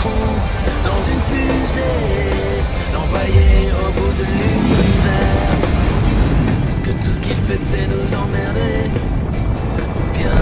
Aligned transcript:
Macron 0.00 0.12
dans 0.82 1.02
une 1.12 1.20
fusée, 1.20 1.82
l'envoyer 2.94 3.68
au 3.70 3.92
bout 3.92 4.12
de 4.18 4.24
l'univers. 4.24 5.52
Est-ce 6.70 6.80
que 6.80 6.90
tout 6.90 7.12
ce 7.12 7.20
qu'il 7.20 7.36
fait 7.36 7.58
c'est 7.58 7.86
nous 7.86 8.14
emmerder? 8.14 8.90
Ou 9.76 10.16
bien 10.16 10.40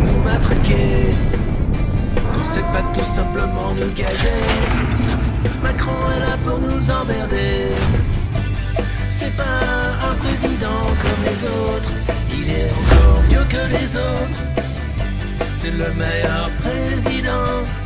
nous 0.00 0.22
matraquer? 0.24 1.14
Qu'on 2.34 2.42
sait 2.42 2.66
pas 2.72 2.82
tout 2.94 3.14
simplement 3.14 3.74
nous 3.76 3.92
gager. 3.94 4.42
Macron 5.62 5.92
est 6.16 6.20
là 6.20 6.36
pour 6.44 6.58
nous 6.58 6.90
emmerder. 6.90 7.76
C'est 9.08 9.36
pas 9.36 9.62
un 10.10 10.14
président 10.16 10.82
comme 11.02 11.22
les 11.26 11.44
autres, 11.44 11.92
il 12.32 12.50
est 12.50 12.70
encore 12.72 13.22
mieux 13.30 13.46
que 13.48 13.72
les 13.72 13.96
autres. 13.96 14.42
C'est 15.54 15.70
le 15.70 15.92
meilleur 15.94 16.50
président 16.60 17.85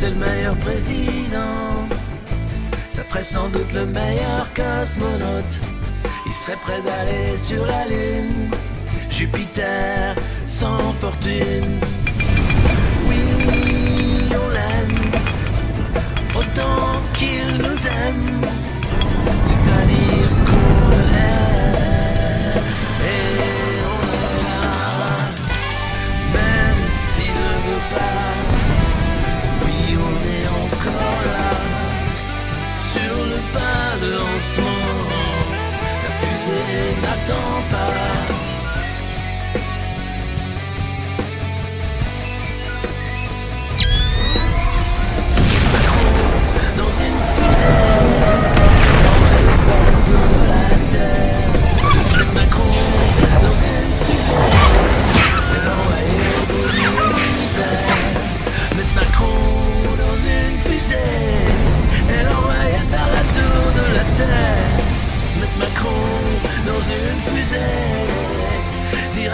C'est 0.00 0.08
le 0.08 0.16
meilleur 0.16 0.56
président. 0.56 1.86
Ça 2.88 3.04
ferait 3.04 3.22
sans 3.22 3.50
doute 3.50 3.70
le 3.74 3.84
meilleur 3.84 4.48
cosmonaute. 4.54 5.60
Il 6.24 6.32
serait 6.32 6.56
prêt 6.56 6.80
d'aller 6.80 7.36
sur 7.36 7.66
la 7.66 7.84
Lune. 7.86 8.50
Jupiter 9.10 10.14
sans 10.46 10.94
fortune. 10.94 11.80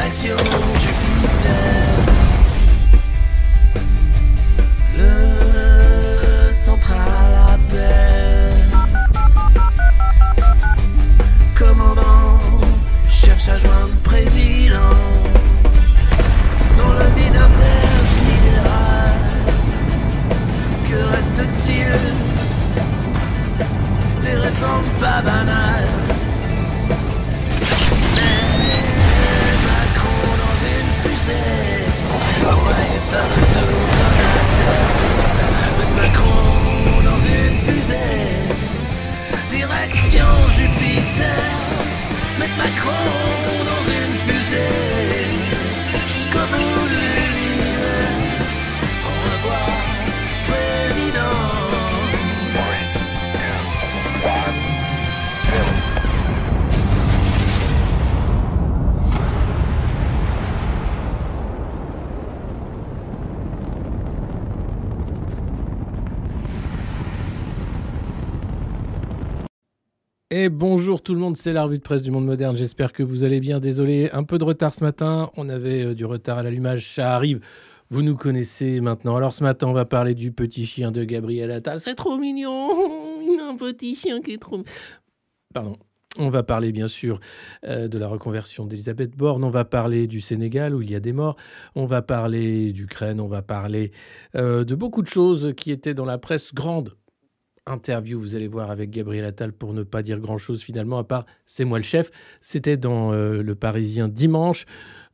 Jupiter. 0.08 0.36
Le 4.96 6.52
central 6.52 6.98
appelle. 7.48 8.54
Commandant 11.56 12.40
cherche 13.08 13.48
à 13.48 13.58
joindre 13.58 13.96
président. 14.04 14.94
Dans 16.78 16.92
le 16.92 17.06
vide 17.16 17.36
intersidéral. 17.48 19.12
Que 20.88 20.98
reste-t-il? 21.16 21.98
Des 24.22 24.36
réformes 24.36 24.84
pas 25.00 25.20
banales. 25.20 26.05
Macron 35.96 37.02
dans 37.04 37.20
une 37.24 37.58
fusée. 37.58 37.96
Direction 39.50 40.26
Jupiter. 40.56 41.50
Mettre 42.38 42.56
Macron 42.58 42.90
dans 43.64 43.84
une 43.92 44.18
fusée. 44.26 45.15
Bonjour 70.96 71.02
tout 71.02 71.14
le 71.14 71.20
monde, 71.20 71.36
c'est 71.36 71.52
la 71.52 71.64
revue 71.64 71.76
de 71.76 71.82
presse 71.82 72.02
du 72.02 72.10
monde 72.10 72.24
moderne. 72.24 72.56
J'espère 72.56 72.90
que 72.90 73.02
vous 73.02 73.22
allez 73.22 73.38
bien. 73.38 73.60
Désolé, 73.60 74.08
un 74.14 74.24
peu 74.24 74.38
de 74.38 74.44
retard 74.44 74.72
ce 74.72 74.82
matin. 74.82 75.30
On 75.36 75.50
avait 75.50 75.84
euh, 75.84 75.94
du 75.94 76.06
retard 76.06 76.38
à 76.38 76.42
l'allumage, 76.42 76.90
ça 76.90 77.14
arrive. 77.14 77.40
Vous 77.90 78.00
nous 78.00 78.16
connaissez 78.16 78.80
maintenant. 78.80 79.14
Alors 79.14 79.34
ce 79.34 79.44
matin, 79.44 79.66
on 79.66 79.74
va 79.74 79.84
parler 79.84 80.14
du 80.14 80.32
petit 80.32 80.64
chien 80.64 80.92
de 80.92 81.04
Gabriel 81.04 81.50
Attal. 81.50 81.80
C'est 81.80 81.96
trop 81.96 82.16
mignon. 82.16 82.70
Un 83.50 83.56
petit 83.56 83.94
chien 83.94 84.22
qui 84.22 84.32
est 84.32 84.38
trop. 84.38 84.62
Pardon. 85.52 85.76
On 86.18 86.30
va 86.30 86.42
parler 86.42 86.72
bien 86.72 86.88
sûr 86.88 87.20
euh, 87.66 87.88
de 87.88 87.98
la 87.98 88.08
reconversion 88.08 88.64
d'Elisabeth 88.64 89.14
Borne, 89.14 89.44
on 89.44 89.50
va 89.50 89.66
parler 89.66 90.06
du 90.06 90.22
Sénégal 90.22 90.74
où 90.74 90.80
il 90.80 90.90
y 90.90 90.94
a 90.94 91.00
des 91.00 91.12
morts, 91.12 91.36
on 91.74 91.84
va 91.84 92.00
parler 92.00 92.72
d'Ukraine, 92.72 93.20
on 93.20 93.28
va 93.28 93.42
parler 93.42 93.92
euh, 94.34 94.64
de 94.64 94.74
beaucoup 94.74 95.02
de 95.02 95.08
choses 95.08 95.52
qui 95.58 95.70
étaient 95.70 95.92
dans 95.92 96.06
la 96.06 96.16
presse 96.16 96.54
grande 96.54 96.96
interview, 97.66 98.18
vous 98.18 98.34
allez 98.34 98.48
voir, 98.48 98.70
avec 98.70 98.90
Gabriel 98.90 99.24
Attal 99.24 99.52
pour 99.52 99.72
ne 99.74 99.82
pas 99.82 100.02
dire 100.02 100.20
grand-chose 100.20 100.62
finalement, 100.62 100.98
à 100.98 101.04
part 101.04 101.26
c'est 101.44 101.64
moi 101.64 101.78
le 101.78 101.84
chef. 101.84 102.10
C'était 102.40 102.76
dans 102.76 103.12
euh, 103.12 103.42
Le 103.42 103.54
Parisien 103.54 104.08
dimanche. 104.08 104.66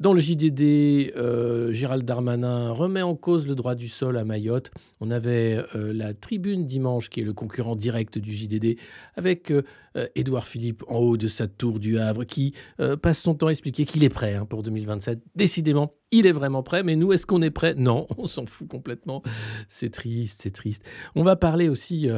Dans 0.03 0.15
le 0.15 0.21
JDD, 0.21 1.13
euh, 1.17 1.73
Gérald 1.73 2.05
Darmanin 2.05 2.73
remet 2.73 3.03
en 3.03 3.15
cause 3.15 3.47
le 3.47 3.55
droit 3.55 3.77
du 3.77 3.87
sol 3.87 4.19
à 4.19 4.25
Mayotte. 4.25 4.73
On 4.99 5.13
avait 5.13 5.65
euh, 5.77 5.93
la 5.93 6.13
Tribune 6.13 6.67
dimanche, 6.67 7.09
qui 7.09 7.21
est 7.21 7.25
le 7.25 7.33
concurrent 7.33 7.77
direct 7.77 8.19
du 8.19 8.33
JDD, 8.33 8.79
avec 9.15 9.53
euh, 9.53 9.63
Édouard 10.17 10.49
Philippe 10.49 10.83
en 10.89 10.97
haut 10.97 11.17
de 11.17 11.29
sa 11.29 11.47
tour 11.47 11.79
du 11.79 12.01
Havre, 12.01 12.25
qui 12.25 12.53
passe 13.01 13.21
son 13.21 13.37
temps 13.37 13.47
à 13.47 13.51
expliquer 13.51 13.85
qu'il 13.85 14.03
est 14.03 14.09
prêt 14.09 14.35
hein, 14.35 14.45
pour 14.45 14.65
2027. 14.65 15.21
Décidément, 15.37 15.95
il 16.11 16.27
est 16.27 16.33
vraiment 16.33 16.65
prêt, 16.65 16.83
mais 16.83 16.97
nous, 16.97 17.13
est-ce 17.13 17.25
qu'on 17.25 17.41
est 17.41 17.53
prêt? 17.53 17.75
Non, 17.77 18.09
on 18.19 18.27
s'en 18.27 18.45
fout 18.47 18.67
complètement. 18.67 19.23
C'est 19.69 19.91
triste, 19.91 20.41
c'est 20.43 20.51
triste. 20.51 20.85
On 21.15 21.23
va 21.23 21.37
parler 21.37 21.69
aussi 21.69 22.09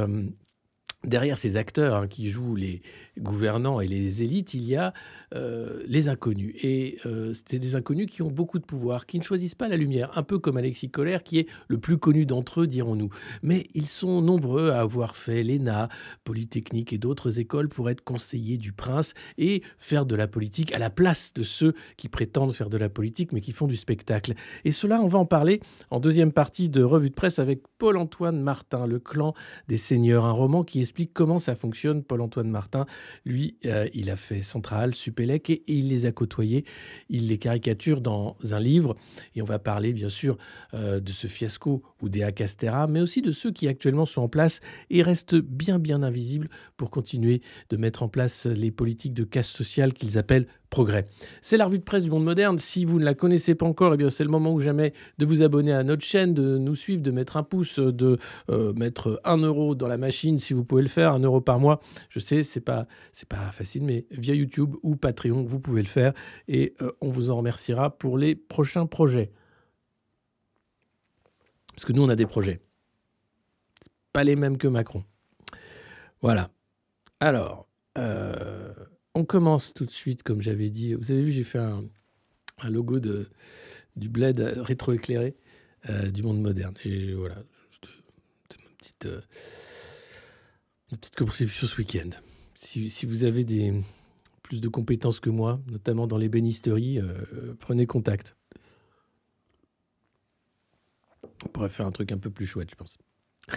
derrière 1.05 1.37
ces 1.37 1.59
acteurs 1.59 1.97
hein, 1.97 2.09
qui 2.09 2.31
jouent 2.31 2.57
les 2.57 2.81
gouvernants 3.19 3.81
et 3.81 3.87
les 3.87 4.23
élites, 4.23 4.55
il 4.55 4.65
y 4.65 4.77
a 4.77 4.93
euh, 5.35 5.83
les 5.87 6.09
inconnus. 6.09 6.55
Et 6.63 6.99
euh, 7.07 7.33
c'est 7.47 7.59
des 7.59 7.77
inconnus 7.77 8.07
qui 8.11 8.23
ont 8.23 8.31
beaucoup 8.31 8.59
de 8.59 8.65
pouvoir, 8.65 9.07
qui 9.07 9.19
ne 9.19 9.25
choisissent 9.25 9.55
pas 9.55 9.69
la 9.69 9.77
lumière, 9.77 10.17
un 10.17 10.23
peu 10.23 10.39
comme 10.39 10.57
Alexis 10.57 10.91
Collère, 10.91 11.23
qui 11.23 11.39
est 11.39 11.49
le 11.69 11.79
plus 11.79 11.99
connu 11.99 12.27
d'entre 12.27 12.63
eux, 12.63 12.67
dirons-nous. 12.67 13.11
Mais 13.43 13.65
ils 13.75 13.87
sont 13.87 14.21
nombreux 14.21 14.71
à 14.71 14.81
avoir 14.81 15.17
fait 15.17 15.43
l'ENA, 15.43 15.89
Polytechnique 16.25 16.93
et 16.93 16.99
d'autres 16.99 17.41
écoles 17.41 17.69
pour 17.69 17.91
être 17.91 18.03
conseillers 18.03 18.59
du 18.59 18.73
prince 18.73 19.15
et 19.39 19.63
faire 19.79 20.07
de 20.07 20.15
la 20.15 20.27
politique 20.27 20.73
à 20.73 20.79
la 20.79 20.91
place 20.91 21.33
de 21.35 21.43
ceux 21.43 21.75
qui 21.97 22.09
prétendent 22.09 22.53
faire 22.53 22.71
de 22.71 22.79
la 22.79 22.89
politique, 22.89 23.33
mais 23.33 23.41
qui 23.41 23.53
font 23.53 23.67
du 23.67 23.77
spectacle. 23.77 24.35
Et 24.65 24.71
cela, 24.71 25.01
on 25.01 25.09
va 25.09 25.19
en 25.19 25.27
parler 25.27 25.61
en 25.91 26.01
deuxième 26.01 26.33
partie 26.33 26.69
de 26.69 26.83
Revue 26.83 27.11
de 27.11 27.15
presse 27.15 27.39
avec 27.39 27.63
Paul-Antoine 27.79 28.41
Martin, 28.41 28.87
Le 28.87 28.99
clan 28.99 29.35
des 29.69 29.77
seigneurs, 29.77 30.25
un 30.25 30.33
roman 30.33 30.65
qui 30.65 30.81
explique 30.81 31.13
comment 31.13 31.39
ça 31.39 31.55
fonctionne. 31.55 32.03
Paul-Antoine 32.03 32.51
Martin, 32.51 32.87
lui, 33.25 33.57
euh, 33.67 33.89
il 33.95 34.11
a 34.11 34.17
fait 34.17 34.43
Central, 34.43 34.95
Supélec 34.95 35.51
et, 35.51 35.63
il 35.67 35.89
les 35.89 36.07
a 36.07 36.13
côtoyés. 36.13 36.65
Il 37.09 37.29
les 37.29 37.39
caricature 37.39 38.01
dans 38.01 38.37
un 38.51 38.61
livre. 38.61 38.95
Et 39.35 39.43
on 39.43 39.47
va 39.47 39.59
parler, 39.59 39.93
bien 39.93 40.09
sûr, 40.09 40.37
euh, 40.75 41.01
de 41.01 41.13
ce 41.13 41.27
fiasco 41.27 41.83
ou 42.05 42.09
des 42.11 42.25
Castera, 42.35 42.87
mais 42.87 43.01
aussi 43.01 43.23
de 43.23 43.33
ceux 43.33 43.51
qui 43.51 43.67
actuellement 43.67 44.05
sont 44.05 44.23
en 44.23 44.29
place 44.29 44.61
et 44.91 45.03
restent 45.03 45.37
bien, 45.37 45.79
bien 45.79 46.03
invisibles 46.03 46.49
pour 46.77 46.91
continuer 46.91 47.41
de 47.71 47.77
mettre 47.77 48.03
en 48.03 48.09
place 48.09 48.47
les 48.47 48.71
politiques 48.71 49.15
de 49.15 49.25
casse 49.25 49.49
sociale 49.49 49.95
qu'ils 49.95 50.19
appellent 50.19 50.47
progrès. 50.69 51.07
C'est 51.41 51.57
la 51.57 51.67
revue 51.67 51.79
de 51.79 51.85
presse 51.85 52.05
du 52.05 52.11
monde 52.11 52.25
moderne. 52.25 52.59
Si 52.59 52.85
vous 52.85 52.99
ne 52.99 53.05
la 53.05 53.15
connaissez 53.15 53.55
pas 53.55 53.65
encore, 53.65 53.95
eh 53.95 53.97
bien 53.97 54.11
c'est 54.11 54.25
le 54.25 54.31
moment 54.31 54.53
ou 54.53 54.61
jamais 54.61 54.93
de 55.19 55.25
vous 55.25 55.43
abonner 55.43 55.73
à 55.73 55.83
notre 55.83 56.03
chaîne, 56.03 56.35
de 56.35 56.59
nous 56.59 56.75
suivre, 56.75 57.01
de 57.01 57.11
mettre 57.11 57.37
un 57.37 57.43
pouce, 57.43 57.79
de 57.79 58.19
euh, 58.51 58.73
mettre 58.75 59.21
un 59.25 59.39
euro 59.39 59.75
dans 59.75 59.89
la 59.89 59.99
machine 59.99 60.39
si 60.39 60.53
vous 60.53 60.65
pouvez 60.65 60.83
le 60.83 60.89
faire, 60.89 61.13
un 61.13 61.21
euro 61.21 61.41
par 61.41 61.61
mois. 61.61 61.81
Je 62.11 62.19
sais, 62.19 62.43
c'est 62.43 62.61
pas 62.61 62.87
pas 63.29 63.51
facile, 63.53 63.85
mais 63.85 64.05
via 64.11 64.35
YouTube 64.35 64.75
ou 64.83 64.97
Patreon, 64.97 65.45
vous 65.45 65.61
pouvez 65.61 65.81
le 65.81 65.89
faire 65.89 66.13
et 66.49 66.75
euh, 66.83 66.93
on 67.01 67.11
vous 67.11 67.31
en 67.31 67.37
remerciera 67.37 67.97
pour 67.97 68.19
les 68.19 68.35
prochains 68.35 68.87
projets. 68.87 69.31
Parce 71.75 71.85
que 71.85 71.93
nous, 71.93 72.03
on 72.03 72.09
a 72.09 72.17
des 72.17 72.27
projets. 72.27 72.61
Pas 74.13 74.25
les 74.25 74.37
mêmes 74.37 74.59
que 74.59 74.69
Macron. 74.69 75.05
Voilà. 76.23 76.51
Alors, 77.21 77.69
euh, 77.99 78.73
on 79.15 79.25
commence 79.25 79.75
tout 79.75 79.85
de 79.85 79.91
suite, 79.91 80.23
comme 80.23 80.41
j'avais 80.41 80.71
dit. 80.71 80.95
Vous 80.95 81.11
avez 81.11 81.23
vu, 81.23 81.31
j'ai 81.31 81.45
fait 81.45 81.59
un, 81.59 81.85
logo 82.69 83.01
de, 83.01 83.29
du 83.97 84.09
bled 84.09 84.41
rétroéclairé 84.41 85.35
euh, 85.91 86.11
du 86.11 86.23
monde 86.23 86.41
moderne. 86.41 86.75
Voilà, 87.17 87.37
ma 87.37 88.71
petite, 88.79 89.07
euh, 89.07 89.21
petite 90.91 91.17
conception 91.17 91.67
ce 91.67 91.77
week-end. 91.77 92.11
Si, 92.55 93.07
vous 93.07 93.25
avez 93.25 93.45
des, 93.45 93.75
plus 94.43 94.61
de 94.61 94.69
compétences 94.69 95.21
que 95.21 95.31
moi, 95.31 95.61
notamment 95.67 96.07
dans 96.07 96.17
l'ébénisterie, 96.17 97.01
prenez 97.61 97.87
contact. 97.87 98.37
On 101.45 101.49
pourrait 101.49 101.69
faire 101.69 101.87
un 101.87 101.93
truc 101.93 102.13
un 102.13 102.19
peu 102.19 102.31
plus 102.31 102.47
chouette, 102.47 102.71
je 102.71 102.77
pense. 102.77 102.99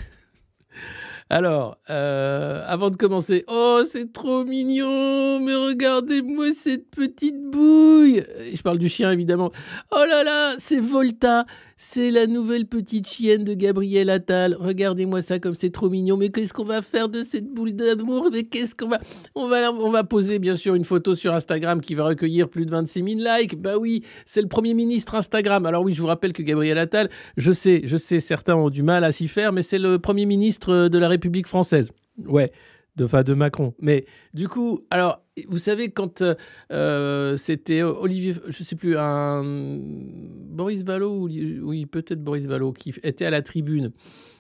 Alors, 1.30 1.78
euh, 1.90 2.64
avant 2.68 2.90
de 2.90 2.96
commencer, 2.96 3.44
oh, 3.48 3.84
c'est 3.92 4.14
trop 4.14 4.46
mignon, 4.46 5.42
mais 5.42 5.56
regardez-moi 5.56 6.54
cette 6.54 6.90
petite 6.90 7.42
bouille. 7.50 8.24
Je 8.54 8.62
parle 8.62 8.78
du 8.78 8.88
chien, 8.88 9.12
évidemment. 9.12 9.52
Oh 9.92 10.06
là 10.08 10.24
là, 10.24 10.56
c'est 10.58 10.80
Volta. 10.80 11.46
C'est 11.80 12.10
la 12.10 12.26
nouvelle 12.26 12.66
petite 12.66 13.08
chienne 13.08 13.44
de 13.44 13.54
Gabriel 13.54 14.10
Attal. 14.10 14.58
Regardez-moi 14.60 15.22
ça 15.22 15.38
comme 15.38 15.54
c'est 15.54 15.70
trop 15.70 15.90
mignon. 15.90 16.18
Mais 16.18 16.30
qu'est-ce 16.30 16.52
qu'on 16.52 16.64
va 16.66 16.82
faire 16.82 17.08
de 17.08 17.22
cette 17.22 17.48
boule 17.54 17.74
d'amour? 17.74 18.30
Mais 18.34 18.44
qu'est-ce 18.44 18.74
qu'on 18.74 18.90
va... 18.90 18.98
On 19.36 19.92
va 19.92 20.04
poser 20.04 20.40
bien 20.40 20.56
sûr 20.56 20.74
une 20.74 20.86
photo 20.86 21.14
sur 21.14 21.36
Instagram 21.36 21.80
qui 21.80 21.94
va 21.94 22.06
recueillir 22.06 22.50
plus 22.50 22.66
de 22.66 22.72
26 22.72 23.04
000 23.04 23.38
likes. 23.38 23.62
Bah 23.62 23.78
oui, 23.78 24.04
c'est 24.26 24.42
le 24.42 24.48
premier 24.48 24.74
ministre 24.74 25.14
Instagram. 25.14 25.68
Alors 25.68 25.84
oui, 25.84 25.94
je 25.94 26.02
vous 26.02 26.08
rappelle 26.08 26.34
que 26.34 26.42
Gabriel 26.42 26.80
Attal, 26.80 27.10
je 27.38 27.52
sais, 27.52 27.82
je 27.84 27.98
sais, 27.98 28.20
certains 28.20 28.56
ont 28.56 28.72
du 28.72 28.82
mal 28.82 29.04
à 29.04 29.12
s'y 29.12 29.28
faire, 29.28 29.54
mais 29.54 29.62
c'est 29.62 29.80
le 29.80 30.00
premier 30.00 30.26
ministre 30.26 30.88
de 30.88 30.98
la 30.98 31.08
République 31.08 31.46
française. 31.46 31.92
Ouais 32.26 32.52
de, 32.98 33.24
de 33.24 33.34
Macron. 33.34 33.74
Mais 33.80 34.06
du 34.34 34.48
coup, 34.48 34.82
alors, 34.90 35.22
vous 35.48 35.58
savez, 35.58 35.90
quand 35.90 36.22
euh, 36.22 36.36
euh, 36.72 37.38
c'était 37.38 37.84
Olivier, 37.84 38.36
je 38.48 38.64
sais 38.64 38.76
plus, 38.76 38.98
un 38.98 39.44
Boris 39.44 40.84
Vallot, 40.84 41.28
oui, 41.28 41.86
peut-être 41.86 42.24
Boris 42.24 42.46
Vallot, 42.46 42.74
qui 42.74 42.94
était 43.04 43.26
à 43.26 43.30
la 43.30 43.42
tribune 43.42 43.92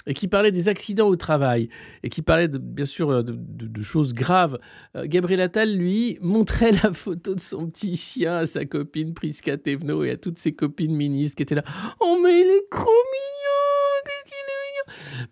et 0.07 0.13
qui 0.13 0.27
parlait 0.27 0.51
des 0.51 0.69
accidents 0.69 1.07
au 1.07 1.17
travail 1.17 1.69
et 2.01 2.09
qui 2.09 2.21
parlait 2.21 2.47
bien 2.47 2.85
sûr 2.85 3.23
de, 3.23 3.81
choses 3.81 4.13
graves. 4.13 4.57
Euh, 4.95 5.05
Gabriel 5.05 5.41
Attal, 5.41 5.75
lui, 5.75 6.17
montrait 6.21 6.71
la 6.71 6.93
photo 6.93 7.35
de 7.35 7.39
son 7.39 7.67
petit 7.67 7.95
chien 7.95 8.37
à 8.37 8.45
sa 8.45 8.65
copine 8.65 9.13
Prisca 9.13 9.57
Thévenot 9.57 10.03
et 10.03 10.11
à 10.11 10.17
toutes 10.17 10.39
ses 10.39 10.53
copines 10.53 10.95
ministres 10.95 11.35
qui 11.35 11.43
étaient 11.43 11.55
là. 11.55 11.63
Oh, 11.99 12.19
mais 12.23 12.41
il 12.41 12.47
est! 12.47 13.26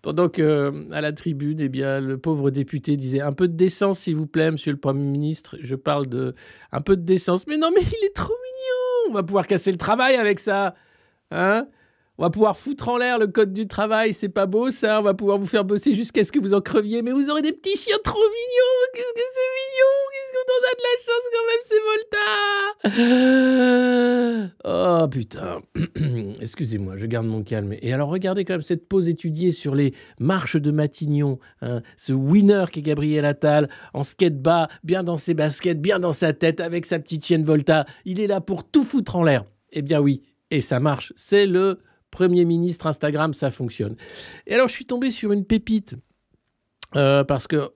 Pendant 0.01 0.29
que 0.29 0.91
à 0.91 1.01
la 1.01 1.12
tribune, 1.13 1.59
eh 1.59 1.69
bien, 1.69 2.00
le 2.00 2.17
pauvre 2.17 2.51
député 2.51 2.97
disait 2.97 3.21
un 3.21 3.33
peu 3.33 3.47
de 3.47 3.56
décence, 3.56 4.00
s'il 4.00 4.15
vous 4.15 4.27
plaît, 4.27 4.51
monsieur 4.51 4.71
le 4.71 4.79
Premier 4.79 5.03
ministre. 5.03 5.57
Je 5.62 5.75
parle 5.75 6.07
de 6.07 6.33
un 6.71 6.81
peu 6.81 6.95
de 6.95 7.03
décence. 7.03 7.47
Mais 7.47 7.57
non, 7.57 7.69
mais 7.73 7.81
il 7.81 8.06
est 8.06 8.15
trop 8.15 8.33
mignon. 8.33 9.12
On 9.12 9.13
va 9.13 9.23
pouvoir 9.23 9.47
casser 9.47 9.71
le 9.71 9.77
travail 9.77 10.15
avec 10.15 10.39
ça. 10.39 10.75
Hein? 11.31 11.67
On 12.17 12.23
va 12.23 12.29
pouvoir 12.29 12.57
foutre 12.57 12.88
en 12.88 12.97
l'air 12.97 13.19
le 13.19 13.27
code 13.27 13.51
du 13.51 13.67
travail, 13.67 14.13
c'est 14.13 14.29
pas 14.29 14.45
beau 14.45 14.71
ça. 14.71 15.01
On 15.01 15.03
va 15.03 15.13
pouvoir 15.13 15.38
vous 15.38 15.45
faire 15.45 15.65
bosser 15.65 15.94
jusqu'à 15.94 16.23
ce 16.23 16.31
que 16.31 16.39
vous 16.39 16.53
en 16.53 16.62
creviez. 16.62 17.01
Mais 17.01 17.12
vous 17.12 17.29
aurez 17.29 17.41
des 17.41 17.51
petits 17.51 17.75
chiens 17.75 17.97
trop 18.06 18.17
mignons. 18.17 18.88
Qu'est-ce 18.94 19.13
que 19.13 19.19
c'est 19.33 19.50
mignon 19.59 19.95
Qu'est-ce 20.13 20.31
qu'on 20.31 20.47
en 20.53 20.63
a 20.63 20.73
de 20.77 20.83
la 20.85 20.95
chance 21.06 21.27
quand 21.33 21.45
même, 21.51 21.63
c'est 21.67 21.81
Volta? 21.89 22.25
Oh 24.63 25.07
putain. 25.09 25.62
Excusez-moi, 26.41 26.95
je 26.95 27.06
garde 27.06 27.27
mon 27.27 27.44
calme. 27.44 27.75
Et 27.81 27.91
alors 27.91 28.07
regardez 28.09 28.45
quand 28.45 28.53
même 28.53 28.61
cette 28.61 28.88
pause 28.88 29.09
étudiée 29.09 29.51
sur 29.51 29.75
les 29.75 29.94
marches 30.19 30.56
de 30.56 30.71
Matignon. 30.71 31.39
Hein. 31.61 31.81
Ce 31.97 32.13
winner 32.13 32.65
qui 32.71 32.79
est 32.79 32.83
Gabriel 32.83 33.25
Attal, 33.25 33.69
en 33.94 34.06
skate 34.06 34.41
bas, 34.41 34.69
bien 34.83 35.03
dans 35.03 35.18
ses 35.18 35.33
baskets, 35.33 35.81
bien 35.81 36.00
dans 36.00 36.13
sa 36.13 36.31
tête, 36.31 36.61
avec 36.61 36.85
sa 36.85 37.00
petite 37.00 37.25
chienne 37.25 37.44
Volta. 37.44 37.85
Il 38.06 38.21
est 38.21 38.27
là 38.27 38.39
pour 38.39 38.63
tout 38.63 38.85
foutre 38.85 39.18
en 39.18 39.23
l'air. 39.23 39.44
Eh 39.73 39.81
bien 39.81 40.00
oui, 40.00 40.21
et 40.50 40.61
ça 40.61 40.79
marche. 40.79 41.11
C'est 41.18 41.45
le 41.45 41.79
Premier 42.15 42.45
ministre 42.45 42.88
Instagram, 42.88 43.33
ça 43.33 43.51
fonctionne. 43.51 43.97
Et 44.47 44.53
alors, 44.53 44.69
je 44.69 44.73
suis 44.73 44.85
tombé 44.85 45.12
sur 45.12 45.33
une 45.33 45.44
pépite. 45.44 45.95
Euh, 46.95 47.25
parce 47.25 47.45
que 47.45 47.71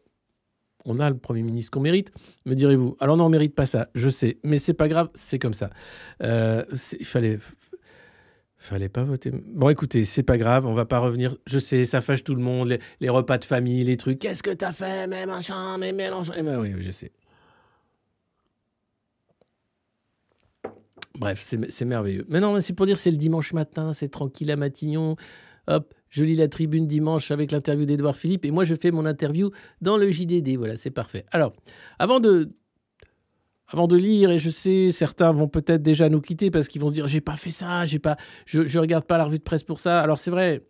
on 0.85 0.97
a 0.99 1.09
le 1.09 1.17
Premier 1.17 1.41
ministre 1.41 1.71
qu'on 1.71 1.81
mérite, 1.81 2.13
me 2.45 2.53
direz-vous. 2.53 2.95
Alors 3.01 3.17
non, 3.17 3.25
on 3.25 3.29
mérite 3.29 3.53
pas 3.53 3.65
ça, 3.65 3.89
je 3.95 4.07
sais, 4.09 4.37
mais 4.45 4.59
c'est 4.59 4.73
pas 4.73 4.87
grave, 4.87 5.09
c'est 5.13 5.39
comme 5.39 5.53
ça. 5.53 5.71
Euh, 6.23 6.63
il 6.97 7.05
fallait, 7.05 7.37
fallait 8.55 8.87
pas 8.87 9.03
voter. 9.03 9.31
Bon, 9.31 9.67
écoutez, 9.67 10.05
c'est 10.05 10.23
pas 10.23 10.37
grave, 10.37 10.65
on 10.65 10.73
va 10.73 10.85
pas 10.85 10.99
revenir. 10.99 11.35
Je 11.47 11.59
sais, 11.59 11.83
ça 11.83 11.99
fâche 11.99 12.23
tout 12.23 12.33
le 12.33 12.41
monde, 12.41 12.77
les, 13.01 13.09
repas 13.09 13.39
de 13.39 13.45
famille, 13.45 13.83
les 13.83 13.97
trucs. 13.97 14.19
Qu'est-ce 14.19 14.41
que 14.41 14.51
t'as 14.51 14.71
fait, 14.71 15.05
mais 15.07 15.25
machin, 15.25 15.77
mais 15.77 15.91
Mélenchon. 15.91 16.31
Eh 16.37 16.43
ben 16.43 16.57
oui, 16.61 16.73
je 16.79 16.91
sais. 16.91 17.11
Bref, 21.19 21.39
c'est 21.41 21.85
merveilleux. 21.85 22.25
Mais 22.29 22.39
non, 22.39 22.59
c'est 22.61 22.73
pour 22.73 22.85
dire 22.85 22.97
c'est 22.97 23.11
le 23.11 23.17
dimanche 23.17 23.51
matin, 23.53 23.91
c'est 23.91 24.07
tranquille 24.07 24.49
à 24.51 24.55
Matignon. 24.55 25.17
Hop, 25.67 25.93
je 26.09 26.23
lis 26.23 26.35
la 26.35 26.47
tribune 26.47 26.87
dimanche 26.87 27.29
avec 27.29 27.51
l'interview 27.51 27.85
d'Edouard 27.85 28.15
Philippe 28.15 28.45
et 28.45 28.51
moi 28.51 28.63
je 28.63 28.73
fais 28.73 28.89
mon 28.89 29.05
interview 29.05 29.51
dans 29.81 29.97
le 29.97 30.09
JDD. 30.09 30.55
Voilà, 30.57 30.77
c'est 30.77 30.91
parfait. 30.91 31.25
Alors, 31.31 31.53
avant 31.99 32.21
de, 32.21 32.51
avant 33.67 33.87
de 33.87 33.97
lire, 33.97 34.31
et 34.31 34.39
je 34.39 34.49
sais, 34.49 34.91
certains 34.91 35.31
vont 35.31 35.49
peut-être 35.49 35.83
déjà 35.83 36.09
nous 36.09 36.21
quitter 36.21 36.49
parce 36.51 36.69
qu'ils 36.69 36.81
vont 36.81 36.89
se 36.89 36.95
dire 36.95 37.07
j'ai 37.07 37.21
pas 37.21 37.35
fait 37.35 37.51
ça, 37.51 37.85
j'ai 37.85 37.99
pas, 37.99 38.15
je, 38.45 38.65
je 38.65 38.79
regarde 38.79 39.05
pas 39.05 39.17
la 39.17 39.25
revue 39.25 39.39
de 39.39 39.43
presse 39.43 39.63
pour 39.63 39.79
ça. 39.79 39.99
Alors 40.01 40.17
c'est 40.17 40.31
vrai, 40.31 40.68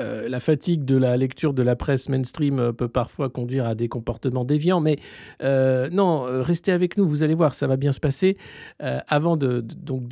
euh, 0.00 0.28
la 0.28 0.40
fatigue 0.40 0.84
de 0.84 0.96
la 0.96 1.16
lecture 1.16 1.52
de 1.54 1.62
la 1.62 1.76
presse 1.76 2.08
mainstream 2.08 2.58
euh, 2.58 2.72
peut 2.72 2.88
parfois 2.88 3.28
conduire 3.28 3.66
à 3.66 3.74
des 3.74 3.88
comportements 3.88 4.44
déviants, 4.44 4.80
mais 4.80 4.98
euh, 5.42 5.88
non, 5.90 6.22
restez 6.42 6.72
avec 6.72 6.96
nous, 6.96 7.06
vous 7.08 7.22
allez 7.22 7.34
voir, 7.34 7.54
ça 7.54 7.66
va 7.66 7.76
bien 7.76 7.92
se 7.92 8.00
passer. 8.00 8.36
avant 8.78 9.36
de, 9.36 9.60
donc 9.60 10.04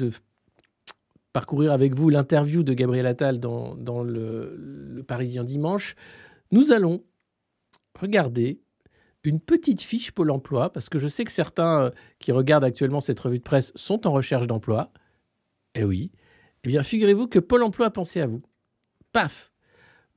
parcourir 1.32 1.72
avec 1.72 1.94
vous 1.94 2.08
l'interview 2.08 2.62
de 2.62 2.72
Gabriel 2.72 3.06
Attal 3.06 3.38
dans, 3.38 4.02
le, 4.02 4.56
le, 4.56 5.02
Parisien 5.02 5.44
dimanche, 5.44 5.94
nous 6.50 6.72
allons 6.72 7.02
regarder 8.00 8.60
une 9.22 9.40
petite 9.40 9.82
fiche 9.82 10.12
Pôle 10.12 10.30
emploi, 10.30 10.72
parce 10.72 10.88
que 10.88 10.98
je 10.98 11.08
sais 11.08 11.24
que 11.24 11.32
certains 11.32 11.92
qui 12.18 12.32
regardent 12.32 12.64
actuellement 12.64 13.00
cette 13.00 13.20
revue 13.20 13.38
de 13.38 13.42
presse 13.42 13.72
sont 13.74 14.06
en 14.06 14.12
recherche 14.12 14.46
d'emploi. 14.46 14.90
Eh 15.74 15.84
oui. 15.84 16.10
Eh 16.64 16.68
bien, 16.68 16.82
figurez-vous 16.82 17.28
que 17.28 17.38
Pôle 17.38 17.62
emploi 17.62 17.86
a 17.86 17.90
pensé 17.90 18.20
à 18.20 18.26
vous. 18.26 18.42
Paf 19.12 19.52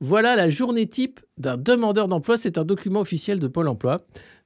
voilà 0.00 0.34
la 0.34 0.48
journée 0.48 0.86
type 0.86 1.20
d'un 1.36 1.56
demandeur 1.56 2.08
d'emploi. 2.08 2.38
C'est 2.38 2.58
un 2.58 2.64
document 2.64 3.00
officiel 3.00 3.38
de 3.38 3.46
Pôle 3.46 3.68
emploi. 3.68 4.00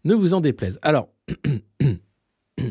Ne 0.04 0.14
vous 0.14 0.34
en 0.34 0.40
déplaise. 0.40 0.78
Alors, 0.82 1.08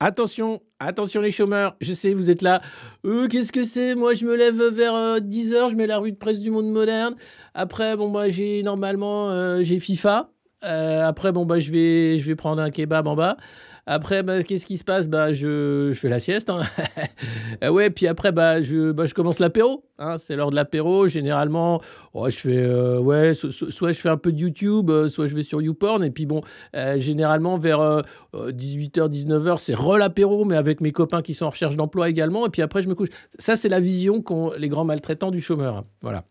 attention, 0.00 0.60
attention 0.80 1.20
les 1.20 1.30
chômeurs. 1.30 1.76
Je 1.80 1.92
sais, 1.92 2.12
vous 2.14 2.30
êtes 2.30 2.42
là. 2.42 2.60
Euh, 3.06 3.28
qu'est-ce 3.28 3.52
que 3.52 3.62
c'est? 3.62 3.94
Moi, 3.94 4.14
je 4.14 4.26
me 4.26 4.36
lève 4.36 4.60
vers 4.60 5.20
10h, 5.20 5.54
euh, 5.54 5.68
je 5.70 5.76
mets 5.76 5.86
la 5.86 5.98
rue 5.98 6.12
de 6.12 6.16
presse 6.16 6.40
du 6.40 6.50
monde 6.50 6.70
moderne. 6.70 7.14
Après, 7.54 7.96
bon, 7.96 8.10
bah, 8.10 8.28
j'ai 8.28 8.62
normalement, 8.62 9.30
euh, 9.30 9.62
j'ai 9.62 9.78
FIFA. 9.78 10.30
après, 10.62 11.32
bon, 11.32 11.46
bah, 11.46 11.60
je 11.60 11.70
vais, 11.70 12.18
je 12.18 12.26
vais 12.26 12.34
prendre 12.34 12.60
un 12.60 12.70
kebab 12.70 13.06
en 13.06 13.14
bas. 13.14 13.36
Après, 13.84 14.22
bah, 14.22 14.44
qu'est-ce 14.44 14.64
qui 14.64 14.78
se 14.78 14.84
passe? 14.84 15.08
Bah, 15.08 15.32
je, 15.32 15.90
je, 15.92 15.98
fais 15.98 16.08
la 16.08 16.20
sieste. 16.20 16.50
Hein. 16.50 16.62
Ouais, 17.68 17.90
puis 17.90 18.06
après, 18.06 18.32
bah, 18.32 18.62
je, 18.62 18.92
bah, 18.92 19.06
je 19.06 19.14
commence 19.14 19.38
l'apéro. 19.38 19.84
Hein. 19.98 20.18
C'est 20.18 20.36
l'heure 20.36 20.50
de 20.50 20.56
l'apéro. 20.56 21.08
Généralement, 21.08 21.80
oh, 22.12 22.28
je 22.30 22.36
fais, 22.36 22.56
euh, 22.58 22.98
ouais, 22.98 23.34
soit 23.34 23.92
je 23.92 24.00
fais 24.00 24.08
un 24.08 24.16
peu 24.16 24.32
de 24.32 24.38
YouTube, 24.38 24.90
euh, 24.90 25.08
soit 25.08 25.26
je 25.26 25.34
vais 25.34 25.42
sur 25.42 25.60
YouPorn. 25.60 26.04
Et 26.04 26.10
puis 26.10 26.26
bon, 26.26 26.42
euh, 26.76 26.98
généralement, 26.98 27.58
vers 27.58 28.02
18h, 28.34 29.08
19h, 29.08 29.58
c'est 29.58 29.74
re-l'apéro, 29.74 30.44
mais 30.44 30.56
avec 30.56 30.80
mes 30.80 30.92
copains 30.92 31.22
qui 31.22 31.34
sont 31.34 31.46
en 31.46 31.50
recherche 31.50 31.76
d'emploi 31.76 32.08
également. 32.08 32.46
Et 32.46 32.50
puis 32.50 32.62
après, 32.62 32.82
je 32.82 32.88
me 32.88 32.94
couche. 32.94 33.10
Ça, 33.38 33.56
c'est 33.56 33.68
la 33.68 33.80
vision 33.80 34.22
qu'ont 34.22 34.52
les 34.56 34.68
grands 34.68 34.84
maltraitants 34.84 35.30
du 35.30 35.40
chômeur. 35.40 35.78
Hein. 35.78 35.84
Voilà. 36.02 36.24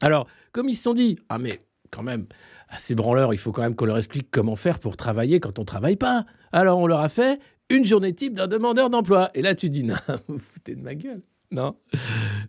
Alors, 0.00 0.26
comme 0.52 0.68
ils 0.68 0.74
se 0.74 0.82
sont 0.82 0.94
dit, 0.94 1.18
ah 1.28 1.38
mais 1.38 1.58
quand 1.90 2.02
même, 2.02 2.26
à 2.68 2.78
ces 2.78 2.94
branleurs, 2.94 3.32
il 3.32 3.38
faut 3.38 3.52
quand 3.52 3.62
même 3.62 3.74
qu'on 3.74 3.86
leur 3.86 3.96
explique 3.96 4.28
comment 4.30 4.56
faire 4.56 4.78
pour 4.78 4.96
travailler 4.96 5.40
quand 5.40 5.58
on 5.58 5.64
travaille 5.64 5.96
pas. 5.96 6.24
Alors 6.52 6.78
on 6.78 6.86
leur 6.86 7.00
a 7.00 7.08
fait 7.08 7.40
une 7.70 7.84
journée 7.84 8.14
type 8.14 8.34
d'un 8.34 8.46
demandeur 8.46 8.90
d'emploi. 8.90 9.30
Et 9.34 9.42
là, 9.42 9.54
tu 9.54 9.70
dis, 9.70 9.84
non, 9.84 9.96
vous 10.28 10.38
foutez 10.38 10.74
de 10.74 10.82
ma 10.82 10.94
gueule. 10.94 11.20
Non. 11.50 11.76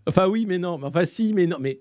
Enfin, 0.08 0.28
oui, 0.28 0.46
mais 0.48 0.58
non. 0.58 0.80
Enfin, 0.84 1.06
si, 1.06 1.34
mais 1.34 1.46
non. 1.46 1.58
Mais 1.60 1.80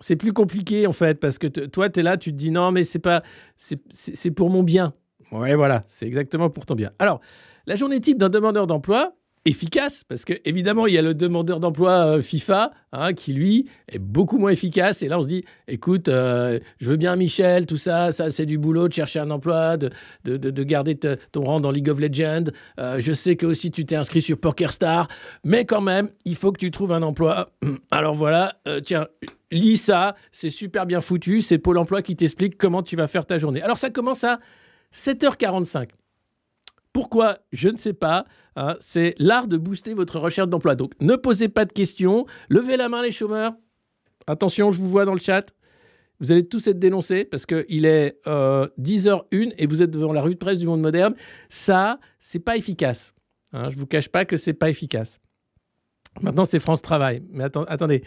c'est 0.00 0.16
plus 0.16 0.32
compliqué, 0.32 0.86
en 0.86 0.92
fait, 0.92 1.18
parce 1.18 1.38
que 1.38 1.46
toi, 1.46 1.88
tu 1.88 2.00
es 2.00 2.02
là, 2.02 2.16
tu 2.16 2.32
te 2.32 2.36
dis, 2.36 2.50
non, 2.50 2.72
mais 2.72 2.84
c'est 2.84 2.98
pas. 2.98 3.22
C'est 3.56 4.30
pour 4.30 4.50
mon 4.50 4.62
bien. 4.62 4.92
Ouais, 5.32 5.54
voilà, 5.54 5.84
c'est 5.88 6.06
exactement 6.06 6.48
pour 6.48 6.64
ton 6.64 6.74
bien. 6.74 6.90
Alors, 6.98 7.20
la 7.66 7.74
journée 7.74 8.00
type 8.00 8.18
d'un 8.18 8.30
demandeur 8.30 8.66
d'emploi, 8.66 9.14
efficace, 9.48 10.04
parce 10.08 10.24
que 10.24 10.34
évidemment, 10.44 10.86
il 10.86 10.94
y 10.94 10.98
a 10.98 11.02
le 11.02 11.14
demandeur 11.14 11.60
d'emploi 11.60 11.92
euh, 12.06 12.20
FIFA 12.20 12.72
hein, 12.92 13.12
qui, 13.12 13.32
lui, 13.32 13.68
est 13.88 13.98
beaucoup 13.98 14.38
moins 14.38 14.50
efficace. 14.50 15.02
Et 15.02 15.08
là, 15.08 15.18
on 15.18 15.22
se 15.22 15.28
dit, 15.28 15.44
écoute, 15.66 16.08
euh, 16.08 16.58
je 16.78 16.90
veux 16.90 16.96
bien 16.96 17.16
Michel, 17.16 17.66
tout 17.66 17.76
ça, 17.76 18.12
ça 18.12 18.30
c'est 18.30 18.46
du 18.46 18.58
boulot 18.58 18.88
de 18.88 18.92
chercher 18.92 19.20
un 19.20 19.30
emploi, 19.30 19.76
de, 19.76 19.90
de, 20.24 20.62
garder 20.62 20.96
ton 20.96 21.44
rang 21.44 21.60
dans 21.60 21.70
League 21.70 21.88
of 21.88 21.98
Legends. 21.98 22.50
Euh, 22.78 23.00
je 23.00 23.12
sais 23.12 23.36
que 23.36 23.46
aussi 23.46 23.70
tu 23.70 23.84
t'es 23.86 23.96
inscrit 23.96 24.22
sur 24.22 24.38
PokerStar, 24.38 25.08
mais 25.44 25.64
quand 25.64 25.80
même, 25.80 26.10
il 26.24 26.36
faut 26.36 26.52
que 26.52 26.58
tu 26.58 26.70
trouves 26.70 26.92
un 26.92 27.02
emploi. 27.02 27.46
Alors 27.90 28.14
voilà, 28.14 28.54
tiens, 28.84 29.06
lis 29.50 29.78
ça, 29.78 30.14
c'est 30.30 30.50
super 30.50 30.86
bien 30.86 31.00
foutu, 31.00 31.40
c'est 31.40 31.58
Pôle 31.58 31.78
emploi 31.78 32.02
qui 32.02 32.16
t'explique 32.16 32.58
comment 32.58 32.82
tu 32.82 32.96
vas 32.96 33.06
faire 33.06 33.26
ta 33.26 33.38
journée. 33.38 33.62
Alors 33.62 33.78
ça 33.78 33.90
commence 33.90 34.24
à 34.24 34.40
7h45. 34.94 35.88
Pourquoi? 36.92 37.38
Je 37.52 37.68
ne 37.68 37.76
sais 37.76 37.92
pas. 37.92 38.24
Hein. 38.56 38.76
c'est 38.80 39.14
l'art 39.18 39.46
de 39.46 39.56
booster 39.56 39.94
votre 39.94 40.18
recherche 40.18 40.48
d'emploi. 40.48 40.74
Donc 40.74 40.92
ne 41.00 41.14
posez 41.16 41.48
pas 41.48 41.64
de 41.64 41.72
questions. 41.72 42.26
Levez 42.48 42.76
la 42.76 42.88
main 42.88 43.02
les 43.02 43.12
chômeurs. 43.12 43.54
Attention, 44.26 44.72
je 44.72 44.78
vous 44.78 44.88
vois 44.88 45.04
dans 45.04 45.14
le 45.14 45.20
chat. 45.20 45.54
Vous 46.20 46.32
allez 46.32 46.46
tous 46.46 46.66
être 46.66 46.78
dénoncés 46.78 47.24
parce 47.24 47.46
qu'il 47.46 47.86
est 47.86 48.20
10h01 48.26 49.22
euh, 49.32 49.50
et 49.56 49.66
vous 49.66 49.82
êtes 49.82 49.90
devant 49.90 50.12
la 50.12 50.22
rue 50.22 50.34
de 50.34 50.38
presse 50.38 50.58
du 50.58 50.66
monde 50.66 50.80
moderne. 50.80 51.14
Ça, 51.48 52.00
c'est 52.18 52.40
pas 52.40 52.56
efficace. 52.56 53.14
Hein. 53.52 53.70
je 53.70 53.76
ne 53.76 53.80
vous 53.80 53.86
cache 53.86 54.08
pas 54.08 54.24
que 54.24 54.36
c'est 54.36 54.52
pas 54.52 54.68
efficace. 54.68 55.20
Maintenant, 56.22 56.44
c'est 56.44 56.58
France 56.58 56.82
Travail. 56.82 57.22
Mais 57.30 57.44
attendez, 57.44 58.02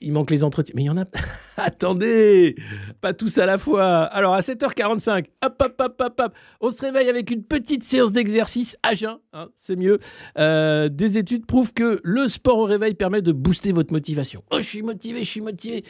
il 0.00 0.12
manque 0.12 0.30
les 0.30 0.44
entretiens. 0.44 0.72
Mais 0.76 0.82
il 0.82 0.86
y 0.86 0.90
en 0.90 0.96
a. 0.96 1.04
attendez 1.56 2.56
Pas 3.00 3.12
tous 3.12 3.38
à 3.38 3.46
la 3.46 3.58
fois. 3.58 4.04
Alors, 4.04 4.34
à 4.34 4.40
7h45, 4.40 5.26
hop, 5.44 5.62
hop, 5.62 5.74
hop, 5.78 6.00
hop, 6.00 6.20
hop, 6.20 6.34
on 6.60 6.70
se 6.70 6.80
réveille 6.80 7.08
avec 7.08 7.30
une 7.30 7.42
petite 7.42 7.84
séance 7.84 8.12
d'exercice 8.12 8.76
à 8.82 8.94
jeun. 8.94 9.18
Hein, 9.32 9.48
c'est 9.56 9.76
mieux. 9.76 9.98
Euh, 10.38 10.88
des 10.88 11.18
études 11.18 11.46
prouvent 11.46 11.72
que 11.72 12.00
le 12.02 12.28
sport 12.28 12.58
au 12.58 12.64
réveil 12.64 12.94
permet 12.94 13.22
de 13.22 13.32
booster 13.32 13.72
votre 13.72 13.92
motivation. 13.92 14.42
Oh, 14.50 14.56
je 14.58 14.66
suis 14.66 14.82
motivé, 14.82 15.22
je 15.24 15.28
suis 15.30 15.40
motivé. 15.40 15.84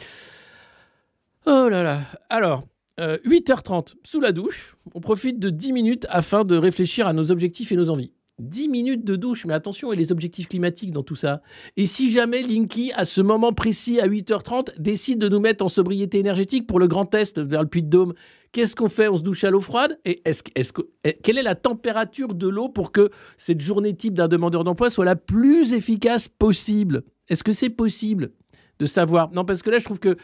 Oh 1.45 1.67
là 1.69 1.83
là. 1.83 2.01
Alors, 2.29 2.63
8h30, 2.99 3.91
euh, 3.91 3.95
sous 4.03 4.21
la 4.21 4.31
douche, 4.31 4.75
on 4.93 5.01
profite 5.01 5.39
de 5.39 5.49
10 5.49 5.73
minutes 5.73 6.05
afin 6.09 6.45
de 6.45 6.55
réfléchir 6.55 7.07
à 7.07 7.13
nos 7.13 7.31
objectifs 7.31 7.71
et 7.71 7.75
nos 7.75 7.89
envies. 7.89 8.11
10 8.39 8.67
minutes 8.67 9.05
de 9.05 9.15
douche, 9.15 9.45
mais 9.45 9.53
attention, 9.53 9.93
et 9.93 9.95
les 9.95 10.11
objectifs 10.11 10.47
climatiques 10.47 10.91
dans 10.91 11.03
tout 11.03 11.15
ça. 11.15 11.41
Et 11.77 11.85
si 11.85 12.11
jamais 12.11 12.41
Linky, 12.41 12.91
à 12.95 13.05
ce 13.05 13.21
moment 13.21 13.53
précis, 13.53 13.99
à 13.99 14.07
8h30, 14.07 14.79
décide 14.79 15.19
de 15.19 15.29
nous 15.29 15.39
mettre 15.39 15.63
en 15.63 15.69
sobriété 15.69 16.19
énergétique 16.19 16.65
pour 16.65 16.79
le 16.79 16.87
grand 16.87 17.05
test 17.05 17.39
vers 17.39 17.61
le 17.61 17.67
puits 17.67 17.83
de 17.83 17.89
Dôme, 17.89 18.13
qu'est-ce 18.51 18.75
qu'on 18.75 18.89
fait? 18.89 19.07
On 19.07 19.17
se 19.17 19.21
douche 19.21 19.43
à 19.43 19.51
l'eau 19.51 19.61
froide? 19.61 19.99
Et 20.03 20.21
est-ce, 20.25 20.41
est-ce 20.55 20.73
eh, 21.03 21.13
quelle 21.21 21.37
est 21.37 21.43
la 21.43 21.55
température 21.55 22.33
de 22.33 22.47
l'eau 22.47 22.69
pour 22.69 22.91
que 22.91 23.11
cette 23.37 23.61
journée 23.61 23.95
type 23.95 24.15
d'un 24.15 24.27
demandeur 24.27 24.63
d'emploi 24.63 24.89
soit 24.89 25.05
la 25.05 25.15
plus 25.15 25.73
efficace 25.73 26.27
possible? 26.27 27.03
Est-ce 27.29 27.43
que 27.43 27.53
c'est 27.53 27.69
possible 27.69 28.31
de 28.79 28.85
savoir? 28.85 29.31
Non, 29.31 29.45
parce 29.45 29.61
que 29.61 29.69
là, 29.69 29.77
je 29.77 29.85
trouve 29.85 29.99
que 29.99 30.17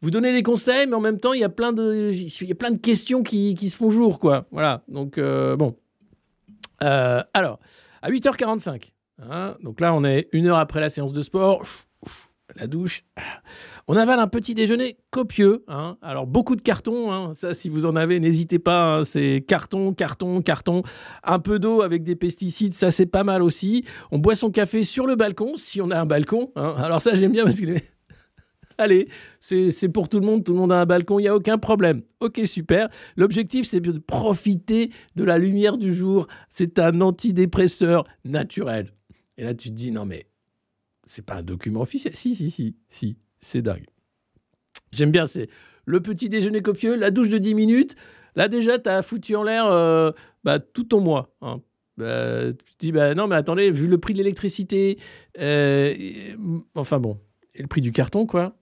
vous 0.00 0.10
donnez 0.10 0.32
des 0.32 0.42
conseils, 0.42 0.86
mais 0.86 0.94
en 0.94 1.00
même 1.00 1.18
temps, 1.18 1.32
il 1.32 1.40
y 1.40 1.44
a 1.44 1.48
plein 1.48 1.72
de, 1.72 2.10
il 2.12 2.48
y 2.48 2.52
a 2.52 2.56
plein 2.56 2.70
de 2.70 2.78
questions 2.78 3.22
qui, 3.22 3.54
qui 3.54 3.70
se 3.70 3.76
font 3.76 3.90
jour, 3.90 4.18
quoi. 4.18 4.46
Voilà. 4.50 4.82
Donc, 4.88 5.18
euh, 5.18 5.56
bon. 5.56 5.76
Euh, 6.82 7.22
alors, 7.34 7.58
à 8.02 8.10
8h45, 8.10 8.92
hein, 9.22 9.56
donc 9.62 9.80
là 9.80 9.94
on 9.94 10.04
est 10.04 10.28
une 10.32 10.46
heure 10.46 10.58
après 10.58 10.80
la 10.80 10.90
séance 10.90 11.12
de 11.12 11.22
sport, 11.22 11.64
la 12.56 12.66
douche, 12.66 13.04
on 13.86 13.96
avale 13.96 14.18
un 14.18 14.26
petit 14.26 14.54
déjeuner 14.54 14.98
copieux. 15.10 15.64
Hein. 15.68 15.96
alors 16.02 16.26
beaucoup 16.26 16.56
de 16.56 16.60
cartons, 16.60 17.12
hein. 17.12 17.32
ça 17.34 17.54
si 17.54 17.68
vous 17.68 17.86
en 17.86 17.94
avez, 17.94 18.18
n'hésitez 18.20 18.58
pas, 18.58 19.04
c'est 19.04 19.44
carton, 19.46 19.94
carton, 19.94 20.42
carton, 20.42 20.82
un 21.22 21.38
peu 21.38 21.58
d'eau 21.58 21.82
avec 21.82 22.02
des 22.02 22.16
pesticides, 22.16 22.74
ça 22.74 22.90
c'est 22.90 23.06
pas 23.06 23.24
mal 23.24 23.42
aussi. 23.42 23.84
On 24.10 24.18
boit 24.18 24.34
son 24.34 24.50
café 24.50 24.82
sur 24.82 25.06
le 25.06 25.14
balcon, 25.14 25.54
si 25.56 25.80
on 25.80 25.90
a 25.90 25.98
un 25.98 26.06
balcon. 26.06 26.50
alors 26.56 27.00
ça 27.00 27.14
j'aime 27.14 27.32
bien 27.32 27.44
parce 27.44 27.60
que 27.60 27.78
Allez, 28.82 29.08
c'est 29.38 29.88
pour 29.88 30.08
tout 30.08 30.18
le 30.18 30.26
monde, 30.26 30.42
tout 30.42 30.52
le 30.52 30.58
monde 30.58 30.72
a 30.72 30.80
un 30.80 30.86
balcon, 30.86 31.20
il 31.20 31.22
n'y 31.22 31.28
a 31.28 31.36
aucun 31.36 31.56
problème. 31.56 32.02
Ok, 32.18 32.40
super. 32.46 32.88
L'objectif, 33.16 33.66
c'est 33.66 33.80
de 33.80 33.96
profiter 33.98 34.90
de 35.14 35.22
la 35.22 35.38
lumière 35.38 35.78
du 35.78 35.94
jour. 35.94 36.26
C'est 36.50 36.80
un 36.80 37.00
antidépresseur 37.00 38.04
naturel. 38.24 38.92
Et 39.38 39.44
là, 39.44 39.54
tu 39.54 39.68
te 39.68 39.74
dis, 39.74 39.92
non, 39.92 40.04
mais 40.04 40.26
c'est 41.04 41.24
pas 41.24 41.36
un 41.36 41.42
document 41.42 41.82
officiel. 41.82 42.16
Si, 42.16 42.34
si, 42.34 42.50
si, 42.50 42.76
si, 42.88 43.16
c'est 43.40 43.62
dingue. 43.62 43.86
J'aime 44.90 45.12
bien, 45.12 45.26
c'est 45.26 45.48
le 45.86 46.00
petit 46.00 46.28
déjeuner 46.28 46.60
copieux, 46.60 46.96
la 46.96 47.10
douche 47.10 47.28
de 47.28 47.38
10 47.38 47.54
minutes. 47.54 47.96
Là, 48.34 48.48
déjà, 48.48 48.78
tu 48.78 48.88
as 48.88 49.02
foutu 49.02 49.36
en 49.36 49.44
l'air 49.44 49.66
euh, 49.66 50.10
bah, 50.42 50.58
tout 50.58 50.84
ton 50.84 51.00
mois. 51.00 51.34
Hein. 51.40 51.60
Bah, 51.96 52.52
tu 52.52 52.74
te 52.74 52.78
dis, 52.78 52.92
bah, 52.92 53.14
non, 53.14 53.28
mais 53.28 53.36
attendez, 53.36 53.70
vu 53.70 53.86
le 53.86 53.98
prix 53.98 54.14
de 54.14 54.18
l'électricité, 54.18 54.98
euh, 55.38 55.94
enfin 56.74 56.98
bon, 56.98 57.18
et 57.54 57.62
le 57.62 57.68
prix 57.68 57.80
du 57.80 57.92
carton, 57.92 58.26
quoi. 58.26 58.56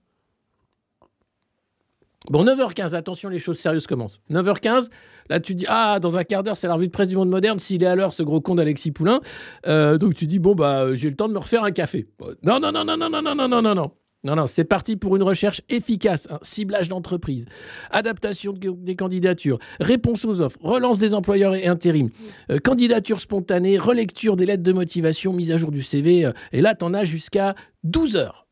Bon, 2.31 2.45
9h15, 2.45 2.95
attention, 2.95 3.29
les 3.29 3.41
choses 3.41 3.59
sérieuses 3.59 3.89
commencent. 3.89 4.21
9h15, 4.31 4.89
là 5.29 5.41
tu 5.41 5.57
dis, 5.57 5.65
ah, 5.69 5.99
dans 6.01 6.17
un 6.17 6.23
quart 6.23 6.45
d'heure, 6.45 6.57
c'est 6.57 6.69
la 6.69 6.75
revue 6.75 6.87
de 6.87 6.93
presse 6.93 7.09
du 7.09 7.17
monde 7.17 7.29
moderne, 7.29 7.59
s'il 7.59 7.83
est 7.83 7.87
à 7.87 7.97
l'heure, 7.97 8.13
ce 8.13 8.23
gros 8.23 8.41
con 8.41 8.55
d'Alexis 8.55 8.93
Poulain. 8.93 9.21
Euh, 9.67 9.99
donc 9.99 10.15
tu 10.15 10.29
dis, 10.29 10.39
bon, 10.39 10.55
bah, 10.55 10.95
j'ai 10.95 11.11
le 11.11 11.17
temps 11.17 11.27
de 11.27 11.33
me 11.33 11.39
refaire 11.41 11.65
un 11.65 11.73
café. 11.73 12.07
Non, 12.45 12.61
non, 12.61 12.71
non, 12.71 12.85
non, 12.85 12.97
non, 12.97 13.11
non, 13.11 13.21
non, 13.21 13.35
non, 13.35 13.49
non, 13.49 13.63
non, 13.63 13.75
non. 13.75 13.91
Non, 14.23 14.37
non, 14.37 14.47
c'est 14.47 14.65
parti 14.65 14.97
pour 14.97 15.17
une 15.17 15.23
recherche 15.23 15.63
efficace, 15.71 16.29
ciblage 16.43 16.89
d'entreprise, 16.91 17.47
adaptation 17.91 18.53
des 18.53 18.95
candidatures, 18.95 19.59
réponse 19.81 20.27
aux 20.27 20.43
offres, 20.43 20.59
relance 20.61 20.99
des 20.99 21.15
employeurs 21.15 21.55
et 21.55 21.67
intérim, 21.67 22.11
euh, 22.51 22.59
candidature 22.59 23.19
spontanée, 23.19 23.79
relecture 23.79 24.37
des 24.37 24.45
lettres 24.45 24.63
de 24.63 24.73
motivation, 24.73 25.33
mise 25.33 25.51
à 25.51 25.57
jour 25.57 25.71
du 25.71 25.83
CV. 25.83 26.27
Euh, 26.27 26.33
et 26.53 26.61
là, 26.61 26.75
tu 26.75 26.85
en 26.85 26.93
as 26.93 27.05
jusqu'à 27.05 27.55
12 27.83 28.17
heures. 28.17 28.47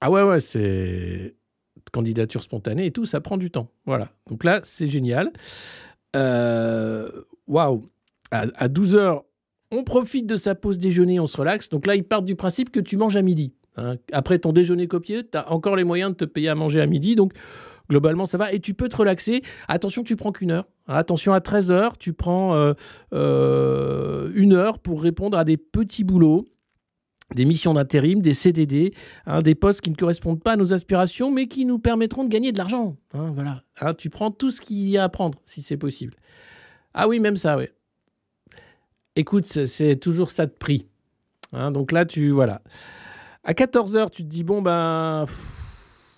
Ah 0.00 0.10
ouais, 0.10 0.22
ouais, 0.22 0.40
c'est 0.40 1.34
candidature 1.94 2.42
spontanée 2.42 2.86
et 2.86 2.90
tout, 2.90 3.06
ça 3.06 3.20
prend 3.20 3.36
du 3.36 3.50
temps. 3.50 3.70
Voilà. 3.86 4.08
Donc 4.28 4.42
là, 4.44 4.60
c'est 4.64 4.88
génial. 4.88 5.32
Euh, 6.16 7.08
waouh. 7.46 7.84
À, 8.30 8.66
12 8.66 8.96
h 8.96 9.22
on 9.70 9.84
profite 9.84 10.26
de 10.26 10.36
sa 10.36 10.56
pause 10.56 10.78
déjeuner, 10.78 11.20
on 11.20 11.26
se 11.26 11.36
relaxe. 11.36 11.68
Donc 11.68 11.86
là, 11.86 11.94
ils 11.94 12.04
partent 12.04 12.24
du 12.24 12.34
principe 12.34 12.70
que 12.70 12.80
tu 12.80 12.96
manges 12.96 13.16
à 13.16 13.22
midi. 13.22 13.54
Hein. 13.76 13.96
Après 14.12 14.38
ton 14.38 14.52
déjeuner 14.52 14.88
copieux, 14.88 15.22
tu 15.22 15.38
as 15.38 15.50
encore 15.52 15.76
les 15.76 15.84
moyens 15.84 16.10
de 16.10 16.16
te 16.16 16.24
payer 16.24 16.48
à 16.48 16.54
manger 16.54 16.80
à 16.80 16.86
midi. 16.86 17.14
Donc 17.14 17.32
globalement, 17.88 18.26
ça 18.26 18.38
va. 18.38 18.52
Et 18.52 18.60
tu 18.60 18.74
peux 18.74 18.88
te 18.88 18.96
relaxer. 18.96 19.42
Attention, 19.68 20.02
tu 20.02 20.16
prends 20.16 20.32
qu'une 20.32 20.50
heure. 20.50 20.66
Attention, 20.86 21.32
à 21.32 21.40
13 21.40 21.70
h 21.70 21.92
tu 21.98 22.12
prends 22.12 22.54
euh, 22.54 22.74
euh, 23.12 24.30
une 24.34 24.52
heure 24.52 24.80
pour 24.80 25.00
répondre 25.00 25.38
à 25.38 25.44
des 25.44 25.56
petits 25.56 26.04
boulots 26.04 26.44
des 27.34 27.44
missions 27.44 27.74
d'intérim, 27.74 28.22
des 28.22 28.34
CDD, 28.34 28.94
hein, 29.26 29.42
des 29.42 29.54
postes 29.54 29.80
qui 29.80 29.90
ne 29.90 29.96
correspondent 29.96 30.42
pas 30.42 30.52
à 30.52 30.56
nos 30.56 30.72
aspirations, 30.72 31.30
mais 31.30 31.46
qui 31.46 31.64
nous 31.64 31.78
permettront 31.78 32.24
de 32.24 32.28
gagner 32.28 32.52
de 32.52 32.58
l'argent. 32.58 32.96
Hein, 33.12 33.32
voilà. 33.34 33.62
Hein, 33.80 33.94
tu 33.94 34.10
prends 34.10 34.30
tout 34.30 34.50
ce 34.50 34.60
qu'il 34.60 34.88
y 34.88 34.96
a 34.96 35.04
à 35.04 35.08
prendre, 35.08 35.38
si 35.44 35.62
c'est 35.62 35.76
possible. 35.76 36.14
Ah 36.94 37.08
oui, 37.08 37.18
même 37.18 37.36
ça, 37.36 37.58
oui. 37.58 37.66
Écoute, 39.16 39.46
c'est 39.46 39.96
toujours 39.96 40.30
ça 40.30 40.46
de 40.46 40.52
prix. 40.52 40.86
donc 41.52 41.92
là, 41.92 42.04
tu. 42.04 42.30
Voilà. 42.30 42.62
À 43.44 43.52
14h, 43.52 44.10
tu 44.10 44.22
te 44.22 44.28
dis, 44.28 44.44
bon, 44.44 44.62
ben. 44.62 45.26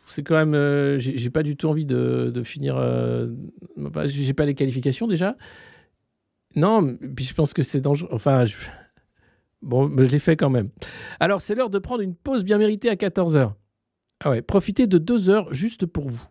C'est 0.06 0.22
quand 0.22 0.36
même. 0.36 0.54
Euh, 0.54 0.98
j'ai 0.98 1.30
pas 1.30 1.42
du 1.42 1.56
tout 1.56 1.68
envie 1.68 1.84
de, 1.84 2.42
finir. 2.44 2.76
Euh, 2.78 3.28
j'ai 4.06 4.32
pas 4.32 4.46
les 4.46 4.54
qualifications 4.54 5.06
déjà. 5.06 5.36
Non, 6.54 6.96
puis 7.14 7.26
je 7.26 7.34
pense 7.34 7.52
que 7.52 7.62
c'est 7.62 7.82
dangereux. 7.82 8.08
Enfin, 8.12 8.46
je, 8.46 8.54
Bon, 9.66 9.90
je 9.98 10.04
l'ai 10.04 10.20
fait 10.20 10.36
quand 10.36 10.48
même. 10.48 10.70
Alors, 11.18 11.40
c'est 11.40 11.56
l'heure 11.56 11.70
de 11.70 11.80
prendre 11.80 12.00
une 12.00 12.14
pause 12.14 12.44
bien 12.44 12.56
méritée 12.56 12.88
à 12.88 12.94
14h. 12.94 13.52
Ah 14.24 14.30
ouais, 14.30 14.40
profitez 14.40 14.86
de 14.86 14.96
deux 14.96 15.28
heures 15.28 15.52
juste 15.52 15.86
pour 15.86 16.08
vous. 16.08 16.22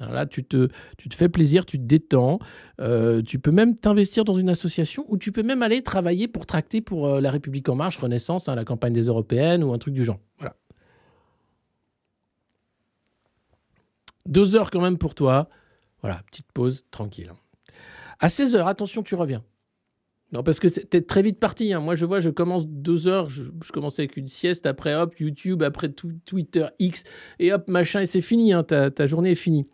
Là, 0.00 0.26
tu 0.26 0.44
te, 0.44 0.68
tu 0.98 1.08
te 1.08 1.14
fais 1.14 1.30
plaisir, 1.30 1.64
tu 1.64 1.78
te 1.78 1.84
détends. 1.84 2.40
Euh, 2.80 3.22
tu 3.22 3.38
peux 3.38 3.52
même 3.52 3.74
t'investir 3.74 4.24
dans 4.24 4.34
une 4.34 4.50
association 4.50 5.06
ou 5.08 5.16
tu 5.16 5.32
peux 5.32 5.42
même 5.42 5.62
aller 5.62 5.82
travailler 5.82 6.28
pour 6.28 6.44
tracter 6.44 6.82
pour 6.82 7.06
euh, 7.06 7.20
La 7.22 7.30
République 7.30 7.68
En 7.70 7.74
Marche, 7.74 7.96
Renaissance, 7.96 8.48
hein, 8.48 8.54
la 8.54 8.64
campagne 8.64 8.92
des 8.92 9.04
Européennes 9.04 9.64
ou 9.64 9.72
un 9.72 9.78
truc 9.78 9.94
du 9.94 10.04
genre. 10.04 10.18
Voilà. 10.38 10.54
Deux 14.26 14.56
heures 14.56 14.70
quand 14.70 14.82
même 14.82 14.98
pour 14.98 15.14
toi. 15.14 15.48
Voilà, 16.02 16.20
petite 16.30 16.52
pause, 16.52 16.84
tranquille. 16.90 17.32
À 18.18 18.28
16h, 18.28 18.66
attention, 18.66 19.02
tu 19.02 19.14
reviens. 19.14 19.42
Parce 20.42 20.58
que 20.58 20.68
c'était 20.68 21.02
très 21.02 21.22
vite 21.22 21.38
parti. 21.38 21.72
hein. 21.72 21.80
Moi, 21.80 21.94
je 21.94 22.06
vois, 22.06 22.20
je 22.20 22.30
commence 22.30 22.66
deux 22.66 23.06
heures, 23.06 23.28
je, 23.28 23.42
commençais 23.72 24.02
avec 24.02 24.16
une 24.16 24.28
sieste, 24.28 24.66
après 24.66 24.94
hop, 24.94 25.18
YouTube, 25.18 25.62
après 25.62 25.90
Twitter, 25.90 26.66
X, 26.78 27.04
et 27.38 27.52
hop, 27.52 27.68
machin, 27.68 28.00
et 28.00 28.06
c'est 28.06 28.20
fini, 28.20 28.52
hein, 28.52 28.64
ta, 28.64 29.06
journée 29.06 29.32
est 29.32 29.36
finie. 29.36 29.66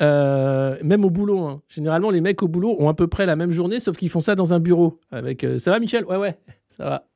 Euh, 0.00 0.76
même 0.82 1.04
au 1.04 1.10
boulot. 1.10 1.40
hein. 1.46 1.62
Généralement, 1.68 2.10
les 2.10 2.20
mecs 2.20 2.42
au 2.42 2.48
boulot 2.48 2.76
ont 2.78 2.88
à 2.88 2.94
peu 2.94 3.06
près 3.06 3.26
la 3.26 3.36
même 3.36 3.52
journée, 3.52 3.80
sauf 3.80 3.96
qu'ils 3.96 4.10
font 4.10 4.20
ça 4.20 4.34
dans 4.34 4.52
un 4.52 4.60
bureau. 4.60 5.00
Avec, 5.10 5.44
euh, 5.44 5.58
ça 5.58 5.70
va, 5.70 5.78
Michel? 5.78 6.04
Ouais, 6.04 6.16
ouais, 6.16 6.36
ça 6.76 6.84
va. 6.84 7.08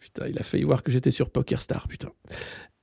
Putain, 0.00 0.26
il 0.28 0.38
a 0.38 0.42
failli 0.42 0.64
voir 0.64 0.82
que 0.82 0.90
j'étais 0.90 1.10
sur 1.10 1.30
PokerStar, 1.30 1.86
putain. 1.88 2.08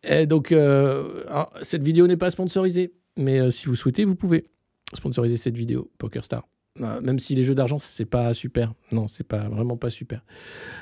Et 0.07 0.27
donc, 0.27 0.51
euh, 0.51 1.23
alors, 1.27 1.51
cette 1.61 1.83
vidéo 1.83 2.07
n'est 2.07 2.17
pas 2.17 2.29
sponsorisée, 2.29 2.93
mais 3.17 3.51
si 3.51 3.65
vous 3.65 3.75
souhaitez, 3.75 4.05
vous 4.05 4.15
pouvez 4.15 4.45
sponsoriser 4.93 5.37
cette 5.37 5.57
vidéo, 5.57 5.91
PokerStar. 5.97 6.47
Euh, 6.81 7.01
même 7.01 7.19
si 7.19 7.35
les 7.35 7.43
jeux 7.43 7.55
d'argent, 7.55 7.79
c'est 7.79 8.05
pas 8.05 8.33
super. 8.33 8.73
Non, 8.91 9.07
c'est 9.07 9.23
pas 9.23 9.49
vraiment 9.49 9.77
pas 9.77 9.89
super. 9.89 10.23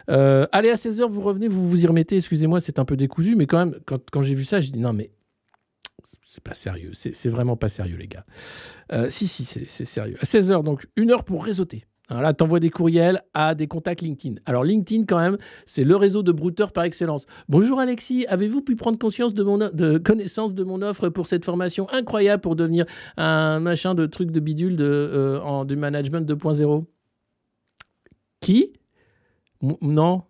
Euh, 0.10 0.48
allez, 0.51 0.70
à 0.70 0.75
16h, 0.75 1.10
vous 1.10 1.22
revenez, 1.22 1.48
vous 1.48 1.68
vous 1.68 1.84
y 1.84 1.88
remettez. 1.88 2.18
Excusez-moi, 2.18 2.60
c'est 2.60 2.80
un 2.80 2.86
peu 2.86 2.96
décousu, 2.96 3.36
mais 3.36 3.48
quand 3.48 3.58
même, 3.58 3.80
quand, 3.86 4.22
j'ai 4.22 4.36
vu 4.36 4.46
ça, 4.46 4.60
j'ai 4.60 4.72
dit 4.72 4.80
non, 4.80 4.94
mais 4.94 5.12
c'est 6.22 6.44
pas 6.44 6.54
sérieux. 6.54 6.92
C'est 6.94 7.30
vraiment 7.30 7.58
pas 7.58 7.70
sérieux, 7.70 7.98
les 7.98 8.08
gars. 8.08 8.25
Euh, 8.92 9.10
si, 9.10 9.27
si, 9.27 9.46
c'est 9.46 9.86
sérieux. 9.86 10.18
À 10.22 10.25
16h, 10.25 10.63
donc, 10.63 10.88
une 10.96 11.12
heure 11.12 11.24
pour 11.24 11.44
réseauter. 11.44 11.86
Alors 12.10 12.22
là, 12.22 12.34
t'envoies 12.34 12.62
des 12.62 12.70
courriels 12.70 13.22
à 13.34 13.54
des 13.54 13.68
contacts 13.68 14.02
LinkedIn. 14.02 14.36
Alors 14.46 14.64
LinkedIn, 14.64 15.04
quand 15.06 15.20
même, 15.20 15.38
c'est 15.66 15.84
le 15.84 15.96
réseau 15.96 16.24
de 16.24 16.32
brouteurs 16.32 16.72
par 16.72 16.86
excellence. 16.86 17.26
Bonjour 17.50 17.80
Alexis, 17.80 18.26
avez-vous 18.28 18.62
pu 18.62 18.78
prendre 18.78 18.98
conscience 18.98 19.34
de 19.34 19.44
mon 19.44 19.58
de 19.58 19.98
connaissance 19.98 20.54
de 20.54 20.64
mon 20.64 20.82
offre 20.82 21.10
pour 21.10 21.28
cette 21.28 21.44
formation 21.44 21.90
incroyable 21.92 22.42
pour 22.42 22.56
devenir 22.56 22.86
un 23.18 23.60
machin 23.60 23.94
de 23.94 24.06
truc 24.06 24.32
de 24.32 24.40
bidule 24.40 24.78
de, 24.78 24.86
euh, 24.86 25.66
du 25.66 25.76
management 25.76 26.26
2.0 26.26 26.86
Qui? 28.40 28.72
Non. 29.82 30.24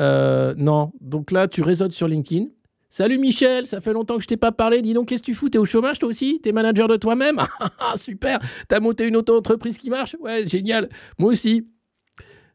Euh, 0.00 0.54
non. 0.58 0.92
Donc 1.00 1.30
là, 1.30 1.48
tu 1.48 1.62
réseautes 1.62 1.92
sur 1.92 2.06
LinkedIn. 2.06 2.48
Salut 2.90 3.18
Michel, 3.18 3.66
ça 3.66 3.80
fait 3.82 3.92
longtemps 3.92 4.16
que 4.16 4.22
je 4.22 4.28
t'ai 4.28 4.36
pas 4.38 4.50
parlé. 4.52 4.80
Dis 4.80 4.94
donc, 4.94 5.08
qu'est-ce 5.08 5.22
que 5.22 5.26
tu 5.26 5.34
fous? 5.34 5.50
T'es 5.50 5.58
au 5.58 5.64
chômage 5.66 5.98
toi 5.98 6.08
aussi? 6.08 6.40
T'es 6.40 6.52
manager 6.52 6.88
de 6.88 6.96
toi-même? 6.96 7.38
Ah, 7.80 7.96
Super 7.96 8.38
T'as 8.68 8.80
monté 8.80 9.06
une 9.06 9.16
auto-entreprise 9.16 9.76
qui 9.78 9.90
marche? 9.90 10.16
Ouais, 10.20 10.46
génial. 10.46 10.88
Moi 11.18 11.30
aussi. 11.32 11.68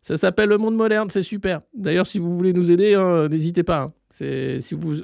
Ça 0.01 0.17
s'appelle 0.17 0.49
le 0.49 0.57
monde 0.57 0.75
moderne, 0.75 1.09
c'est 1.09 1.21
super. 1.23 1.61
D'ailleurs, 1.73 2.05
si 2.07 2.19
vous 2.19 2.35
voulez 2.35 2.51
nous 2.51 2.71
aider, 2.71 2.93
hein, 2.93 3.29
n'hésitez 3.29 3.63
pas. 3.63 3.83
hein. 3.83 3.93
Si 4.09 4.73
vous, 4.75 4.95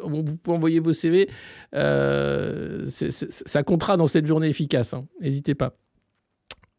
pouvez 0.43 0.57
envoyer 0.57 0.79
vos 0.81 0.91
CV, 0.91 1.29
euh, 1.74 2.86
ça 2.89 3.63
comptera 3.63 3.95
dans 3.95 4.07
cette 4.07 4.25
journée 4.25 4.50
efficace. 4.50 4.93
hein. 4.93 5.01
N'hésitez 5.21 5.55
pas. 5.55 5.77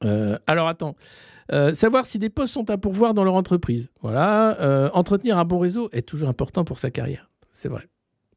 Euh, 0.04 0.38
alors 0.46 0.68
attends. 0.68 0.96
Euh, 1.52 1.72
savoir 1.72 2.04
si 2.04 2.18
des 2.18 2.28
postes 2.30 2.52
sont 2.54 2.68
à 2.68 2.76
pourvoir 2.76 3.14
dans 3.14 3.24
leur 3.24 3.34
entreprise. 3.34 3.90
Voilà. 4.02 4.90
Entretenir 4.92 5.38
un 5.38 5.44
bon 5.46 5.58
réseau 5.58 5.88
est 5.92 6.02
toujours 6.06 6.28
important 6.28 6.64
pour 6.64 6.78
sa 6.78 6.90
carrière. 6.90 7.30
C'est 7.52 7.68
vrai. 7.68 7.88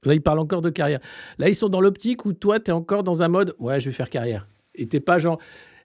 Là, 0.05 0.13
ils 0.13 0.21
parlent 0.21 0.39
encore 0.39 0.61
de 0.61 0.69
carrière. 0.69 0.99
Là, 1.37 1.49
ils 1.49 1.55
sont 1.55 1.69
dans 1.69 1.81
l'optique 1.81 2.25
où 2.25 2.33
toi, 2.33 2.59
tu 2.59 2.71
es 2.71 2.73
encore 2.73 3.03
dans 3.03 3.23
un 3.23 3.27
mode 3.27 3.55
Ouais, 3.59 3.79
je 3.79 3.85
vais 3.89 3.95
faire 3.95 4.09
carrière. 4.09 4.47
Et 4.75 4.87
t'es 4.87 4.99
pas 4.99 5.17
genre 5.19 5.39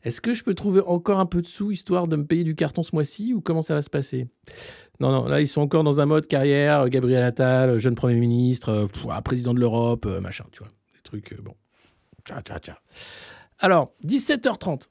Est-ce 0.04 0.20
que 0.20 0.32
je 0.32 0.44
peux 0.44 0.54
trouver 0.54 0.80
encore 0.86 1.18
un 1.20 1.26
peu 1.26 1.42
de 1.42 1.46
sous 1.46 1.70
histoire 1.70 2.08
de 2.08 2.16
me 2.16 2.24
payer 2.24 2.44
du 2.44 2.54
carton 2.54 2.82
ce 2.82 2.94
mois-ci 2.94 3.34
ou 3.34 3.40
comment 3.40 3.62
ça 3.62 3.74
va 3.74 3.82
se 3.82 3.90
passer? 3.90 4.28
Non, 5.00 5.12
non, 5.12 5.28
là, 5.28 5.40
ils 5.40 5.46
sont 5.46 5.60
encore 5.60 5.84
dans 5.84 6.00
un 6.00 6.06
mode 6.06 6.26
carrière. 6.26 6.80
euh, 6.82 6.88
Gabriel 6.88 7.22
Attal, 7.22 7.70
euh, 7.70 7.78
jeune 7.78 7.94
Premier 7.94 8.14
ministre, 8.18 8.70
euh, 8.70 8.86
ah, 9.10 9.22
président 9.22 9.54
de 9.54 9.60
l'Europe, 9.60 10.06
machin, 10.06 10.44
tu 10.50 10.58
vois. 10.58 10.68
Des 10.94 11.02
trucs, 11.02 11.40
bon. 11.40 11.54
Tcha, 12.24 12.42
tcha, 12.42 12.58
tcha. 12.58 12.80
Alors, 13.58 13.92
17h30. 14.04 14.88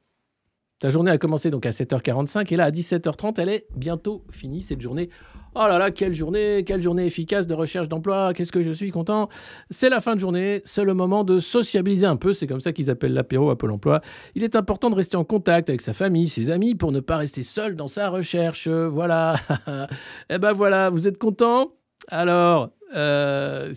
Ta 0.79 0.91
journée 0.91 1.09
a 1.09 1.17
commencé 1.17 1.49
donc 1.49 1.65
à 1.65 1.71
7h45 1.71 2.53
et 2.53 2.55
là 2.55 2.65
à 2.65 2.71
17h30 2.71 3.41
elle 3.41 3.49
est 3.49 3.65
bientôt 3.75 4.23
finie 4.31 4.61
cette 4.61 4.79
journée. 4.79 5.09
Oh 5.55 5.65
là 5.67 5.79
là, 5.79 5.89
quelle 5.89 6.13
journée, 6.13 6.63
quelle 6.67 6.83
journée 6.83 7.07
efficace 7.07 7.47
de 7.47 7.55
recherche 7.55 7.89
d'emploi, 7.89 8.31
qu'est-ce 8.35 8.51
que 8.51 8.61
je 8.61 8.71
suis 8.71 8.91
content. 8.91 9.27
C'est 9.71 9.89
la 9.89 10.01
fin 10.01 10.13
de 10.13 10.19
journée, 10.19 10.61
c'est 10.65 10.83
le 10.83 10.93
moment 10.93 11.23
de 11.23 11.39
sociabiliser 11.39 12.05
un 12.05 12.15
peu, 12.15 12.31
c'est 12.31 12.45
comme 12.45 12.61
ça 12.61 12.73
qu'ils 12.73 12.91
appellent 12.91 13.13
l'apéro 13.13 13.49
à 13.49 13.57
Pôle 13.57 13.71
emploi. 13.71 14.01
Il 14.35 14.43
est 14.43 14.55
important 14.55 14.91
de 14.91 14.95
rester 14.95 15.17
en 15.17 15.23
contact 15.23 15.69
avec 15.69 15.81
sa 15.81 15.93
famille, 15.93 16.29
ses 16.29 16.51
amis 16.51 16.75
pour 16.75 16.91
ne 16.91 16.99
pas 16.99 17.17
rester 17.17 17.41
seul 17.41 17.75
dans 17.75 17.87
sa 17.87 18.09
recherche. 18.09 18.67
Voilà. 18.67 19.35
Eh 20.29 20.37
ben 20.37 20.51
voilà, 20.51 20.89
vous 20.89 21.07
êtes 21.07 21.17
content? 21.17 21.71
Alors, 22.09 22.69
euh, 22.95 23.73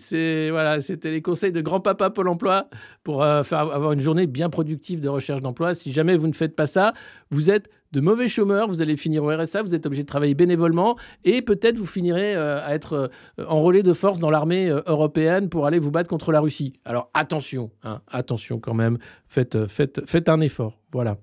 voilà, 0.51 0.81
c'était 0.81 1.11
les 1.11 1.21
conseils 1.21 1.51
de 1.51 1.61
grand-papa 1.61 2.09
Pôle 2.09 2.27
emploi 2.27 2.69
pour 3.03 3.23
euh, 3.23 3.43
faire 3.43 3.59
avoir 3.59 3.91
une 3.91 3.99
journée 3.99 4.27
bien 4.27 4.49
productive 4.49 5.01
de 5.01 5.09
recherche 5.09 5.41
d'emploi. 5.41 5.73
Si 5.73 5.91
jamais 5.91 6.15
vous 6.15 6.27
ne 6.27 6.33
faites 6.33 6.55
pas 6.55 6.67
ça, 6.67 6.93
vous 7.29 7.49
êtes 7.49 7.69
de 7.91 7.99
mauvais 7.99 8.27
chômeurs, 8.27 8.69
vous 8.69 8.81
allez 8.81 8.95
finir 8.95 9.23
au 9.23 9.35
RSA, 9.35 9.63
vous 9.63 9.75
êtes 9.75 9.85
obligé 9.85 10.03
de 10.03 10.07
travailler 10.07 10.33
bénévolement 10.33 10.97
et 11.25 11.41
peut-être 11.41 11.77
vous 11.77 11.85
finirez 11.85 12.35
euh, 12.35 12.65
à 12.65 12.73
être 12.73 13.11
enrôlé 13.47 13.83
de 13.83 13.93
force 13.93 14.19
dans 14.19 14.29
l'armée 14.29 14.67
européenne 14.85 15.49
pour 15.49 15.65
aller 15.65 15.79
vous 15.79 15.91
battre 15.91 16.09
contre 16.09 16.31
la 16.31 16.39
Russie. 16.39 16.73
Alors 16.85 17.09
attention, 17.13 17.71
hein, 17.83 18.01
attention 18.07 18.59
quand 18.59 18.73
même, 18.73 18.97
faites, 19.27 19.67
faites, 19.67 20.09
faites 20.09 20.29
un 20.29 20.39
effort. 20.39 20.79
Voilà. 20.93 21.17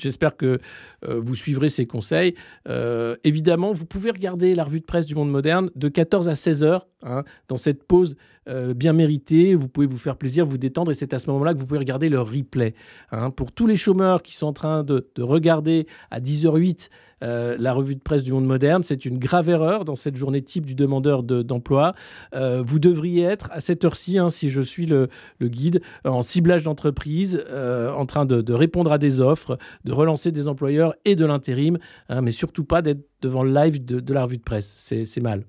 J'espère 0.00 0.36
que 0.36 0.58
euh, 1.06 1.20
vous 1.20 1.34
suivrez 1.34 1.68
ces 1.68 1.86
conseils. 1.86 2.34
Euh, 2.68 3.16
évidemment, 3.24 3.72
vous 3.72 3.86
pouvez 3.86 4.10
regarder 4.10 4.54
la 4.54 4.64
revue 4.64 4.80
de 4.80 4.84
presse 4.84 5.06
du 5.06 5.14
monde 5.14 5.30
moderne 5.30 5.70
de 5.76 5.88
14 5.88 6.28
à 6.28 6.34
16 6.34 6.64
heures, 6.64 6.88
hein, 7.02 7.24
dans 7.48 7.56
cette 7.56 7.84
pause 7.84 8.16
euh, 8.48 8.74
bien 8.74 8.92
méritée. 8.92 9.54
Vous 9.54 9.68
pouvez 9.68 9.86
vous 9.86 9.98
faire 9.98 10.16
plaisir, 10.16 10.44
vous 10.46 10.58
détendre, 10.58 10.90
et 10.90 10.94
c'est 10.94 11.12
à 11.14 11.18
ce 11.18 11.30
moment-là 11.30 11.54
que 11.54 11.58
vous 11.58 11.66
pouvez 11.66 11.78
regarder 11.78 12.08
le 12.08 12.20
replay. 12.20 12.74
hein. 13.12 13.30
Pour 13.30 13.52
tous 13.52 13.66
les 13.66 13.76
chômeurs 13.76 14.22
qui 14.22 14.34
sont 14.34 14.46
en 14.46 14.52
train 14.52 14.82
de, 14.84 15.08
de 15.14 15.22
regarder 15.22 15.86
à 16.10 16.20
10h08 16.20 16.88
euh, 17.22 17.56
la 17.58 17.72
revue 17.72 17.94
de 17.94 18.00
presse 18.00 18.22
du 18.22 18.32
monde 18.32 18.46
moderne, 18.46 18.82
c'est 18.82 19.04
une 19.04 19.18
grave 19.18 19.48
erreur 19.48 19.84
dans 19.84 19.96
cette 19.96 20.16
journée 20.16 20.42
type 20.42 20.66
du 20.66 20.74
demandeur 20.74 21.22
de- 21.22 21.42
d'emploi. 21.42 21.94
Euh, 22.34 22.62
vous 22.62 22.78
devriez 22.78 23.24
être 23.24 23.50
à 23.52 23.60
cette 23.60 23.84
heure-ci, 23.84 24.18
hein, 24.18 24.30
si 24.30 24.50
je 24.50 24.60
suis 24.60 24.86
le, 24.86 25.08
guide, 25.40 25.82
en 26.04 26.22
ciblage 26.22 26.62
d'entreprise, 26.62 27.42
euh, 27.48 27.92
en 27.92 28.06
train 28.06 28.24
de, 28.26 28.52
répondre 28.52 28.92
à 28.92 28.98
des 28.98 29.20
offres, 29.20 29.58
de 29.84 29.92
relancer 29.92 30.32
des 30.32 30.48
employeurs 30.48 30.94
et 31.04 31.16
de 31.16 31.24
l'intérim, 31.24 31.78
hein, 32.08 32.20
mais 32.20 32.32
surtout 32.32 32.64
pas 32.64 32.82
d'être 32.82 33.06
devant 33.22 33.42
le 33.42 33.52
live 33.52 33.84
de, 33.84 34.12
la 34.12 34.24
revue 34.24 34.38
de 34.38 34.42
presse. 34.42 34.66
C'est 34.66 35.20
mal. 35.20 35.44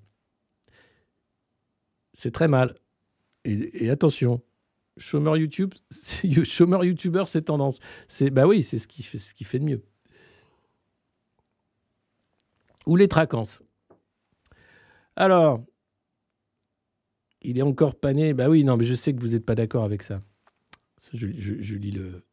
C'est 2.13 2.31
très 2.31 2.47
mal. 2.47 2.75
Et, 3.45 3.89
attention, 3.89 4.41
chômeur 4.97 5.37
YouTube, 5.37 5.73
chômeur 6.43 6.83
YouTuber, 6.83 7.23
c'est 7.27 7.43
tendance. 7.43 7.79
C'est 8.07 8.29
bah 8.29 8.45
oui, 8.45 8.61
c'est 8.61 8.77
ce 8.77 8.87
qui 8.87 9.43
fait 9.43 9.59
de 9.59 9.65
mieux. 9.65 9.81
Ou 12.85 12.95
les 12.95 13.07
traquances. 13.07 13.61
Alors, 15.15 15.61
il 17.41 17.57
est 17.57 17.63
encore 17.63 17.95
pané. 17.95 18.33
Bah 18.33 18.49
oui, 18.49 18.63
non, 18.63 18.77
mais 18.77 18.85
je 18.85 18.95
sais 18.95 19.13
que 19.13 19.19
vous 19.19 19.29
n'êtes 19.29 19.45
pas 19.45 19.55
d'accord 19.55 19.83
avec 19.83 20.03
ça. 20.03 20.21
Je 21.13 21.75
lis 21.75 21.91
le. 21.91 22.23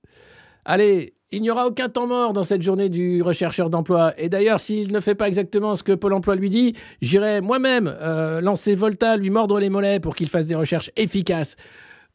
Allez, 0.65 1.15
il 1.31 1.43
n'y 1.43 1.51
aura 1.51 1.67
aucun 1.67 1.89
temps 1.89 2.07
mort 2.07 2.33
dans 2.33 2.43
cette 2.43 2.63
journée 2.63 2.89
du 2.89 3.21
rechercheur 3.23 3.69
d'emploi. 3.69 4.15
Et 4.19 4.29
d'ailleurs, 4.29 4.61
s'il 4.61 4.93
ne 4.93 5.01
fait 5.01 5.15
pas 5.15 5.29
exactement 5.29 5.75
ce 5.75 5.83
que 5.83 5.93
Pôle 5.93 6.15
emploi 6.15 6.37
lui 6.37 6.49
dit, 6.49 6.75
j'irai 7.03 7.41
moi-même 7.41 7.95
euh, 8.01 8.41
lancer 8.41 8.75
Volta, 8.75 9.17
lui 9.17 9.29
mordre 9.29 9.59
les 9.61 9.69
mollets 9.69 10.01
pour 10.01 10.15
qu'il 10.15 10.29
fasse 10.29 10.47
des 10.47 10.55
recherches 10.55 10.91
efficaces. 10.97 11.57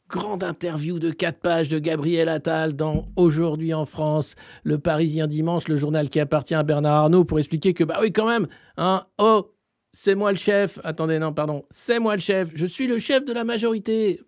Grande 0.08 0.42
interview 0.42 0.98
de 0.98 1.10
4 1.10 1.40
pages 1.40 1.68
de 1.68 1.78
Gabriel 1.78 2.28
Attal 2.28 2.74
dans 2.74 3.08
Aujourd'hui 3.16 3.72
en 3.72 3.86
France, 3.86 4.34
le 4.62 4.78
Parisien 4.78 5.26
dimanche, 5.26 5.66
le 5.66 5.76
journal 5.76 6.10
qui 6.10 6.20
appartient 6.20 6.54
à 6.54 6.62
Bernard 6.62 7.04
Arnault, 7.04 7.24
pour 7.24 7.38
expliquer 7.38 7.72
que, 7.72 7.84
bah 7.84 7.98
oui, 8.00 8.12
quand 8.12 8.28
même, 8.28 8.46
hein, 8.76 9.06
oh, 9.18 9.54
c'est 9.92 10.14
moi 10.14 10.30
le 10.30 10.36
chef. 10.36 10.78
Attendez, 10.84 11.18
non, 11.18 11.32
pardon, 11.32 11.64
c'est 11.70 12.00
moi 12.00 12.16
le 12.16 12.20
chef. 12.20 12.50
Je 12.54 12.66
suis 12.66 12.86
le 12.86 12.98
chef 12.98 13.24
de 13.24 13.32
la 13.32 13.44
majorité. 13.44 14.20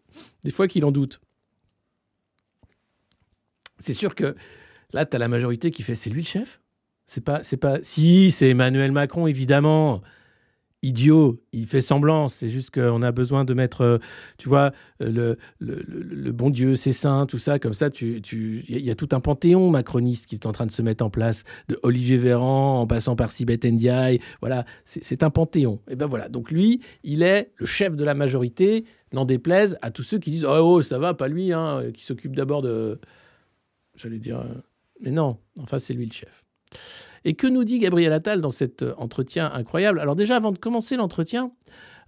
Des 0.44 0.50
fois 0.50 0.66
qu'il 0.66 0.84
en 0.84 0.92
doute. 0.92 1.20
C'est 3.78 3.92
sûr 3.92 4.14
que 4.14 4.34
là, 4.92 5.04
tu 5.04 5.14
as 5.14 5.18
la 5.18 5.28
majorité 5.28 5.70
qui 5.70 5.82
fait 5.82 5.94
c'est 5.94 6.08
lui 6.08 6.22
le 6.22 6.26
chef? 6.26 6.60
C'est 7.06 7.22
pas, 7.22 7.42
c'est 7.42 7.58
pas. 7.58 7.78
Si, 7.82 8.30
c'est 8.30 8.48
Emmanuel 8.48 8.92
Macron, 8.92 9.26
évidemment. 9.26 10.00
Idiot, 10.86 11.42
il 11.52 11.66
fait 11.66 11.80
semblant. 11.80 12.28
C'est 12.28 12.48
juste 12.48 12.70
qu'on 12.70 13.02
a 13.02 13.10
besoin 13.10 13.44
de 13.44 13.54
mettre, 13.54 13.80
euh, 13.80 13.98
tu 14.38 14.48
vois, 14.48 14.70
euh, 15.02 15.34
le, 15.58 16.30
bon 16.32 16.50
Dieu, 16.50 16.76
c'est 16.76 16.92
saint, 16.92 17.26
tout 17.26 17.38
ça. 17.38 17.58
Comme 17.58 17.74
ça, 17.74 17.90
tu, 17.90 18.22
tu, 18.22 18.64
il 18.68 18.80
y, 18.80 18.90
a- 18.90 18.94
tout 18.94 19.08
un 19.12 19.20
panthéon 19.20 19.70
macroniste 19.70 20.26
qui 20.26 20.36
est 20.36 20.46
en 20.46 20.52
train 20.52 20.66
de 20.66 20.70
se 20.70 20.82
mettre 20.82 21.04
en 21.04 21.10
place, 21.10 21.44
de 21.68 21.78
Olivier 21.82 22.16
Véran 22.16 22.80
en 22.80 22.86
passant 22.86 23.16
par 23.16 23.32
Sibeth 23.32 23.64
Ndiaye. 23.64 24.20
Voilà, 24.40 24.64
c'est 24.84 25.22
un 25.22 25.30
panthéon. 25.30 25.80
Et 25.90 25.96
ben 25.96 26.06
voilà. 26.06 26.28
Donc 26.28 26.50
lui, 26.50 26.80
il 27.02 27.22
est 27.22 27.50
le 27.56 27.66
chef 27.66 27.96
de 27.96 28.04
la 28.04 28.14
majorité. 28.14 28.84
N'en 29.12 29.24
déplaise 29.24 29.78
à 29.82 29.90
tous 29.90 30.02
ceux 30.02 30.18
qui 30.18 30.30
disent 30.30 30.44
oh, 30.44 30.56
oh, 30.58 30.82
ça 30.82 30.98
va, 30.98 31.14
pas 31.14 31.28
lui, 31.28 31.52
hein, 31.52 31.82
qui 31.94 32.04
s'occupe 32.04 32.34
d'abord 32.34 32.62
de, 32.62 32.98
j'allais 33.96 34.18
dire, 34.18 34.40
euh, 34.40 34.54
mais 35.00 35.10
non. 35.10 35.38
Enfin, 35.60 35.78
c'est 35.78 35.94
lui 35.94 36.06
le 36.06 36.12
chef. 36.12 36.44
Et 37.26 37.34
que 37.34 37.48
nous 37.48 37.64
dit 37.64 37.80
Gabriel 37.80 38.12
Attal 38.12 38.40
dans 38.40 38.50
cet 38.50 38.84
euh, 38.84 38.94
entretien 38.96 39.50
incroyable? 39.52 39.98
Alors 39.98 40.14
déjà, 40.14 40.36
avant 40.36 40.52
de 40.52 40.58
commencer 40.58 40.96
l'entretien, 40.96 41.50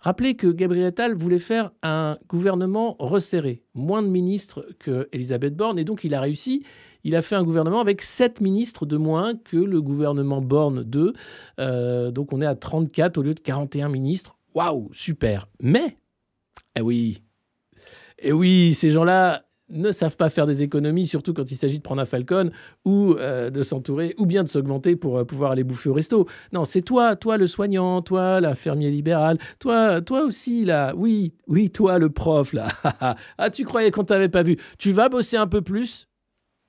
Rappelez 0.01 0.37
que 0.37 0.47
Gabriel 0.47 0.87
Attal 0.87 1.15
voulait 1.15 1.41
faire 1.41 1.73
un 1.83 2.19
gouvernement 2.29 2.95
resserré, 3.01 3.65
moins 3.75 4.01
de 4.01 4.07
ministres 4.07 4.65
que 4.79 5.09
Elisabeth 5.11 5.57
Borne, 5.57 5.77
et 5.77 5.85
donc 5.85 6.05
il 6.05 6.15
a 6.15 6.21
réussi. 6.21 6.63
Il 7.03 7.17
a 7.17 7.23
fait 7.23 7.35
un 7.35 7.43
gouvernement 7.43 7.81
avec 7.81 8.03
7 8.03 8.41
ministres 8.41 8.87
de 8.87 8.97
moins 8.97 9.35
que 9.35 9.57
le 9.57 9.83
gouvernement 9.83 10.41
Borne 10.41 10.85
2. 10.85 11.13
Euh, 11.59 12.11
donc 12.13 12.33
on 12.33 12.41
est 12.41 12.47
à 12.47 12.55
34 12.55 13.19
au 13.19 13.23
lieu 13.23 13.35
de 13.35 13.41
41 13.41 13.89
ministres. 13.89 14.37
Waouh, 14.55 14.89
super. 14.93 15.49
Mais, 15.61 15.97
eh 16.77 16.81
oui, 16.81 17.23
eh 18.21 18.33
oui, 18.33 18.75
ces 18.75 18.91
gens-là, 18.91 19.48
ne 19.71 19.93
savent 19.93 20.17
pas 20.17 20.29
faire 20.29 20.47
des 20.47 20.63
économies, 20.63 21.07
surtout 21.07 21.35
quand 21.35 21.51
il 21.51 21.57
s'agit 21.57 21.79
de 21.79 21.83
prendre 21.83 22.01
un 22.01 22.07
Falcon 22.07 22.51
ou 22.85 23.15
euh, 23.15 23.51
de 23.51 23.63
s'entourer, 23.63 24.15
ou 24.19 24.27
bien 24.27 24.45
de 24.45 24.49
s'augmenter 24.49 24.97
pour 24.97 25.19
euh, 25.19 25.25
pouvoir 25.25 25.53
aller 25.53 25.65
bouffer 25.65 25.91
au 25.91 25.95
resto. 25.95 26.27
Non, 26.53 26.65
c'est 26.65 26.83
toi, 26.83 27.17
toi 27.17 27.37
le 27.37 27.47
soignant, 27.47 28.03
toi 28.03 28.41
l'infirmier 28.41 28.91
libéral, 28.91 29.39
toi, 29.59 30.01
toi 30.01 30.23
aussi 30.23 30.65
là, 30.65 30.95
oui, 30.97 31.35
oui, 31.47 31.71
toi 31.71 31.99
le 31.99 32.11
prof 32.11 32.53
là. 32.53 32.69
ah, 33.39 33.51
tu 33.51 33.65
croyais 33.65 33.91
qu'on 33.91 34.05
t'avait 34.05 34.29
pas 34.29 34.43
vu. 34.43 34.57
Tu 34.79 34.93
vas 34.93 35.09
bosser 35.09 35.37
un 35.37 35.47
peu 35.47 35.63
plus, 35.63 36.09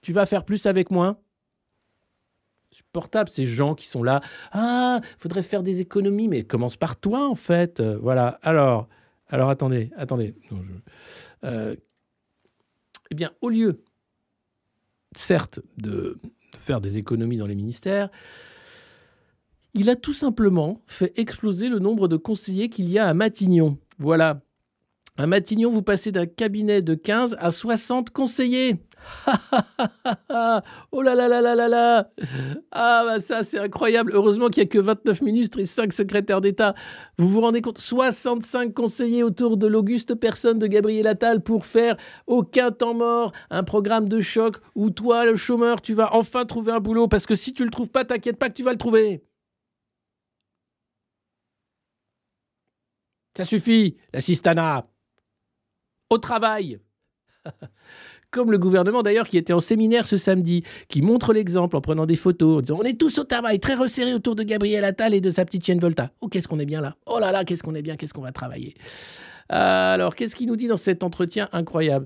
tu 0.02 0.14
vas 0.14 0.26
faire 0.26 0.44
plus 0.44 0.66
avec 0.66 0.92
moins? 0.92 1.18
Supportable 2.72 3.30
ces 3.30 3.48
gens 3.48 3.74
qui 3.74 3.88
sont 3.88 4.04
là. 4.04 4.22
Ah, 4.52 5.02
faudrait 5.18 5.42
faire 5.42 5.64
des 5.64 5.82
économies, 5.82 6.28
mais 6.28 6.44
commence 6.44 6.78
par 6.78 6.98
toi 6.98 7.28
en 7.28 7.36
fait. 7.36 7.80
Euh, 7.80 7.98
voilà. 8.00 8.40
Alors, 8.44 8.88
alors 9.28 9.50
attendez, 9.50 9.92
attendez. 9.98 10.36
Eh 13.12 13.16
bien, 13.16 13.32
au 13.42 13.50
lieu, 13.50 13.84
certes, 15.16 15.60
de 15.78 16.20
faire 16.58 16.82
des 16.82 16.98
économies 16.98 17.38
dans 17.38 17.48
les 17.48 17.56
ministères, 17.56 18.10
il 19.74 19.90
a 19.90 19.96
tout 19.96 20.14
simplement 20.14 20.82
fait 20.88 21.14
exploser 21.18 21.70
le 21.70 21.80
nombre 21.80 22.08
de 22.08 22.18
conseillers 22.18 22.70
qu'il 22.70 22.90
y 22.90 23.00
a 23.00 23.08
à 23.08 23.14
Matignon. 23.14 23.78
Voilà, 23.98 24.42
à 25.18 25.28
Matignon, 25.28 25.70
vous 25.70 25.82
passez 25.82 26.12
d'un 26.12 26.26
cabinet 26.26 26.82
de 26.82 26.96
15 26.96 27.36
à 27.40 27.52
60 27.52 28.12
conseillers. 28.12 28.78
oh 30.92 31.02
là 31.02 31.16
là 31.16 31.28
là 31.28 31.42
là 31.42 31.56
là 31.56 31.68
là 31.68 32.12
Ah 32.72 33.04
bah 33.06 33.20
ça 33.20 33.44
c'est 33.44 33.60
incroyable. 33.60 34.12
Heureusement 34.14 34.50
qu'il 34.50 34.64
n'y 34.64 34.68
a 34.68 34.72
que 34.72 34.80
29 34.80 35.22
ministres 35.22 35.60
et 35.60 35.66
5 35.66 35.94
secrétaires 35.94 36.42
d'État. 36.42 36.76
Vous 37.18 37.30
vous 37.30 37.42
rendez 37.42 37.62
compte 37.62 37.80
65 37.80 38.74
conseillers 38.74 39.24
autour 39.24 39.58
de 39.58 39.68
l'auguste 39.68 40.16
personne 40.16 40.60
de 40.60 40.68
Gabriel 40.68 41.08
Attal 41.08 41.42
pour 41.42 41.66
faire 41.66 41.96
aucun 42.28 42.72
temps 42.72 42.94
mort, 42.94 43.32
un 43.50 43.64
programme 43.64 44.08
de 44.10 44.20
choc 44.20 44.58
où 44.76 44.90
toi 44.90 45.26
le 45.26 45.36
chômeur 45.36 45.82
tu 45.82 45.94
vas 45.94 46.14
enfin 46.16 46.46
trouver 46.46 46.72
un 46.72 46.80
boulot 46.80 47.08
parce 47.08 47.26
que 47.26 47.36
si 47.36 47.54
tu 47.54 47.64
le 47.64 47.70
trouves 47.70 47.90
pas, 47.90 48.06
t'inquiète 48.06 48.38
pas 48.38 48.50
que 48.50 48.56
tu 48.56 48.64
vas 48.64 48.72
le 48.72 48.78
trouver. 48.78 49.24
Ça 53.38 53.46
suffit, 53.46 53.98
la 54.14 54.22
cistana 54.22 54.86
au 56.10 56.18
travail. 56.18 56.80
Comme 58.32 58.52
le 58.52 58.60
gouvernement 58.60 59.02
d'ailleurs 59.02 59.28
qui 59.28 59.38
était 59.38 59.54
en 59.54 59.60
séminaire 59.60 60.08
ce 60.08 60.16
samedi, 60.16 60.64
qui 60.88 61.02
montre 61.02 61.34
l'exemple 61.34 61.76
en 61.76 61.82
prenant 61.82 62.06
des 62.06 62.16
photos, 62.16 62.58
en 62.58 62.62
disant 62.62 62.78
on 62.80 62.84
est 62.84 63.00
tous 63.00 63.18
au 63.18 63.24
travail, 63.24 63.60
très 63.60 63.74
resserrés 63.74 64.14
autour 64.14 64.36
de 64.36 64.44
Gabriel 64.44 64.86
Attal 64.86 65.16
et 65.16 65.22
de 65.22 65.32
sa 65.32 65.46
petite 65.46 65.66
chienne 65.66 65.80
Volta. 65.80 66.12
Oh, 66.22 66.28
qu'est-ce 66.28 66.48
qu'on 66.48 66.60
est 66.60 66.66
bien 66.66 66.82
là. 66.82 66.96
Oh 67.08 67.18
là 67.20 67.32
là, 67.32 67.44
qu'est-ce 67.44 67.64
qu'on 67.64 67.74
est 67.74 67.82
bien, 67.82 67.96
qu'est-ce 67.96 68.14
qu'on 68.14 68.22
va 68.22 68.32
travailler. 68.32 68.76
Alors, 69.50 70.14
qu'est-ce 70.14 70.36
qu'il 70.36 70.48
nous 70.48 70.56
dit 70.56 70.68
dans 70.68 70.78
cet 70.78 71.04
entretien 71.04 71.50
incroyable? 71.54 72.06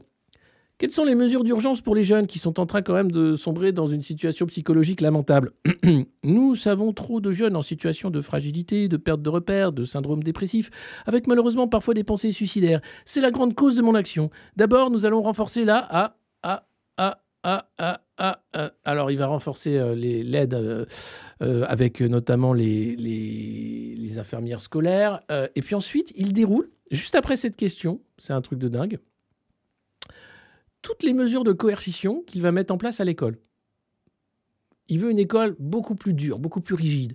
Quelles 0.83 0.91
sont 0.91 1.05
les 1.05 1.15
mesures 1.15 1.45
d'urgence 1.45 1.79
pour 1.79 1.95
les 1.95 2.03
jeunes 2.03 2.27
qui 2.27 2.39
sont 2.39 2.59
en 2.59 2.65
train 2.65 2.81
quand 2.81 2.93
même 2.93 3.09
de 3.09 3.35
sombrer 3.35 3.71
dans 3.71 3.87
une 3.87 4.01
situation 4.01 4.45
psychologique 4.47 4.99
lamentable 4.99 5.53
Nous 6.25 6.55
savons 6.55 6.91
trop 6.91 7.21
de 7.21 7.31
jeunes 7.31 7.55
en 7.55 7.61
situation 7.61 8.09
de 8.09 8.19
fragilité, 8.19 8.89
de 8.89 8.97
perte 8.97 9.21
de 9.21 9.29
repères, 9.29 9.71
de 9.71 9.85
syndrome 9.85 10.23
dépressif, 10.23 10.71
avec 11.05 11.25
malheureusement 11.25 11.69
parfois 11.69 11.93
des 11.93 12.03
pensées 12.03 12.33
suicidaires. 12.33 12.81
C'est 13.05 13.21
la 13.21 13.31
grande 13.31 13.55
cause 13.55 13.77
de 13.77 13.81
mon 13.81 13.95
action. 13.95 14.29
D'abord, 14.57 14.91
nous 14.91 15.05
allons 15.05 15.21
renforcer 15.21 15.63
la 15.63 15.77
A, 15.89 16.17
A, 16.43 16.67
A, 16.97 17.23
A, 17.43 17.65
A, 17.77 18.01
A, 18.17 18.71
Alors, 18.83 19.09
il 19.09 19.17
va 19.17 19.27
renforcer 19.27 19.77
euh, 19.77 19.95
l'aide 19.95 20.53
euh, 20.53 20.83
euh, 21.41 21.63
avec 21.69 22.01
notamment 22.01 22.51
les, 22.51 22.97
les 22.97 24.19
infirmières 24.19 24.59
scolaires. 24.59 25.21
et 25.55 25.61
puis 25.61 25.75
ensuite, 25.75 26.11
il 26.17 26.33
déroule, 26.33 26.69
juste 26.91 27.15
après 27.15 27.37
cette 27.37 27.55
question, 27.55 28.01
c'est 28.17 28.33
un 28.33 28.41
truc 28.41 28.59
de 28.59 28.67
dingue, 28.67 28.99
toutes 30.83 31.01
les 31.01 31.13
mesures 31.13 31.43
de 31.43 31.53
coercition 31.53 32.21
qu'il 32.27 32.43
va 32.43 32.51
mettre 32.51 32.71
en 32.71 32.77
place 32.77 32.99
à 32.99 33.05
l'école. 33.05 33.39
Il 34.89 34.99
veut 34.99 35.09
une 35.09 35.17
école 35.17 35.55
beaucoup 35.57 35.95
plus 35.95 36.13
dure, 36.13 36.37
beaucoup 36.37 36.61
plus 36.61 36.75
rigide, 36.75 37.13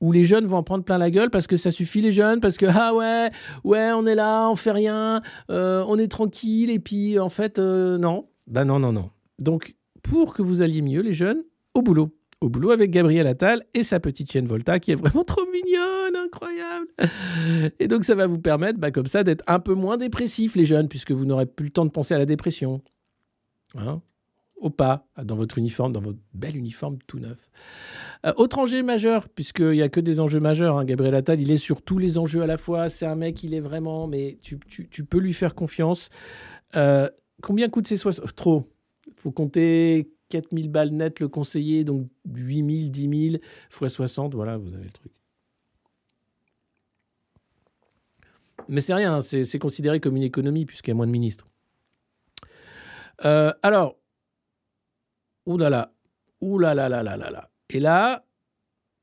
où 0.00 0.12
les 0.12 0.24
jeunes 0.24 0.46
vont 0.46 0.58
en 0.58 0.62
prendre 0.62 0.84
plein 0.84 0.98
la 0.98 1.10
gueule 1.10 1.30
parce 1.30 1.46
que 1.46 1.56
ça 1.56 1.70
suffit 1.70 2.02
les 2.02 2.12
jeunes, 2.12 2.40
parce 2.40 2.58
que 2.58 2.66
ah 2.68 2.92
ouais, 2.92 3.30
ouais, 3.62 3.92
on 3.92 4.04
est 4.04 4.16
là, 4.16 4.50
on 4.50 4.56
fait 4.56 4.72
rien, 4.72 5.22
euh, 5.48 5.82
on 5.86 5.96
est 5.96 6.08
tranquille, 6.08 6.70
et 6.70 6.80
puis 6.80 7.18
en 7.18 7.30
fait, 7.30 7.58
euh, 7.58 7.96
non. 7.96 8.28
Ben 8.48 8.64
non, 8.64 8.78
non, 8.78 8.92
non. 8.92 9.10
Donc, 9.38 9.76
pour 10.02 10.34
que 10.34 10.42
vous 10.42 10.60
alliez 10.60 10.82
mieux, 10.82 11.00
les 11.00 11.14
jeunes, 11.14 11.42
au 11.72 11.82
boulot. 11.82 12.10
Au 12.40 12.48
boulot 12.48 12.72
avec 12.72 12.90
Gabriel 12.90 13.26
Attal 13.26 13.64
et 13.72 13.84
sa 13.84 14.00
petite 14.00 14.30
chienne 14.30 14.46
Volta 14.46 14.78
qui 14.78 14.90
est 14.90 14.96
vraiment 14.96 15.24
trop 15.24 15.46
mignonne, 15.50 16.16
incroyable. 16.16 16.88
Et 17.78 17.88
donc 17.88 18.04
ça 18.04 18.14
va 18.14 18.26
vous 18.26 18.38
permettre, 18.38 18.78
bah, 18.78 18.90
comme 18.90 19.06
ça, 19.06 19.22
d'être 19.22 19.44
un 19.46 19.60
peu 19.60 19.72
moins 19.72 19.96
dépressif, 19.96 20.56
les 20.56 20.64
jeunes, 20.64 20.88
puisque 20.88 21.12
vous 21.12 21.24
n'aurez 21.24 21.46
plus 21.46 21.66
le 21.66 21.70
temps 21.70 21.86
de 21.86 21.90
penser 21.90 22.12
à 22.12 22.18
la 22.18 22.26
dépression. 22.26 22.82
Hein, 23.76 24.00
au 24.60 24.70
pas, 24.70 25.06
dans 25.22 25.36
votre 25.36 25.58
uniforme, 25.58 25.92
dans 25.92 26.00
votre 26.00 26.18
bel 26.32 26.56
uniforme 26.56 26.98
tout 27.06 27.18
neuf. 27.18 27.50
Euh, 28.24 28.32
autre 28.36 28.58
enjeu 28.58 28.82
majeur, 28.82 29.28
puisqu'il 29.28 29.72
n'y 29.72 29.82
a 29.82 29.88
que 29.88 30.00
des 30.00 30.20
enjeux 30.20 30.40
majeurs, 30.40 30.78
hein, 30.78 30.84
Gabriel 30.84 31.14
Attal, 31.14 31.40
il 31.40 31.50
est 31.50 31.56
sur 31.56 31.82
tous 31.82 31.98
les 31.98 32.16
enjeux 32.18 32.42
à 32.42 32.46
la 32.46 32.56
fois. 32.56 32.88
C'est 32.88 33.06
un 33.06 33.16
mec, 33.16 33.42
il 33.42 33.54
est 33.54 33.60
vraiment, 33.60 34.06
mais 34.06 34.38
tu, 34.42 34.56
peux 35.04 35.18
lui 35.18 35.32
faire 35.32 35.54
confiance. 35.54 36.08
Euh, 36.76 37.10
combien 37.42 37.68
coûte 37.68 37.86
ces 37.86 37.96
60 37.96 38.34
Trop? 38.34 38.70
Il 39.06 39.12
faut 39.16 39.32
compter 39.32 40.10
4000 40.30 40.70
balles 40.70 40.90
net 40.90 41.20
le 41.20 41.28
conseiller, 41.28 41.84
donc 41.84 42.08
8000, 42.32 42.90
10 42.90 43.30
000, 43.30 43.42
fois 43.68 43.88
60, 43.88 44.34
voilà, 44.34 44.56
vous 44.56 44.72
avez 44.74 44.84
le 44.84 44.90
truc. 44.90 45.12
Mais 48.68 48.80
c'est 48.80 48.94
rien, 48.94 49.20
c'est 49.20 49.58
considéré 49.58 50.00
comme 50.00 50.16
une 50.16 50.22
économie 50.22 50.64
puisqu'il 50.64 50.90
y 50.90 50.92
a 50.92 50.94
moins 50.94 51.06
de 51.06 51.12
ministres. 51.12 51.48
Euh, 53.24 53.52
alors, 53.62 53.96
oulala, 55.46 55.92
oulala, 56.40 56.88
là 56.88 57.02
là 57.02 57.16
là 57.16 57.30
là. 57.30 57.50
Et 57.70 57.80
là, 57.80 58.24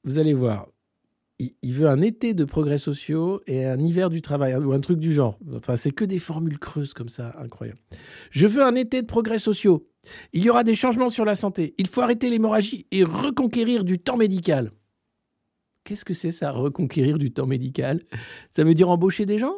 vous 0.04 0.19
allez 0.19 0.34
voir, 0.34 0.67
il, 1.62 1.74
veut 1.74 1.88
un 1.88 2.02
été 2.02 2.34
de 2.34 2.45
progrès 2.45 2.78
sociaux 2.78 3.41
et 3.47 3.65
un 3.65 3.80
hiver 3.80 4.10
du 4.10 4.21
travail, 4.21 4.56
ou 4.56 4.74
un 4.74 4.80
truc 4.80 5.00
du 5.00 5.12
genre. 5.12 5.38
Enfin, 5.56 5.76
c'est 5.76 5.91
que 5.91 6.06
des 6.06 6.19
formules 6.19 6.60
creuses 6.60 6.93
comme 6.93 7.10
ça, 7.10 7.34
incroyable. 7.38 7.80
Je 8.30 8.47
veux 8.47 8.63
un 8.63 8.76
été 8.76 9.02
de 9.02 9.08
progrès 9.08 9.39
sociaux. 9.39 9.88
Il 10.34 10.43
y 10.43 10.50
aura 10.50 10.63
des 10.63 10.76
changements 10.76 11.10
sur 11.10 11.26
la 11.26 11.36
santé. 11.36 11.74
Il 11.78 11.88
faut 11.88 12.02
arrêter 12.02 12.30
l'hémorragie 12.30 12.88
et 12.91 13.04
reconquérir 13.04 13.84
du 13.84 14.00
temps 14.00 14.17
médical. 14.17 14.71
Qu'est-ce 15.84 16.06
que 16.06 16.13
c'est 16.13 16.32
ça, 16.32 16.52
reconquérir 16.52 17.17
du 17.17 17.32
temps 17.32 17.47
médical? 17.47 18.04
Ça 18.52 18.63
veut 18.63 18.74
dire 18.74 18.89
embaucher 18.89 19.26
des 19.26 19.39
gens? 19.39 19.56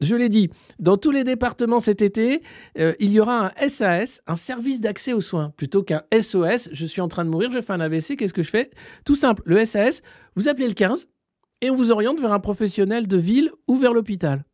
Je 0.00 0.16
l'ai 0.16 0.28
dit, 0.28 0.50
dans 0.78 0.96
tous 0.96 1.10
les 1.10 1.24
départements 1.24 1.80
cet 1.80 2.02
été, 2.02 2.42
euh, 2.78 2.94
il 2.98 3.10
y 3.10 3.20
aura 3.20 3.52
un 3.56 3.68
SAS, 3.68 4.22
un 4.26 4.36
service 4.36 4.80
d'accès 4.80 5.12
aux 5.12 5.20
soins, 5.20 5.50
plutôt 5.56 5.82
qu'un 5.82 6.02
SOS. 6.12 6.70
Je 6.72 6.86
suis 6.86 7.00
en 7.00 7.08
train 7.08 7.24
de 7.24 7.30
mourir, 7.30 7.50
je 7.50 7.60
fais 7.60 7.72
un 7.72 7.80
AVC, 7.80 8.16
qu'est-ce 8.16 8.34
que 8.34 8.42
je 8.42 8.50
fais? 8.50 8.70
Tout 9.04 9.16
simple, 9.16 9.42
le 9.44 9.64
SAS, 9.64 10.02
vous 10.36 10.48
appelez 10.48 10.68
le 10.68 10.74
15 10.74 11.08
et 11.60 11.70
on 11.70 11.76
vous 11.76 11.90
oriente 11.90 12.20
vers 12.20 12.32
un 12.32 12.40
professionnel 12.40 13.06
de 13.06 13.16
ville 13.16 13.52
ou 13.68 13.76
vers 13.76 13.92
l'hôpital. 13.92 14.44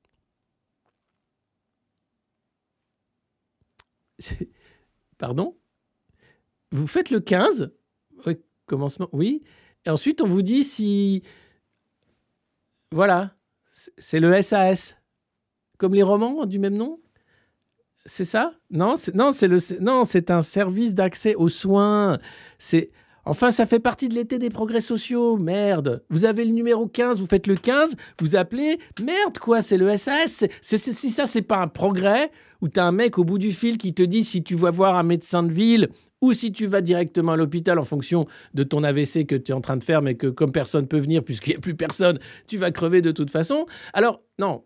Pardon? 5.18 5.56
Vous 6.72 6.86
faites 6.86 7.10
le 7.10 7.20
15 7.20 7.70
oui, 8.24 8.38
commencement, 8.66 9.08
oui. 9.12 9.42
Et 9.84 9.90
ensuite, 9.90 10.20
on 10.22 10.26
vous 10.26 10.42
dit 10.42 10.64
si. 10.64 11.22
Voilà, 12.92 13.36
c'est 13.98 14.20
le 14.20 14.40
SAS. 14.42 14.96
Comme 15.78 15.94
les 15.94 16.02
romans 16.02 16.46
du 16.46 16.58
même 16.58 16.76
nom? 16.76 17.00
C'est 18.06 18.24
ça? 18.24 18.52
Non, 18.70 18.96
c'est 18.96 19.14
non, 19.14 19.32
c'est 19.32 19.48
le 19.48 19.58
non, 19.80 20.04
c'est 20.04 20.30
un 20.30 20.42
service 20.42 20.94
d'accès 20.94 21.34
aux 21.34 21.48
soins. 21.48 22.18
C'est 22.58 22.90
Enfin, 23.28 23.50
ça 23.50 23.66
fait 23.66 23.80
partie 23.80 24.08
de 24.08 24.14
l'été 24.14 24.38
des 24.38 24.50
progrès 24.50 24.80
sociaux. 24.80 25.36
Merde. 25.36 26.04
Vous 26.10 26.24
avez 26.24 26.44
le 26.44 26.52
numéro 26.52 26.86
15, 26.86 27.20
vous 27.20 27.26
faites 27.26 27.48
le 27.48 27.56
15, 27.56 27.96
vous 28.20 28.36
appelez. 28.36 28.78
Merde, 29.02 29.38
quoi, 29.38 29.62
c'est 29.62 29.76
le 29.76 29.96
SAS. 29.96 30.44
Si 30.60 31.10
ça, 31.10 31.26
c'est 31.26 31.42
pas 31.42 31.58
un 31.58 31.66
progrès, 31.66 32.30
où 32.62 32.68
t'as 32.68 32.84
un 32.84 32.92
mec 32.92 33.18
au 33.18 33.24
bout 33.24 33.38
du 33.38 33.50
fil 33.50 33.78
qui 33.78 33.92
te 33.92 34.04
dit 34.04 34.22
si 34.22 34.44
tu 34.44 34.54
vas 34.54 34.70
voir 34.70 34.96
un 34.96 35.02
médecin 35.02 35.42
de 35.42 35.52
ville 35.52 35.88
ou 36.20 36.32
si 36.32 36.52
tu 36.52 36.66
vas 36.66 36.80
directement 36.80 37.32
à 37.32 37.36
l'hôpital 37.36 37.78
en 37.78 37.84
fonction 37.84 38.26
de 38.54 38.62
ton 38.62 38.82
AVC 38.82 39.26
que 39.26 39.34
tu 39.34 39.52
es 39.52 39.54
en 39.54 39.60
train 39.60 39.76
de 39.76 39.84
faire, 39.84 40.02
mais 40.02 40.14
que 40.14 40.26
comme 40.26 40.52
personne 40.52 40.86
peut 40.86 40.98
venir, 40.98 41.22
puisqu'il 41.22 41.50
n'y 41.50 41.56
a 41.56 41.60
plus 41.60 41.74
personne, 41.74 42.18
tu 42.46 42.56
vas 42.56 42.70
crever 42.70 43.02
de 43.02 43.12
toute 43.12 43.30
façon. 43.30 43.66
Alors, 43.92 44.22
non, 44.38 44.62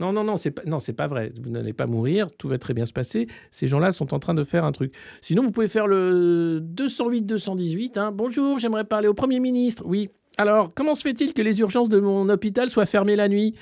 non, 0.00 0.12
non, 0.12 0.24
non, 0.24 0.36
c'est 0.36 0.50
pas, 0.50 0.62
non, 0.64 0.78
c'est 0.78 0.94
pas 0.94 1.06
vrai. 1.06 1.32
Vous 1.40 1.50
n'allez 1.50 1.74
pas 1.74 1.86
mourir, 1.86 2.28
tout 2.38 2.48
va 2.48 2.58
très 2.58 2.72
bien 2.74 2.86
se 2.86 2.92
passer. 2.92 3.28
Ces 3.50 3.66
gens-là 3.66 3.92
sont 3.92 4.14
en 4.14 4.18
train 4.18 4.34
de 4.34 4.44
faire 4.44 4.64
un 4.64 4.72
truc. 4.72 4.94
Sinon, 5.20 5.42
vous 5.42 5.50
pouvez 5.52 5.68
faire 5.68 5.86
le 5.86 6.60
208-218. 6.74 7.98
Hein. 7.98 8.10
Bonjour, 8.10 8.58
j'aimerais 8.58 8.84
parler 8.84 9.08
au 9.08 9.14
Premier 9.14 9.40
ministre. 9.40 9.82
Oui. 9.86 10.08
Alors, 10.38 10.72
comment 10.74 10.94
se 10.94 11.02
fait-il 11.02 11.34
que 11.34 11.42
les 11.42 11.60
urgences 11.60 11.90
de 11.90 12.00
mon 12.00 12.28
hôpital 12.30 12.70
soient 12.70 12.86
fermées 12.86 13.16
la 13.16 13.28
nuit? 13.28 13.54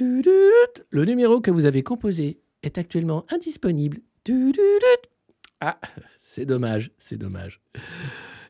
Le 0.00 1.04
numéro 1.04 1.40
que 1.40 1.50
vous 1.50 1.64
avez 1.64 1.82
composé 1.82 2.40
est 2.62 2.78
actuellement 2.78 3.24
indisponible. 3.30 3.98
Ah, 5.60 5.78
c'est 6.18 6.44
dommage, 6.44 6.90
c'est 6.98 7.16
dommage. 7.16 7.60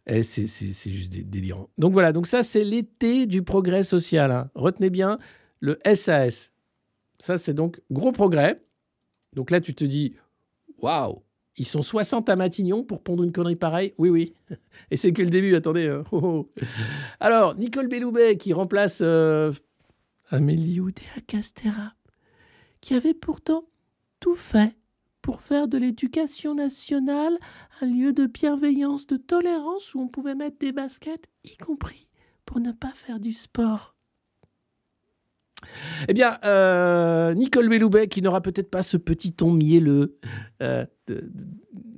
Eh, 0.06 0.22
c'est 0.22 0.46
juste 0.90 1.12
délirant. 1.12 1.68
Donc 1.76 1.92
voilà, 1.92 2.12
donc 2.12 2.26
ça 2.26 2.42
c'est 2.42 2.64
l'été 2.64 3.26
du 3.26 3.42
progrès 3.42 3.82
social. 3.82 4.32
Hein. 4.32 4.50
Retenez 4.54 4.90
bien 4.90 5.18
le 5.60 5.78
SAS. 5.94 6.52
Ça 7.18 7.38
c'est 7.38 7.54
donc 7.54 7.80
gros 7.90 8.12
progrès. 8.12 8.62
Donc 9.34 9.50
là 9.50 9.60
tu 9.60 9.74
te 9.74 9.84
dis, 9.84 10.16
waouh, 10.78 11.22
ils 11.58 11.66
sont 11.66 11.82
60 11.82 12.28
à 12.28 12.36
Matignon 12.36 12.84
pour 12.84 13.02
pondre 13.02 13.24
une 13.24 13.32
connerie 13.32 13.56
pareille 13.56 13.92
Oui, 13.98 14.08
oui. 14.08 14.34
Et 14.90 14.96
c'est 14.96 15.12
que 15.12 15.22
le 15.22 15.30
début, 15.30 15.54
attendez. 15.56 15.86
Euh, 15.86 16.04
oh, 16.12 16.20
oh. 16.22 16.52
Alors, 17.20 17.56
Nicole 17.56 17.88
Belloubet 17.88 18.36
qui 18.36 18.52
remplace 18.52 19.00
euh, 19.02 19.52
Amélie 20.30 20.80
Oudéa 20.80 21.20
Castera, 21.26 21.94
qui 22.80 22.94
avait 22.94 23.14
pourtant 23.14 23.64
tout 24.20 24.36
fait 24.36 24.77
pour 25.28 25.42
faire 25.42 25.68
de 25.68 25.76
l'éducation 25.76 26.54
nationale 26.54 27.36
un 27.82 27.86
lieu 27.86 28.14
de 28.14 28.24
bienveillance, 28.24 29.06
de 29.06 29.18
tolérance 29.18 29.94
où 29.94 30.00
on 30.00 30.08
pouvait 30.08 30.34
mettre 30.34 30.56
des 30.58 30.72
baskets, 30.72 31.26
y 31.44 31.54
compris 31.58 32.08
pour 32.46 32.60
ne 32.60 32.72
pas 32.72 32.92
faire 32.94 33.20
du 33.20 33.34
sport. 33.34 33.94
Eh 36.08 36.14
bien, 36.14 36.38
euh, 36.46 37.34
Nicole 37.34 37.68
Belloubet, 37.68 38.08
qui 38.08 38.22
n'aura 38.22 38.40
peut-être 38.40 38.70
pas 38.70 38.82
ce 38.82 38.96
petit 38.96 39.32
ton 39.34 39.52
mielleux, 39.52 40.16
euh, 40.62 40.86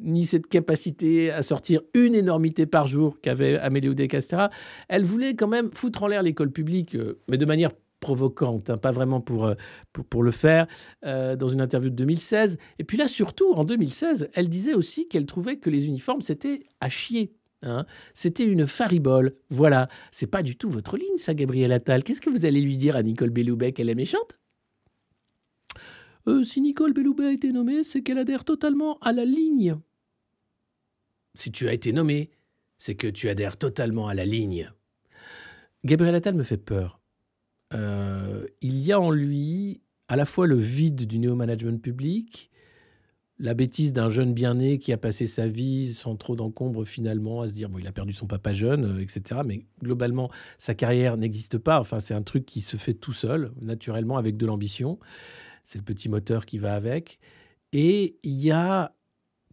ni 0.00 0.24
cette 0.24 0.48
capacité 0.48 1.30
à 1.30 1.42
sortir 1.42 1.82
une 1.94 2.16
énormité 2.16 2.66
par 2.66 2.88
jour 2.88 3.20
qu'avait 3.20 3.58
Amélie 3.58 3.90
Oudé 3.90 4.08
Castera, 4.08 4.50
elle 4.88 5.04
voulait 5.04 5.36
quand 5.36 5.46
même 5.46 5.70
foutre 5.72 6.02
en 6.02 6.08
l'air 6.08 6.24
l'école 6.24 6.50
publique, 6.50 6.96
euh, 6.96 7.20
mais 7.28 7.36
de 7.36 7.46
manière 7.46 7.70
provocante, 8.00 8.70
hein, 8.70 8.78
pas 8.78 8.90
vraiment 8.90 9.20
pour, 9.20 9.54
pour 9.92 10.22
le 10.22 10.30
faire, 10.30 10.66
dans 11.02 11.48
une 11.48 11.60
interview 11.60 11.90
de 11.90 11.96
2016. 11.96 12.58
Et 12.78 12.84
puis 12.84 12.96
là, 12.96 13.08
surtout, 13.08 13.52
en 13.52 13.64
2016, 13.64 14.30
elle 14.34 14.48
disait 14.48 14.74
aussi 14.74 15.06
qu'elle 15.08 15.26
trouvait 15.26 15.58
que 15.58 15.70
les 15.70 15.86
uniformes, 15.86 16.22
c'était 16.22 16.64
à 16.80 16.88
chier. 16.88 17.34
Hein. 17.62 17.86
C'était 18.14 18.44
une 18.44 18.66
faribole. 18.66 19.36
Voilà. 19.50 19.88
C'est 20.12 20.26
pas 20.26 20.42
du 20.42 20.56
tout 20.56 20.70
votre 20.70 20.96
ligne, 20.96 21.18
ça, 21.18 21.34
Gabriel 21.34 21.72
Attal. 21.72 22.02
Qu'est-ce 22.02 22.20
que 22.20 22.30
vous 22.30 22.44
allez 22.46 22.60
lui 22.60 22.76
dire 22.76 22.96
à 22.96 23.02
Nicole 23.02 23.30
Belloubet 23.30 23.72
qu'elle 23.72 23.90
est 23.90 23.94
méchante? 23.94 24.38
Euh, 26.28 26.42
Si 26.42 26.60
Nicole 26.60 26.92
Belloubet 26.92 27.26
a 27.26 27.32
été 27.32 27.52
nommée, 27.52 27.82
c'est 27.82 28.02
qu'elle 28.02 28.18
adhère 28.18 28.44
totalement 28.44 28.98
à 29.00 29.12
la 29.12 29.24
ligne. 29.24 29.76
Si 31.34 31.52
tu 31.52 31.68
as 31.68 31.72
été 31.72 31.92
nommé, 31.92 32.30
c'est 32.78 32.94
que 32.94 33.06
tu 33.06 33.28
adhères 33.28 33.56
totalement 33.56 34.08
à 34.08 34.14
la 34.14 34.24
ligne. 34.24 34.72
Gabriel 35.84 36.14
Attal 36.14 36.34
me 36.34 36.42
fait 36.42 36.58
peur. 36.58 36.99
Euh, 37.74 38.46
il 38.60 38.80
y 38.80 38.92
a 38.92 39.00
en 39.00 39.10
lui 39.10 39.80
à 40.08 40.16
la 40.16 40.24
fois 40.24 40.46
le 40.46 40.56
vide 40.56 41.06
du 41.06 41.18
néo-management 41.18 41.80
public 41.80 42.50
la 43.40 43.54
bêtise 43.54 43.94
d'un 43.94 44.10
jeune 44.10 44.34
bien-né 44.34 44.78
qui 44.78 44.92
a 44.92 44.98
passé 44.98 45.26
sa 45.26 45.48
vie 45.48 45.94
sans 45.94 46.14
trop 46.14 46.36
d'encombre 46.36 46.84
finalement 46.84 47.40
à 47.40 47.48
se 47.48 47.52
dire 47.54 47.70
bon 47.70 47.78
il 47.78 47.86
a 47.86 47.92
perdu 47.92 48.12
son 48.12 48.26
papa 48.26 48.52
jeune 48.52 48.84
euh, 48.84 49.00
etc 49.00 49.40
mais 49.44 49.64
globalement 49.82 50.30
sa 50.58 50.74
carrière 50.74 51.16
n'existe 51.16 51.58
pas. 51.58 51.80
Enfin 51.80 52.00
c'est 52.00 52.14
un 52.14 52.22
truc 52.22 52.44
qui 52.44 52.60
se 52.60 52.76
fait 52.76 52.94
tout 52.94 53.14
seul 53.14 53.52
naturellement 53.60 54.18
avec 54.18 54.36
de 54.36 54.46
l'ambition. 54.46 54.98
C'est 55.64 55.78
le 55.78 55.84
petit 55.84 56.08
moteur 56.08 56.46
qui 56.46 56.58
va 56.58 56.74
avec. 56.74 57.18
Et 57.72 58.18
il 58.22 58.38
y 58.40 58.50
a 58.50 58.94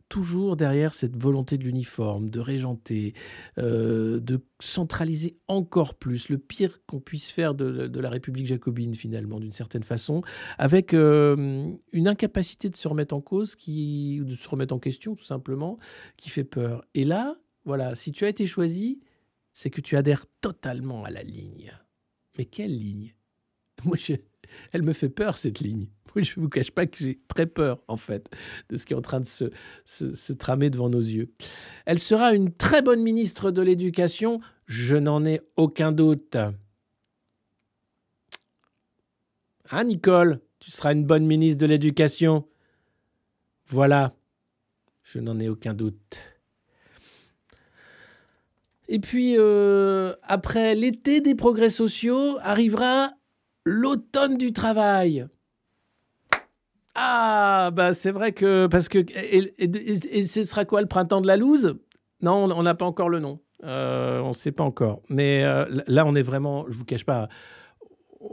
toujours 0.09 0.55
derrière 0.57 0.93
cette 0.93 1.15
volonté 1.15 1.57
de 1.57 1.63
l'uniforme, 1.63 2.29
de 2.29 2.39
régenter, 2.39 3.13
euh, 3.57 4.19
de 4.19 4.41
centraliser 4.59 5.37
encore 5.47 5.95
plus, 5.95 6.29
le 6.29 6.37
pire 6.37 6.79
qu'on 6.85 6.99
puisse 6.99 7.31
faire 7.31 7.53
de, 7.53 7.99
la 7.99 8.09
République 8.09 8.45
jacobine 8.45 8.95
finalement, 8.95 9.39
d'une 9.39 9.51
certaine 9.51 9.83
façon, 9.83 10.21
avec 10.57 10.93
euh, 10.93 11.71
une 11.91 12.07
incapacité 12.07 12.69
de 12.69 12.75
se 12.75 12.87
remettre 12.87 13.15
en 13.15 13.21
cause, 13.21 13.55
qui, 13.55 14.21
de 14.23 14.35
se 14.35 14.47
remettre 14.47 14.73
en 14.73 14.79
question 14.79 15.15
tout 15.15 15.23
simplement, 15.23 15.77
qui 16.15 16.29
fait 16.29 16.43
peur. 16.43 16.85
Et 16.93 17.03
là, 17.03 17.35
voilà, 17.65 17.95
si 17.95 18.11
tu 18.11 18.25
as 18.25 18.29
été 18.29 18.45
choisi, 18.45 18.99
c'est 19.53 19.69
que 19.69 19.81
tu 19.81 19.97
adhères 19.97 20.25
totalement 20.41 21.03
à 21.03 21.09
la 21.09 21.23
ligne. 21.23 21.73
Mais 22.37 22.45
quelle 22.45 22.77
ligne? 22.77 23.13
Moi, 23.85 23.97
je, 23.97 24.13
elle 24.71 24.83
me 24.83 24.93
fait 24.93 25.09
peur, 25.09 25.37
cette 25.37 25.59
ligne. 25.59 25.87
Je 26.15 26.33
ne 26.37 26.43
vous 26.43 26.49
cache 26.49 26.71
pas 26.71 26.87
que 26.87 26.97
j'ai 26.97 27.19
très 27.27 27.45
peur, 27.45 27.83
en 27.87 27.97
fait, 27.97 28.29
de 28.69 28.77
ce 28.77 28.85
qui 28.85 28.93
est 28.93 28.95
en 28.95 29.01
train 29.01 29.19
de 29.19 29.25
se, 29.25 29.45
se, 29.85 30.33
tramer 30.33 30.69
devant 30.69 30.89
nos 30.89 31.01
yeux. 31.01 31.31
Elle 31.85 31.99
sera 31.99 32.33
une 32.33 32.51
très 32.51 32.81
bonne 32.81 33.01
ministre 33.01 33.51
de 33.51 33.61
l'Éducation, 33.61 34.39
je 34.65 34.95
n'en 34.95 35.25
ai 35.25 35.41
aucun 35.55 35.91
doute. 35.91 36.37
Hein, 39.69 39.83
Nicole 39.83 40.39
Tu 40.59 40.71
seras 40.71 40.93
une 40.93 41.05
bonne 41.05 41.25
ministre 41.25 41.59
de 41.61 41.67
l'Éducation 41.67 42.47
Voilà, 43.67 44.15
je 45.03 45.19
n'en 45.19 45.39
ai 45.39 45.49
aucun 45.49 45.73
doute. 45.73 46.17
Et 48.89 48.99
puis, 48.99 49.35
euh, 49.37 50.13
après 50.23 50.73
l'été 50.73 51.19
des 51.19 51.35
progrès 51.35 51.69
sociaux, 51.69 52.37
arrivera 52.41 53.16
l'automne 53.67 54.37
du 54.37 54.53
travail. 54.53 55.27
Ah, 56.95 57.69
bah 57.73 57.93
c'est 57.93 58.11
vrai 58.11 58.31
que. 58.31 58.67
Parce 58.67 58.89
que. 58.89 58.99
Et, 58.99 60.23
ce 60.23 60.43
sera 60.43 60.65
quoi 60.65 60.81
le 60.81 60.87
printemps 60.87 61.21
de 61.21 61.27
la 61.27 61.37
loose? 61.37 61.77
Non, 62.21 62.49
on 62.51 62.63
n'a 62.63 62.73
pas 62.73 62.85
encore 62.85 63.09
le 63.09 63.19
nom. 63.19 63.39
Euh, 63.63 64.19
on 64.21 64.29
ne 64.29 64.33
sait 64.33 64.51
pas 64.51 64.63
encore. 64.63 65.01
Mais 65.09 65.43
euh, 65.43 65.65
là, 65.87 66.05
on 66.05 66.15
est 66.15 66.23
vraiment. 66.23 66.65
Je 66.67 66.73
ne 66.73 66.77
vous 66.79 66.85
cache 66.85 67.05
pas. 67.05 67.29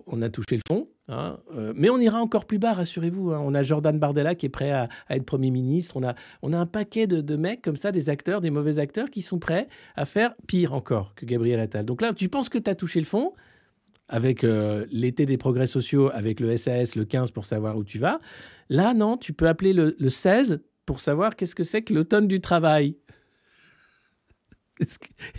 On 0.07 0.23
a 0.23 0.31
touché 0.31 0.57
le 0.57 0.63
fond. 0.67 0.89
Hein, 1.09 1.37
euh, 1.55 1.75
mais 1.77 1.91
on 1.91 1.99
ira 1.99 2.19
encore 2.19 2.47
plus 2.47 2.59
bas, 2.59 2.73
rassurez-vous. 2.73 3.33
Hein. 3.33 3.41
On 3.45 3.55
a 3.55 3.63
Jordan 3.63 3.99
Bardella 3.99 4.35
qui 4.35 4.47
est 4.47 4.51
prêt 4.51 4.71
à, 4.71 4.89
être 5.11 5.27
Premier 5.27 5.51
ministre. 5.51 5.99
On 5.99 6.03
a, 6.03 6.15
on 6.41 6.55
a 6.55 6.59
un 6.59 6.65
paquet 6.65 7.07
de, 7.07 7.21
de, 7.21 7.37
mecs 7.37 7.61
comme 7.61 7.77
ça, 7.77 7.93
des 7.93 8.09
acteurs, 8.09 8.41
des 8.41 8.49
mauvais 8.49 8.79
acteurs, 8.79 9.11
qui 9.11 9.21
sont 9.21 9.39
prêts 9.39 9.69
à 9.97 10.07
faire 10.07 10.35
pire 10.47 10.73
encore 10.73 11.15
que 11.15 11.27
Gabriel 11.27 11.61
Attal. 11.61 11.85
Donc 11.85 12.01
là, 12.01 12.15
tu 12.15 12.31
penses 12.31 12.49
que 12.49 12.57
tu 12.57 12.71
as 12.71 12.75
touché 12.75 13.01
le 13.01 13.07
fond? 13.07 13.35
Avec 14.09 14.45
euh, 14.45 14.87
l'été 14.91 15.27
des 15.27 15.37
progrès 15.37 15.67
sociaux, 15.67 16.11
avec 16.13 16.41
le 16.41 16.57
SAS, 16.57 16.97
le 16.97 17.05
15 17.05 17.31
pour 17.31 17.47
savoir 17.47 17.77
où 17.77 17.85
tu 17.85 17.99
vas. 17.99 18.21
Là, 18.69 18.95
non, 18.95 19.17
tu 19.17 19.33
peux 19.33 19.49
appeler 19.49 19.73
le, 19.73 19.95
16 20.09 20.61
pour 20.87 21.01
savoir 21.01 21.37
qu'est-ce 21.37 21.55
que 21.55 21.65
c'est 21.65 21.83
que 21.83 21.95
l'automne 21.95 22.29
du 22.29 22.41
travail. 22.41 22.97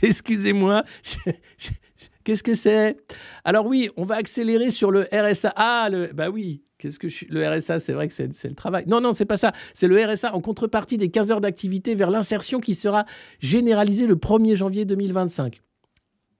Excusez-moi, 0.02 0.84
qu'est-ce 2.24 2.44
que 2.44 2.54
c'est? 2.54 2.98
Alors 3.44 3.66
oui, 3.66 3.90
on 3.98 4.04
va 4.04 4.16
accélérer 4.16 4.72
sur 4.72 4.92
le 4.92 5.08
RSA. 5.12 5.54
Ah, 5.56 5.90
le, 5.92 6.08
bah 6.14 6.30
oui, 6.30 6.64
qu'est-ce 6.80 6.98
que 6.98 7.08
je 7.08 7.26
le 7.30 7.48
RSA 7.48 7.80
C'est 7.80 7.94
vrai 7.94 8.08
que 8.08 8.14
c'est 8.14 8.48
le 8.48 8.56
travail. 8.56 8.86
Non, 8.88 9.02
non, 9.02 9.14
c'est 9.14 9.26
pas 9.26 9.38
ça. 9.38 9.54
C'est 9.74 9.88
le 9.88 10.04
RSA 10.04 10.34
en 10.34 10.42
contrepartie 10.42 10.98
des 10.98 11.10
15 11.10 11.32
heures 11.32 11.42
d'activité 11.42 11.94
vers 11.94 12.10
l'insertion 12.10 12.60
qui 12.60 12.74
sera 12.74 13.06
généralisée 13.40 14.08
le 14.08 14.16
1er 14.16 14.56
janvier 14.56 14.86
2025. 14.86 15.62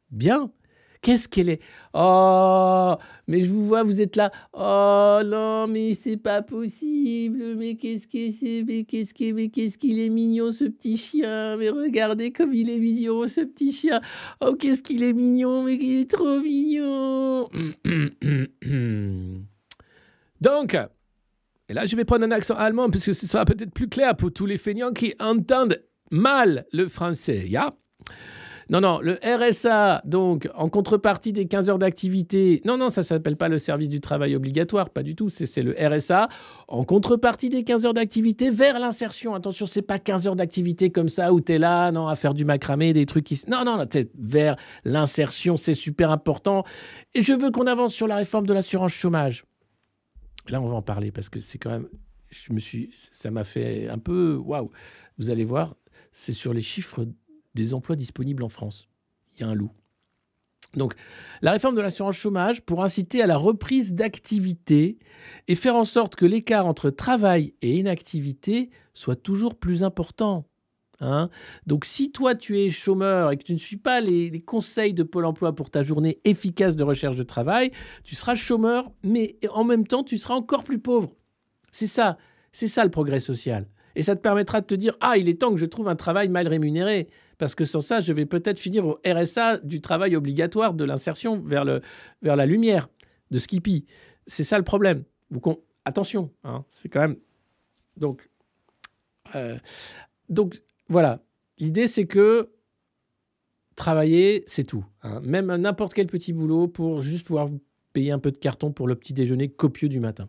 Bien. 0.10 0.52
Qu'est-ce 1.06 1.28
qu'elle 1.28 1.50
est? 1.50 1.62
Oh, 1.94 2.96
mais 3.28 3.42
je 3.42 3.52
vous 3.52 3.68
vois, 3.68 3.84
vous 3.84 4.02
êtes 4.02 4.16
là. 4.16 4.32
Oh 4.54 5.20
non, 5.24 5.68
mais 5.68 5.94
c'est 5.94 6.18
pas 6.18 6.42
possible. 6.42 7.54
Mais 7.58 7.76
qu'est-ce 7.76 8.08
que 8.08 8.32
c'est? 8.32 8.64
Mais 8.66 8.86
qu'est-ce 8.86 9.14
mais 9.32 9.50
qu'est-ce 9.50 9.78
qu'il 9.78 10.00
est 10.00 10.10
mignon 10.10 10.52
ce 10.52 10.66
petit 10.66 10.98
chien. 10.98 11.58
Mais 11.58 11.70
regardez 11.70 12.32
comme 12.32 12.56
il 12.56 12.72
est 12.72 12.80
mignon 12.80 13.28
ce 13.28 13.42
petit 13.42 13.72
chien. 13.72 14.02
Oh, 14.42 14.56
qu'est-ce 14.56 14.82
qu'il 14.82 15.04
est 15.04 15.14
mignon, 15.14 15.62
mais 15.62 15.78
qu'il 15.78 16.00
est 16.00 16.10
trop 16.10 16.40
mignon. 16.40 17.50
Donc, 20.42 20.76
et 21.70 21.74
là 21.76 21.86
je 21.86 21.96
vais 21.96 22.06
prendre 22.06 22.26
un 22.26 22.32
accent 22.32 22.56
allemand 22.56 22.90
parce 22.90 23.06
que 23.06 23.14
ce 23.14 23.28
sera 23.28 23.46
peut-être 23.46 23.76
plus 23.76 23.90
clair 23.90 24.16
pour 24.16 24.34
tous 24.34 24.48
les 24.48 24.58
feignants 24.58 24.92
qui 24.92 25.14
entendent 25.20 25.84
mal 26.10 26.66
le 26.72 26.88
français. 26.88 27.46
Ya? 27.48 27.76
Non, 28.70 28.82
non, 28.82 29.00
le 29.02 29.20
RSA, 29.24 30.02
donc, 30.06 30.50
en 30.56 30.70
contrepartie 30.70 31.32
des 31.32 31.46
15 31.46 31.70
heures 31.70 31.78
d'activité, 31.78 32.62
non, 32.66 32.78
non, 32.78 32.90
ça 32.90 33.02
ne 33.02 33.06
s'appelle 33.06 33.38
pas 33.38 33.48
le 33.48 33.60
service 33.60 33.90
du 33.90 34.02
travail 34.02 34.36
obligatoire, 34.36 34.90
pas 34.90 35.04
du 35.04 35.16
tout, 35.16 35.30
c'est 35.30 35.62
le 35.62 35.76
RSA, 35.78 36.30
en 36.68 36.84
contrepartie 36.84 37.50
des 37.50 37.64
15 37.64 37.86
heures 37.86 37.94
d'activité 37.94 38.50
vers 38.50 38.80
l'insertion. 38.80 39.36
Attention, 39.36 39.68
c'est 39.68 39.84
pas 39.84 40.00
15 40.00 40.28
heures 40.28 40.36
d'activité 40.36 40.90
comme 40.90 41.10
ça 41.10 41.32
où 41.32 41.42
tu 41.42 41.54
es 41.54 41.58
là, 41.60 41.92
non, 41.92 42.08
à 42.08 42.16
faire 42.16 42.34
du 42.34 42.44
macramé, 42.44 42.94
des 42.94 43.06
trucs 43.06 43.26
qui... 43.26 43.40
Non, 43.48 43.64
non, 43.64 43.86
tu 43.86 44.10
vers 44.16 44.56
l'insertion, 44.84 45.58
c'est 45.58 45.76
super 45.76 46.10
important. 46.10 46.64
Et 47.14 47.22
je 47.22 47.34
veux 47.34 47.52
qu'on 47.52 47.68
avance 47.68 47.94
sur 47.94 48.08
la 48.08 48.16
réforme 48.16 48.48
de 48.48 48.54
l'assurance 48.54 48.94
chômage. 48.94 49.46
Là, 50.50 50.62
on 50.62 50.68
va 50.68 50.76
en 50.76 50.82
parler 50.82 51.12
parce 51.12 51.30
que 51.30 51.40
c'est 51.40 51.58
quand 51.58 51.72
même... 51.72 51.88
Je 52.30 52.52
me 52.52 52.60
suis, 52.60 52.90
ça 52.94 53.32
m'a 53.32 53.44
fait 53.44 53.88
un 53.88 54.00
peu 54.00 54.36
waouh. 54.36 54.70
Vous 55.18 55.30
allez 55.30 55.46
voir, 55.46 55.76
c'est 56.12 56.34
sur 56.34 56.54
les 56.54 56.62
chiffres 56.62 57.06
des 57.56 57.74
emplois 57.74 57.96
disponibles 57.96 58.44
en 58.44 58.50
France. 58.50 58.88
Il 59.34 59.42
y 59.42 59.44
a 59.44 59.48
un 59.48 59.56
loup. 59.56 59.72
Donc, 60.76 60.94
la 61.42 61.52
réforme 61.52 61.76
de 61.76 61.82
l'assurance 61.82 62.16
chômage 62.16 62.62
pour 62.62 62.84
inciter 62.84 63.22
à 63.22 63.28
la 63.28 63.38
reprise 63.38 63.94
d'activité 63.94 64.98
et 65.48 65.56
faire 65.56 65.76
en 65.76 65.86
sorte 65.86 66.16
que 66.16 66.26
l'écart 66.26 66.66
entre 66.66 66.90
travail 66.90 67.54
et 67.62 67.78
inactivité 67.78 68.70
soit 68.94 69.16
toujours 69.16 69.56
plus 69.56 69.84
important. 69.84 70.46
Hein 71.02 71.30
Donc 71.68 71.84
si 71.84 72.12
toi 72.14 72.36
tu 72.36 72.58
es 72.58 72.70
chômeur 72.70 73.32
et 73.32 73.38
que 73.38 73.44
tu 73.44 73.52
ne 73.52 73.58
suis 73.58 73.76
pas 73.76 74.00
les, 74.00 74.30
les, 74.30 74.42
conseils 74.42 74.94
de 74.94 75.04
Pôle 75.04 75.26
Emploi 75.26 75.54
pour 75.54 75.70
ta 75.70 75.84
journée 75.84 76.22
efficace 76.24 76.78
de 76.78 76.84
recherche 76.84 77.18
de 77.18 77.24
travail, 77.24 77.72
tu 78.06 78.16
seras 78.16 78.36
chômeur, 78.36 78.90
mais 79.04 79.36
en 79.52 79.66
même 79.66 79.86
temps 79.86 80.04
tu 80.04 80.18
seras 80.18 80.36
encore 80.36 80.64
plus 80.64 80.80
pauvre. 80.80 81.14
C'est 81.72 81.88
ça, 81.88 82.18
c'est 82.54 82.68
ça 82.68 82.86
le 82.86 82.92
progrès 82.92 83.20
social. 83.20 83.68
Et 83.96 84.04
ça 84.04 84.16
te 84.16 84.22
permettra 84.22 84.62
de 84.62 84.66
te 84.66 84.76
dire, 84.76 84.96
ah, 85.02 85.18
il 85.18 85.28
est 85.28 85.42
temps 85.42 85.52
que 85.52 85.60
je 85.60 85.66
trouve 85.66 85.88
un 85.88 85.96
travail 85.96 86.30
mal 86.30 86.48
rémunéré. 86.48 87.10
Parce 87.38 87.56
que 87.56 87.66
sans 87.66 87.82
ça, 87.82 88.02
je 88.02 88.14
vais 88.14 88.26
peut-être 88.26 88.60
finir 88.60 88.86
au 88.86 89.00
RSA 89.06 89.58
du 89.58 89.82
travail 89.82 90.16
obligatoire 90.16 90.74
de 90.74 90.84
l'insertion 90.84 91.40
vers, 91.40 91.66
vers 92.22 92.36
la 92.36 92.46
lumière 92.46 92.90
de 93.32 93.40
Skippy. 93.40 93.86
C'est 94.28 94.44
ça 94.44 94.58
le 94.58 94.64
problème. 94.64 95.04
Attention, 95.86 96.32
hein, 96.44 96.64
c'est 96.70 96.90
quand 96.90 97.02
même. 97.02 97.18
Donc, 97.98 98.30
euh, 99.36 99.58
donc 100.30 100.62
voilà. 100.90 101.22
L'idée, 101.58 101.88
c'est 101.88 102.06
que 102.06 102.50
travailler, 103.76 104.44
c'est 104.48 104.64
tout. 104.64 104.86
Hein. 105.04 105.22
Même 105.22 105.54
n'importe 105.56 105.94
quel 105.94 106.08
petit 106.08 106.34
boulot 106.34 106.68
pour 106.68 107.02
juste 107.02 107.28
pouvoir 107.28 107.50
payer 107.94 108.12
un 108.12 108.20
peu 108.20 108.32
de 108.32 108.38
carton 108.38 108.72
pour 108.72 108.88
le 108.88 108.96
petit 108.96 109.14
déjeuner 109.14 109.50
copieux 109.50 109.90
du 109.90 110.00
matin. 110.00 110.28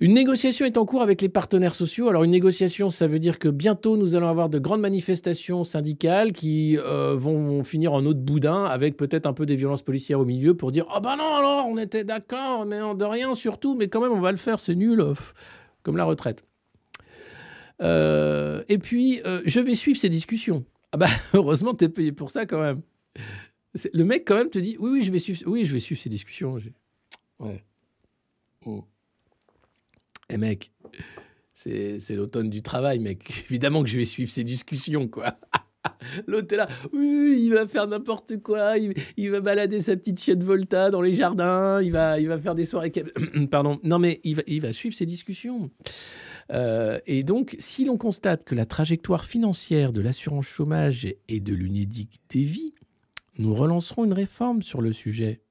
Une 0.00 0.12
négociation 0.12 0.66
est 0.66 0.76
en 0.76 0.84
cours 0.84 1.02
avec 1.02 1.22
les 1.22 1.28
partenaires 1.28 1.76
sociaux. 1.76 2.08
Alors 2.08 2.24
une 2.24 2.32
négociation, 2.32 2.90
ça 2.90 3.06
veut 3.06 3.20
dire 3.20 3.38
que 3.38 3.48
bientôt 3.48 3.96
nous 3.96 4.16
allons 4.16 4.28
avoir 4.28 4.48
de 4.48 4.58
grandes 4.58 4.80
manifestations 4.80 5.62
syndicales 5.62 6.32
qui 6.32 6.76
euh, 6.78 7.14
vont 7.16 7.62
finir 7.62 7.92
en 7.92 8.04
eau 8.04 8.12
de 8.12 8.18
boudin 8.18 8.64
avec 8.64 8.96
peut-être 8.96 9.26
un 9.26 9.32
peu 9.32 9.46
des 9.46 9.54
violences 9.54 9.82
policières 9.82 10.18
au 10.18 10.24
milieu 10.24 10.56
pour 10.56 10.72
dire 10.72 10.84
ah 10.88 10.94
oh 10.96 11.00
bah 11.00 11.14
non 11.16 11.36
alors 11.36 11.66
on 11.68 11.78
était 11.78 12.02
d'accord 12.02 12.66
mais 12.66 12.78
de 12.78 13.04
rien 13.04 13.34
surtout 13.36 13.76
mais 13.76 13.88
quand 13.88 14.00
même 14.00 14.10
on 14.10 14.20
va 14.20 14.32
le 14.32 14.36
faire 14.36 14.58
c'est 14.58 14.74
nul 14.74 15.04
comme 15.84 15.96
la 15.96 16.04
retraite. 16.04 16.44
Euh, 17.80 18.64
et 18.68 18.78
puis 18.78 19.20
euh, 19.24 19.42
je 19.46 19.60
vais 19.60 19.76
suivre 19.76 19.98
ces 19.98 20.08
discussions. 20.08 20.64
Ah 20.90 20.96
bah 20.96 21.08
heureusement 21.34 21.72
tu 21.72 21.84
es 21.84 21.88
payé 21.88 22.10
pour 22.10 22.32
ça 22.32 22.46
quand 22.46 22.60
même. 22.60 22.82
Le 23.92 24.04
mec 24.04 24.24
quand 24.26 24.34
même 24.34 24.50
te 24.50 24.58
dit 24.58 24.76
oui 24.80 24.90
oui 24.90 25.02
je 25.02 25.12
vais 25.12 25.20
suivre 25.20 25.42
oui 25.46 25.64
je 25.64 25.72
vais 25.72 25.78
suivre 25.78 26.00
ces 26.00 26.10
discussions. 26.10 26.58
Ouais. 27.38 27.64
Oh. 28.66 28.84
Eh 30.34 30.36
mec, 30.36 30.72
c'est 31.54 32.16
l'automne 32.16 32.50
du 32.50 32.60
travail, 32.60 32.98
mec. 32.98 33.44
Évidemment 33.50 33.84
que 33.84 33.88
je 33.88 33.96
vais 33.96 34.04
suivre 34.04 34.32
ces 34.32 34.42
discussions, 34.42 35.06
quoi. 35.06 35.38
L'autre 36.26 36.56
là, 36.56 36.66
oui, 36.92 37.40
il 37.44 37.50
va 37.50 37.68
faire 37.68 37.86
n'importe 37.86 38.42
quoi, 38.42 38.76
il, 38.76 39.30
va 39.30 39.40
balader 39.40 39.78
sa 39.78 39.94
petite 39.94 40.18
chienne 40.18 40.42
Volta 40.42 40.90
dans 40.90 41.02
les 41.02 41.12
jardins, 41.12 41.80
il 41.80 41.92
va, 41.92 42.18
il 42.18 42.26
va 42.26 42.36
faire 42.36 42.56
des 42.56 42.64
soirées. 42.64 42.90
Pardon, 43.50 43.78
non 43.84 44.00
mais 44.00 44.20
il 44.24 44.34
va, 44.34 44.42
il 44.48 44.60
va 44.60 44.72
suivre 44.72 44.96
ces 44.96 45.06
discussions. 45.06 45.70
Euh, 46.50 46.98
et 47.06 47.22
donc, 47.22 47.54
si 47.60 47.84
l'on 47.84 47.96
constate 47.96 48.42
que 48.42 48.56
la 48.56 48.66
trajectoire 48.66 49.24
financière 49.24 49.92
de 49.92 50.00
l'assurance 50.00 50.46
chômage 50.46 51.06
est 51.28 51.40
de 51.40 51.54
l'UNEDIC 51.54 52.18
dévie, 52.28 52.74
nous 53.38 53.54
relancerons 53.54 54.04
une 54.04 54.12
réforme 54.12 54.62
sur 54.62 54.80
le 54.80 54.90
sujet 54.90 55.44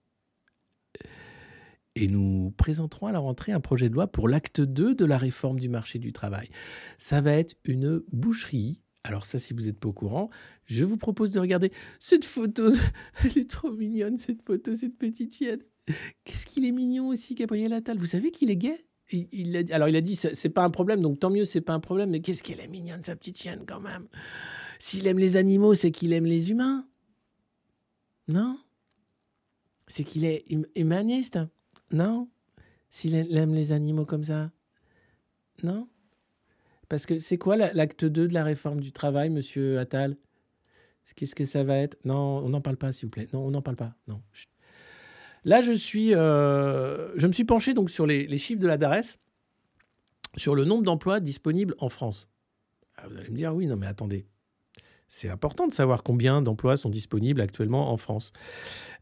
et 1.95 2.07
nous 2.07 2.53
présenterons 2.57 3.07
à 3.07 3.11
la 3.11 3.19
rentrée 3.19 3.51
un 3.51 3.59
projet 3.59 3.89
de 3.89 3.93
loi 3.93 4.07
pour 4.07 4.27
l'acte 4.27 4.61
2 4.61 4.95
de 4.95 5.05
la 5.05 5.17
réforme 5.17 5.59
du 5.59 5.69
marché 5.69 5.99
du 5.99 6.11
travail. 6.11 6.49
Ça 6.97 7.21
va 7.21 7.33
être 7.33 7.55
une 7.65 8.01
boucherie. 8.11 8.81
Alors 9.03 9.25
ça, 9.25 9.37
si 9.37 9.53
vous 9.53 9.63
n'êtes 9.63 9.79
pas 9.79 9.89
au 9.89 9.93
courant, 9.93 10.29
je 10.65 10.85
vous 10.85 10.97
propose 10.97 11.31
de 11.31 11.39
regarder 11.39 11.71
cette 11.99 12.25
photo. 12.25 12.71
Elle 13.23 13.37
est 13.37 13.49
trop 13.49 13.71
mignonne, 13.71 14.17
cette 14.17 14.41
photo, 14.41 14.75
cette 14.75 14.97
petite 14.97 15.35
chienne. 15.35 15.61
Qu'est-ce 16.23 16.45
qu'il 16.45 16.65
est 16.65 16.71
mignon 16.71 17.09
aussi, 17.09 17.35
Gabriel 17.35 17.73
Attal. 17.73 17.97
Vous 17.97 18.05
savez 18.05 18.31
qu'il 18.31 18.49
est 18.49 18.55
gay? 18.55 18.85
Alors 19.71 19.89
il 19.89 19.95
a 19.95 20.01
dit 20.01 20.15
c'est 20.15 20.49
pas 20.49 20.63
un 20.63 20.69
problème, 20.69 21.01
donc 21.01 21.19
tant 21.19 21.29
mieux 21.29 21.45
c'est 21.45 21.61
pas 21.61 21.73
un 21.73 21.79
problème. 21.79 22.09
Mais 22.09 22.21
qu'est-ce 22.21 22.41
qu'elle 22.41 22.61
est 22.61 22.67
mignonne 22.67 23.03
sa 23.03 23.15
petite 23.15 23.37
chienne 23.37 23.65
quand 23.67 23.81
même. 23.81 24.07
S'il 24.79 25.05
aime 25.07 25.19
les 25.19 25.37
animaux, 25.37 25.75
c'est 25.75 25.91
qu'il 25.91 26.13
aime 26.13 26.25
les 26.25 26.51
humains. 26.51 26.87
Non? 28.27 28.57
C'est 29.87 30.03
qu'il 30.03 30.25
est 30.25 30.45
humaniste. 30.75 31.37
Non 31.93 32.27
S'il 32.89 33.15
aime 33.15 33.53
les 33.53 33.71
animaux 33.71 34.05
comme 34.05 34.23
ça 34.23 34.51
Non 35.61 35.87
Parce 36.89 37.05
que 37.05 37.19
c'est 37.19 37.37
quoi 37.37 37.55
l'acte 37.55 38.03
2 38.03 38.27
de 38.27 38.33
la 38.33 38.43
réforme 38.43 38.81
du 38.81 38.91
travail, 38.91 39.29
monsieur 39.29 39.79
Attal? 39.79 40.17
Qu'est-ce 41.15 41.35
que 41.35 41.45
ça 41.45 41.63
va 41.63 41.77
être? 41.77 41.97
Non, 42.05 42.39
on 42.39 42.49
n'en 42.49 42.61
parle 42.61 42.77
pas, 42.77 42.91
s'il 42.91 43.05
vous 43.05 43.11
plaît. 43.11 43.27
Non, 43.31 43.45
on 43.45 43.51
n'en 43.51 43.61
parle 43.61 43.77
pas. 43.77 43.95
Non. 44.07 44.21
Là, 45.45 45.61
je 45.61 45.73
suis, 45.73 46.15
euh, 46.15 47.11
je 47.17 47.27
me 47.27 47.33
suis 47.33 47.43
penché 47.43 47.73
donc 47.73 47.91
sur 47.91 48.07
les, 48.07 48.37
chiffres 48.37 48.61
de 48.61 48.67
la 48.67 48.77
DARES, 48.77 49.19
sur 50.35 50.55
le 50.55 50.65
nombre 50.65 50.83
d'emplois 50.83 51.19
disponibles 51.19 51.75
en 51.77 51.89
France. 51.89 52.27
Ah, 52.97 53.07
vous 53.07 53.17
allez 53.17 53.29
me 53.29 53.35
dire, 53.35 53.53
oui, 53.53 53.67
non, 53.67 53.75
mais 53.75 53.85
attendez, 53.87 54.25
c'est 55.15 55.29
important 55.29 55.67
de 55.67 55.73
savoir 55.73 56.01
combien 56.01 56.41
d'emplois 56.41 56.75
sont 56.75 56.89
disponibles 56.89 57.39
actuellement 57.39 57.91
en 57.91 57.97
France. 57.97 58.33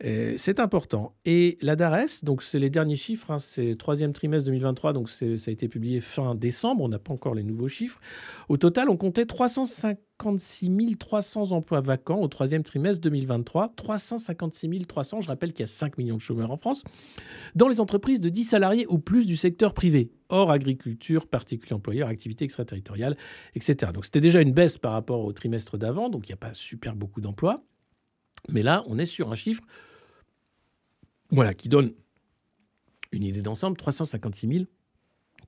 C'est 0.01 0.59
important. 0.59 1.15
Et 1.23 1.57
la 1.61 1.77
DARES, 1.77 2.23
donc 2.23 2.43
c'est 2.43 2.59
les 2.59 2.69
derniers 2.69 2.97
chiffres, 2.97 3.31
hein, 3.31 3.39
c'est 3.39 3.75
troisième 3.77 4.11
trimestre 4.11 4.45
2023, 4.47 4.91
donc 4.91 5.09
ça 5.09 5.25
a 5.25 5.51
été 5.51 5.69
publié 5.69 6.01
fin 6.01 6.35
décembre, 6.35 6.83
on 6.83 6.89
n'a 6.89 6.99
pas 6.99 7.13
encore 7.13 7.33
les 7.33 7.43
nouveaux 7.43 7.69
chiffres. 7.69 8.01
Au 8.49 8.57
total, 8.57 8.89
on 8.89 8.97
comptait 8.97 9.25
356 10.21 10.97
300 10.97 11.51
emplois 11.51 11.81
vacants 11.81 12.21
au 12.21 12.27
troisième 12.27 12.61
trimestre 12.61 13.01
2023. 13.01 13.73
356 13.75 14.85
300, 14.87 15.21
je 15.21 15.27
rappelle 15.27 15.51
qu'il 15.51 15.61
y 15.61 15.63
a 15.63 15.67
5 15.67 15.97
millions 15.97 16.15
de 16.15 16.21
chômeurs 16.21 16.51
en 16.51 16.57
France, 16.57 16.83
dans 17.55 17.67
les 17.67 17.81
entreprises 17.81 18.19
de 18.19 18.29
10 18.29 18.43
salariés 18.43 18.85
ou 18.87 18.99
plus 18.99 19.25
du 19.25 19.35
secteur 19.35 19.73
privé 19.73 20.11
hors 20.29 20.51
agriculture, 20.51 21.27
particulier 21.27 21.73
employeur, 21.73 22.07
activité 22.07 22.45
extraterritoriale, 22.45 23.17
etc. 23.55 23.91
Donc 23.93 24.05
c'était 24.05 24.21
déjà 24.21 24.41
une 24.41 24.53
baisse 24.53 24.77
par 24.77 24.93
rapport 24.93 25.25
au 25.25 25.33
trimestre 25.33 25.77
d'avant, 25.77 26.09
donc 26.09 26.27
il 26.27 26.31
n'y 26.31 26.35
a 26.35 26.37
pas 26.37 26.53
super 26.53 26.95
beaucoup 26.95 27.19
d'emplois. 27.19 27.63
Mais 28.49 28.61
là, 28.61 28.83
on 28.87 28.97
est 28.99 29.05
sur 29.05 29.31
un 29.31 29.35
chiffre 29.35 29.63
voilà, 31.31 31.53
qui 31.53 31.67
donne 31.67 31.93
une 33.11 33.23
idée 33.23 33.41
d'ensemble, 33.41 33.75
356 33.77 34.67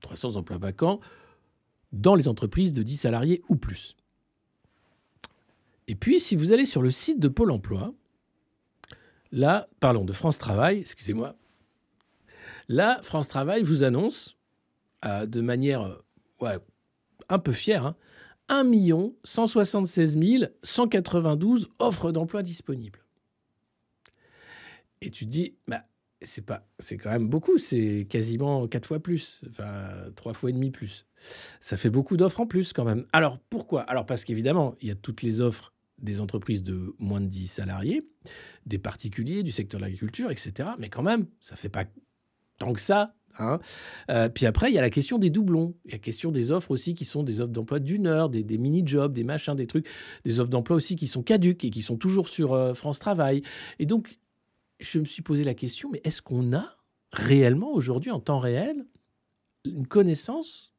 300 0.00 0.36
emplois 0.36 0.58
vacants 0.58 1.00
dans 1.92 2.16
les 2.16 2.28
entreprises 2.28 2.74
de 2.74 2.82
10 2.82 2.96
salariés 2.96 3.40
ou 3.48 3.56
plus. 3.56 3.96
Et 5.88 5.94
puis, 5.94 6.20
si 6.20 6.36
vous 6.36 6.52
allez 6.52 6.66
sur 6.66 6.82
le 6.82 6.90
site 6.90 7.20
de 7.20 7.28
Pôle 7.28 7.50
Emploi, 7.50 7.94
là, 9.32 9.68
parlons 9.80 10.04
de 10.04 10.12
France 10.12 10.38
Travail, 10.38 10.80
excusez-moi, 10.80 11.36
là, 12.68 13.00
France 13.02 13.28
Travail 13.28 13.62
vous 13.62 13.84
annonce 13.84 14.36
de 15.04 15.40
manière 15.42 15.82
euh, 16.42 16.58
un 17.28 17.38
peu 17.38 17.52
fière, 17.52 17.86
hein, 17.86 17.96
1 18.48 18.64
176 19.24 20.18
192 20.62 21.68
offres 21.78 22.12
d'emploi 22.12 22.42
disponibles. 22.42 23.00
Et 25.00 25.10
tu 25.10 25.26
te 25.26 25.30
dis, 25.30 25.56
bah, 25.66 25.84
c'est 26.22 26.44
pas, 26.44 26.66
c'est 26.78 26.96
quand 26.96 27.10
même 27.10 27.28
beaucoup, 27.28 27.58
c'est 27.58 28.06
quasiment 28.08 28.66
quatre 28.68 28.86
fois 28.86 29.00
plus, 29.00 29.42
enfin 29.50 29.90
trois 30.16 30.32
fois 30.32 30.50
et 30.50 30.52
demi 30.52 30.70
plus. 30.70 31.06
Ça 31.60 31.76
fait 31.76 31.90
beaucoup 31.90 32.16
d'offres 32.16 32.40
en 32.40 32.46
plus 32.46 32.72
quand 32.72 32.84
même. 32.84 33.06
Alors 33.12 33.38
pourquoi? 33.50 33.82
Alors 33.82 34.06
parce 34.06 34.24
qu'évidemment, 34.24 34.74
il 34.80 34.88
y 34.88 34.90
a 34.90 34.94
toutes 34.94 35.22
les 35.22 35.40
offres 35.40 35.73
des 36.04 36.20
entreprises 36.20 36.62
de 36.62 36.94
moins 36.98 37.20
de 37.20 37.26
10 37.26 37.48
salariés, 37.48 38.06
des 38.66 38.78
particuliers, 38.78 39.42
du 39.42 39.52
secteur 39.52 39.80
de 39.80 39.84
l'agriculture, 39.84 40.30
etc. 40.30 40.70
Mais 40.78 40.88
quand 40.88 41.02
même, 41.02 41.26
ça 41.40 41.56
fait 41.56 41.68
pas 41.68 41.84
tant 42.58 42.72
que 42.72 42.80
ça 42.80 43.14
Hein. 43.38 43.60
Euh, 44.10 44.28
puis 44.28 44.46
après, 44.46 44.70
il 44.70 44.74
y 44.74 44.78
a 44.78 44.80
la 44.80 44.90
question 44.90 45.18
des 45.18 45.30
doublons. 45.30 45.74
Il 45.84 45.90
y 45.90 45.94
a 45.94 45.96
la 45.96 46.02
question 46.02 46.30
des 46.30 46.52
offres 46.52 46.70
aussi 46.70 46.94
qui 46.94 47.04
sont 47.04 47.22
des 47.22 47.40
offres 47.40 47.52
d'emploi 47.52 47.78
d'une 47.78 48.06
heure, 48.06 48.28
des, 48.28 48.44
mini-jobs, 48.58 49.12
des 49.12 49.24
machins, 49.24 49.54
des 49.54 49.66
trucs, 49.66 49.86
des 50.24 50.40
offres 50.40 50.50
d'emploi 50.50 50.76
aussi 50.76 50.96
qui 50.96 51.06
sont 51.06 51.22
caduques 51.22 51.64
et 51.64 51.70
qui 51.70 51.82
sont 51.82 51.96
toujours 51.96 52.28
sur 52.28 52.52
euh, 52.52 52.74
France 52.74 52.98
Travail. 52.98 53.42
Et 53.78 53.86
donc, 53.86 54.18
je 54.80 54.98
me 54.98 55.04
suis 55.04 55.22
posé 55.22 55.44
la 55.44 55.54
question, 55.54 55.90
mais 55.90 56.00
est-ce 56.04 56.22
qu'on 56.22 56.52
a 56.52 56.76
réellement 57.12 57.72
aujourd'hui, 57.72 58.10
en 58.10 58.20
temps 58.20 58.38
réel, 58.38 58.86
une 59.64 59.86
connaissance 59.86 60.73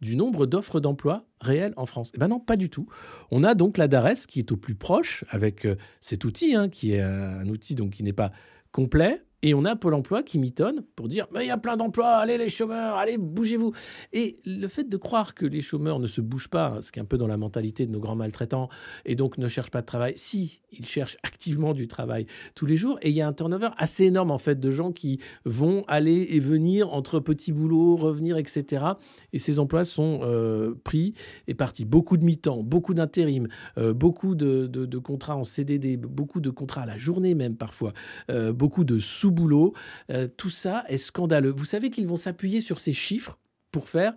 du 0.00 0.16
nombre 0.16 0.46
d'offres 0.46 0.80
d'emploi 0.80 1.26
réelles 1.40 1.74
en 1.76 1.86
France 1.86 2.12
Eh 2.14 2.18
bien 2.18 2.28
non, 2.28 2.40
pas 2.40 2.56
du 2.56 2.70
tout. 2.70 2.86
On 3.30 3.44
a 3.44 3.54
donc 3.54 3.78
la 3.78 3.88
DARES 3.88 4.26
qui 4.26 4.38
est 4.38 4.52
au 4.52 4.56
plus 4.56 4.74
proche 4.74 5.24
avec 5.28 5.64
euh, 5.64 5.76
cet 6.00 6.24
outil, 6.24 6.54
hein, 6.54 6.68
qui 6.68 6.92
est 6.92 7.00
un 7.00 7.48
outil 7.48 7.74
donc, 7.74 7.92
qui 7.92 8.02
n'est 8.02 8.12
pas 8.12 8.32
complet, 8.72 9.22
et 9.42 9.54
on 9.54 9.64
a 9.64 9.76
Pôle 9.76 9.94
emploi 9.94 10.24
qui 10.24 10.38
mitonne 10.38 10.82
pour 10.96 11.06
dire 11.06 11.28
Mais 11.32 11.44
il 11.44 11.48
y 11.48 11.52
a 11.52 11.58
plein 11.58 11.76
d'emplois, 11.76 12.16
allez 12.16 12.38
les 12.38 12.48
chômeurs, 12.48 12.96
allez, 12.96 13.18
bougez-vous. 13.18 13.72
Et 14.12 14.40
le 14.44 14.66
fait 14.66 14.88
de 14.88 14.96
croire 14.96 15.34
que 15.34 15.46
les 15.46 15.60
chômeurs 15.60 16.00
ne 16.00 16.08
se 16.08 16.20
bougent 16.20 16.48
pas, 16.48 16.82
ce 16.82 16.90
qui 16.90 16.98
est 16.98 17.02
un 17.02 17.06
peu 17.06 17.18
dans 17.18 17.28
la 17.28 17.36
mentalité 17.36 17.86
de 17.86 17.92
nos 17.92 18.00
grands 18.00 18.16
maltraitants, 18.16 18.68
et 19.04 19.14
donc 19.14 19.38
ne 19.38 19.46
cherchent 19.46 19.70
pas 19.70 19.80
de 19.80 19.86
travail, 19.86 20.14
si, 20.16 20.60
ils 20.72 20.86
cherchent 20.86 21.16
activement 21.22 21.72
du 21.72 21.86
travail 21.86 22.26
tous 22.56 22.66
les 22.66 22.76
jours. 22.76 22.98
Et 23.02 23.10
il 23.10 23.14
y 23.14 23.20
a 23.20 23.28
un 23.28 23.32
turnover 23.32 23.68
assez 23.76 24.06
énorme, 24.06 24.32
en 24.32 24.38
fait, 24.38 24.58
de 24.58 24.70
gens 24.70 24.90
qui 24.90 25.20
vont 25.44 25.84
aller 25.86 26.26
et 26.30 26.40
venir 26.40 26.92
entre 26.92 27.20
petits 27.20 27.52
boulots, 27.52 27.94
revenir, 27.94 28.38
etc. 28.38 28.84
Et 29.32 29.38
ces 29.38 29.60
emplois 29.60 29.84
sont 29.84 30.20
euh, 30.22 30.74
pris 30.82 31.14
et 31.46 31.54
partis. 31.54 31.84
Beaucoup 31.84 32.16
de 32.16 32.24
mi-temps, 32.24 32.64
beaucoup 32.64 32.94
d'intérim, 32.94 33.46
euh, 33.78 33.94
beaucoup 33.94 34.34
de, 34.34 34.98
contrats 34.98 35.36
en 35.36 35.44
CDD, 35.44 35.96
beaucoup 35.96 36.40
de 36.40 36.50
contrats 36.50 36.82
à 36.82 36.86
la 36.86 36.98
journée 36.98 37.34
même 37.34 37.56
parfois, 37.56 37.92
euh, 38.30 38.52
beaucoup 38.52 38.84
de 38.84 38.98
sous 38.98 39.27
boulot. 39.30 39.74
Euh, 40.10 40.28
tout 40.36 40.50
ça 40.50 40.84
est 40.88 40.98
scandaleux. 40.98 41.52
Vous 41.56 41.64
savez 41.64 41.90
qu'ils 41.90 42.06
vont 42.06 42.16
s'appuyer 42.16 42.60
sur 42.60 42.80
ces 42.80 42.92
chiffres 42.92 43.38
pour 43.70 43.88
faire 43.88 44.14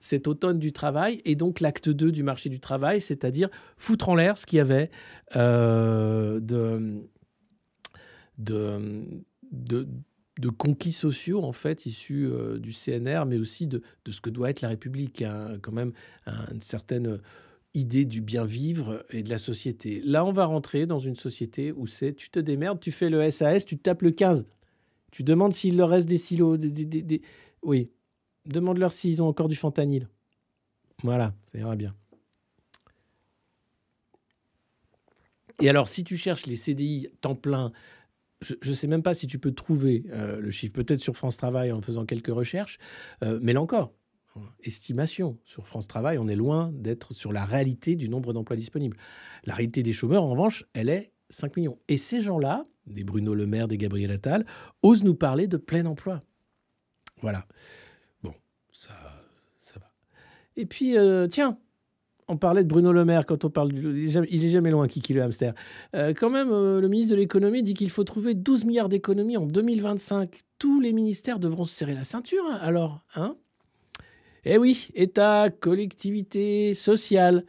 cet 0.00 0.28
automne 0.28 0.58
du 0.58 0.72
travail 0.72 1.20
et 1.24 1.34
donc 1.34 1.60
l'acte 1.60 1.88
2 1.88 2.12
du 2.12 2.22
marché 2.22 2.48
du 2.48 2.60
travail, 2.60 3.00
c'est-à-dire 3.00 3.48
foutre 3.76 4.08
en 4.08 4.14
l'air 4.14 4.38
ce 4.38 4.46
qu'il 4.46 4.58
y 4.58 4.60
avait 4.60 4.90
euh, 5.36 6.38
de, 6.40 7.02
de, 8.38 9.08
de, 9.52 10.48
conquis 10.50 10.92
sociaux, 10.92 11.42
en 11.42 11.52
fait, 11.52 11.86
issus 11.86 12.26
euh, 12.26 12.58
du 12.58 12.72
CNR, 12.72 13.24
mais 13.26 13.38
aussi 13.38 13.66
de, 13.66 13.82
de, 14.04 14.12
ce 14.12 14.20
que 14.20 14.30
doit 14.30 14.50
être 14.50 14.60
la 14.60 14.68
République, 14.68 15.24
quand 15.62 15.72
même 15.72 15.92
une 16.26 16.62
certaine 16.62 17.20
idée 17.76 18.04
du 18.04 18.20
bien 18.20 18.44
vivre 18.44 19.04
et 19.10 19.22
de 19.22 19.30
la 19.30 19.38
société. 19.38 20.00
Là, 20.04 20.24
on 20.24 20.32
va 20.32 20.46
rentrer 20.46 20.86
dans 20.86 20.98
une 20.98 21.16
société 21.16 21.72
où 21.72 21.86
c'est 21.86 22.14
tu 22.14 22.30
te 22.30 22.40
démerdes, 22.40 22.80
tu 22.80 22.90
fais 22.90 23.10
le 23.10 23.30
SAS, 23.30 23.64
tu 23.64 23.78
tapes 23.78 24.02
le 24.02 24.10
15. 24.10 24.46
Tu 25.12 25.22
demandes 25.22 25.52
s'il 25.52 25.76
leur 25.76 25.90
reste 25.90 26.08
des 26.08 26.18
silos. 26.18 26.56
Des, 26.56 27.22
Oui. 27.62 27.90
Demande-leur 28.46 28.92
s'ils 28.92 29.22
ont 29.22 29.28
encore 29.28 29.48
du 29.48 29.56
fentanyl. 29.56 30.08
Voilà, 31.02 31.34
ça 31.52 31.58
ira 31.58 31.76
bien. 31.76 31.94
Et 35.60 35.68
alors, 35.68 35.88
si 35.88 36.04
tu 36.04 36.16
cherches 36.16 36.46
les 36.46 36.56
CDI 36.56 37.08
temps 37.20 37.34
plein, 37.34 37.72
je 38.40 38.54
ne 38.62 38.74
sais 38.74 38.86
même 38.86 39.02
pas 39.02 39.14
si 39.14 39.26
tu 39.26 39.38
peux 39.38 39.52
trouver 39.52 40.04
euh, 40.10 40.38
le 40.38 40.50
chiffre, 40.50 40.74
peut-être 40.74 41.00
sur 41.00 41.16
France 41.16 41.36
Travail 41.36 41.72
en 41.72 41.80
faisant 41.80 42.04
quelques 42.04 42.28
recherches, 42.28 42.78
euh, 43.24 43.38
mais 43.42 43.52
là 43.52 43.62
encore, 43.62 43.92
estimation. 44.62 45.38
Sur 45.44 45.66
France 45.66 45.86
Travail, 45.86 46.18
on 46.18 46.28
est 46.28 46.36
loin 46.36 46.70
d'être 46.72 47.14
sur 47.14 47.32
la 47.32 47.44
réalité 47.44 47.96
du 47.96 48.08
nombre 48.08 48.32
d'emplois 48.32 48.56
disponibles. 48.56 48.96
La 49.44 49.54
réalité 49.54 49.82
des 49.82 49.92
chômeurs, 49.92 50.22
en 50.22 50.28
revanche, 50.28 50.64
elle 50.74 50.88
est 50.88 51.12
5 51.30 51.56
millions. 51.56 51.78
Et 51.88 51.96
ces 51.96 52.20
gens-là, 52.20 52.66
des 52.86 53.04
Bruno 53.04 53.34
Le 53.34 53.46
Maire, 53.46 53.68
des 53.68 53.78
Gabriel 53.78 54.10
Attal, 54.10 54.46
osent 54.82 55.04
nous 55.04 55.14
parler 55.14 55.46
de 55.46 55.56
plein 55.56 55.86
emploi. 55.86 56.20
Voilà. 57.22 57.46
Bon, 58.22 58.34
ça, 58.72 58.92
ça 59.60 59.78
va. 59.80 59.90
Et 60.56 60.66
puis, 60.66 60.96
euh, 60.96 61.26
tiens, 61.28 61.58
on 62.28 62.36
parlait 62.36 62.64
de 62.64 62.68
Bruno 62.68 62.92
Le 62.92 63.04
Maire 63.04 63.26
quand 63.26 63.44
on 63.44 63.50
parle 63.50 63.72
du... 63.72 64.08
Il 64.30 64.44
est 64.44 64.50
jamais 64.50 64.70
loin, 64.70 64.88
Kiki 64.88 65.12
le 65.12 65.22
hamster. 65.22 65.54
Euh, 65.94 66.12
quand 66.14 66.30
même, 66.30 66.50
euh, 66.50 66.80
le 66.80 66.88
ministre 66.88 67.12
de 67.12 67.16
l'économie 67.16 67.62
dit 67.62 67.74
qu'il 67.74 67.90
faut 67.90 68.04
trouver 68.04 68.34
12 68.34 68.64
milliards 68.64 68.88
d'économies 68.88 69.36
en 69.36 69.46
2025. 69.46 70.30
Tous 70.58 70.80
les 70.80 70.92
ministères 70.92 71.38
devront 71.38 71.64
se 71.64 71.74
serrer 71.74 71.94
la 71.94 72.04
ceinture, 72.04 72.44
alors, 72.60 73.04
hein? 73.14 73.36
Eh 74.48 74.58
oui, 74.58 74.90
État, 74.94 75.50
collectivité, 75.50 76.72
sociale. 76.72 77.44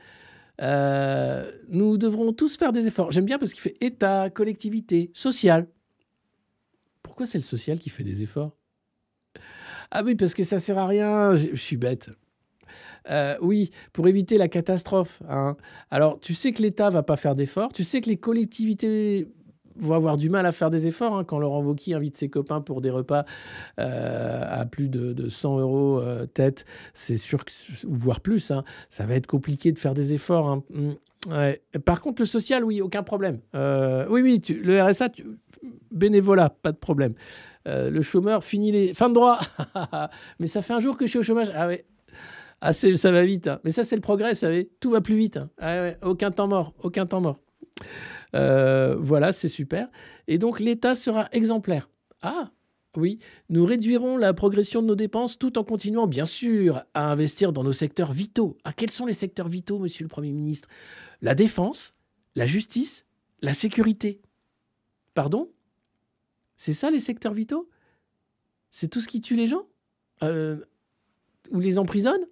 Euh, 0.59 1.51
nous 1.69 1.95
devrons 1.99 2.33
tous 2.33 2.57
faire 2.57 2.73
des 2.73 2.87
efforts. 2.87 3.11
J'aime 3.11 3.25
bien 3.25 3.37
parce 3.37 3.53
qu'il 3.53 3.61
fait 3.61 3.75
État, 3.81 4.31
collectivité, 4.31 5.11
social. 5.13 5.67
Pourquoi 7.03 7.27
c'est 7.27 7.37
le 7.37 7.43
social 7.43 7.77
qui 7.77 7.91
fait 7.91 8.03
des 8.03 8.23
efforts? 8.23 8.57
Ah 9.91 10.01
oui, 10.03 10.15
parce 10.15 10.33
que 10.33 10.41
ça 10.41 10.57
sert 10.57 10.79
à 10.79 10.87
rien. 10.87 11.35
Je, 11.35 11.55
suis 11.55 11.77
bête. 11.77 12.09
Euh, 13.11 13.37
oui, 13.41 13.69
pour 13.93 14.07
éviter 14.07 14.39
la 14.39 14.47
catastrophe. 14.47 15.21
Hein. 15.29 15.55
Alors, 15.91 16.19
tu 16.19 16.33
sais 16.33 16.51
que 16.51 16.63
l'État 16.63 16.89
va 16.89 17.03
pas 17.03 17.15
faire 17.15 17.35
d'efforts. 17.35 17.73
Tu 17.73 17.83
sais 17.83 18.01
que 18.01 18.09
les 18.09 18.17
collectivités 18.17 19.27
vont 19.79 19.95
avoir 19.95 20.17
du 20.17 20.29
mal 20.29 20.45
à 20.45 20.51
faire 20.51 20.69
des 20.69 20.87
efforts. 20.87 21.15
Hein, 21.15 21.23
quand 21.23 21.39
Laurent 21.39 21.61
Wauquiez 21.61 21.95
invite 21.95 22.17
ses 22.17 22.29
copains 22.29 22.61
pour 22.61 22.81
des 22.81 22.89
repas 22.89 23.25
euh, 23.79 24.43
à 24.47 24.65
plus 24.65 24.89
de, 24.89 25.29
100 25.29 25.59
euros 25.59 25.99
euh, 25.99 26.25
tête, 26.25 26.65
c'est 26.93 27.17
sûr, 27.17 27.45
que, 27.45 27.51
voire 27.83 28.21
plus, 28.21 28.51
hein, 28.51 28.63
ça 28.89 29.05
va 29.05 29.15
être 29.15 29.27
compliqué 29.27 29.71
de 29.71 29.79
faire 29.79 29.93
des 29.93 30.13
efforts. 30.13 30.49
Hein. 30.49 30.63
Mmh, 30.69 31.79
Par 31.85 32.01
contre, 32.01 32.21
le 32.21 32.25
social, 32.25 32.63
oui, 32.63 32.81
aucun 32.81 33.03
problème. 33.03 33.39
Euh, 33.55 34.05
oui, 34.09 34.21
oui, 34.21 34.41
le 34.63 34.81
RSA, 34.81 35.09
bénévolat, 35.91 36.49
pas 36.49 36.71
de 36.71 36.77
problème. 36.77 37.13
le 37.65 38.01
chômeur, 38.01 38.43
finit 38.43 38.71
les... 38.71 38.93
Fin 38.93 39.09
de 39.09 39.13
droit 39.13 39.39
Mais 40.39 40.47
ça 40.47 40.61
fait 40.61 40.73
un 40.73 40.79
jour 40.79 40.97
que 40.97 41.05
je 41.05 41.11
suis 41.11 41.19
au 41.19 41.23
chômage. 41.23 41.51
Ah 41.53 41.67
ouais, 41.67 41.85
ah, 42.61 42.73
ça 42.73 43.11
va 43.11 43.23
vite. 43.23 43.49
Mais 43.63 43.71
ça, 43.71 43.83
c'est 43.83 43.95
le 43.95 44.01
progrès, 44.01 44.29
vous 44.29 44.35
savez. 44.35 44.69
Tout 44.79 44.91
va 44.91 45.01
plus 45.01 45.15
vite. 45.15 45.39
Ah 45.59 45.91
aucun 46.01 46.31
temps 46.31 46.47
mort. 46.47 46.73
Aucun 46.81 47.05
temps 47.05 47.21
mort. 47.21 47.37
Euh, 48.35 48.95
voilà, 48.99 49.33
c'est 49.33 49.47
super. 49.47 49.89
Et 50.27 50.37
donc 50.37 50.59
l'État 50.59 50.95
sera 50.95 51.27
exemplaire. 51.31 51.89
Ah, 52.21 52.51
oui, 52.95 53.19
nous 53.49 53.65
réduirons 53.65 54.17
la 54.17 54.33
progression 54.33 54.81
de 54.81 54.87
nos 54.87 54.95
dépenses 54.95 55.37
tout 55.37 55.57
en 55.57 55.63
continuant, 55.63 56.07
bien 56.07 56.25
sûr, 56.25 56.83
à 56.93 57.11
investir 57.11 57.53
dans 57.53 57.63
nos 57.63 57.73
secteurs 57.73 58.11
vitaux. 58.11 58.57
Ah, 58.63 58.73
quels 58.73 58.89
sont 58.89 59.05
les 59.05 59.13
secteurs 59.13 59.47
vitaux, 59.47 59.79
monsieur 59.79 60.03
le 60.03 60.09
Premier 60.09 60.31
ministre? 60.31 60.67
La 61.21 61.35
défense, 61.35 61.93
la 62.35 62.45
justice, 62.45 63.05
la 63.41 63.53
sécurité. 63.53 64.21
Pardon? 65.13 65.51
C'est 66.55 66.73
ça 66.73 66.89
les 66.89 66.99
secteurs 66.99 67.33
vitaux? 67.33 67.69
C'est 68.71 68.87
tout 68.87 69.01
ce 69.01 69.07
qui 69.07 69.21
tue 69.21 69.35
les 69.35 69.47
gens? 69.47 69.67
Euh, 70.23 70.57
Ou 71.51 71.59
les 71.59 71.77
emprisonne? 71.77 72.25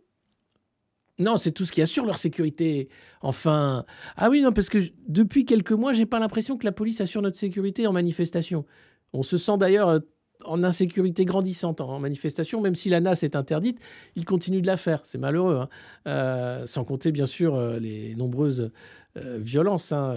Non, 1.18 1.38
c'est 1.38 1.51
tout 1.51 1.66
ce 1.66 1.72
qui 1.72 1.82
assure 1.82 2.05
leur 2.05 2.18
sécurité. 2.18 2.89
Enfin, 3.22 3.86
ah 4.18 4.30
oui, 4.30 4.41
non, 4.41 4.51
parce 4.51 4.70
que 4.70 4.80
depuis 5.07 5.45
quelques 5.45 5.72
mois, 5.72 5.93
j'ai 5.93 6.05
pas 6.05 6.20
l'impression 6.20 6.57
que 6.57 6.66
la 6.66 6.74
police 6.74 6.99
assure 6.99 7.22
notre 7.22 7.38
sécurité 7.38 7.88
en 7.88 7.93
manifestation. 7.93 8.66
On 9.13 9.24
se 9.24 9.38
sent 9.38 9.57
d'ailleurs 9.57 9.89
euh, 9.89 9.99
en 10.43 10.61
insécurité 10.63 11.24
grandissante 11.24 11.80
en 11.80 11.99
manifestation, 11.99 12.59
même 12.59 12.76
si 12.76 12.89
la 12.89 12.99
NAS 12.99 13.24
est 13.24 13.38
interdite, 13.38 13.80
ils 14.18 14.26
continuent 14.26 14.61
de 14.61 14.68
la 14.68 14.76
faire. 14.76 14.99
C'est 15.03 15.18
malheureux, 15.18 15.55
hein. 15.55 15.70
euh, 16.07 16.68
sans 16.68 16.84
compter 16.84 17.13
bien 17.13 17.26
sûr 17.26 17.55
euh, 17.55 17.80
les 17.80 18.16
nombreuses 18.16 18.72
violences 19.16 19.93
hein, 19.93 20.13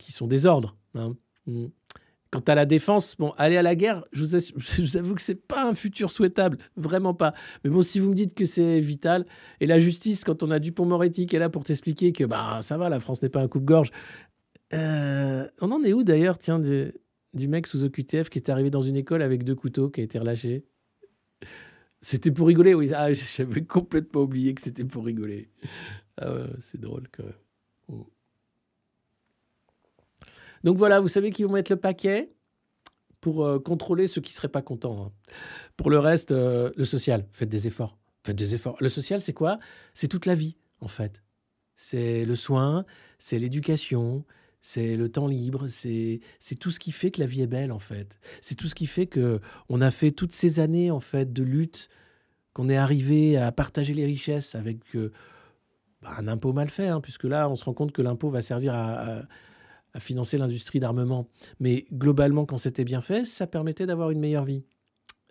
qui 0.00 0.10
sont 0.10 0.26
des 0.26 0.46
ordres. 0.46 0.76
Hein. 0.96 1.14
Mm. 1.46 1.66
Quant 2.32 2.40
à 2.46 2.54
la 2.54 2.64
défense, 2.64 3.14
bon, 3.18 3.34
aller 3.36 3.58
à 3.58 3.62
la 3.62 3.74
guerre, 3.74 4.04
je 4.12 4.24
vous, 4.24 4.96
avoue 4.96 5.14
que 5.14 5.20
c'est 5.20 5.46
pas 5.46 5.68
un 5.68 5.74
futur 5.74 6.10
souhaitable, 6.10 6.56
vraiment 6.76 7.12
pas. 7.12 7.34
Mais 7.62 7.68
bon, 7.68 7.82
si 7.82 8.00
vous 8.00 8.08
me 8.08 8.14
dites 8.14 8.32
que 8.34 8.46
c'est 8.46 8.80
vital, 8.80 9.26
et 9.60 9.66
la 9.66 9.78
justice, 9.78 10.24
quand 10.24 10.42
on 10.42 10.50
a 10.50 10.58
Dupont-Moretti 10.58 11.26
qui 11.26 11.36
est 11.36 11.38
là 11.38 11.50
pour 11.50 11.62
t'expliquer 11.62 12.12
que 12.12 12.24
bah 12.24 12.60
ça 12.62 12.78
va, 12.78 12.88
la 12.88 13.00
France 13.00 13.20
n'est 13.20 13.28
pas 13.28 13.42
un 13.42 13.48
coupe-gorge. 13.48 13.90
Euh, 14.72 15.46
on 15.60 15.70
en 15.72 15.84
est 15.84 15.92
où 15.92 16.04
d'ailleurs, 16.04 16.38
tiens, 16.38 16.58
du, 16.58 17.48
mec 17.48 17.66
sous 17.66 17.84
OQTF 17.84 18.30
qui 18.30 18.38
est 18.38 18.48
arrivé 18.48 18.70
dans 18.70 18.80
une 18.80 18.96
école 18.96 19.20
avec 19.20 19.44
deux 19.44 19.54
couteaux, 19.54 19.90
qui 19.90 20.00
a 20.00 20.04
été 20.04 20.18
relâché? 20.18 20.64
C'était 22.00 22.30
pour 22.30 22.46
rigoler, 22.46 22.72
oui. 22.72 22.92
Ah, 22.94 23.12
j'avais 23.36 23.62
complètement 23.62 24.22
oublié 24.22 24.54
que 24.54 24.62
c'était 24.62 24.84
pour 24.84 25.04
rigoler. 25.04 25.50
Ah 26.18 26.46
c'est 26.62 26.80
drôle 26.80 27.08
quand 27.14 27.24
même. 27.24 27.34
Oh. 27.88 28.06
Donc 30.64 30.76
voilà, 30.76 31.00
vous 31.00 31.08
savez 31.08 31.30
qu'ils 31.30 31.46
vont 31.46 31.52
mettre 31.52 31.72
le 31.72 31.78
paquet 31.78 32.30
pour 33.20 33.44
euh, 33.44 33.58
contrôler 33.58 34.06
ceux 34.06 34.20
qui 34.20 34.32
ne 34.32 34.34
seraient 34.34 34.48
pas 34.48 34.62
contents. 34.62 35.06
Hein. 35.06 35.12
Pour 35.76 35.90
le 35.90 35.98
reste, 35.98 36.32
euh, 36.32 36.70
le 36.76 36.84
social, 36.84 37.26
faites 37.32 37.48
des 37.48 37.66
efforts. 37.66 37.96
Faites 38.24 38.36
des 38.36 38.54
efforts. 38.54 38.76
Le 38.80 38.88
social, 38.88 39.20
c'est 39.20 39.32
quoi? 39.32 39.58
C'est 39.94 40.08
toute 40.08 40.26
la 40.26 40.34
vie, 40.34 40.56
en 40.80 40.88
fait. 40.88 41.22
C'est 41.74 42.24
le 42.24 42.36
soin, 42.36 42.84
c'est 43.18 43.38
l'éducation, 43.38 44.24
c'est 44.60 44.96
le 44.96 45.08
temps 45.08 45.26
libre, 45.26 45.66
c'est 45.68 46.20
tout 46.60 46.70
ce 46.70 46.78
qui 46.78 46.92
fait 46.92 47.10
que 47.10 47.20
la 47.20 47.26
vie 47.26 47.42
est 47.42 47.46
belle, 47.46 47.72
en 47.72 47.78
fait. 47.78 48.18
C'est 48.40 48.54
tout 48.54 48.68
ce 48.68 48.74
qui 48.74 48.86
fait 48.86 49.06
que 49.06 49.40
on 49.68 49.80
a 49.80 49.90
fait 49.90 50.10
toutes 50.10 50.32
ces 50.32 50.60
années, 50.60 50.90
en 50.90 51.00
fait, 51.00 51.32
de 51.32 51.42
lutte, 51.42 51.88
qu'on 52.52 52.68
est 52.68 52.76
arrivé 52.76 53.36
à 53.36 53.50
partager 53.50 53.94
les 53.94 54.04
richesses 54.04 54.54
avec 54.54 54.78
euh, 54.94 55.10
bah, 56.02 56.10
un 56.18 56.28
impôt 56.28 56.52
mal 56.52 56.68
fait, 56.68 56.88
hein, 56.88 57.00
puisque 57.00 57.24
là, 57.24 57.48
on 57.48 57.56
se 57.56 57.64
rend 57.64 57.72
compte 57.72 57.92
que 57.92 58.02
l'impôt 58.02 58.30
va 58.30 58.42
servir 58.42 58.74
à 58.74 58.92
à 59.00 59.22
financer 60.00 60.38
l'industrie 60.38 60.80
d'armement. 60.80 61.28
Mais 61.60 61.86
globalement, 61.92 62.46
quand 62.46 62.58
c'était 62.58 62.84
bien 62.84 63.00
fait, 63.00 63.24
ça 63.24 63.46
permettait 63.46 63.86
d'avoir 63.86 64.10
une 64.10 64.20
meilleure 64.20 64.44
vie. 64.44 64.64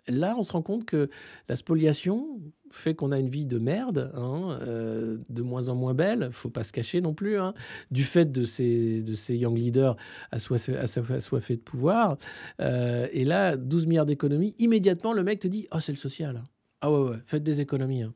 Là, 0.08 0.34
on 0.36 0.42
se 0.42 0.52
rend 0.52 0.62
compte 0.62 0.84
que 0.84 1.08
la 1.48 1.54
spoliation 1.54 2.40
fait 2.70 2.94
qu'on 2.94 3.12
a 3.12 3.18
une 3.20 3.28
vie 3.28 3.46
de 3.46 3.58
merde, 3.58 4.10
hein, 4.14 4.58
euh, 4.62 5.18
de 5.28 5.42
moins 5.42 5.68
en 5.68 5.76
moins 5.76 5.94
belle, 5.94 6.30
faut 6.32 6.50
pas 6.50 6.64
se 6.64 6.72
cacher 6.72 7.00
non 7.00 7.14
plus, 7.14 7.38
hein, 7.38 7.54
du 7.92 8.02
fait 8.02 8.32
de 8.32 8.44
ces, 8.44 9.02
de 9.02 9.14
ces 9.14 9.36
young 9.36 9.56
leaders 9.56 9.96
assoiffés, 10.32 10.76
assoiffés 10.76 11.56
de 11.56 11.60
pouvoir. 11.60 12.18
Euh, 12.60 13.06
et 13.12 13.24
là, 13.24 13.56
12 13.56 13.86
milliards 13.86 14.06
d'économies, 14.06 14.54
immédiatement, 14.58 15.12
le 15.12 15.22
mec 15.22 15.38
te 15.38 15.48
dit 15.48 15.68
«Oh, 15.72 15.78
c'est 15.78 15.92
le 15.92 15.98
social. 15.98 16.42
Ah 16.80 16.90
ouais, 16.90 17.10
ouais, 17.10 17.18
faites 17.26 17.44
des 17.44 17.60
économies. 17.60 18.02
Hein. 18.02 18.14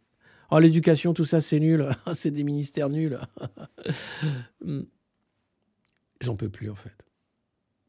Oh, 0.50 0.58
l'éducation, 0.58 1.12
tout 1.14 1.24
ça, 1.24 1.40
c'est 1.40 1.60
nul. 1.60 1.88
c'est 2.14 2.32
des 2.32 2.42
ministères 2.42 2.88
nuls. 2.88 3.18
J'en 6.20 6.36
peux 6.36 6.48
plus 6.48 6.70
en 6.70 6.74
fait. 6.74 7.06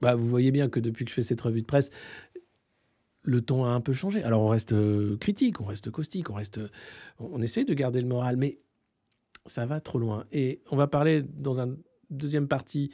Bah, 0.01 0.15
vous 0.15 0.27
voyez 0.27 0.51
bien 0.51 0.69
que 0.69 0.79
depuis 0.79 1.05
que 1.05 1.09
je 1.09 1.15
fais 1.15 1.23
cette 1.23 1.41
revue 1.41 1.61
de 1.61 1.65
presse, 1.65 1.89
le 3.23 3.41
ton 3.41 3.65
a 3.65 3.69
un 3.69 3.81
peu 3.81 3.93
changé. 3.93 4.23
Alors 4.23 4.41
on 4.41 4.47
reste 4.47 4.73
euh, 4.73 5.17
critique, 5.17 5.59
on 5.61 5.65
reste 5.65 5.91
caustique, 5.91 6.29
on 6.29 6.35
reste, 6.35 6.59
on 7.19 7.41
essaie 7.41 7.65
de 7.65 7.73
garder 7.73 8.01
le 8.01 8.07
moral, 8.07 8.37
mais 8.37 8.59
ça 9.45 9.65
va 9.65 9.81
trop 9.81 9.99
loin. 9.99 10.25
Et 10.31 10.61
on 10.71 10.77
va 10.77 10.87
parler 10.87 11.23
dans 11.23 11.59
un 11.59 11.75
deuxième 12.09 12.47
partie 12.47 12.89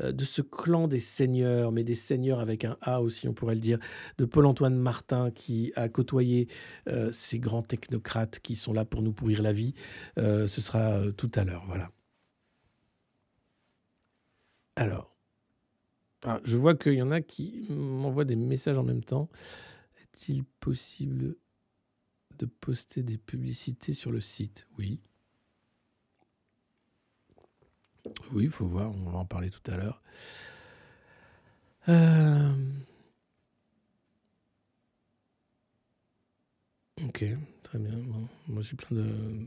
euh, 0.00 0.12
de 0.12 0.24
ce 0.24 0.42
clan 0.42 0.88
des 0.88 0.98
seigneurs, 0.98 1.72
mais 1.72 1.84
des 1.84 1.94
seigneurs 1.94 2.40
avec 2.40 2.64
un 2.64 2.76
A 2.82 3.00
aussi, 3.00 3.28
on 3.28 3.32
pourrait 3.32 3.54
le 3.54 3.62
dire, 3.62 3.78
de 4.18 4.26
Paul-Antoine 4.26 4.76
Martin 4.76 5.30
qui 5.30 5.72
a 5.74 5.88
côtoyé 5.88 6.48
euh, 6.88 7.10
ces 7.12 7.38
grands 7.38 7.62
technocrates 7.62 8.40
qui 8.40 8.56
sont 8.56 8.74
là 8.74 8.84
pour 8.84 9.00
nous 9.00 9.12
pourrir 9.12 9.42
la 9.42 9.52
vie. 9.52 9.74
ce 10.16 10.46
sera 10.48 11.00
tout 11.16 11.30
à 11.34 11.44
l'heure, 11.44 11.64
voilà. 11.66 11.90
Alors, 14.78 15.10
ah, 16.22 16.40
je 16.44 16.56
vois 16.56 16.76
qu'il 16.76 16.94
y 16.94 17.02
en 17.02 17.10
a 17.10 17.20
qui 17.20 17.66
m'envoient 17.68 18.24
des 18.24 18.36
messages 18.36 18.78
en 18.78 18.84
même 18.84 19.02
temps. 19.02 19.28
Est-il 20.00 20.44
possible 20.44 21.36
de 22.38 22.46
poster 22.46 23.02
des 23.02 23.18
publicités 23.18 23.92
sur 23.92 24.12
le 24.12 24.20
site? 24.20 24.68
Oui. 24.78 25.00
Oui, 28.32 28.44
il 28.44 28.50
faut 28.50 28.66
voir, 28.66 28.92
on 28.94 29.10
va 29.10 29.18
en 29.18 29.24
parler 29.26 29.50
tout 29.50 29.68
à 29.68 29.76
l'heure. 29.76 30.00
Euh, 31.88 32.52
Ok, 37.06 37.24
très 37.62 37.78
bien. 37.78 37.98
moi, 38.48 38.62
j'ai 38.62 38.76
plein 38.76 38.96
de. 38.96 39.46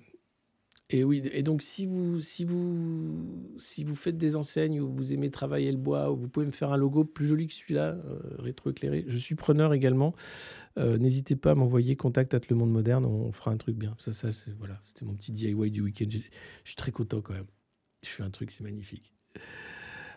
Et 0.94 1.06
oui, 1.06 1.22
et 1.32 1.42
donc 1.42 1.62
si 1.62 1.86
vous, 1.86 2.20
si 2.20 2.44
vous, 2.44 3.56
si 3.58 3.86
vous 3.86 3.96
faites 3.96 4.18
des 4.18 4.36
enseignes 4.36 4.82
ou 4.82 4.92
vous 4.94 5.14
aimez 5.14 5.32
travailler 5.32 5.72
le 5.72 5.78
bois, 5.78 6.10
vous 6.10 6.28
pouvez 6.28 6.46
me 6.46 6.52
faire 6.52 6.74
un 6.74 6.78
logo 6.78 7.06
plus 7.06 7.28
joli 7.28 7.48
que 7.48 7.54
celui-là, 7.54 7.96
euh, 8.06 8.20
rétroéclairé. 8.40 9.06
Je 9.08 9.18
suis 9.18 9.36
preneur 9.36 9.74
également. 9.74 10.14
Euh, 10.78 10.98
n'hésitez 10.98 11.38
pas 11.38 11.52
à 11.52 11.56
m'envoyer 11.56 11.96
contact 11.96 12.34
at 12.34 12.42
le 12.50 12.58
monde 12.58 12.72
moderne, 12.72 13.06
on 13.06 13.32
fera 13.32 13.52
un 13.52 13.58
truc 13.58 13.78
bien. 13.78 13.96
Ça, 14.00 14.12
ça, 14.12 14.28
voilà, 14.60 14.82
c'était 14.84 15.06
mon 15.06 15.16
petit 15.16 15.32
DIY 15.32 15.72
du 15.72 15.82
week-end. 15.82 16.10
Je 16.10 16.20
suis 16.66 16.76
très 16.76 16.92
content 16.92 17.22
quand 17.22 17.34
même. 17.34 17.48
Je 18.04 18.10
fais 18.10 18.24
un 18.24 18.30
truc, 18.30 18.52
c'est 18.52 18.64
magnifique. 18.64 19.14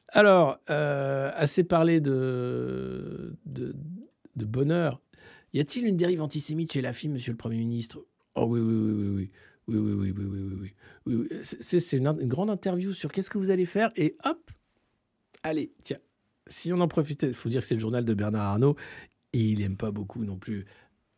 Alors, 0.09 0.59
euh, 0.71 1.31
assez 1.35 1.63
parlé 1.63 2.01
de, 2.01 3.37
de, 3.47 3.77
de 4.35 4.45
bonheur. 4.45 5.01
Y 5.53 5.61
a-t-il 5.61 5.87
une 5.87 5.97
dérive 5.97 6.21
antisémite 6.21 6.73
chez 6.73 6.83
la 6.83 6.93
fille, 6.93 7.11
monsieur 7.11 7.31
le 7.31 7.37
Premier 7.37 7.59
ministre? 7.59 8.05
Oh 8.35 8.47
oui, 8.49 8.59
oui, 8.61 8.75
oui, 8.75 8.93
oui, 8.93 9.15
oui. 9.15 9.31
Oui, 9.67 9.77
oui, 9.79 9.93
oui, 9.93 10.13
oui, 10.17 10.25
oui, 10.27 10.71
oui, 11.07 11.15
oui. 11.17 11.39
C'est 11.43 11.97
une, 11.97 12.11
grande 12.29 12.51
interview 12.51 12.93
sur 12.93 13.11
qu'est-ce 13.11 13.31
que 13.31 13.39
vous 13.39 13.51
allez 13.51 13.65
faire 13.65 13.91
et 13.97 14.17
hop, 14.25 14.51
allez, 15.43 15.73
tiens, 15.83 15.99
si 16.47 16.73
on 16.73 16.81
en 16.81 16.89
profitait, 16.89 17.29
il 17.29 17.35
faut 17.35 17.49
dire 17.49 17.63
que 17.63 17.67
c'est 17.67 17.75
le 17.75 17.81
journal 17.81 18.05
de 18.05 18.15
Bernard 18.15 18.43
Arnault 18.43 18.77
et 19.33 19.41
il 19.41 19.61
n'aime 19.61 19.77
pas 19.77 19.91
beaucoup 19.91 20.25
non 20.25 20.37
plus 20.37 20.65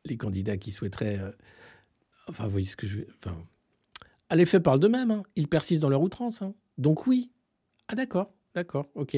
les 0.05 0.17
candidats 0.17 0.57
qui 0.57 0.71
souhaiteraient. 0.71 1.19
Euh, 1.19 1.33
enfin, 2.29 2.45
vous 2.45 2.51
voyez 2.51 2.67
ce 2.67 2.77
que 2.77 2.87
je 2.87 2.99
veux. 2.99 3.07
Enfin, 3.19 3.37
à 4.29 4.37
l'effet 4.37 4.61
parle 4.61 4.81
d'eux-mêmes, 4.81 5.11
hein. 5.11 5.23
ils 5.35 5.49
persistent 5.49 5.83
dans 5.83 5.89
leur 5.89 6.03
outrance. 6.03 6.43
Hein. 6.43 6.55
Donc 6.79 7.07
oui. 7.07 7.31
Ah 7.89 7.95
d'accord, 7.95 8.33
d'accord, 8.55 8.89
ok. 8.95 9.17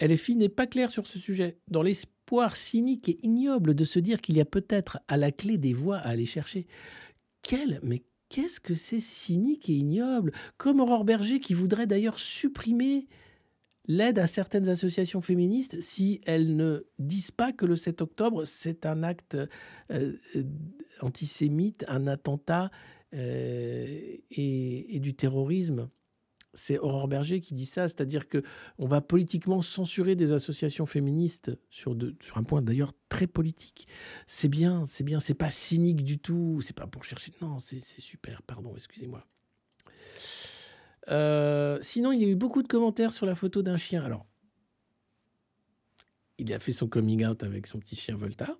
LFI 0.00 0.36
n'est 0.36 0.48
pas 0.48 0.66
clair 0.66 0.90
sur 0.90 1.06
ce 1.06 1.18
sujet. 1.18 1.58
Dans 1.68 1.82
l'espoir 1.82 2.56
cynique 2.56 3.08
et 3.08 3.18
ignoble 3.22 3.74
de 3.74 3.84
se 3.84 3.98
dire 3.98 4.20
qu'il 4.20 4.36
y 4.36 4.40
a 4.40 4.44
peut-être 4.44 5.00
à 5.08 5.16
la 5.16 5.32
clé 5.32 5.58
des 5.58 5.72
voix 5.72 5.96
à 5.96 6.08
aller 6.08 6.26
chercher. 6.26 6.66
Quel, 7.42 7.80
mais 7.82 8.02
Qu'est-ce 8.28 8.60
que 8.60 8.74
c'est 8.74 9.00
cynique 9.00 9.68
et 9.68 9.74
ignoble? 9.74 10.32
Comme 10.56 10.80
Aurore 10.80 11.04
Berger 11.04 11.40
qui 11.40 11.54
voudrait 11.54 11.86
d'ailleurs 11.86 12.18
supprimer 12.18 13.06
l'aide 13.86 14.18
à 14.18 14.26
certaines 14.26 14.68
associations 14.68 15.22
féministes 15.22 15.80
si 15.80 16.20
elles 16.26 16.56
ne 16.56 16.86
disent 16.98 17.30
pas 17.30 17.52
que 17.52 17.66
le 17.66 17.76
7 17.76 18.02
octobre, 18.02 18.44
c'est 18.44 18.84
un 18.84 19.02
acte 19.02 19.36
euh, 19.92 20.14
antisémite, 21.00 21.84
un 21.88 22.06
attentat 22.06 22.70
euh, 23.14 23.86
et, 24.30 24.96
et, 24.96 24.98
du 24.98 25.14
terrorisme 25.14 25.88
c'est 26.56 26.78
Aurore 26.78 27.06
Berger 27.06 27.40
qui 27.40 27.54
dit 27.54 27.66
ça, 27.66 27.88
c'est-à-dire 27.88 28.28
que 28.28 28.42
on 28.78 28.86
va 28.86 29.00
politiquement 29.00 29.62
censurer 29.62 30.16
des 30.16 30.32
associations 30.32 30.86
féministes 30.86 31.52
sur, 31.70 31.96
un 32.34 32.42
point 32.42 32.60
d'ailleurs 32.62 32.92
très 33.08 33.26
politique. 33.26 33.86
C'est 34.26 34.48
bien, 34.48 34.84
c'est 34.86 35.04
bien, 35.04 35.20
c'est 35.20 35.34
pas 35.34 35.50
cynique 35.50 36.02
du 36.02 36.18
tout, 36.18 36.60
c'est 36.62 36.76
pas 36.76 36.86
pour 36.86 37.04
chercher. 37.04 37.32
Non, 37.40 37.58
c'est 37.58 37.80
super, 37.80 38.42
pardon, 38.42 38.72
excusez-moi. 38.74 39.24
Euh, 41.08 41.78
sinon, 41.82 42.10
il 42.12 42.20
y 42.20 42.24
a 42.24 42.28
eu 42.28 42.36
beaucoup 42.36 42.62
de 42.62 42.68
commentaires 42.68 43.12
sur 43.12 43.26
la 43.26 43.34
photo 43.34 43.62
d'un 43.62 43.76
chien. 43.76 44.02
Alors, 44.02 44.26
il 46.38 46.52
a 46.52 46.58
fait 46.58 46.72
son 46.72 46.88
coming 46.88 47.24
out 47.24 47.42
avec 47.42 47.66
son 47.66 47.78
petit 47.78 47.96
chien 47.96 48.16
Volta. 48.16 48.58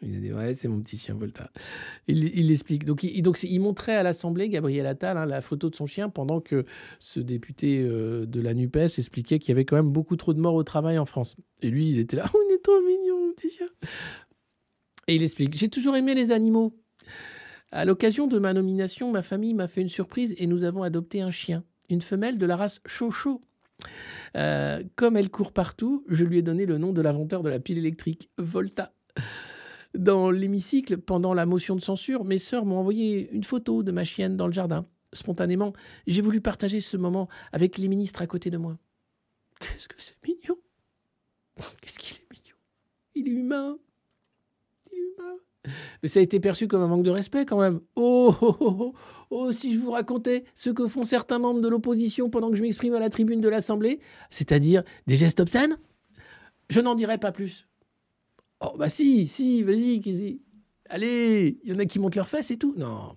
Il 0.00 0.16
a 0.16 0.20
dit 0.20 0.32
Ouais, 0.32 0.54
c'est 0.54 0.68
mon 0.68 0.80
petit 0.80 0.96
chien 0.96 1.14
Volta. 1.14 1.50
Il, 2.06 2.24
il, 2.24 2.84
donc, 2.84 3.42
il 3.42 3.58
montrait 3.60 3.96
à 3.96 4.02
l'Assemblée, 4.02 4.48
Gabriel 4.48 4.86
Attal, 4.86 5.16
hein, 5.16 5.26
la 5.26 5.40
photo 5.40 5.70
de 5.70 5.74
son 5.74 5.86
chien 5.86 6.08
pendant 6.08 6.40
que 6.40 6.64
ce 7.00 7.20
député 7.20 7.80
euh, 7.80 8.24
de 8.26 8.40
la 8.40 8.54
NUPES 8.54 8.98
expliquait 8.98 9.38
qu'il 9.38 9.48
y 9.50 9.52
avait 9.52 9.64
quand 9.64 9.76
même 9.76 9.90
beaucoup 9.90 10.16
trop 10.16 10.34
de 10.34 10.40
morts 10.40 10.54
au 10.54 10.62
travail 10.62 10.98
en 10.98 11.06
France. 11.06 11.36
Et 11.62 11.70
lui, 11.70 11.90
il 11.90 11.98
était 11.98 12.16
là 12.16 12.30
Oh, 12.34 12.38
il 12.48 12.54
est 12.54 12.62
trop 12.62 12.80
mignon, 12.80 13.26
mon 13.26 13.32
petit 13.32 13.50
chien. 13.50 13.68
Et 15.08 15.16
il 15.16 15.22
explique 15.22 15.56
J'ai 15.56 15.68
toujours 15.68 15.96
aimé 15.96 16.14
les 16.14 16.30
animaux. 16.30 16.74
À 17.72 17.84
l'occasion 17.84 18.26
de 18.26 18.38
ma 18.38 18.54
nomination, 18.54 19.10
ma 19.10 19.22
famille 19.22 19.52
m'a 19.52 19.68
fait 19.68 19.82
une 19.82 19.88
surprise 19.88 20.34
et 20.38 20.46
nous 20.46 20.64
avons 20.64 20.82
adopté 20.82 21.20
un 21.20 21.30
chien, 21.30 21.64
une 21.90 22.00
femelle 22.00 22.38
de 22.38 22.46
la 22.46 22.56
race 22.56 22.80
Chocho. 22.86 23.42
Euh, 24.36 24.82
comme 24.96 25.16
elle 25.16 25.30
court 25.30 25.52
partout, 25.52 26.04
je 26.08 26.24
lui 26.24 26.38
ai 26.38 26.42
donné 26.42 26.66
le 26.66 26.78
nom 26.78 26.92
de 26.92 27.02
l'inventeur 27.02 27.42
de 27.42 27.48
la 27.48 27.60
pile 27.60 27.78
électrique, 27.78 28.30
Volta. 28.38 28.92
Dans 29.98 30.30
l'hémicycle, 30.30 30.98
pendant 30.98 31.34
la 31.34 31.44
motion 31.44 31.74
de 31.74 31.80
censure, 31.80 32.24
mes 32.24 32.38
sœurs 32.38 32.64
m'ont 32.64 32.78
envoyé 32.78 33.28
une 33.32 33.42
photo 33.42 33.82
de 33.82 33.90
ma 33.90 34.04
chienne 34.04 34.36
dans 34.36 34.46
le 34.46 34.52
jardin. 34.52 34.86
Spontanément, 35.12 35.72
j'ai 36.06 36.22
voulu 36.22 36.40
partager 36.40 36.78
ce 36.78 36.96
moment 36.96 37.28
avec 37.50 37.78
les 37.78 37.88
ministres 37.88 38.22
à 38.22 38.28
côté 38.28 38.48
de 38.48 38.58
moi. 38.58 38.78
Qu'est-ce 39.58 39.88
que 39.88 39.96
c'est 39.98 40.14
mignon 40.24 40.56
Qu'est-ce 41.80 41.98
qu'il 41.98 42.16
est 42.16 42.30
mignon 42.30 42.54
Il 43.16 43.26
est 43.26 43.40
humain 43.40 43.76
Il 44.92 44.98
est 44.98 45.00
humain 45.00 45.74
Mais 46.00 46.08
ça 46.08 46.20
a 46.20 46.22
été 46.22 46.38
perçu 46.38 46.68
comme 46.68 46.82
un 46.82 46.86
manque 46.86 47.02
de 47.02 47.10
respect 47.10 47.44
quand 47.44 47.58
même. 47.58 47.80
Oh, 47.96 48.32
oh, 48.40 48.56
oh, 48.60 48.76
oh, 48.78 48.94
oh 49.30 49.50
si 49.50 49.74
je 49.74 49.80
vous 49.80 49.90
racontais 49.90 50.44
ce 50.54 50.70
que 50.70 50.86
font 50.86 51.02
certains 51.02 51.40
membres 51.40 51.60
de 51.60 51.66
l'opposition 51.66 52.30
pendant 52.30 52.50
que 52.52 52.56
je 52.56 52.62
m'exprime 52.62 52.94
à 52.94 53.00
la 53.00 53.10
tribune 53.10 53.40
de 53.40 53.48
l'Assemblée, 53.48 53.98
c'est-à-dire 54.30 54.84
des 55.08 55.16
gestes 55.16 55.40
obscènes, 55.40 55.76
je 56.70 56.80
n'en 56.80 56.94
dirai 56.94 57.18
pas 57.18 57.32
plus. 57.32 57.66
Oh, 58.60 58.74
bah 58.76 58.88
si, 58.88 59.26
si, 59.26 59.62
vas-y. 59.62 60.40
Allez, 60.88 61.60
il 61.62 61.70
y 61.70 61.76
en 61.76 61.78
a 61.78 61.84
qui 61.84 61.98
montent 61.98 62.16
leurs 62.16 62.28
fesses 62.28 62.50
et 62.50 62.58
tout. 62.58 62.74
Non. 62.76 63.16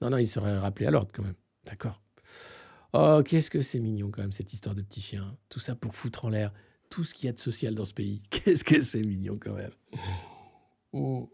Non, 0.00 0.10
non, 0.10 0.18
il 0.18 0.26
serait 0.26 0.58
rappelé 0.58 0.86
à 0.86 0.90
l'ordre 0.90 1.10
quand 1.12 1.22
même. 1.22 1.34
D'accord. 1.64 2.02
Oh, 2.92 3.22
qu'est-ce 3.24 3.50
que 3.50 3.60
c'est 3.60 3.80
mignon 3.80 4.10
quand 4.10 4.22
même, 4.22 4.32
cette 4.32 4.52
histoire 4.52 4.74
de 4.74 4.82
petit 4.82 5.00
chien. 5.00 5.36
Tout 5.48 5.60
ça 5.60 5.74
pour 5.74 5.94
foutre 5.94 6.24
en 6.24 6.28
l'air 6.28 6.52
tout 6.90 7.04
ce 7.04 7.14
qu'il 7.14 7.26
y 7.26 7.28
a 7.28 7.32
de 7.32 7.38
social 7.38 7.74
dans 7.74 7.84
ce 7.84 7.94
pays. 7.94 8.22
Qu'est-ce 8.30 8.64
que 8.64 8.80
c'est 8.80 9.02
mignon 9.02 9.38
quand 9.40 9.54
même. 9.54 9.72
Oh. 10.92 11.30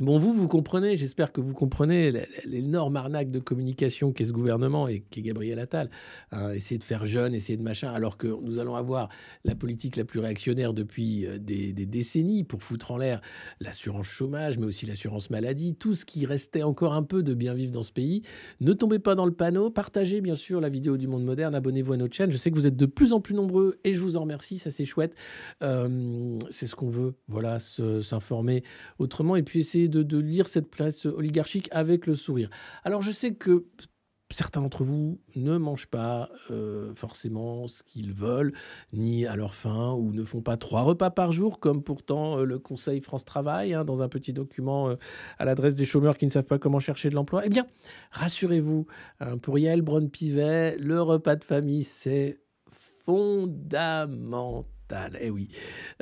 Bon, 0.00 0.18
vous, 0.18 0.32
vous 0.32 0.48
comprenez, 0.48 0.96
j'espère 0.96 1.32
que 1.32 1.42
vous 1.42 1.52
comprenez 1.52 2.26
l'énorme 2.46 2.96
arnaque 2.96 3.30
de 3.30 3.38
communication 3.38 4.12
qu'est 4.12 4.24
ce 4.24 4.32
gouvernement 4.32 4.88
et 4.88 5.00
qu'est 5.00 5.20
Gabriel 5.20 5.58
Attal. 5.58 5.90
Hein, 6.30 6.52
essayer 6.52 6.78
de 6.78 6.84
faire 6.84 7.04
jeune, 7.04 7.34
essayer 7.34 7.58
de 7.58 7.62
machin, 7.62 7.92
alors 7.92 8.16
que 8.16 8.26
nous 8.26 8.58
allons 8.58 8.74
avoir 8.74 9.10
la 9.44 9.54
politique 9.54 9.96
la 9.96 10.04
plus 10.04 10.18
réactionnaire 10.18 10.72
depuis 10.72 11.26
euh, 11.26 11.38
des, 11.38 11.72
décennies 11.74 12.42
pour 12.42 12.62
foutre 12.62 12.92
en 12.92 12.96
l'air 12.96 13.20
l'assurance 13.60 14.06
chômage, 14.06 14.56
mais 14.56 14.64
aussi 14.64 14.86
l'assurance 14.86 15.28
maladie, 15.28 15.74
tout 15.74 15.94
ce 15.94 16.06
qui 16.06 16.24
restait 16.24 16.62
encore 16.62 16.94
un 16.94 17.02
peu 17.02 17.22
de 17.22 17.34
bien 17.34 17.52
vivre 17.52 17.72
dans 17.72 17.82
ce 17.82 17.92
pays. 17.92 18.22
Ne 18.60 18.72
tombez 18.72 18.98
pas 18.98 19.14
dans 19.14 19.26
le 19.26 19.32
panneau, 19.32 19.68
partagez 19.68 20.22
bien 20.22 20.36
sûr 20.36 20.62
la 20.62 20.70
vidéo 20.70 20.96
du 20.96 21.06
Monde 21.06 21.24
Moderne, 21.24 21.54
abonnez-vous 21.54 21.92
à 21.92 21.96
notre 21.98 22.14
chaîne. 22.14 22.32
Je 22.32 22.38
sais 22.38 22.50
que 22.50 22.56
vous 22.56 22.66
êtes 22.66 22.76
de 22.76 22.86
plus 22.86 23.12
en 23.12 23.20
plus 23.20 23.34
nombreux 23.34 23.78
et 23.84 23.92
je 23.92 24.00
vous 24.00 24.16
en 24.16 24.22
remercie, 24.22 24.58
ça 24.58 24.70
c'est 24.70 24.86
chouette. 24.86 25.14
Euh, 25.62 26.38
c'est 26.48 26.66
ce 26.66 26.74
qu'on 26.74 26.88
veut, 26.88 27.14
voilà, 27.28 27.58
s'informer 27.60 28.64
autrement 28.98 29.36
et 29.36 29.42
puis 29.42 29.60
essayer 29.60 29.81
de, 29.88 30.18
lire 30.18 30.48
cette 30.48 30.70
place 30.70 31.06
oligarchique 31.06 31.68
avec 31.72 32.06
le 32.06 32.14
sourire. 32.14 32.50
Alors 32.84 33.02
je 33.02 33.10
sais 33.10 33.34
que 33.34 33.66
certains 34.30 34.62
d'entre 34.62 34.82
vous 34.82 35.20
ne 35.36 35.58
mangent 35.58 35.86
pas 35.86 36.30
euh, 36.50 36.94
forcément 36.94 37.68
ce 37.68 37.82
qu'ils 37.82 38.12
veulent, 38.12 38.52
ni 38.92 39.26
à 39.26 39.36
leur 39.36 39.54
faim, 39.54 39.92
ou 39.92 40.12
ne 40.12 40.24
font 40.24 40.40
pas 40.40 40.56
trois 40.56 40.82
repas 40.82 41.10
par 41.10 41.32
jour, 41.32 41.60
comme 41.60 41.82
pourtant 41.82 42.38
euh, 42.38 42.44
le 42.44 42.58
Conseil 42.58 43.00
France 43.00 43.24
Travail, 43.24 43.74
hein, 43.74 43.84
dans 43.84 44.02
un 44.02 44.08
petit 44.08 44.32
document 44.32 44.88
euh, 44.88 44.96
à 45.38 45.44
l'adresse 45.44 45.74
des 45.74 45.84
chômeurs 45.84 46.16
qui 46.16 46.24
ne 46.24 46.30
savent 46.30 46.44
pas 46.44 46.58
comment 46.58 46.78
chercher 46.78 47.10
de 47.10 47.14
l'emploi. 47.14 47.42
Eh 47.44 47.50
bien, 47.50 47.66
rassurez-vous, 48.10 48.86
un 49.20 49.36
pourriel 49.36 49.82
Braun-Pivet, 49.82 50.78
le 50.78 51.02
repas 51.02 51.36
de 51.36 51.44
famille, 51.44 51.84
c'est 51.84 52.40
fondamental 53.04 54.66
eh 55.20 55.30
oui. 55.30 55.48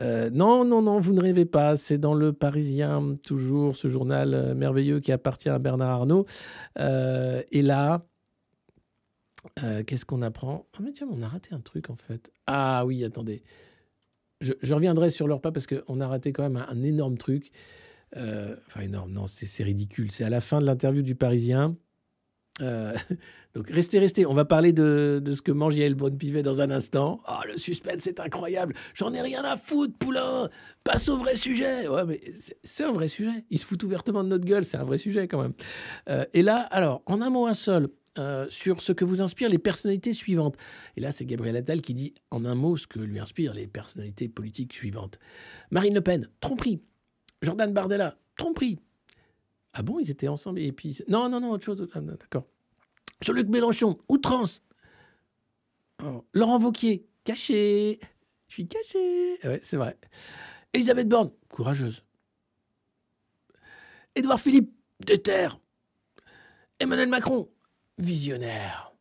Euh, 0.01 0.31
non, 0.31 0.65
non, 0.65 0.83
non, 0.83 1.01
vous 1.01 1.13
ne 1.13 1.21
rêvez 1.21 1.45
pas. 1.45 1.77
C'est 1.77 1.99
dans 1.99 2.15
Le 2.15 2.33
Parisien, 2.33 3.17
toujours 3.27 3.77
ce 3.77 3.89
journal 3.89 4.35
euh, 4.35 4.55
merveilleux 4.55 5.01
qui 5.01 5.13
appartient 5.13 5.49
à 5.49 5.59
Bernard 5.59 5.91
Arnault. 5.91 6.27
Euh, 6.79 7.43
et 7.51 7.63
là, 7.63 8.07
qu'est-ce 9.87 10.05
qu'on 10.05 10.23
apprend? 10.23 10.67
Ah, 10.77 10.81
mais 10.83 10.93
tiens, 10.93 11.09
on 11.11 11.23
a 11.23 11.29
raté 11.29 11.55
un 11.55 11.61
truc 11.61 11.91
en 11.91 11.97
fait. 11.97 12.31
Ah 12.47 12.85
oui, 12.87 13.05
attendez. 13.05 13.43
Je, 14.41 14.53
reviendrai 14.73 15.11
sur 15.11 15.27
leur 15.27 15.41
pas 15.41 15.53
parce 15.53 15.67
qu'on 15.67 16.01
a 16.01 16.09
raté 16.09 16.33
quand 16.33 16.43
même 16.43 16.57
un, 16.57 16.83
énorme 16.83 17.19
truc. 17.19 17.53
enfin, 18.17 18.81
énorme, 18.81 19.13
non, 19.13 19.27
c'est 19.27 19.63
ridicule. 19.63 20.11
C'est 20.13 20.25
à 20.25 20.31
la 20.31 20.41
fin 20.41 20.59
de 20.59 20.67
l'interview 20.67 21.03
du 21.03 21.15
Parisien. 21.15 21.77
Donc 23.55 23.69
restez, 23.69 23.99
restez. 23.99 24.27
On 24.27 24.35
va 24.35 24.45
parler 24.45 24.73
de, 24.73 25.23
ce 25.27 25.43
que 25.43 25.51
mange 25.51 25.75
Yael 25.75 25.95
Bonne-Pivet 25.95 26.43
dans 26.43 26.61
un 26.61 26.71
instant. 26.71 27.21
Ah, 27.25 27.43
le 27.49 27.57
suspense, 27.57 28.01
c'est 28.01 28.21
incroyable. 28.21 28.75
J'en 28.95 29.13
ai 29.13 29.21
rien 29.21 29.43
à 29.43 29.57
foutre, 29.57 29.97
poulain. 29.99 30.49
Passe 30.85 31.09
au 31.09 31.17
vrai 31.17 31.37
sujet. 31.37 31.89
Ouais, 31.89 32.05
mais 32.05 32.21
c'est 32.63 32.85
un 32.85 32.93
vrai 32.93 33.09
sujet. 33.09 33.45
Il 33.51 33.59
se 33.59 33.67
fout 33.67 33.83
ouvertement 33.83 34.23
de 34.23 34.29
notre 34.29 34.45
gueule. 34.45 34.65
C'est 34.65 34.77
un 34.77 34.85
vrai 34.85 34.99
sujet 34.99 35.27
quand 35.27 35.43
même. 35.43 35.55
Euh, 36.09 36.25
et 36.33 36.43
là, 36.43 36.61
alors, 36.71 37.03
en 37.07 37.21
un 37.23 37.31
mot, 37.31 37.47
un 37.47 37.55
seul. 37.55 37.89
Euh, 38.19 38.49
sur 38.51 38.83
ce 38.83 38.93
que 38.93 39.05
vous 39.05 39.23
inspirent 39.23 39.49
les 39.49 39.59
personnalités 39.59 40.13
suivantes. 40.13 40.57
Et 40.97 41.01
là, 41.01 41.13
c'est 41.13 41.25
Gabriel 41.25 41.55
Attal 41.55 41.81
qui 41.81 41.95
dit 41.95 42.13
en 42.33 42.45
un 42.45 42.57
mot 42.57 42.77
ce 42.77 42.89
que 42.89 42.99
lui 42.99 43.21
inspirent 43.21 43.55
les 43.55 43.69
personnalités 43.69 44.29
politiques 44.29 44.73
suivantes. 44.73 45.21
Marine 45.71 45.95
Le 45.95 46.01
Pen, 46.01 46.29
tromperie. 46.41 46.83
Jordan 47.41 47.73
Bardella, 47.73 48.17
tromperie. 48.37 48.81
Ah 49.73 49.83
bon, 49.83 49.99
ils 49.99 50.11
étaient 50.11 50.29
ensemble 50.29 50.61
et 50.61 50.73
puis 50.73 50.99
non 51.09 51.29
non 51.29 51.41
non 51.41 51.51
autre 51.51 51.65
chose. 51.65 51.89
Ah, 51.95 52.01
D'accord. 52.01 52.47
Jean-Luc 53.23 53.49
Mélenchon, 53.49 53.99
outrance. 54.09 54.63
Laurent 56.33 56.59
Vauquier, 56.59 57.07
caché. 57.25 58.01
Je 58.49 58.55
suis 58.55 58.67
caché. 58.67 59.39
Ouais, 59.45 59.61
c'est 59.63 59.77
vrai. 59.77 59.99
Elisabeth 60.73 61.09
Borne, 61.09 61.31
courageuse. 61.51 62.03
Édouard 64.15 64.41
Philippe, 64.41 64.73
déter. 65.05 65.49
Emmanuel 66.79 67.09
Macron, 67.09 67.49
visionnaire. 67.99 68.93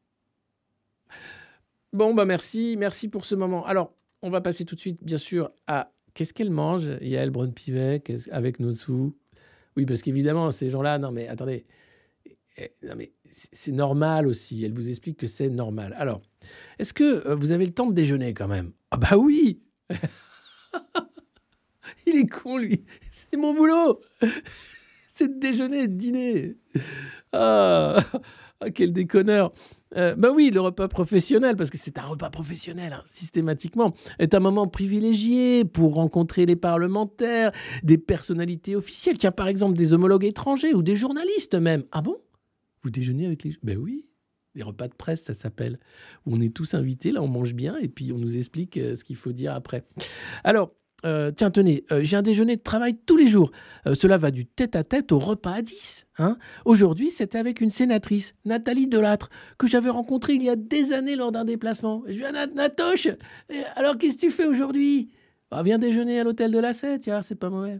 Bon, 1.93 2.13
bah 2.13 2.25
merci, 2.25 2.75
merci 2.77 3.07
pour 3.07 3.25
ce 3.25 3.33
moment. 3.35 3.65
Alors, 3.65 3.93
on 4.21 4.29
va 4.29 4.41
passer 4.41 4.65
tout 4.65 4.75
de 4.75 4.79
suite, 4.79 5.03
bien 5.03 5.17
sûr, 5.17 5.49
à 5.65 5.91
qu'est-ce 6.13 6.33
qu'elle 6.33 6.51
mange, 6.51 6.89
Yael 7.01 7.31
Braun-Pivet, 7.31 8.03
avec 8.31 8.59
nos 8.59 8.73
sous. 8.73 9.15
Oui, 9.79 9.85
parce 9.85 10.01
qu'évidemment, 10.01 10.51
ces 10.51 10.69
gens-là, 10.69 10.97
non 10.99 11.13
mais 11.13 11.29
attendez, 11.29 11.65
Eh, 12.57 12.73
non 12.85 12.95
mais 12.97 13.13
c'est 13.31 13.71
normal 13.71 14.27
aussi. 14.27 14.65
Elle 14.65 14.73
vous 14.73 14.89
explique 14.89 15.15
que 15.17 15.25
c'est 15.27 15.49
normal. 15.49 15.95
Alors, 15.97 16.21
est-ce 16.79 16.93
que 16.93 17.25
euh, 17.25 17.35
vous 17.35 17.53
avez 17.53 17.65
le 17.65 17.71
temps 17.71 17.87
de 17.87 17.93
déjeuner 17.93 18.33
quand 18.33 18.49
même? 18.49 18.73
Ah 18.91 18.97
bah 18.97 19.15
oui 19.17 19.61
Il 22.05 22.17
est 22.17 22.27
con, 22.27 22.57
lui. 22.57 22.83
C'est 23.09 23.37
mon 23.37 23.53
boulot. 23.53 24.01
C'est 25.09 25.29
de 25.35 25.39
déjeuner 25.39 25.87
de 25.87 25.93
dîner. 25.93 26.57
Ah, 27.31 27.95
ah, 28.61 28.71
quel 28.71 28.91
déconneur. 28.91 29.53
Euh, 29.95 30.15
bah 30.15 30.31
oui, 30.31 30.51
le 30.51 30.61
repas 30.61 30.87
professionnel, 30.87 31.55
parce 31.55 31.69
que 31.69 31.77
c'est 31.77 31.97
un 31.97 32.03
repas 32.03 32.29
professionnel, 32.29 32.93
hein, 32.93 33.03
systématiquement, 33.07 33.93
est 34.19 34.35
un 34.35 34.39
moment 34.39 34.67
privilégié 34.67 35.65
pour 35.65 35.95
rencontrer 35.95 36.45
les 36.45 36.55
parlementaires, 36.55 37.51
des 37.83 37.97
personnalités 37.97 38.75
officielles. 38.75 39.17
Tiens, 39.17 39.31
par 39.31 39.47
exemple, 39.47 39.77
des 39.77 39.93
homologues 39.93 40.25
étrangers 40.25 40.73
ou 40.73 40.83
des 40.83 40.95
journalistes 40.95 41.55
même. 41.55 41.83
Ah 41.91 42.01
bon? 42.01 42.17
Vous 42.83 42.91
déjeunez 42.91 43.25
avec 43.25 43.43
les... 43.43 43.55
Ben 43.63 43.77
oui, 43.77 44.05
des 44.55 44.63
repas 44.63 44.87
de 44.87 44.93
presse, 44.93 45.23
ça 45.23 45.33
s'appelle. 45.33 45.79
On 46.25 46.41
est 46.41 46.53
tous 46.53 46.73
invités, 46.73 47.11
là, 47.11 47.23
on 47.23 47.27
mange 47.27 47.53
bien, 47.53 47.77
et 47.77 47.87
puis 47.87 48.11
on 48.11 48.17
nous 48.17 48.37
explique 48.37 48.77
euh, 48.77 48.95
ce 48.95 49.03
qu'il 49.03 49.15
faut 49.15 49.31
dire 49.31 49.53
après. 49.53 49.85
Alors, 50.43 50.73
euh, 51.05 51.31
tiens, 51.31 51.49
tenez, 51.49 51.85
euh, 51.91 52.03
j'ai 52.03 52.17
un 52.17 52.21
déjeuner 52.21 52.57
de 52.57 52.61
travail 52.61 52.97
tous 53.05 53.15
les 53.15 53.27
jours. 53.27 53.51
Euh, 53.87 53.93
cela 53.93 54.17
va 54.17 54.31
du 54.31 54.45
tête-à-tête 54.45 55.11
au 55.11 55.19
repas 55.19 55.53
à 55.53 55.61
10. 55.61 56.07
Hein 56.17 56.37
Aujourd'hui, 56.65 57.09
c'était 57.11 57.37
avec 57.37 57.61
une 57.61 57.69
sénatrice, 57.69 58.35
Nathalie 58.45 58.87
Delattre, 58.87 59.29
que 59.57 59.67
j'avais 59.67 59.89
rencontrée 59.89 60.33
il 60.33 60.43
y 60.43 60.49
a 60.49 60.55
des 60.55 60.91
années 60.91 61.15
lors 61.15 61.31
d'un 61.31 61.45
déplacement. 61.45 62.03
Je 62.07 62.17
lui 62.17 62.25
ai 62.25 62.31
Natoche, 62.53 63.07
alors 63.75 63.97
qu'est-ce 63.97 64.15
que 64.15 64.21
tu 64.21 64.29
fais 64.29 64.45
aujourd'hui? 64.45 65.11
Bah, 65.51 65.63
Viens 65.63 65.79
déjeuner 65.79 66.19
à 66.19 66.23
l'hôtel 66.23 66.51
de 66.51 66.59
la 66.59 66.73
Sète, 66.73 67.03
tiens, 67.03 67.21
c'est 67.21 67.35
pas 67.35 67.49
mauvais. 67.49 67.79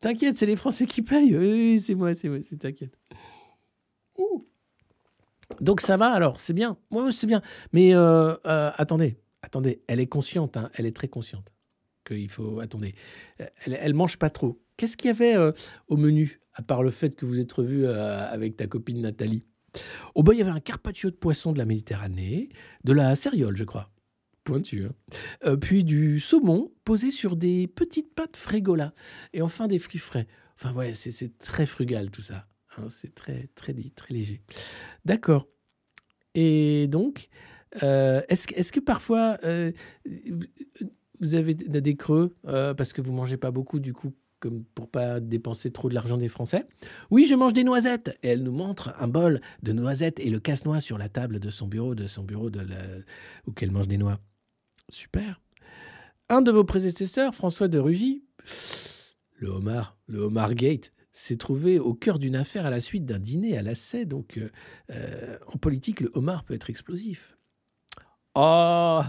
T'inquiète, 0.00 0.36
c'est 0.36 0.46
les 0.46 0.56
Français 0.56 0.86
qui 0.86 1.02
payent. 1.02 1.36
Oui, 1.36 1.80
c'est 1.80 1.94
moi, 1.94 2.14
c'est 2.14 2.28
moi, 2.28 2.38
c'est 2.48 2.56
t'inquiète. 2.56 2.96
Donc 5.60 5.80
ça 5.80 5.96
va 5.96 6.10
alors, 6.10 6.40
c'est 6.40 6.52
bien. 6.52 6.76
Moi, 6.90 7.10
c'est 7.10 7.26
bien. 7.26 7.42
Mais 7.72 7.94
attendez, 8.44 9.16
attendez, 9.42 9.82
elle 9.88 9.98
est 9.98 10.06
consciente, 10.06 10.56
hein, 10.56 10.70
elle 10.74 10.86
est 10.86 10.94
très 10.94 11.08
consciente 11.08 11.53
qu'il 12.04 12.28
faut. 12.30 12.60
Attendez, 12.60 12.94
elle, 13.38 13.76
elle 13.80 13.94
mange 13.94 14.16
pas 14.18 14.30
trop. 14.30 14.60
Qu'est-ce 14.76 14.96
qu'il 14.96 15.08
y 15.08 15.10
avait 15.10 15.36
euh, 15.36 15.52
au 15.88 15.96
menu, 15.96 16.40
à 16.54 16.62
part 16.62 16.82
le 16.82 16.90
fait 16.90 17.14
que 17.16 17.26
vous 17.26 17.40
êtes 17.40 17.52
revu 17.52 17.84
euh, 17.86 18.28
avec 18.28 18.56
ta 18.56 18.66
copine 18.66 19.00
Nathalie? 19.00 19.44
Oh, 20.14 20.22
bah, 20.22 20.34
il 20.34 20.38
y 20.38 20.42
avait 20.42 20.50
un 20.50 20.60
carpaccio 20.60 21.10
de 21.10 21.16
poisson 21.16 21.52
de 21.52 21.58
la 21.58 21.64
Méditerranée, 21.64 22.48
de 22.84 22.92
la 22.92 23.16
céréole, 23.16 23.56
je 23.56 23.64
crois. 23.64 23.90
Pointu. 24.44 24.84
hein. 24.84 24.92
Euh, 25.46 25.56
puis 25.56 25.84
du 25.84 26.20
saumon 26.20 26.70
posé 26.84 27.10
sur 27.10 27.34
des 27.34 27.66
petites 27.66 28.14
pâtes 28.14 28.36
frégola. 28.36 28.92
Et 29.32 29.42
enfin 29.42 29.66
des 29.68 29.78
fruits 29.78 29.98
frais. 30.00 30.26
Enfin, 30.56 30.72
voilà, 30.72 30.94
c'est- 30.94 31.38
très 31.38 31.66
frugal 31.66 32.10
tout 32.10 32.22
ça. 32.22 32.46
hein, 32.76 32.86
c'est 32.90 33.14
très, 33.14 33.48
très 33.54 33.72
dit, 33.72 33.90
très 33.92 34.12
léger. 34.14 34.42
D'accord. 35.04 35.48
Et 36.34 36.86
donc, 36.88 37.28
est-ce 37.80 38.46
que- 38.46 38.54
est-ce 38.54 38.70
que 38.72 38.80
parfois 38.80 39.38
vous 41.20 41.34
avez 41.34 41.54
des 41.54 41.96
creux 41.96 42.34
euh, 42.46 42.74
parce 42.74 42.92
que 42.92 43.00
vous 43.00 43.12
mangez 43.12 43.36
pas 43.36 43.50
beaucoup 43.50 43.78
du 43.78 43.92
coup 43.92 44.12
comme 44.40 44.62
pour 44.74 44.90
pas 44.90 45.20
dépenser 45.20 45.70
trop 45.70 45.88
de 45.88 45.94
l'argent 45.94 46.18
des 46.18 46.28
Français. 46.28 46.66
Oui, 47.10 47.26
je 47.26 47.34
mange 47.34 47.54
des 47.54 47.64
noisettes. 47.64 48.18
Et 48.22 48.28
elle 48.28 48.42
nous 48.42 48.52
montre 48.52 48.92
un 48.98 49.08
bol 49.08 49.40
de 49.62 49.72
noisettes 49.72 50.20
et 50.20 50.28
le 50.28 50.38
casse-noix 50.38 50.80
sur 50.80 50.98
la 50.98 51.08
table 51.08 51.40
de 51.40 51.48
son 51.48 51.66
bureau, 51.66 51.94
de 51.94 52.06
son 52.06 52.24
bureau 52.24 52.50
de 52.50 52.60
où 53.46 53.52
qu'elle 53.52 53.70
mange 53.70 53.88
des 53.88 53.96
noix. 53.96 54.20
Super. 54.90 55.40
Un 56.28 56.42
de 56.42 56.50
vos 56.50 56.64
prédécesseurs, 56.64 57.34
François 57.34 57.68
de 57.68 57.78
Rugy, 57.78 58.22
le 59.36 59.48
homard, 59.48 59.96
le 60.08 60.20
homard 60.20 60.54
gate, 60.54 60.92
s'est 61.12 61.36
trouvé 61.36 61.78
au 61.78 61.94
cœur 61.94 62.18
d'une 62.18 62.36
affaire 62.36 62.66
à 62.66 62.70
la 62.70 62.80
suite 62.80 63.06
d'un 63.06 63.18
dîner 63.18 63.56
à 63.56 63.62
l'asset. 63.62 64.04
Donc, 64.04 64.36
euh, 64.36 64.50
euh, 64.90 65.38
en 65.46 65.58
politique, 65.58 66.00
le 66.00 66.10
homard 66.14 66.44
peut 66.44 66.54
être 66.54 66.68
explosif. 66.68 67.33
Oh 68.34 69.02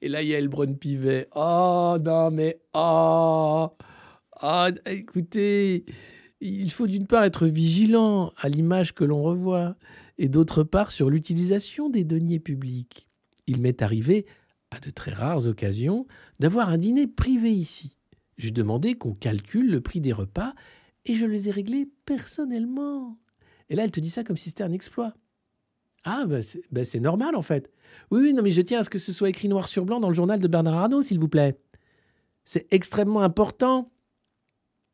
Et 0.00 0.08
là, 0.08 0.22
il 0.22 0.28
y 0.28 0.34
a 0.34 0.38
Elbron 0.38 0.74
Pivet. 0.74 1.28
Oh 1.34 1.96
non, 2.04 2.30
mais 2.30 2.60
oh 2.74 3.70
Ah, 4.40 4.70
écoutez, 4.86 5.84
il 6.40 6.70
faut 6.72 6.86
d'une 6.86 7.06
part 7.06 7.24
être 7.24 7.46
vigilant 7.46 8.32
à 8.36 8.48
l'image 8.48 8.92
que 8.92 9.04
l'on 9.04 9.22
revoit, 9.22 9.76
et 10.18 10.28
d'autre 10.28 10.64
part 10.64 10.90
sur 10.90 11.10
l'utilisation 11.10 11.88
des 11.90 12.04
deniers 12.04 12.40
publics. 12.40 13.06
Il 13.46 13.60
m'est 13.60 13.82
arrivé, 13.82 14.26
à 14.72 14.80
de 14.80 14.90
très 14.90 15.12
rares 15.12 15.46
occasions, 15.46 16.06
d'avoir 16.40 16.68
un 16.68 16.78
dîner 16.78 17.06
privé 17.06 17.52
ici. 17.52 17.96
J'ai 18.36 18.50
demandé 18.50 18.94
qu'on 18.94 19.14
calcule 19.14 19.70
le 19.70 19.80
prix 19.80 20.00
des 20.00 20.12
repas 20.12 20.54
et 21.04 21.14
je 21.14 21.24
les 21.24 21.48
ai 21.48 21.52
réglés 21.52 21.88
personnellement. 22.04 23.16
Et 23.70 23.76
là, 23.76 23.84
elle 23.84 23.90
te 23.92 24.00
dit 24.00 24.10
ça 24.10 24.24
comme 24.24 24.36
si 24.36 24.48
c'était 24.48 24.64
un 24.64 24.72
exploit. 24.72 25.14
Ah, 26.08 26.24
bah 26.24 26.40
c'est 26.40 26.62
bah 26.70 26.84
c'est 26.84 27.00
normal 27.00 27.34
en 27.34 27.42
fait. 27.42 27.68
Oui, 28.12 28.20
oui, 28.22 28.32
non, 28.32 28.42
mais 28.42 28.52
je 28.52 28.62
tiens 28.62 28.80
à 28.80 28.84
ce 28.84 28.90
que 28.90 28.98
ce 28.98 29.12
soit 29.12 29.28
écrit 29.28 29.48
noir 29.48 29.66
sur 29.66 29.84
blanc 29.84 29.98
dans 29.98 30.08
le 30.08 30.14
journal 30.14 30.38
de 30.38 30.46
Bernard 30.46 30.78
Arnault, 30.78 31.02
s'il 31.02 31.18
vous 31.18 31.28
plaît. 31.28 31.58
C'est 32.44 32.66
extrêmement 32.70 33.22
important 33.22 33.90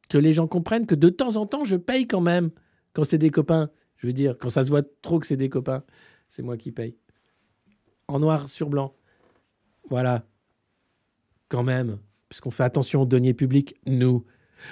que 0.08 0.16
les 0.16 0.32
gens 0.32 0.46
comprennent 0.46 0.86
que 0.86 0.94
de 0.94 1.10
temps 1.10 1.36
en 1.36 1.46
temps, 1.46 1.64
je 1.64 1.76
paye 1.76 2.06
quand 2.06 2.22
même 2.22 2.50
quand 2.94 3.04
c'est 3.04 3.18
des 3.18 3.30
copains. 3.30 3.70
Je 3.98 4.06
veux 4.06 4.14
dire, 4.14 4.36
quand 4.40 4.48
ça 4.48 4.64
se 4.64 4.70
voit 4.70 4.82
trop 5.02 5.18
que 5.20 5.26
c'est 5.26 5.36
des 5.36 5.50
copains, 5.50 5.84
c'est 6.30 6.42
moi 6.42 6.56
qui 6.56 6.72
paye. 6.72 6.96
En 8.08 8.18
noir 8.18 8.48
sur 8.48 8.70
blanc. 8.70 8.94
Voilà. 9.90 10.24
Quand 11.50 11.62
même. 11.62 11.98
Puisqu'on 12.30 12.50
fait 12.50 12.64
attention 12.64 13.02
aux 13.02 13.06
deniers 13.06 13.34
publics, 13.34 13.76
nous. 13.86 14.24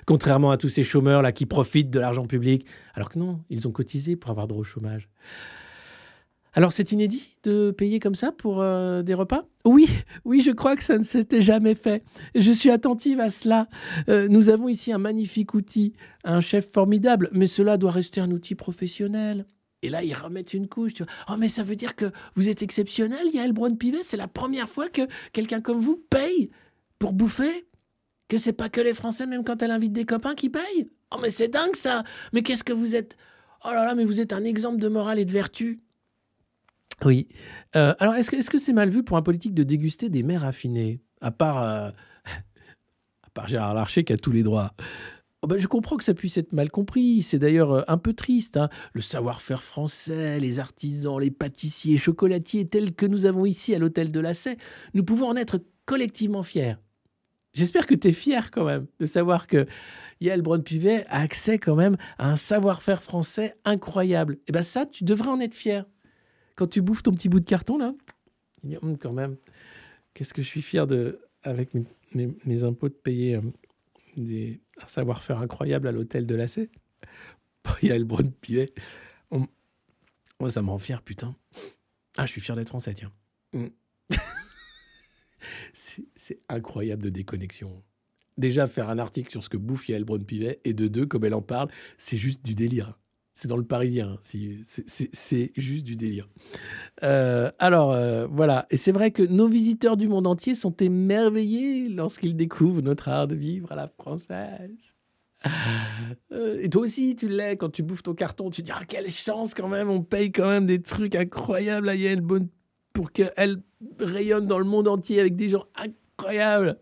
Contrairement 0.07 0.51
à 0.51 0.57
tous 0.57 0.71
ces 0.71 0.83
chômeurs 0.83 1.21
là 1.21 1.33
qui 1.33 1.45
profitent 1.45 1.91
de 1.91 2.01
l'argent 2.01 2.25
public. 2.25 2.65
Alors 2.95 3.11
que 3.11 3.19
non, 3.19 3.45
ils 3.51 3.69
ont 3.69 3.73
cotisé 3.73 4.17
pour 4.17 4.31
avoir 4.31 4.49
droit 4.49 4.61
au 4.61 4.65
chômage. 4.65 5.11
Alors 6.53 6.73
c'est 6.73 6.91
inédit 6.93 7.37
de 7.45 7.71
payer 7.71 8.01
comme 8.01 8.17
ça 8.17 8.33
pour 8.33 8.61
euh, 8.61 9.03
des 9.03 9.15
repas? 9.15 9.45
Oui, 9.65 9.89
oui, 10.25 10.41
je 10.41 10.51
crois 10.51 10.77
que 10.77 10.83
ça 10.83 10.99
ne 10.99 11.03
s'était 11.03 11.43
jamais 11.43 11.75
fait. 11.75 12.03
Je 12.35 12.51
suis 12.51 12.71
attentive 12.71 13.21
à 13.21 13.31
cela. 13.31 13.69
Euh, 14.09 14.27
nous 14.29 14.51
avons 14.51 14.69
ici 14.69 14.93
un 14.93 14.99
magnifique 14.99 15.55
outil, 15.55 15.93
un 16.25 16.41
chef 16.41 16.69
formidable, 16.69 17.29
mais 17.33 17.47
cela 17.47 17.77
doit 17.77 17.93
rester 17.93 18.21
un 18.21 18.31
outil 18.33 18.55
professionnel. 18.55 19.47
Et 19.83 19.89
là, 19.89 20.03
ils 20.03 20.13
remettent 20.13 20.53
une 20.53 20.69
couche. 20.69 20.93
Oh, 21.29 21.35
mais 21.39 21.49
ça 21.49 21.63
veut 21.63 21.77
dire 21.77 21.97
que 21.97 22.13
vous 22.35 22.49
êtes 22.49 22.63
exceptionnel, 22.63 23.29
Yael 23.33 23.53
Braun-Pivet? 23.53 24.03
C'est 24.03 24.19
la 24.19 24.29
première 24.29 24.69
fois 24.69 24.89
que 24.89 25.03
quelqu'un 25.33 25.61
comme 25.61 25.79
vous 25.79 25.97
paye 26.11 26.51
pour 26.99 27.13
bouffer? 27.13 27.67
Que 28.29 28.37
c'est 28.37 28.53
pas 28.53 28.69
que 28.69 28.81
les 28.81 28.93
Français, 28.93 29.27
même 29.27 29.43
quand 29.43 29.63
elle 29.63 29.71
invite 29.71 29.93
des 29.93 30.05
copains, 30.05 30.35
qui 30.35 30.51
payent? 30.51 30.91
Oh, 31.13 31.19
mais 31.23 31.31
c'est 31.31 31.49
dingue 31.49 31.77
ça 31.77 32.05
Mais 32.33 32.43
qu'est-ce 32.43 32.65
que 32.65 32.73
vous 32.73 32.95
êtes? 32.95 33.17
Oh 33.65 33.71
là 33.71 33.85
là, 33.87 33.95
mais 33.95 34.05
vous 34.05 34.21
êtes 34.21 34.33
un 34.33 34.45
exemple 34.45 34.79
de 34.79 34.89
morale 34.89 35.19
et 35.19 35.25
de 35.25 35.33
vertu. 35.33 35.81
Oui. 37.05 37.29
Euh, 37.77 37.95
alors, 37.99 38.15
est-ce 38.15 38.51
que 38.51 38.59
c'est 38.59 38.73
mal 38.73 38.91
vu 38.91 39.03
pour 39.03 39.17
un 39.17 39.23
politique 39.23 39.55
de 39.55 39.63
déguster 39.63 40.09
des 40.09 40.23
mets 40.23 40.37
raffinés 40.37 41.01
À 41.21 41.31
part, 41.31 41.63
euh, 41.63 41.91
à 43.23 43.31
part 43.33 43.49
Gérard 43.49 43.75
Larcher 43.75 44.05
qui 44.05 44.13
a 44.13 44.17
tous 44.17 44.33
les 44.33 44.43
droits? 44.43 44.75
Oh 45.43 45.47
ben, 45.47 45.57
je 45.59 45.67
comprends 45.67 45.97
que 45.97 46.05
ça 46.05 46.13
puisse 46.13 46.37
être 46.37 46.53
mal 46.53 46.71
compris. 46.71 47.23
C'est 47.23 47.39
d'ailleurs 47.39 47.73
euh, 47.73 47.83
un 47.89 47.97
peu 47.97 48.13
triste. 48.13 48.57
hein. 48.59 48.69
Le 48.93 49.01
savoir-faire 49.01 49.63
français, 49.63 50.39
les 50.39 50.61
artisans, 50.61 51.19
les 51.19 51.31
pâtissiers, 51.31 51.97
chocolatiers 51.97 52.67
tels 52.67 52.95
que 52.95 53.07
nous 53.07 53.25
avons 53.25 53.47
ici 53.47 53.75
à 53.75 53.79
l'hôtel 53.79 54.13
de 54.13 54.21
la 54.21 54.35
Sey, 54.35 54.59
nous 54.93 55.03
pouvons 55.03 55.29
en 55.29 55.37
être 55.37 55.61
collectivement 55.87 56.43
fiers. 56.43 56.75
J'espère 57.55 57.87
que 57.87 57.95
tu 57.95 58.09
es 58.09 58.13
fier 58.13 58.51
quand 58.51 58.65
même 58.65 58.87
de 59.01 59.07
savoir 59.07 59.47
que 59.47 59.67
Yael 60.21 60.43
Braun-Pivet 60.43 61.05
a 61.09 61.21
accès 61.23 61.59
quand 61.59 61.75
même 61.75 61.97
à 62.19 62.31
un 62.31 62.37
savoir-faire 62.37 63.03
français 63.03 63.57
incroyable. 63.65 64.39
Et 64.47 64.53
ben 64.53 64.63
ça, 64.63 64.87
tu 64.87 65.03
devrais 65.05 65.31
en 65.31 65.41
être 65.41 65.55
fier. 65.55 65.87
Quand 66.61 66.67
tu 66.67 66.83
bouffes 66.83 67.03
ton 67.03 67.13
petit 67.13 67.31
bout 67.31 67.41
de 67.41 67.47
carton 67.47 67.79
là, 67.79 67.95
dis, 68.65 68.77
Hum, 68.83 68.99
quand 68.99 69.15
même, 69.15 69.39
qu'est-ce 70.13 70.35
que 70.35 70.43
je 70.43 70.47
suis 70.47 70.61
fier 70.61 70.87
de, 70.87 71.19
avec 71.43 71.71
mes, 72.13 72.65
impôts, 72.65 72.91
de 72.91 72.95
payer 72.95 73.37
euh, 73.37 73.41
des, 74.19 74.61
un 74.83 74.87
savoir-faire 74.87 75.39
incroyable 75.39 75.89
à 75.89 75.93
l'hôtel 75.93 76.27
de 76.27 76.35
la 76.35 76.49
C. 76.49 76.69
Yael 77.83 78.05
Braun-Pivet, 78.05 78.75
on- 79.31 79.47
moi 80.39 80.51
ça 80.51 80.61
me 80.61 80.69
rend 80.69 80.79
fier, 80.79 81.01
putain. 81.01 81.35
Ah, 82.19 82.27
je 82.27 82.33
suis 82.33 82.43
fier 82.43 82.55
d'être 82.57 82.69
français, 82.69 82.93
tiens. 82.93 83.13
Hum. 83.55 83.71
C'est 85.73 86.05
c'est 86.15 86.41
incroyable 86.51 87.03
de 87.03 87.09
déconnexion. 87.09 87.83
déjà 88.37 88.67
faire 88.67 88.91
un 88.91 88.99
article 88.99 89.31
sur 89.31 89.43
ce 89.43 89.49
que 89.49 89.57
bouffe 89.57 89.89
Yael 89.89 90.05
Braun-Pivet, 90.05 90.61
et 90.65 90.75
de 90.75 90.89
deux, 90.89 91.07
comme 91.07 91.25
elle 91.25 91.33
en 91.33 91.41
parle, 91.41 91.71
c'est 91.97 92.19
juste 92.19 92.45
du 92.45 92.55
délire. 92.55 93.00
C'est 93.41 93.49
dans 93.49 93.57
le 93.57 93.65
Parisien, 93.65 94.19
hein. 94.23 94.63
c'est 95.15 95.53
juste 95.57 95.85
du 95.87 95.97
délire. 95.97 96.29
Euh, 97.03 97.51
alors 97.59 97.91
euh, 97.93 98.27
voilà, 98.27 98.67
et 98.69 98.77
c'est 98.77 98.93
vrai 98.93 99.13
que 99.13 99.23
nos 99.23 99.49
visiteurs 99.49 99.97
du 99.97 100.09
monde 100.09 100.27
entier 100.27 100.55
sont 100.55 100.77
émerveillés 100.77 101.89
lorsqu'ils 101.89 102.37
découvrent 102.37 102.83
notre 102.83 103.09
art 103.09 103.29
de 103.29 103.35
vivre 103.35 103.73
à 103.73 103.77
la 103.77 103.89
française. 103.89 104.95
Euh, 106.33 106.61
et 106.61 106.69
toi 106.69 106.83
aussi, 106.83 107.17
tu 107.17 107.29
l'es 107.29 107.57
quand 107.57 107.71
tu 107.71 107.83
bouffes 107.83 108.03
ton 108.03 108.13
carton. 108.13 108.51
Tu 108.51 108.61
te 108.61 108.67
dis 108.67 108.73
ah, 108.75 108.85
quelle 108.87 109.11
chance 109.11 109.55
quand 109.55 109.69
même, 109.69 109.89
on 109.89 110.03
paye 110.03 110.31
quand 110.31 110.47
même 110.47 110.67
des 110.67 110.83
trucs 110.83 111.15
incroyables 111.15 111.89
à 111.89 111.95
Yael 111.95 112.21
Bonne 112.21 112.49
pour 112.93 113.11
qu'elle 113.11 113.63
rayonne 113.99 114.45
dans 114.45 114.59
le 114.59 114.67
monde 114.67 114.87
entier 114.87 115.19
avec 115.19 115.35
des 115.35 115.49
gens 115.49 115.65
incroyable. 116.21 116.79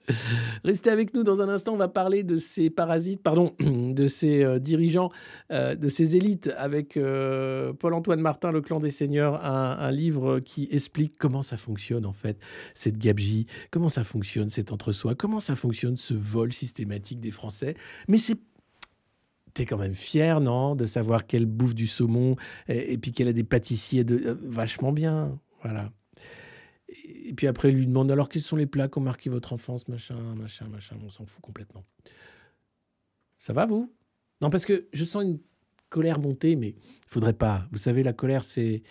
Restez 0.64 0.90
avec 0.90 1.14
nous 1.14 1.22
dans 1.22 1.40
un 1.40 1.48
instant. 1.48 1.74
On 1.74 1.78
va 1.78 1.88
parler 1.88 2.22
de 2.22 2.38
ces 2.38 2.70
parasites, 2.70 3.22
pardon, 3.22 3.54
de 3.60 4.08
ces 4.08 4.42
euh, 4.42 4.58
dirigeants, 4.58 5.10
euh, 5.50 5.74
de 5.74 5.88
ces 5.88 6.16
élites 6.16 6.52
avec 6.56 6.96
euh, 6.96 7.72
Paul-Antoine 7.72 8.20
Martin, 8.20 8.52
Le 8.52 8.60
Clan 8.60 8.80
des 8.80 8.90
Seigneurs, 8.90 9.44
un, 9.44 9.88
livre 9.90 10.40
qui 10.40 10.68
explique 10.70 11.16
comment 11.18 11.42
ça 11.42 11.56
fonctionne 11.56 12.04
en 12.04 12.12
fait, 12.12 12.38
cette 12.74 12.98
gabegie, 12.98 13.46
comment 13.70 13.88
ça 13.88 14.04
fonctionne 14.04 14.48
cet 14.48 14.70
entre-soi, 14.70 15.14
comment 15.14 15.40
ça 15.40 15.54
fonctionne 15.54 15.96
ce 15.96 16.12
vol 16.12 16.52
systématique 16.52 17.20
des 17.20 17.30
Français? 17.30 17.74
Mais 18.06 18.18
c'est 18.18 18.38
T'es 19.54 19.64
quand 19.64 19.78
même 19.78 19.94
fier, 19.94 20.40
non, 20.40 20.76
de 20.76 20.84
savoir 20.84 21.26
qu'elle 21.26 21.46
bouffe 21.46 21.74
du 21.74 21.88
saumon 21.88 22.36
et, 22.68 22.92
et 22.92 22.98
puis 22.98 23.12
qu'elle 23.12 23.26
a 23.28 23.32
des 23.32 23.42
pâtissiers 23.42 24.04
de, 24.04 24.38
vachement 24.42 24.92
bien. 24.92 25.40
Voilà. 25.62 25.90
Et 27.28 27.34
puis 27.34 27.46
après, 27.46 27.68
il 27.68 27.76
lui 27.76 27.86
demande 27.86 28.10
alors 28.10 28.30
quels 28.30 28.40
sont 28.40 28.56
les 28.56 28.66
plats 28.66 28.88
qui 28.88 28.98
ont 28.98 29.02
marqué 29.02 29.28
votre 29.28 29.52
enfance, 29.52 29.86
machin, 29.86 30.16
machin, 30.34 30.66
machin. 30.68 30.96
On 31.04 31.10
s'en 31.10 31.26
fout 31.26 31.42
complètement. 31.42 31.84
Ça 33.38 33.52
va, 33.52 33.66
vous? 33.66 33.92
Non, 34.40 34.48
parce 34.48 34.64
que 34.64 34.88
je 34.94 35.04
sens 35.04 35.24
une 35.24 35.38
colère 35.90 36.20
monter, 36.20 36.56
mais 36.56 36.68
il 36.68 37.08
faudrait 37.08 37.34
pas. 37.34 37.68
Vous 37.70 37.76
savez, 37.76 38.02
la 38.02 38.14
colère, 38.14 38.44
c'est, 38.44 38.82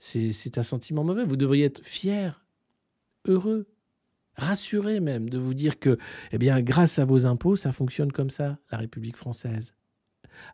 c'est, 0.00 0.58
un 0.58 0.64
sentiment 0.64 1.04
mauvais. 1.04 1.24
Vous 1.24 1.36
devriez 1.36 1.66
être 1.66 1.84
fier, 1.84 2.44
heureux, 3.26 3.68
rassuré 4.34 4.98
même 4.98 5.30
de 5.30 5.38
vous 5.38 5.54
dire 5.54 5.78
que, 5.78 5.98
eh 6.32 6.38
bien, 6.38 6.60
grâce 6.60 6.98
à 6.98 7.04
vos 7.04 7.26
impôts, 7.26 7.54
ça 7.54 7.72
fonctionne 7.72 8.10
comme 8.10 8.30
ça, 8.30 8.58
la 8.72 8.78
République 8.78 9.16
française. 9.16 9.72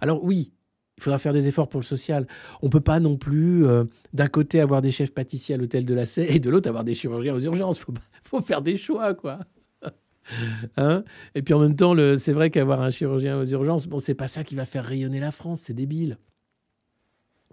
Alors 0.00 0.22
oui, 0.22 0.52
il 0.96 1.02
faudra 1.02 1.18
faire 1.18 1.32
des 1.32 1.48
efforts 1.48 1.68
pour 1.68 1.80
le 1.80 1.84
social. 1.84 2.26
On 2.62 2.66
ne 2.66 2.70
peut 2.70 2.80
pas 2.80 3.00
non 3.00 3.16
plus, 3.16 3.66
euh, 3.66 3.84
d'un 4.12 4.28
côté, 4.28 4.60
avoir 4.60 4.80
des 4.80 4.90
chefs 4.90 5.12
pâtissiers 5.12 5.56
à 5.56 5.58
l'hôtel 5.58 5.84
de 5.84 5.94
la 5.94 6.06
Seine 6.06 6.26
et 6.28 6.38
de 6.38 6.50
l'autre, 6.50 6.68
avoir 6.68 6.84
des 6.84 6.94
chirurgiens 6.94 7.34
aux 7.34 7.40
urgences. 7.40 7.84
Il 7.88 7.94
faut, 8.22 8.40
faire 8.40 8.62
des 8.62 8.76
choix, 8.76 9.14
quoi. 9.14 9.40
hein? 10.76 11.04
Et 11.34 11.42
puis 11.42 11.52
en 11.52 11.58
même 11.58 11.76
temps, 11.76 11.94
c'est 12.16 12.32
vrai 12.32 12.50
qu'avoir 12.50 12.80
un 12.80 12.90
chirurgien 12.90 13.38
aux 13.38 13.44
urgences, 13.44 13.86
bon, 13.86 13.98
c'est 13.98 14.14
pas 14.14 14.28
ça 14.28 14.44
qui 14.44 14.54
va 14.54 14.64
faire 14.64 14.84
rayonner 14.84 15.20
la 15.20 15.30
France, 15.30 15.62
c'est 15.62 15.74
débile. 15.74 16.18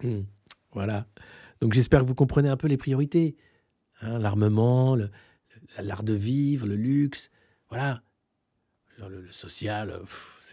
Hmm. 0.02 0.22
Voilà. 0.72 1.06
Donc 1.60 1.74
j'espère 1.74 2.00
que 2.00 2.06
vous 2.06 2.14
comprenez 2.14 2.48
un 2.48 2.56
peu 2.56 2.68
les 2.68 2.76
priorités. 2.76 3.36
Hein, 4.00 4.18
l'armement, 4.18 4.96
l'art 5.78 6.02
de 6.02 6.14
vivre, 6.14 6.66
le 6.66 6.76
luxe, 6.76 7.30
voilà. 7.68 8.02
Le, 8.98 9.30
social, 9.32 9.98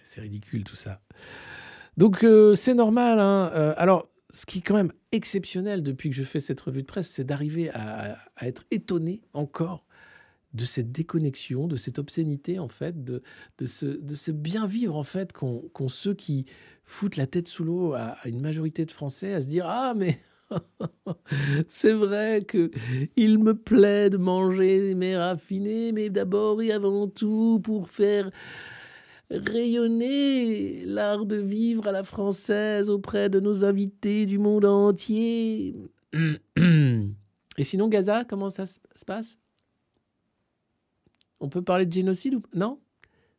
c'est 0.05 0.21
ridicule 0.21 0.63
tout 0.63 0.75
ça. 0.75 1.01
Donc 1.97 2.23
euh, 2.23 2.55
c'est 2.55 2.73
normal. 2.73 3.19
Hein. 3.19 3.51
Euh, 3.53 3.73
alors, 3.77 4.07
ce 4.29 4.45
qui 4.45 4.59
est 4.59 4.61
quand 4.61 4.75
même 4.75 4.93
exceptionnel 5.11 5.83
depuis 5.83 6.09
que 6.09 6.15
je 6.15 6.23
fais 6.23 6.39
cette 6.39 6.61
revue 6.61 6.81
de 6.81 6.87
presse, 6.87 7.07
c'est 7.07 7.23
d'arriver 7.23 7.69
à, 7.73 8.17
être 8.41 8.63
étonné 8.71 9.21
encore 9.33 9.85
de 10.53 10.65
cette 10.65 10.91
déconnexion, 10.91 11.67
de 11.67 11.75
cette 11.75 11.99
obscénité 11.99 12.57
en 12.57 12.67
fait, 12.67 13.03
de, 13.03 13.21
ce, 13.65 14.31
bien 14.31 14.65
vivre 14.65 14.95
en 14.95 15.03
fait 15.03 15.31
qu'ont 15.31 15.89
ceux 15.89 16.15
qui 16.15 16.45
foutent 16.85 17.17
la 17.17 17.27
tête 17.27 17.47
sous 17.47 17.63
l'eau 17.63 17.93
à, 17.93 18.17
une 18.25 18.41
majorité 18.41 18.85
de 18.85 18.91
Français, 18.91 19.33
à 19.33 19.41
se 19.41 19.47
dire 19.47 19.65
ah 19.67 19.93
mais 19.95 20.19
c'est 21.67 21.93
vrai 21.93 22.41
que 22.41 22.71
il 23.15 23.37
me 23.39 23.53
plaît 23.53 24.09
de 24.09 24.17
manger 24.17 24.95
mes 24.95 25.15
raffinés, 25.15 25.91
mais 25.91 26.09
d'abord 26.09 26.61
et 26.61 26.71
avant 26.71 27.07
tout 27.07 27.59
pour 27.63 27.89
faire 27.89 28.31
rayonner 29.29 30.83
l'art 30.85 31.25
de 31.25 31.35
vivre 31.35 31.87
à 31.87 31.91
la 31.91 32.03
française 32.03 32.89
auprès 32.89 33.29
de 33.29 33.39
nos 33.39 33.63
invités 33.65 34.25
du 34.25 34.37
monde 34.37 34.65
entier. 34.65 35.75
Et 36.13 37.63
sinon, 37.63 37.87
Gaza, 37.87 38.25
comment 38.25 38.49
ça 38.49 38.65
se 38.65 38.79
passe? 39.05 39.37
On 41.39 41.49
peut 41.49 41.61
parler 41.61 41.85
de 41.85 41.93
génocide 41.93 42.35
ou 42.35 42.41
non? 42.53 42.79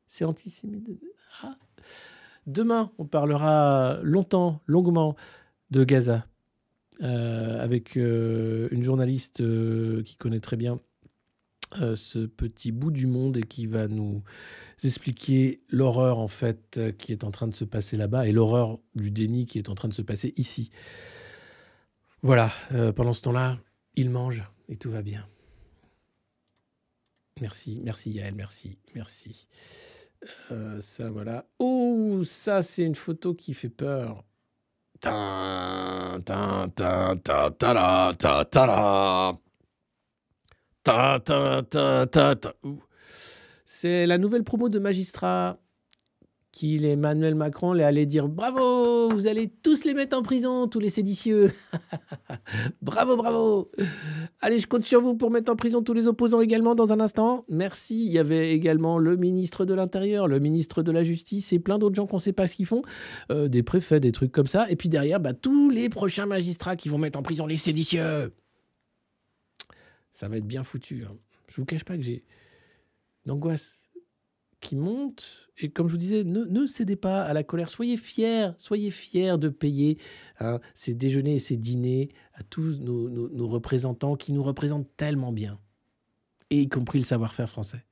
C'est 0.07 0.25
antisémite. 0.25 0.89
Ah. 1.43 1.57
Demain, 2.47 2.91
on 2.99 3.07
parlera 3.07 4.01
longtemps, 4.03 4.61
longuement 4.67 5.17
de 5.71 5.85
Gaza 5.85 6.27
euh, 7.03 7.63
avec 7.63 7.97
euh, 7.97 8.69
une 8.73 8.83
journaliste 8.83 9.41
euh, 9.41 10.03
qui 10.03 10.17
connaît 10.17 10.41
très 10.41 10.57
bien 10.57 10.81
ce 11.73 12.27
petit 12.27 12.73
bout 12.73 12.91
du 12.91 13.07
monde 13.07 13.37
et 13.37 13.43
qui 13.43 13.67
va 13.67 13.89
nous 13.89 14.23
expliquer 14.83 15.61
l'horreur 15.69 16.19
en 16.19 16.29
fait 16.29 16.81
qui 16.99 17.13
est 17.13 17.25
en 17.25 17.31
train 17.31 17.47
de 17.47 17.55
se 17.55 17.65
passer 17.65 17.97
là-bas 17.97 18.27
et 18.27 18.33
l'horreur 18.33 18.79
du 18.95 19.11
déni 19.11 19.47
qui 19.47 19.59
est 19.59 19.69
en 19.69 19.75
train 19.75 19.89
de 19.89 19.95
se 19.95 20.03
passer 20.03 20.35
ici. 20.37 20.71
Voilà, 22.23 22.53
euh, 22.73 22.93
pendant 22.93 23.15
ce 23.15 23.23
temps-là, 23.23 23.59
il 23.95 24.11
mange 24.11 24.45
et 24.69 24.77
tout 24.77 24.91
va 24.91 25.01
bien. 25.01 25.27
Merci, 27.41 27.81
merci 27.83 28.11
Yael, 28.11 28.35
merci, 28.35 28.79
merci. 28.95 29.47
Euh, 30.53 30.83
ça 30.83 31.11
voilà. 31.11 31.47
Oh, 31.59 32.21
ça 32.25 32.61
c'est 32.61 32.85
une 32.85 32.95
photo 32.95 33.35
qui 33.35 33.55
fait 33.55 33.71
peur. 33.71 34.23
Ta 35.01 36.19
ta 36.27 36.69
ta 36.77 37.17
ta 37.17 37.51
ta 37.51 38.15
ta 38.19 38.45
ta 38.45 38.45
ta 38.45 39.41
c'est 43.65 44.07
la 44.07 44.19
nouvelle 44.19 44.45
promo 44.45 44.69
de 44.69 44.79
Magistrat 44.79 45.59
qu'il 46.53 46.85
Emmanuel 46.85 47.35
Macron 47.35 47.75
est 47.77 47.83
allé 47.83 48.07
dire 48.07 48.29
bravo, 48.29 49.09
vous 49.09 49.27
allez 49.27 49.49
tous 49.63 49.85
les 49.85 49.95
mettre 49.95 50.17
en 50.17 50.23
prison, 50.23 50.67
tous 50.67 50.81
les 50.81 50.89
séditieux. 50.89 51.53
bravo, 52.83 53.17
bravo. 53.17 53.71
Allez, 54.41 54.59
je 54.59 54.67
compte 54.67 54.85
sur 54.85 55.01
vous 55.01 55.15
pour 55.15 55.31
mettre 55.31 55.53
en 55.53 55.57
prison 55.57 55.83
tous 55.83 55.95
les 55.95 56.09
opposants 56.09 56.41
également 56.41 56.75
dans 56.75 56.93
un 56.93 57.01
instant. 57.01 57.45
Merci. 57.49 58.05
Il 58.05 58.13
y 58.13 58.19
avait 58.19 58.53
également 58.53 58.99
le 58.99 59.17
ministre 59.17 59.65
de 59.65 59.75
l'Intérieur, 59.75 60.27
le 60.27 60.41
ministre 60.41 60.83
de 60.83 60.91
la 60.91 61.05
Justice 61.05 61.53
et 61.53 61.59
plein 61.59 61.79
d'autres 61.79 61.95
gens 61.95 62.07
qu'on 62.07 62.17
ne 62.17 62.23
sait 62.23 62.33
pas 62.33 62.47
ce 62.47 62.57
qu'ils 62.57 62.67
font, 62.67 62.83
euh, 63.31 63.49
des 63.49 63.63
préfets, 63.63 64.01
des 64.01 64.13
trucs 64.13 64.33
comme 64.33 64.49
ça. 64.49 64.69
Et 64.71 64.77
puis 64.77 64.89
derrière, 64.89 65.21
bah, 65.21 65.35
tous 65.35 65.71
les 65.71 65.89
prochains 65.89 66.27
magistrats 66.27 66.77
qui 66.77 66.89
vont 66.89 66.99
mettre 66.99 67.19
en 67.19 67.23
prison 67.23 67.47
les 67.47 67.57
séditieux. 67.57 68.33
Ça 70.21 70.29
va 70.29 70.37
être 70.37 70.47
bien 70.47 70.65
foutu. 70.65 71.07
Hein. 71.07 71.17
Je 71.49 71.57
vous 71.57 71.65
cache 71.65 71.83
pas 71.83 71.97
que 71.97 72.03
j'ai 72.03 72.27
d'angoisse 73.25 73.91
qui 74.61 74.77
monte. 74.77 75.49
Et 75.57 75.71
comme 75.71 75.87
je 75.87 75.93
vous 75.93 75.99
disais, 75.99 76.25
ne, 76.25 76.67
cédez 76.67 76.95
pas 76.95 77.23
à 77.23 77.33
la 77.33 77.43
colère. 77.43 77.71
Soyez 77.71 77.97
fiers, 77.97 78.51
soyez 78.59 78.91
fiers 78.91 79.39
de 79.39 79.49
payer 79.49 79.97
hein, 80.39 80.61
ces 80.75 80.93
déjeuners 80.93 81.37
et 81.37 81.39
ces 81.39 81.57
dîners 81.57 82.11
à 82.35 82.43
tous 82.43 82.81
nos, 82.81 83.49
représentants 83.49 84.15
qui 84.15 84.35
nous 84.35 84.43
représentent 84.43 84.95
tellement 84.99 85.33
bien, 85.33 85.59
et 86.51 86.61
y 86.61 86.69
compris 86.69 86.99
le 86.99 87.07
savoir-faire 87.07 87.49
français. 87.49 87.83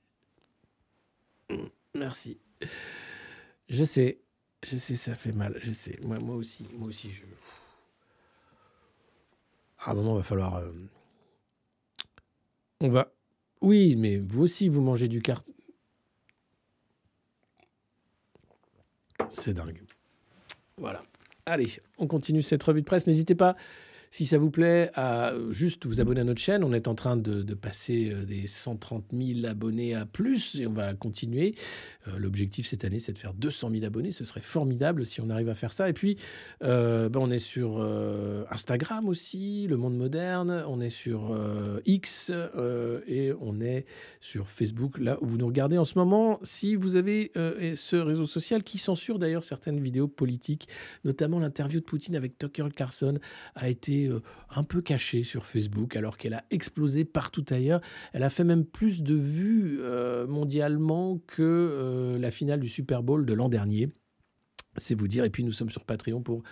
Merci. 1.95 2.41
Je 3.71 3.85
sais, 3.85 4.21
je 4.65 4.77
sais, 4.77 4.97
ça 4.97 5.15
fait 5.15 5.33
mal. 5.33 5.59
Je 5.63 5.73
sais. 5.73 5.99
Moi, 6.03 6.19
moi 6.19 6.37
aussi, 6.37 6.67
moi 6.75 6.89
aussi, 6.89 7.11
je. 7.11 7.23
À 9.79 9.93
un 9.93 9.95
moment, 9.95 10.13
il 10.17 10.19
va 10.19 10.25
falloir. 10.25 10.57
Euh, 10.57 10.71
on 12.81 12.89
va 12.89 13.13
oui, 13.61 13.97
mais 13.97 14.19
vous 14.19 14.43
aussi, 14.43 14.69
vous 14.69 14.81
mangez 14.81 15.09
du 15.09 15.21
carton. 15.21 15.53
C'est 19.31 19.55
dingue. 19.55 19.83
Voilà. 20.77 21.03
Allez, 21.45 21.67
on 21.99 22.07
continue 22.07 22.43
cette 22.43 22.63
revue 22.63 22.83
de 22.83 22.87
presse. 22.87 23.07
N'hésitez 23.07 23.35
pas 23.35 23.57
si 24.11 24.27
ça 24.27 24.39
vous 24.39 24.51
plaît, 24.51 24.91
à 24.95 25.33
juste 25.51 25.87
vous 25.87 26.01
abonner 26.01 26.21
à 26.21 26.25
notre 26.25 26.41
chaîne. 26.41 26.65
On 26.65 26.73
est 26.73 26.89
en 26.89 26.95
train 26.95 27.17
de, 27.17 27.43
passer 27.55 28.11
euh, 28.13 28.25
des 28.25 28.47
130 28.47 29.07
000 29.13 29.47
abonnés 29.47 29.95
à 29.95 30.07
plus 30.07 30.55
et 30.61 30.67
on 30.67 30.73
va 30.73 30.95
continuer. 30.95 31.55
Euh, 32.07 32.19
l'objectif 32.19 32.67
cette 32.67 32.85
année, 32.85 32.99
c'est 32.99 33.13
de 33.13 33.19
faire 33.19 33.35
200 33.35 33.71
000 33.71 33.85
abonnés. 33.85 34.13
Ce 34.13 34.25
serait 34.25 34.41
formidable 34.41 35.05
si 35.05 35.21
on 35.21 35.29
arrive 35.29 35.49
à 35.49 35.55
faire 35.55 35.73
ça. 35.73 35.89
Et 35.89 35.93
puis, 35.93 36.17
euh, 36.63 37.09
ben, 37.09 37.21
on 37.21 37.31
est 37.31 37.39
sur 37.39 37.79
Instagram 38.51 39.09
aussi, 39.09 39.67
Le 39.69 39.77
Monde 39.77 39.97
Moderne. 39.97 40.65
On 40.69 40.81
est 40.81 40.89
sur 40.89 41.37
X 41.85 42.33
et 43.07 43.33
on 43.41 43.61
est 43.61 43.87
sur 44.21 44.49
Facebook, 44.49 44.99
là 44.99 45.19
où 45.21 45.27
vous 45.27 45.37
nous 45.37 45.47
regardez 45.47 45.79
en 45.79 45.85
ce 45.85 45.99
moment. 45.99 46.41
Si 46.43 46.75
vous 46.75 46.97
avez 46.97 47.33
ce 47.35 47.97
réseau 47.97 48.27
social 48.27 48.63
qui 48.63 48.79
censure 48.79 49.19
d'ailleurs 49.19 49.45
certaines 49.45 49.81
vidéos 49.81 50.09
politiques, 50.09 50.69
notamment 51.05 51.39
l'interview 51.39 51.81
de 51.81 51.85
Poutine 51.85 52.17
avec 52.17 52.39
Tucker 52.39 52.69
Carlson, 52.75 53.19
a 53.55 53.69
été 53.69 54.08
est 54.09 54.57
un 54.57 54.65
peu 54.65 54.81
cachée 54.81 55.23
sur 55.23 55.47
Facebook 55.47 55.97
alors 55.97 56.17
qu'elle 56.17 56.35
a 56.35 56.45
explosé 56.51 57.05
partout 57.05 57.45
ailleurs. 57.51 57.81
Elle 58.13 58.23
a 58.23 58.31
fait 58.31 58.45
même 58.45 58.65
plus 58.65 59.03
de 59.03 59.15
vues 59.15 59.81
mondialement 60.29 61.19
que 61.27 62.17
la 62.21 62.31
finale 62.31 62.61
du 62.61 62.69
Super 62.69 63.03
Bowl 63.03 63.27
de 63.27 63.33
l'an 63.33 63.49
dernier. 63.49 63.89
C'est 64.77 64.95
vous 64.95 65.09
dire. 65.09 65.25
Et 65.25 65.31
puis 65.31 65.43
nous 65.43 65.53
sommes 65.53 65.71
sur 65.71 65.85
Patreon 65.85 66.23
pour, 66.23 66.43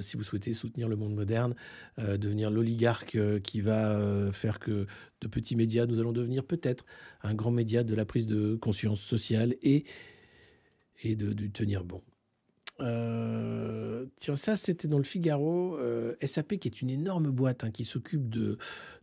si 0.00 0.16
vous 0.16 0.22
souhaitez 0.22 0.52
soutenir 0.52 0.88
le 0.88 0.96
monde 0.96 1.14
moderne, 1.14 1.54
devenir 1.98 2.50
l'oligarque 2.50 3.18
qui 3.42 3.60
va 3.60 4.30
faire 4.32 4.58
que 4.58 4.86
de 5.20 5.28
petits 5.28 5.56
médias, 5.56 5.86
nous 5.86 6.00
allons 6.00 6.12
devenir 6.12 6.44
peut-être 6.44 6.84
un 7.22 7.34
grand 7.34 7.52
média 7.52 7.84
de 7.84 7.94
la 7.94 8.04
prise 8.04 8.26
de 8.26 8.56
conscience 8.56 9.00
sociale 9.00 9.54
et, 9.62 9.84
et 11.02 11.14
de 11.14 11.46
tenir 11.46 11.84
bon. 11.84 12.02
Euh, 12.82 14.06
tiens, 14.18 14.36
ça, 14.36 14.56
c'était 14.56 14.88
dans 14.88 14.98
le 14.98 15.04
Figaro. 15.04 15.78
Euh, 15.78 16.14
SAP, 16.24 16.58
qui 16.58 16.68
est 16.68 16.82
une 16.82 16.90
énorme 16.90 17.30
boîte 17.30 17.64
hein, 17.64 17.70
qui 17.70 17.84
s'occupe 17.84 18.28
de, 18.28 18.58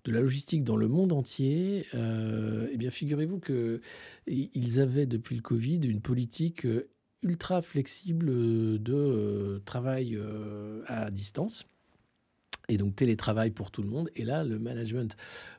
la 0.05 0.21
logistique 0.21 0.63
dans 0.63 0.75
le 0.75 0.87
monde 0.87 1.13
entier. 1.13 1.85
Euh, 1.93 2.67
eh 2.71 2.89
figurez-vous 2.89 3.39
qu'ils 3.39 4.79
avaient, 4.79 5.05
depuis 5.05 5.35
le 5.35 5.41
Covid, 5.41 5.79
une 5.85 6.01
politique 6.01 6.67
ultra 7.21 7.61
flexible 7.61 8.27
de 8.81 9.61
travail 9.65 10.19
à 10.87 11.11
distance 11.11 11.65
et 12.69 12.77
donc 12.77 12.95
télétravail 12.95 13.51
pour 13.51 13.71
tout 13.71 13.81
le 13.81 13.89
monde. 13.89 14.09
Et 14.15 14.23
là, 14.23 14.43
le 14.43 14.59
management, 14.59 15.17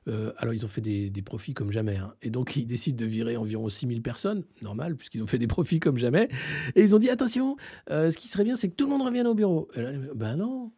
euh, 0.08 0.32
alors 0.38 0.54
ils 0.54 0.64
ont 0.64 0.68
fait 0.68 0.80
des, 0.80 1.11
profits 1.22 1.52
comme 1.52 1.72
jamais. 1.72 1.96
Hein. 1.96 2.14
Et 2.22 2.30
donc 2.30 2.56
ils 2.56 2.66
décident 2.66 2.96
de 2.96 3.04
virer 3.04 3.36
environ 3.36 3.68
6000 3.68 4.00
personnes, 4.00 4.44
normal, 4.62 4.96
puisqu'ils 4.96 5.22
ont 5.22 5.26
fait 5.26 5.38
des 5.38 5.48
profits 5.48 5.80
comme 5.80 5.98
jamais. 5.98 6.28
Et 6.76 6.82
ils 6.82 6.94
ont 6.94 6.98
dit, 6.98 7.11
attention, 7.11 7.56
euh, 7.90 8.11
ce 8.11 8.16
qui 8.16 8.28
serait 8.28 8.44
bien, 8.44 8.56
c'est 8.56 8.68
que 8.68 8.74
tout 8.74 8.86
le 8.86 8.92
monde 8.92 9.02
revienne 9.02 9.26
au 9.26 9.34
bureau. 9.34 9.68
Ben 10.14 10.36
non. 10.36 10.72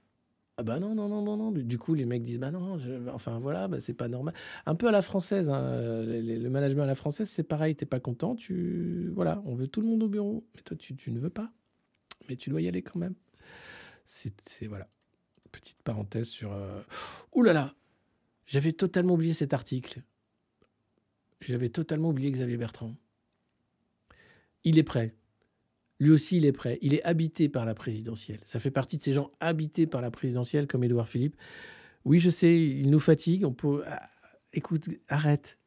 Ah 0.59 0.65
ben 0.65 0.81
non, 0.81 0.95
non, 0.95 1.09
non, 1.09 1.23
non, 1.23 1.37
non. 1.37 1.51
Du 1.51 1.79
coup, 1.79 1.95
les 1.95 2.05
mecs 2.05 2.23
disent, 2.23 2.39
bah 2.39 2.51
non, 2.51 2.79
enfin 3.13 3.39
voilà, 3.39 3.69
bah, 3.69 3.81
c'est 3.81 3.95
pas 3.95 4.09
normal. 4.09 4.35
Un 4.67 4.75
peu 4.75 4.87
à 4.87 4.91
la 4.91 5.01
française, 5.01 5.49
hein. 5.49 6.03
le, 6.05 6.49
management 6.49 6.83
à 6.83 6.87
la 6.87 6.95
française, 6.95 7.29
c'est 7.29 7.43
pareil, 7.43 7.75
t'es 7.75 7.87
pas 7.87 8.01
content, 8.01 8.35
tu... 8.35 9.11
Voilà, 9.15 9.43
on 9.47 9.55
veut 9.55 9.67
tout 9.67 9.81
le 9.81 9.87
monde 9.87 10.03
au 10.03 10.09
bureau. 10.09 10.45
Mais 10.55 10.63
toi, 10.63 10.77
tu 10.77 11.11
ne 11.11 11.19
veux 11.19 11.31
pas. 11.31 11.51
Mais 12.29 12.37
tu 12.37 12.51
dois 12.51 12.61
y 12.61 12.69
aller 12.69 12.83
quand 12.83 12.99
même. 12.99 13.15
C'est... 14.05 14.33
Voilà 14.67 14.89
petite 15.53 15.83
parenthèse 15.83 16.29
sur. 16.29 16.53
Euh... 16.53 16.81
Ouh 17.35 17.43
là 17.43 17.53
là 17.53 17.75
J'avais 18.47 18.73
totalement 18.73 19.15
oublié 19.15 19.35
cet 19.35 19.55
article. 19.55 20.03
J'avais 21.41 21.69
totalement 21.69 22.09
oublié 22.09 22.31
Xavier 22.31 22.57
Bertrand. 22.57 22.95
Il 24.65 24.79
est 24.79 24.85
prêt. 24.85 25.15
Lui 25.99 26.11
aussi, 26.11 26.39
il 26.39 26.47
est 26.47 26.53
prêt. 26.53 26.79
Il 26.83 26.95
est 26.95 27.03
habité 27.05 27.49
par 27.49 27.65
la 27.65 27.75
présidentielle. 27.75 28.41
Ça 28.45 28.59
fait 28.59 28.71
partie 28.71 28.99
de 28.99 29.03
ces 29.03 29.13
gens 29.13 29.31
habités 29.41 29.87
par 29.87 30.01
la 30.01 30.11
présidentielle, 30.11 30.67
comme 30.67 30.83
Édouard 30.83 31.09
Philippe. 31.09 31.37
Oui, 32.05 32.19
je 32.19 32.31
sais, 32.31 32.59
il 32.59 32.91
nous 32.91 33.01
fatigue. 33.01 33.45
On 33.45 33.53
peut. 33.53 33.85
Ah, 33.87 34.11
écoute, 34.53 34.89
arrête. 35.09 35.59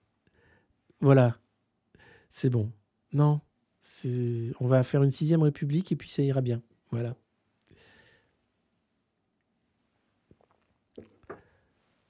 Voilà. 0.99 1.37
C'est 2.31 2.49
bon. 2.49 2.71
Non. 3.13 3.39
On 4.59 4.67
va 4.67 4.83
faire 4.83 5.03
une 5.03 5.11
sixième 5.11 5.43
république 5.43 5.91
et 5.91 5.95
puis 5.95 6.09
ça 6.09 6.21
ira 6.21 6.41
bien. 6.41 6.61
Voilà. 6.91 7.15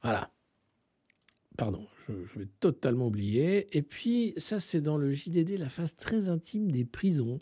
Voilà. 0.06 0.32
Pardon, 1.58 1.88
je, 2.08 2.40
vais 2.40 2.48
totalement 2.60 3.08
oublier. 3.08 3.76
Et 3.76 3.82
puis, 3.82 4.34
ça, 4.38 4.60
c'est 4.60 4.82
dans 4.82 4.98
le 4.98 5.12
JDD, 5.12 5.58
la 5.58 5.70
phase 5.70 5.96
très 5.96 6.30
intime 6.30 6.70
des 6.72 6.86
prisons. 6.86 7.42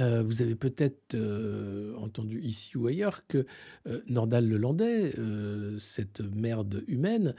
Euh, 0.00 0.22
vous 0.22 0.42
avez 0.42 0.54
peut-être 0.54 1.14
euh, 1.14 1.96
entendu 1.96 2.42
ici 2.42 2.76
ou 2.76 2.88
ailleurs 2.88 3.26
que 3.26 3.46
euh, 3.86 4.02
Nordal 4.06 4.46
Lelandais, 4.46 5.14
cette 5.78 6.20
merde 6.20 6.84
humaine, 6.88 7.34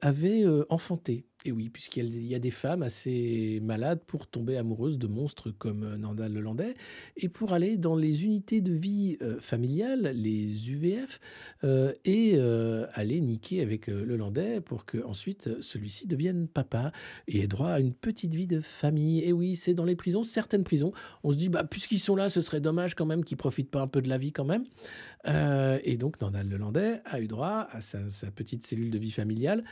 avait 0.00 0.44
enfanté. 0.70 1.26
Et 1.44 1.52
oui, 1.52 1.68
puisqu'il 1.68 2.26
y 2.26 2.34
a 2.34 2.38
des 2.38 2.50
femmes 2.50 2.82
assez 2.82 3.60
malades 3.62 4.00
pour 4.06 4.26
tomber 4.26 4.56
amoureuses 4.56 4.98
de 4.98 5.06
monstres 5.06 5.50
comme 5.50 5.96
Nordal 5.96 6.32
Lelandais 6.32 6.74
et 7.16 7.28
pour 7.28 7.52
aller 7.52 7.76
dans 7.76 7.96
les 7.96 8.24
unités 8.24 8.60
de 8.60 8.72
vie 8.72 9.18
familiale, 9.40 10.12
les 10.14 10.70
UVF, 10.70 11.20
et 12.04 12.38
aller 12.92 13.20
niquer 13.20 13.60
avec 13.60 13.88
le 13.88 14.16
Landais 14.16 14.60
pour 14.60 14.86
que 14.86 15.04
ensuite 15.04 15.60
celui-ci 15.60 16.06
devienne 16.06 16.48
papa 16.48 16.92
et 17.28 17.40
ait 17.40 17.46
droit 17.46 17.68
à 17.68 17.80
une 17.80 17.92
petite 17.92 18.34
vie 18.34 18.46
de 18.46 18.60
famille. 18.60 19.22
Et 19.22 19.32
oui, 19.32 19.56
c'est 19.56 19.74
dans 19.74 19.84
les 19.84 19.96
prisons, 19.96 20.22
certaines 20.22 20.64
prisons, 20.64 20.92
on 21.22 21.30
se 21.30 21.36
dit, 21.36 21.48
bah, 21.48 21.64
puisqu'ils 21.64 21.98
sont 21.98 22.16
là, 22.16 22.28
ce 22.28 22.40
serait 22.40 22.60
dommage 22.60 22.94
quand 22.94 23.06
même 23.06 23.24
qu'ils 23.24 23.36
profitent 23.36 23.70
pas 23.70 23.80
un 23.80 23.88
peu 23.88 24.02
de 24.02 24.08
la 24.08 24.18
vie 24.18 24.32
quand 24.32 24.44
même. 24.44 24.64
Euh, 25.26 25.78
et 25.84 25.96
donc, 25.96 26.20
Nandal 26.20 26.48
Lelandais 26.48 27.00
a 27.04 27.20
eu 27.20 27.26
droit 27.26 27.66
à 27.70 27.80
sa, 27.80 28.30
petite 28.30 28.66
cellule 28.66 28.90
de 28.90 28.98
vie 28.98 29.10
familiale. 29.10 29.64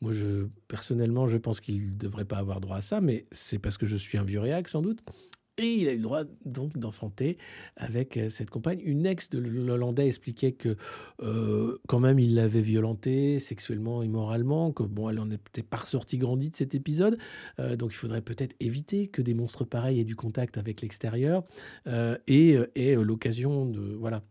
Moi, 0.00 0.12
je, 0.12 0.46
personnellement, 0.68 1.28
je 1.28 1.38
pense 1.38 1.60
qu'il 1.60 1.86
ne 1.86 1.96
devrait 1.96 2.24
pas 2.24 2.38
avoir 2.38 2.60
droit 2.60 2.76
à 2.76 2.82
ça, 2.82 3.00
mais 3.00 3.26
c'est 3.32 3.58
parce 3.58 3.78
que 3.78 3.86
je 3.86 3.96
suis 3.96 4.18
un 4.18 4.24
vieux 4.24 4.40
réac, 4.40 4.68
sans 4.68 4.82
doute. 4.82 5.02
Et 5.58 5.74
il 5.74 5.88
a 5.88 5.92
eu 5.92 5.96
le 5.96 6.02
droit 6.02 6.22
donc 6.44 6.78
d'enfanter 6.78 7.36
avec 7.76 8.16
euh, 8.16 8.30
cette 8.30 8.48
compagne. 8.48 8.80
Une 8.84 9.06
ex 9.06 9.28
de 9.28 9.38
l'Hollandais 9.40 10.06
expliquait 10.06 10.52
que 10.52 10.76
euh, 11.22 11.76
quand 11.88 11.98
même 11.98 12.20
il 12.20 12.36
l'avait 12.36 12.60
violentée 12.60 13.40
sexuellement 13.40 14.02
et 14.02 14.08
moralement, 14.08 14.70
que 14.72 14.84
bon, 14.84 15.10
elle 15.10 15.18
en 15.18 15.30
était 15.30 15.64
pas 15.64 15.78
ressortie 15.78 16.16
grandie 16.16 16.50
de 16.50 16.56
cet 16.56 16.76
épisode. 16.76 17.18
Euh, 17.58 17.74
donc 17.74 17.92
il 17.92 17.96
faudrait 17.96 18.22
peut-être 18.22 18.54
éviter 18.60 19.08
que 19.08 19.20
des 19.20 19.34
monstres 19.34 19.64
pareils 19.64 19.98
aient 19.98 20.04
du 20.04 20.16
contact 20.16 20.58
avec 20.58 20.80
l'extérieur 20.80 21.42
et, 22.26 22.56
et 22.74 22.94
l'occasion 22.94 23.66
de 23.66 23.80
voilà 23.80 24.22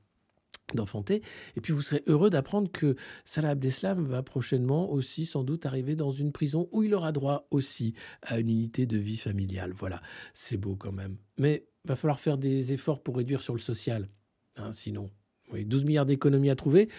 d'enfanter. 0.73 1.21
Et 1.55 1.61
puis 1.61 1.73
vous 1.73 1.81
serez 1.81 2.03
heureux 2.07 2.29
d'apprendre 2.29 2.71
que 2.71 2.95
Salah 3.25 3.49
Abdeslam 3.49 4.05
va 4.05 4.23
prochainement 4.23 4.91
aussi 4.91 5.25
sans 5.25 5.43
doute 5.43 5.65
arriver 5.65 5.95
dans 5.95 6.11
une 6.11 6.31
prison 6.31 6.67
où 6.71 6.83
il 6.83 6.93
aura 6.93 7.11
droit 7.11 7.47
aussi 7.51 7.93
à 8.21 8.39
une 8.39 8.49
unité 8.49 8.85
de 8.85 8.97
vie 8.97 9.17
familiale. 9.17 9.73
Voilà, 9.73 10.01
c'est 10.33 10.57
beau 10.57 10.75
quand 10.75 10.91
même. 10.91 11.17
Mais 11.37 11.67
va 11.85 11.95
falloir 11.95 12.19
faire 12.19 12.37
des 12.37 12.73
efforts 12.73 13.01
pour 13.01 13.17
réduire 13.17 13.41
sur 13.41 13.53
le 13.53 13.59
social. 13.59 14.09
Hein, 14.57 14.73
sinon, 14.73 15.09
oui, 15.51 15.65
12 15.65 15.85
milliards 15.85 16.05
d'économies 16.05 16.49
à 16.49 16.55
trouver. 16.55 16.89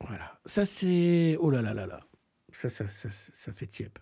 Voilà, 0.00 0.40
ça 0.46 0.64
c'est... 0.64 1.36
Oh 1.40 1.50
là 1.50 1.60
là 1.60 1.74
là 1.74 1.86
là. 1.86 2.00
Ça, 2.50 2.70
ça, 2.70 2.88
ça, 2.88 3.10
ça 3.10 3.52
fait 3.52 3.66
tiep. 3.66 3.98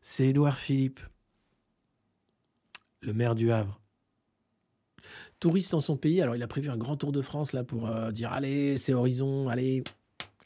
C'est 0.00 0.26
Édouard 0.26 0.58
Philippe, 0.58 1.00
le 3.02 3.12
maire 3.12 3.36
du 3.36 3.52
Havre 3.52 3.81
touriste 5.42 5.72
dans 5.72 5.80
son 5.80 5.96
pays. 5.96 6.22
Alors, 6.22 6.36
il 6.36 6.42
a 6.42 6.46
prévu 6.46 6.70
un 6.70 6.76
grand 6.76 6.96
tour 6.96 7.10
de 7.10 7.20
France 7.20 7.52
là 7.52 7.64
pour 7.64 7.88
euh, 7.88 8.12
dire 8.12 8.32
allez, 8.32 8.78
c'est 8.78 8.94
Horizon, 8.94 9.48
allez, 9.48 9.82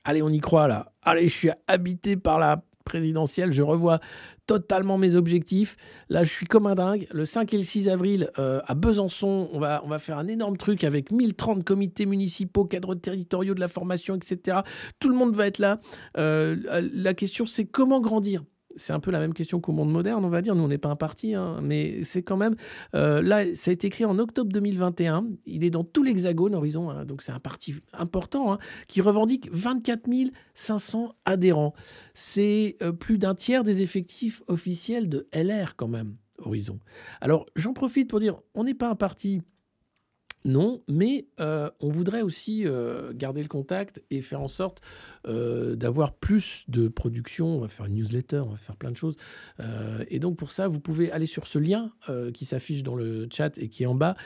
allez, 0.05 0.23
on 0.23 0.31
y 0.31 0.41
croit 0.41 0.69
là. 0.69 0.93
Allez, 1.03 1.29
je 1.29 1.35
suis 1.35 1.51
habité 1.69 2.17
par 2.17 2.39
la 2.39 2.63
présidentielle, 2.87 3.53
je 3.53 3.63
revois 3.63 4.01
totalement 4.47 4.97
mes 4.97 5.15
objectifs. 5.15 5.77
Là, 6.09 6.25
je 6.25 6.31
suis 6.31 6.47
comme 6.47 6.67
un 6.67 6.75
dingue. 6.75 7.07
Le 7.11 7.27
5 7.27 7.53
et 7.53 7.59
le 7.59 7.65
6 7.65 7.91
avril, 7.91 8.31
euh, 8.39 8.63
à 8.65 8.75
Besançon, 8.75 9.51
on 9.53 9.59
va, 9.59 9.83
on 9.85 9.89
va 9.89 9.99
faire 9.99 10.17
un 10.17 10.29
énorme 10.29 10.57
truc 10.57 10.83
avec 10.83 11.11
1030 11.11 11.63
comités 11.63 12.07
municipaux, 12.07 12.65
cadres 12.65 12.95
territoriaux 12.95 13.55
de 13.55 13.61
la 13.61 13.69
formation, 13.69 14.15
etc. 14.15 14.61
Tout 14.99 15.11
le 15.11 15.17
monde 15.17 15.35
va 15.35 15.47
être 15.47 15.59
là. 15.59 15.81
Euh, 16.17 16.57
la 16.95 17.13
question, 17.13 17.45
c'est 17.45 17.67
comment 17.67 18.01
grandir? 18.01 18.45
C'est 18.77 18.93
un 18.93 19.01
peu 19.01 19.11
la 19.11 19.19
même 19.19 19.35
question 19.35 19.61
qu'au 19.61 19.73
monde 19.73 19.91
moderne, 19.91 20.25
on 20.25 20.29
va 20.29 20.43
dire. 20.43 20.55
Nous, 20.55 20.63
on 20.63 20.69
n'est 20.69 20.79
pas 20.79 20.91
un 20.91 20.97
parti, 20.97 21.35
hein, 21.35 21.61
mais 21.63 22.05
c'est 22.05 22.23
quand 22.23 22.37
même. 22.37 22.55
Euh, 22.95 23.23
là, 23.23 23.55
ça 23.55 23.71
a 23.71 23.75
été 23.75 23.89
écrit 23.89 24.05
en 24.05 24.19
octobre 24.19 24.53
2021. 24.53 25.27
Il 25.47 25.65
est 25.65 25.71
dans 25.71 25.85
tout 25.85 26.03
l'Hexagone, 26.03 26.55
Horizon, 26.55 26.91
hein, 26.91 27.05
donc 27.05 27.23
c'est 27.23 27.33
un 27.33 27.41
parti 27.41 27.75
important 27.93 28.53
hein, 28.53 28.59
qui 28.89 29.01
revendique 29.01 29.49
24 29.51 30.07
500 30.55 31.15
adhérents. 31.25 31.75
C'est 32.15 32.77
euh, 32.83 32.93
plus 32.93 33.19
d'un 33.19 33.35
tiers 33.35 33.65
des 33.65 33.83
effectifs 33.83 34.43
officiels 34.47 35.09
de 35.09 35.27
LR, 35.33 35.77
quand 35.77 35.89
même, 35.89 36.17
Horizon. 36.39 36.79
Alors, 37.21 37.47
j'en 37.57 37.73
profite 37.73 38.09
pour 38.09 38.21
dire 38.21 38.41
on 38.55 38.65
n'est 38.65 38.75
pas 38.75 38.89
un 38.89 38.95
parti 38.95 39.43
non, 40.47 40.81
mais 40.89 41.27
euh, 41.41 41.69
on 41.81 41.89
voudrait 41.89 42.23
aussi 42.23 42.63
euh, 42.65 43.13
garder 43.13 43.43
le 43.43 43.49
contact 43.49 44.01
et 44.11 44.23
faire 44.23 44.41
en 44.41 44.47
sorte 44.47 44.81
euh, 45.27 45.75
d'avoir 45.75 46.13
plus 46.13 46.65
de 46.69 46.87
production. 46.87 47.49
On 47.49 47.59
va 47.59 47.69
faire 47.69 47.87
une 47.87 47.95
newsletter, 47.95 48.39
on 48.47 48.51
va 48.51 48.57
faire 48.57 48.77
plein 48.77 48.93
de 48.93 48.97
choses. 48.97 49.17
et 50.09 50.21
donc 50.21 50.37
pour 50.37 50.53
ça, 50.53 50.69
vous 50.69 50.79
pouvez 50.79 51.11
aller 51.11 51.27
sur 51.27 51.49
ce 51.49 51.59
lien 51.59 51.91
qui 52.33 52.45
s'affiche 52.45 52.85
dans 52.85 52.95
le 52.95 53.27
chat 53.33 53.59
et 53.59 53.69
qui 53.69 53.83
est 53.83 53.87
en 53.87 53.97
bas. 53.97 54.17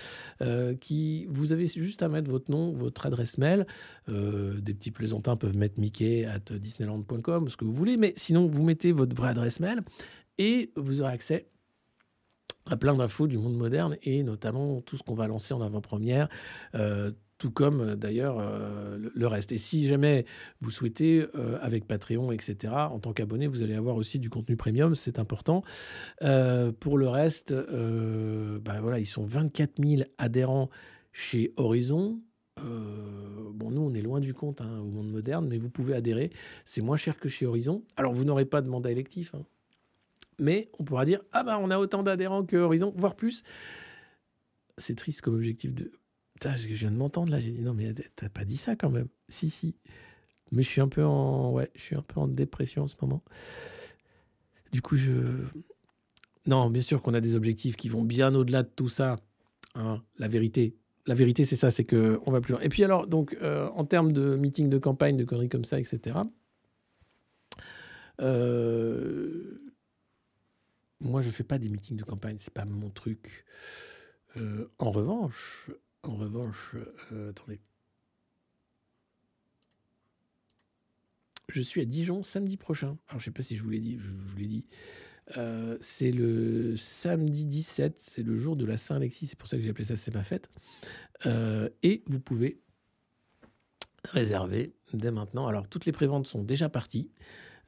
qui 0.81 1.27
vous 1.31 1.53
avez 1.53 1.67
juste 1.67 2.03
à 2.03 2.09
mettre 2.09 2.31
votre 2.31 2.51
nom, 2.51 2.73
votre 2.73 3.07
adresse 3.07 3.39
mail. 3.39 3.67
des 4.09 4.75
petits 4.75 4.91
plaisantins 4.91 5.37
peuvent 5.37 5.57
mettre 5.57 5.81
Mickey 5.81 6.27
at 6.27 6.53
disneyland.com, 6.59 7.49
ce 7.49 7.57
que 7.57 7.65
vous 7.65 7.73
voulez, 7.73 7.97
mais 7.97 8.13
sinon 8.17 8.47
vous 8.47 8.63
mettez 8.63 8.93
votre 8.93 9.17
vraie 9.17 9.31
adresse 9.31 9.59
mail 9.61 9.81
et 10.37 10.71
vous 10.77 11.01
aurez 11.01 11.13
accès 11.13 11.47
à 12.71 12.77
plein 12.77 12.95
d'infos 12.95 13.27
du 13.27 13.37
monde 13.37 13.57
moderne 13.57 13.97
et 14.03 14.23
notamment 14.23 14.81
tout 14.81 14.97
ce 14.97 15.03
qu'on 15.03 15.15
va 15.15 15.27
lancer 15.27 15.53
en 15.53 15.61
avant-première. 15.61 16.29
Euh, 16.75 17.11
tout 17.39 17.51
comme 17.51 17.81
euh, 17.81 17.97
d'ailleurs 17.97 18.37
euh, 18.39 18.99
le 19.15 19.27
reste. 19.27 19.51
Et 19.51 19.59
si 19.59 19.87
jamais 19.87 20.27
vous 20.61 20.71
souhaitez, 20.71 21.27
avec 21.61 21.87
Patreon, 21.87 22.33
etc., 22.33 22.73
en 22.75 22.99
tant 22.99 23.13
qu'abonné, 23.13 23.47
vous 23.47 23.63
allez 23.63 23.75
avoir 23.75 23.97
aussi 23.97 24.19
du 24.19 24.31
contenu 24.31 24.57
premium, 24.57 24.95
c'est 24.95 25.19
important. 25.19 25.63
pour 26.21 26.99
le 26.99 27.09
reste, 27.09 27.53
bah 27.53 28.81
voilà, 28.81 28.99
ils 28.99 29.07
sont 29.07 29.25
24 29.25 29.83
000 29.85 30.03
adhérents 30.19 30.71
chez 31.13 31.53
Horizon, 31.57 32.21
bon, 32.57 33.71
nous, 33.71 33.81
on 33.81 33.95
est 33.95 34.03
loin 34.03 34.21
du 34.21 34.35
compte 34.35 34.61
hein, 34.61 34.81
au 34.81 34.91
monde 34.91 35.11
moderne, 35.11 35.47
mais 35.49 35.59
vous 35.59 35.71
pouvez 35.71 35.95
adhérer. 35.95 36.31
C'est 36.65 36.83
moins 36.83 36.97
cher 36.97 37.19
que 37.19 37.29
chez 37.29 37.47
Horizon. 37.47 37.83
Alors, 37.97 38.13
vous 38.13 38.25
n'aurez 38.25 38.45
pas 38.45 38.61
de 38.61 38.69
mandat 38.69 38.91
électif, 38.91 39.35
hein. 39.35 39.45
Mais 40.41 40.71
on 40.79 40.85
pourra 40.85 41.05
dire 41.05 41.23
Ah, 41.33 41.45
bah, 41.45 41.59
on 41.61 41.71
a 41.71 41.79
autant 41.79 42.03
d'adhérents 42.03 42.45
que 42.45 42.57
Horizon, 42.57 42.93
voire 42.97 43.15
plus. 43.15 43.45
C'est 44.79 44.97
triste 44.97 45.21
comme 45.21 45.35
objectif 45.35 45.75
de. 45.75 45.93
Putain, 46.35 46.57
je 46.57 46.69
viens 46.69 46.91
de 46.91 46.97
m'entendre 46.97 47.31
là. 47.31 47.39
J'ai 47.39 47.53
dit 47.53 47.63
Non, 47.63 47.75
mais 47.75 47.95
t'as 48.17 48.29
pas 48.29 48.45
dit 48.45 48.57
ça 48.57 48.75
quand 48.75 48.91
même. 48.91 49.09
Si, 49.29 49.51
si. 49.51 49.77
Mais 50.51 50.63
je 50.63 50.69
suis 50.69 50.81
un 50.81 50.89
peu 50.89 51.05
en, 51.05 51.53
ouais, 51.53 51.71
je 51.75 51.81
suis 51.81 51.97
un 51.97 52.03
peu 52.03 52.19
en 52.19 52.27
dépression 52.27 52.83
en 52.83 52.89
ce 52.89 52.97
moment. 53.01 53.23
Du 54.73 54.83
coup, 54.83 54.97
je. 54.97 55.13
Non, 56.47 56.71
bien 56.71 56.83
sûr 56.83 57.03
qu'on 57.03 57.15
a 57.15 57.21
des 57.21 57.37
objectifs 57.37 57.77
qui 57.77 57.89
vont 57.89 58.03
bien 58.03 58.35
au-delà 58.35 58.63
de 58.63 58.71
tout 58.75 58.89
ça. 58.89 59.19
Hein, 59.75 60.03
la 60.19 60.27
vérité, 60.27 60.75
la 61.07 61.15
vérité, 61.15 61.45
c'est 61.45 61.57
ça, 61.57 61.71
c'est 61.71 61.85
que 61.85 62.21
on 62.27 62.33
va 62.33 62.41
plus 62.41 62.53
loin. 62.53 62.63
Et 62.63 62.69
puis 62.69 62.83
alors, 62.83 63.07
donc, 63.07 63.37
euh, 63.43 63.69
en 63.75 63.85
termes 63.85 64.13
de 64.13 64.37
meeting 64.37 64.69
de 64.71 64.79
campagne, 64.79 65.17
de 65.17 65.25
conneries 65.25 65.49
comme 65.49 65.65
ça, 65.65 65.79
etc. 65.79 66.17
Euh, 68.21 69.57
moi, 71.01 71.21
je 71.21 71.31
fais 71.31 71.45
pas 71.45 71.59
des 71.59 71.69
meetings 71.69 71.97
de 71.97 72.05
campagne, 72.05 72.37
c'est 72.39 72.53
pas 72.53 72.65
mon 72.65 72.91
truc. 72.91 73.45
Euh, 74.37 74.71
en 74.79 74.91
revanche, 74.91 75.71
en 76.03 76.17
revanche, 76.17 76.77
attendez. 77.29 77.61
Je 81.49 81.63
suis 81.63 81.81
à 81.81 81.85
Dijon 81.85 82.23
samedi 82.23 82.57
prochain. 82.57 82.97
Alors, 83.09 83.21
je 83.21 83.25
sais 83.25 83.31
pas 83.31 83.43
si 83.43 83.57
je 83.57 83.63
vous 83.63 83.71
l'ai 83.71 83.81
dit, 83.81 83.99
je 83.99 84.09
vous 84.09 84.37
l'ai 84.37 84.47
dit. 84.47 84.65
Euh, 85.37 85.77
c'est 85.81 86.11
le 86.11 86.77
samedi 86.77 87.47
17, 87.47 87.99
c'est 87.99 88.23
le 88.23 88.37
jour 88.37 88.57
de 88.57 88.65
la 88.65 88.77
Saint-Alexis, 88.77 89.29
c'est 89.29 89.39
pour 89.39 89.49
ça 89.49 89.57
que 89.57 89.63
j'ai 89.63 89.71
appelé 89.71 89.85
ça 89.85 89.97
C'est 89.97 90.15
ma 90.15 90.23
fête. 90.23 90.51
Euh, 91.27 91.69
et 91.83 92.03
vous 92.07 92.21
pouvez 92.21 92.61
réserver 94.05 94.75
dès 94.93 95.11
maintenant. 95.11 95.47
Alors, 95.47 95.69
toutes 95.69 95.87
les 95.87 95.93
préventes 95.93 96.27
sont 96.27 96.43
déjà 96.43 96.69
parties, 96.69 97.11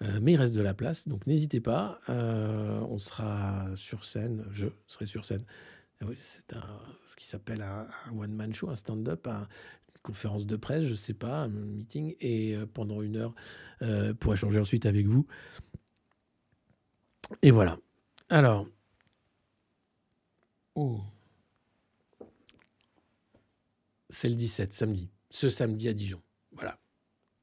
euh, 0.03 0.18
mais 0.20 0.32
il 0.32 0.36
reste 0.36 0.55
de 0.55 0.61
la 0.62 0.74
place, 0.74 1.09
donc 1.09 1.26
n'hésitez 1.26 1.61
pas. 1.61 2.00
on 2.09 2.98
sera 2.98 3.66
sur 3.74 4.05
scène, 4.05 4.44
je 4.53 4.68
serai 4.86 5.07
sur 5.07 5.24
scène. 5.24 5.44
Ah 6.00 6.07
c'est 6.16 6.57
ce 7.07 7.16
qui 7.16 7.26
s'appelle 7.26 7.62
un, 7.62 7.86
one-man 8.16 8.53
show, 8.53 8.68
un 8.70 8.76
stand-up, 8.76 9.28
une 9.28 9.46
conférence 10.03 10.46
de 10.46 10.57
presse, 10.57 10.84
je 10.84 10.96
sais 10.96 11.14
pas, 11.14 11.42
un 11.42 11.48
meeting, 11.48 12.16
et 12.20 12.57
pendant 12.74 13.03
une 13.03 13.16
heure 13.16 13.34
pour 14.18 14.34
échanger 14.34 14.59
ensuite 14.59 14.86
avec 14.86 15.07
vous. 15.07 15.26
Et 17.40 17.50
voilà. 17.50 17.78
Alors. 18.28 18.66
Oh. 20.74 21.00
C'est 24.09 24.28
le 24.28 24.34
17, 24.34 24.72
samedi. 24.72 25.09
Ce 25.30 25.48
samedi 25.48 25.88
à 25.88 25.94
Dijon. 25.94 26.20
Voilà. 26.53 26.78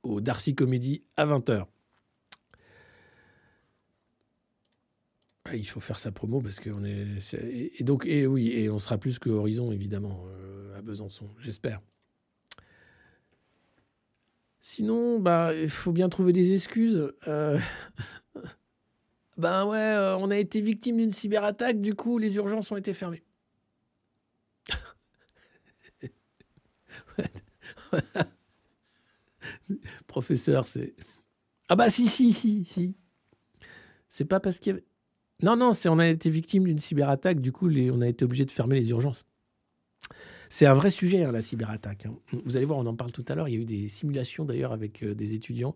Au 0.03 0.21
Darcy 0.21 0.53
Comedy 0.53 1.03
à 1.17 1.25
20h. 1.25 1.65
Ah, 5.49 5.55
il 5.55 5.67
faut 5.67 5.79
faire 5.79 5.99
sa 5.99 6.11
promo 6.11 6.41
parce 6.41 6.59
qu'on 6.59 6.83
est, 6.83 7.05
Et 7.79 7.83
donc, 7.83 8.05
et 8.05 8.27
oui, 8.27 8.51
et 8.51 8.69
on 8.69 8.79
sera 8.79 8.97
plus 8.97 9.19
que 9.19 9.29
Horizon, 9.29 9.71
évidemment, 9.71 10.25
euh, 10.27 10.77
à 10.77 10.81
Besançon, 10.81 11.29
j'espère. 11.39 11.81
Sinon, 14.61 15.19
bah, 15.19 15.53
il 15.55 15.69
faut 15.69 15.91
bien 15.91 16.09
trouver 16.09 16.33
des 16.33 16.53
excuses. 16.53 17.11
Ben 19.37 19.65
ouais, 19.65 19.77
euh, 19.77 20.17
on 20.17 20.31
a 20.31 20.37
été 20.37 20.59
victime 20.59 20.97
d'une 20.97 21.11
cyberattaque, 21.11 21.79
du 21.79 21.95
coup, 21.95 22.17
les 22.17 22.35
urgences 22.35 22.69
ont 22.73 22.77
été 22.77 22.91
fermées. 22.91 23.23
Professeur, 30.07 30.67
c'est. 30.67 30.93
Ah 31.69 31.77
bah 31.77 31.89
si, 31.89 32.07
si, 32.09 32.33
si, 32.33 32.65
si. 32.65 32.97
C'est 34.09 34.25
pas 34.25 34.41
parce 34.41 34.59
qu'il 34.59 34.71
y 34.71 34.73
avait. 34.73 34.83
Non, 35.41 35.55
non, 35.55 35.73
c'est 35.73 35.89
on 35.89 35.99
a 35.99 36.07
été 36.07 36.29
victime 36.29 36.65
d'une 36.65 36.79
cyberattaque, 36.79 37.39
du 37.39 37.51
coup, 37.51 37.69
on 37.69 38.01
a 38.01 38.07
été 38.07 38.25
obligé 38.25 38.45
de 38.45 38.51
fermer 38.51 38.75
les 38.79 38.89
urgences. 38.89 39.25
C'est 40.49 40.65
un 40.65 40.73
vrai 40.73 40.89
sujet, 40.89 41.23
hein, 41.23 41.31
la 41.31 41.41
cyberattaque. 41.41 42.07
Hein. 42.07 42.15
Vous 42.45 42.57
allez 42.57 42.65
voir, 42.65 42.79
on 42.79 42.85
en 42.87 42.95
parle 42.95 43.11
tout 43.11 43.23
à 43.27 43.35
l'heure. 43.35 43.47
Il 43.47 43.53
y 43.53 43.57
a 43.57 43.61
eu 43.61 43.65
des 43.65 43.87
simulations 43.87 44.45
d'ailleurs 44.45 44.73
avec 44.73 45.03
euh, 45.03 45.13
des 45.13 45.35
étudiants 45.35 45.75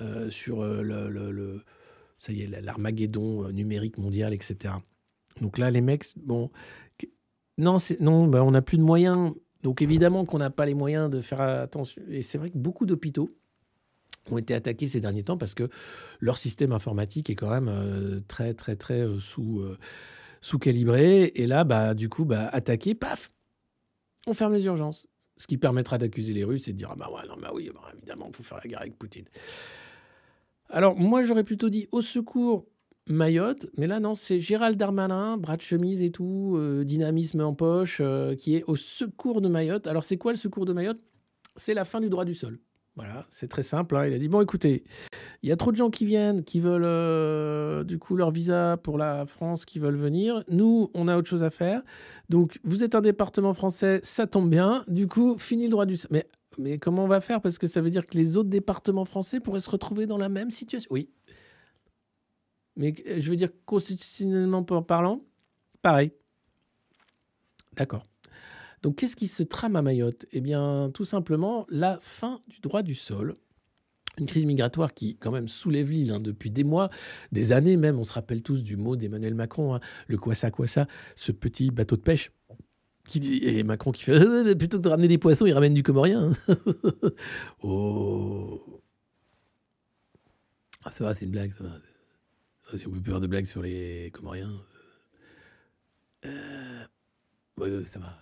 euh, 0.00 0.28
sur 0.28 0.64
le 0.64 1.62
ça 2.18 2.32
y 2.32 2.42
est, 2.42 2.60
l'Armageddon 2.60 3.44
euh, 3.44 3.52
numérique 3.52 3.98
mondial, 3.98 4.34
etc. 4.34 4.74
Donc 5.40 5.56
là, 5.58 5.70
les 5.70 5.80
mecs, 5.80 6.06
bon, 6.16 6.50
non, 7.56 7.76
non 8.00 8.26
ben, 8.26 8.42
on 8.42 8.50
n'a 8.50 8.62
plus 8.62 8.76
de 8.76 8.82
moyens. 8.82 9.32
Donc 9.62 9.82
évidemment 9.82 10.24
qu'on 10.24 10.38
n'a 10.38 10.50
pas 10.50 10.66
les 10.66 10.74
moyens 10.74 11.10
de 11.10 11.20
faire 11.20 11.40
attention. 11.40 12.02
Et 12.08 12.22
c'est 12.22 12.38
vrai 12.38 12.50
que 12.50 12.58
beaucoup 12.58 12.86
d'hôpitaux 12.86 13.30
ont 14.34 14.38
été 14.38 14.54
attaqués 14.54 14.86
ces 14.86 15.00
derniers 15.00 15.24
temps 15.24 15.38
parce 15.38 15.54
que 15.54 15.68
leur 16.20 16.38
système 16.38 16.72
informatique 16.72 17.30
est 17.30 17.34
quand 17.34 17.50
même 17.50 17.68
euh, 17.68 18.20
très, 18.28 18.54
très, 18.54 18.76
très 18.76 19.00
euh, 19.00 19.20
sous, 19.20 19.62
sous-calibré. 20.40 21.32
Et 21.34 21.46
là, 21.46 21.64
bah, 21.64 21.94
du 21.94 22.08
coup, 22.08 22.24
bah, 22.24 22.48
attaqué, 22.48 22.94
paf, 22.94 23.30
on 24.26 24.34
ferme 24.34 24.54
les 24.54 24.64
urgences. 24.66 25.06
Ce 25.36 25.46
qui 25.46 25.56
permettra 25.56 25.98
d'accuser 25.98 26.32
les 26.32 26.42
Russes 26.42 26.66
et 26.66 26.72
de 26.72 26.78
dire 26.78 26.90
Ah 26.92 26.96
bah 26.96 27.08
ouais, 27.14 27.26
non, 27.28 27.36
bah 27.40 27.52
oui, 27.54 27.70
bah, 27.72 27.80
évidemment, 27.96 28.26
il 28.28 28.34
faut 28.34 28.42
faire 28.42 28.58
la 28.62 28.68
guerre 28.68 28.80
avec 28.80 28.98
Poutine. 28.98 29.26
Alors, 30.68 30.96
moi, 30.96 31.22
j'aurais 31.22 31.44
plutôt 31.44 31.68
dit 31.68 31.86
au 31.92 32.02
secours 32.02 32.66
Mayotte, 33.08 33.66
mais 33.76 33.86
là, 33.86 34.00
non, 34.00 34.14
c'est 34.14 34.40
Gérald 34.40 34.76
Darmanin, 34.76 35.38
bras 35.38 35.56
de 35.56 35.62
chemise 35.62 36.02
et 36.02 36.10
tout, 36.10 36.56
euh, 36.56 36.84
dynamisme 36.84 37.40
en 37.40 37.54
poche, 37.54 37.98
euh, 38.00 38.34
qui 38.34 38.56
est 38.56 38.64
au 38.66 38.76
secours 38.76 39.40
de 39.40 39.48
Mayotte. 39.48 39.86
Alors, 39.86 40.04
c'est 40.04 40.18
quoi 40.18 40.32
le 40.32 40.38
secours 40.38 40.66
de 40.66 40.72
Mayotte? 40.72 41.00
C'est 41.56 41.74
la 41.74 41.84
fin 41.84 42.00
du 42.00 42.10
droit 42.10 42.24
du 42.24 42.34
sol. 42.34 42.58
Voilà, 42.98 43.26
c'est 43.30 43.46
très 43.46 43.62
simple. 43.62 43.96
Hein. 43.96 44.08
Il 44.08 44.12
a 44.12 44.18
dit 44.18 44.26
bon, 44.26 44.40
écoutez, 44.40 44.82
il 45.44 45.48
y 45.48 45.52
a 45.52 45.56
trop 45.56 45.70
de 45.70 45.76
gens 45.76 45.88
qui 45.88 46.04
viennent, 46.04 46.42
qui 46.42 46.58
veulent 46.58 46.82
euh, 46.84 47.84
du 47.84 48.00
coup 48.00 48.16
leur 48.16 48.32
visa 48.32 48.76
pour 48.76 48.98
la 48.98 49.24
France, 49.24 49.64
qui 49.64 49.78
veulent 49.78 49.96
venir. 49.96 50.42
Nous, 50.48 50.90
on 50.94 51.06
a 51.06 51.16
autre 51.16 51.28
chose 51.28 51.44
à 51.44 51.50
faire. 51.50 51.82
Donc, 52.28 52.58
vous 52.64 52.82
êtes 52.82 52.96
un 52.96 53.00
département 53.00 53.54
français, 53.54 54.00
ça 54.02 54.26
tombe 54.26 54.50
bien. 54.50 54.84
Du 54.88 55.06
coup, 55.06 55.38
fini 55.38 55.66
le 55.66 55.70
droit 55.70 55.86
du. 55.86 55.96
Mais 56.10 56.26
mais 56.58 56.78
comment 56.78 57.04
on 57.04 57.08
va 57.08 57.20
faire? 57.20 57.40
Parce 57.40 57.56
que 57.56 57.68
ça 57.68 57.80
veut 57.80 57.90
dire 57.90 58.04
que 58.04 58.18
les 58.18 58.36
autres 58.36 58.48
départements 58.48 59.04
français 59.04 59.38
pourraient 59.38 59.60
se 59.60 59.70
retrouver 59.70 60.06
dans 60.06 60.18
la 60.18 60.28
même 60.28 60.50
situation. 60.50 60.88
Oui. 60.90 61.08
Mais 62.74 62.96
euh, 63.06 63.20
je 63.20 63.30
veux 63.30 63.36
dire, 63.36 63.50
constitutionnellement 63.64 64.64
parlant, 64.64 65.22
pareil. 65.82 66.10
D'accord. 67.76 68.04
Donc, 68.82 68.96
qu'est-ce 68.96 69.16
qui 69.16 69.28
se 69.28 69.42
trame 69.42 69.76
à 69.76 69.82
Mayotte? 69.82 70.26
Eh 70.32 70.40
bien, 70.40 70.90
tout 70.94 71.04
simplement, 71.04 71.66
la 71.68 71.98
fin 72.00 72.40
du 72.48 72.60
droit 72.60 72.82
du 72.82 72.94
sol. 72.94 73.36
Une 74.18 74.26
crise 74.26 74.46
migratoire 74.46 74.94
qui, 74.94 75.16
quand 75.16 75.30
même, 75.30 75.46
soulève 75.46 75.90
l'île 75.90 76.10
hein, 76.10 76.20
depuis 76.20 76.50
des 76.50 76.64
mois, 76.64 76.90
des 77.30 77.52
années 77.52 77.76
même. 77.76 77.98
On 77.98 78.04
se 78.04 78.12
rappelle 78.12 78.42
tous 78.42 78.62
du 78.64 78.76
mot 78.76 78.96
d'Emmanuel 78.96 79.34
Macron, 79.34 79.74
hein, 79.74 79.80
le 80.08 80.16
quoi 80.18 80.34
ça, 80.34 80.50
quoi 80.50 80.66
ça, 80.66 80.88
ce 81.14 81.30
petit 81.30 81.70
bateau 81.70 81.96
de 81.96 82.02
pêche 82.02 82.32
et 83.16 83.62
Macron 83.62 83.92
qui 83.92 84.02
fait 84.04 84.12
euh, 84.20 84.54
plutôt 84.54 84.78
que 84.78 84.82
de 84.82 84.88
ramener 84.88 85.08
des 85.08 85.18
poissons, 85.18 85.46
il 85.46 85.52
ramène 85.52 85.74
du 85.74 85.82
comorien. 85.82 86.32
oh. 87.62 88.82
Ah, 90.84 90.90
ça 90.90 91.04
va, 91.04 91.14
c'est 91.14 91.24
une 91.24 91.30
blague. 91.30 91.52
Ça 91.54 91.64
va. 91.64 92.78
Si 92.78 92.86
on 92.86 92.90
peut 92.90 93.00
plus 93.00 93.10
faire 93.10 93.20
de 93.20 93.26
blagues 93.26 93.46
sur 93.46 93.62
les 93.62 94.10
comoriens. 94.12 94.52
Euh... 96.26 96.84
ça 97.82 97.98
va. 97.98 98.20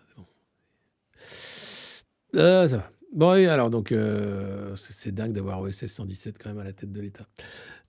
Euh, 2.35 2.69
ça 2.69 2.77
va. 2.79 2.91
Bon, 3.12 3.31
alors, 3.31 3.71
donc, 3.71 3.93
euh, 3.93 4.75
c'est 4.77 5.14
dingue 5.14 5.33
d'avoir 5.33 5.61
OSS 5.62 5.87
117 5.87 6.37
quand 6.39 6.51
même 6.51 6.59
à 6.59 6.64
la 6.64 6.73
tête 6.73 6.93
de 6.93 7.01
l'État. 7.01 7.27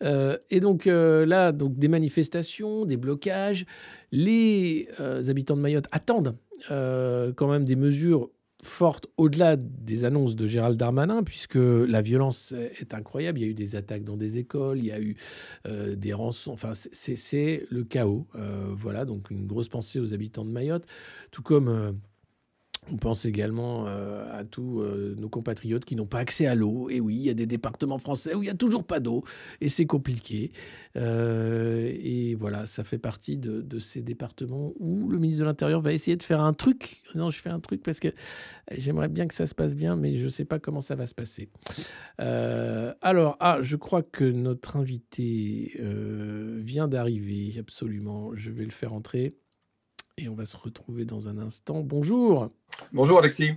Euh, 0.03 0.37
et 0.49 0.59
donc, 0.59 0.85
là, 0.85 1.51
donc, 1.51 1.77
des 1.77 1.87
manifestations, 1.87 2.85
des 2.85 2.97
blocages. 2.97 3.65
Les 4.11 4.87
habitants 5.27 5.57
de 5.57 5.61
Mayotte 5.61 5.87
attendent 5.91 6.37
quand 6.69 7.51
même 7.51 7.65
des 7.65 7.75
mesures 7.75 8.29
fortes 8.63 9.07
au-delà 9.17 9.55
des 9.57 10.03
annonces 10.03 10.35
de 10.35 10.47
Gérald 10.47 10.77
Darmanin, 10.77 11.23
puisque 11.23 11.55
la 11.55 12.01
violence 12.01 12.53
est 12.79 12.93
incroyable. 12.93 13.39
Il 13.39 13.41
y 13.43 13.45
a 13.45 13.49
eu 13.49 13.53
des 13.53 13.75
attaques 13.75 14.03
dans 14.03 14.17
des 14.17 14.37
écoles, 14.37 14.77
il 14.77 14.85
y 14.85 14.91
a 14.91 15.01
eu 15.01 15.17
des 15.65 16.13
rançons. 16.13 16.53
Enfin, 16.53 16.71
c'est 16.73 17.65
le 17.69 17.83
chaos. 17.83 18.27
voilà, 18.77 19.03
donc 19.03 19.29
une 19.29 19.45
grosse 19.45 19.67
pensée 19.67 19.99
aux 19.99 20.13
habitants 20.13 20.45
de 20.45 20.51
Mayotte, 20.51 20.85
tout 21.31 21.43
comme 21.43 21.99
on 22.91 22.97
pense 22.97 23.25
également 23.25 23.85
euh, 23.87 24.39
à 24.39 24.43
tous 24.43 24.81
euh, 24.81 25.15
nos 25.17 25.29
compatriotes 25.29 25.85
qui 25.85 25.95
n'ont 25.95 26.05
pas 26.05 26.19
accès 26.19 26.45
à 26.45 26.55
l'eau. 26.55 26.89
Et 26.89 26.99
oui, 26.99 27.15
il 27.15 27.21
y 27.21 27.29
a 27.29 27.33
des 27.33 27.45
départements 27.45 27.97
français 27.97 28.33
où 28.33 28.41
il 28.43 28.45
n'y 28.45 28.51
a 28.51 28.55
toujours 28.55 28.85
pas 28.85 28.99
d'eau 28.99 29.23
et 29.61 29.69
c'est 29.69 29.85
compliqué. 29.85 30.51
Euh, 30.95 31.91
et 32.01 32.35
voilà, 32.35 32.65
ça 32.65 32.83
fait 32.83 32.97
partie 32.97 33.37
de, 33.37 33.79
ces 33.79 34.01
départements 34.01 34.73
où 34.79 35.09
le 35.09 35.19
ministre 35.19 35.41
de 35.41 35.47
l'Intérieur 35.47 35.81
va 35.81 35.93
essayer 35.93 36.17
de 36.17 36.23
faire 36.23 36.41
un 36.41 36.53
truc. 36.53 37.03
Non, 37.15 37.29
je 37.29 37.39
fais 37.39 37.49
un 37.49 37.59
truc 37.59 37.83
parce 37.83 37.99
que 37.99 38.09
j'aimerais 38.71 39.07
bien 39.07 39.27
que 39.27 39.33
ça 39.33 39.45
se 39.45 39.53
passe 39.53 39.75
bien, 39.75 39.95
mais 39.95 40.15
je 40.15 40.25
ne 40.25 40.29
sais 40.29 40.45
pas 40.45 40.59
comment 40.59 40.81
ça 40.81 40.95
va 40.95 41.05
se 41.05 41.13
passer. 41.13 41.49
alors, 42.17 43.37
ah, 43.39 43.59
je 43.61 43.75
crois 43.75 44.01
que 44.01 44.23
notre 44.23 44.77
invité 44.77 45.79
vient 46.59 46.87
d'arriver, 46.87 47.55
absolument. 47.59 48.31
Je 48.35 48.51
vais 48.51 48.65
le 48.65 48.71
faire 48.71 48.93
entrer. 48.93 49.35
Et 50.17 50.29
on 50.29 50.33
va 50.33 50.45
se 50.45 50.57
retrouver 50.57 51.05
dans 51.05 51.29
un 51.29 51.37
instant. 51.37 51.81
Bonjour. 51.81 52.49
Bonjour 52.91 53.19
Alexis. 53.19 53.51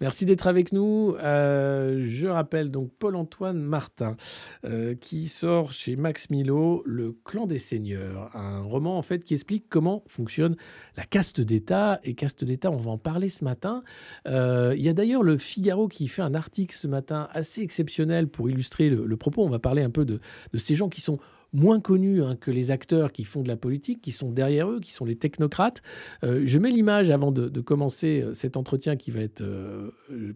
Merci 0.00 0.26
d'être 0.26 0.46
avec 0.46 0.72
nous. 0.72 1.16
Euh, 1.20 2.04
je 2.06 2.26
rappelle 2.28 2.70
donc 2.70 2.92
Paul-Antoine 2.98 3.60
Martin 3.60 4.16
euh, 4.64 4.94
qui 4.94 5.26
sort 5.26 5.72
chez 5.72 5.96
Max 5.96 6.30
Milo 6.30 6.82
Le 6.86 7.16
Clan 7.24 7.46
des 7.46 7.58
Seigneurs, 7.58 8.30
un 8.36 8.60
roman 8.62 8.96
en 8.96 9.02
fait 9.02 9.24
qui 9.24 9.34
explique 9.34 9.66
comment 9.68 10.04
fonctionne 10.06 10.56
la 10.96 11.04
caste 11.04 11.40
d'État. 11.40 11.98
Et 12.04 12.14
caste 12.14 12.44
d'État, 12.44 12.70
on 12.70 12.76
va 12.76 12.92
en 12.92 12.98
parler 12.98 13.28
ce 13.28 13.44
matin. 13.44 13.82
Euh, 14.28 14.74
il 14.76 14.84
y 14.84 14.88
a 14.88 14.92
d'ailleurs 14.92 15.24
le 15.24 15.36
Figaro 15.36 15.88
qui 15.88 16.06
fait 16.06 16.22
un 16.22 16.34
article 16.34 16.76
ce 16.76 16.86
matin 16.86 17.28
assez 17.32 17.62
exceptionnel 17.62 18.28
pour 18.28 18.48
illustrer 18.48 18.88
le, 18.88 19.16
propos. 19.16 19.44
On 19.44 19.50
va 19.50 19.58
parler 19.58 19.82
un 19.82 19.90
peu 19.90 20.04
de, 20.04 20.20
de 20.52 20.58
ces 20.58 20.76
gens 20.76 20.88
qui 20.88 21.00
sont 21.00 21.18
moins 21.52 21.80
connus 21.80 22.22
hein, 22.22 22.36
que 22.36 22.50
les 22.50 22.70
acteurs 22.70 23.12
qui 23.12 23.24
font 23.24 23.42
de 23.42 23.48
la 23.48 23.56
politique, 23.56 24.00
qui 24.02 24.12
sont 24.12 24.30
derrière 24.30 24.70
eux, 24.70 24.80
qui 24.80 24.92
sont 24.92 25.04
les 25.04 25.16
technocrates. 25.16 25.82
Euh, 26.24 26.42
je 26.44 26.58
mets 26.58 26.70
l'image 26.70 27.10
avant 27.10 27.32
de, 27.32 27.48
commencer 27.60 28.22
euh, 28.22 28.34
cet 28.34 28.56
entretien 28.56 28.96
qui 28.96 29.10
va 29.10 29.20
être 29.20 29.42
euh, 29.42 29.90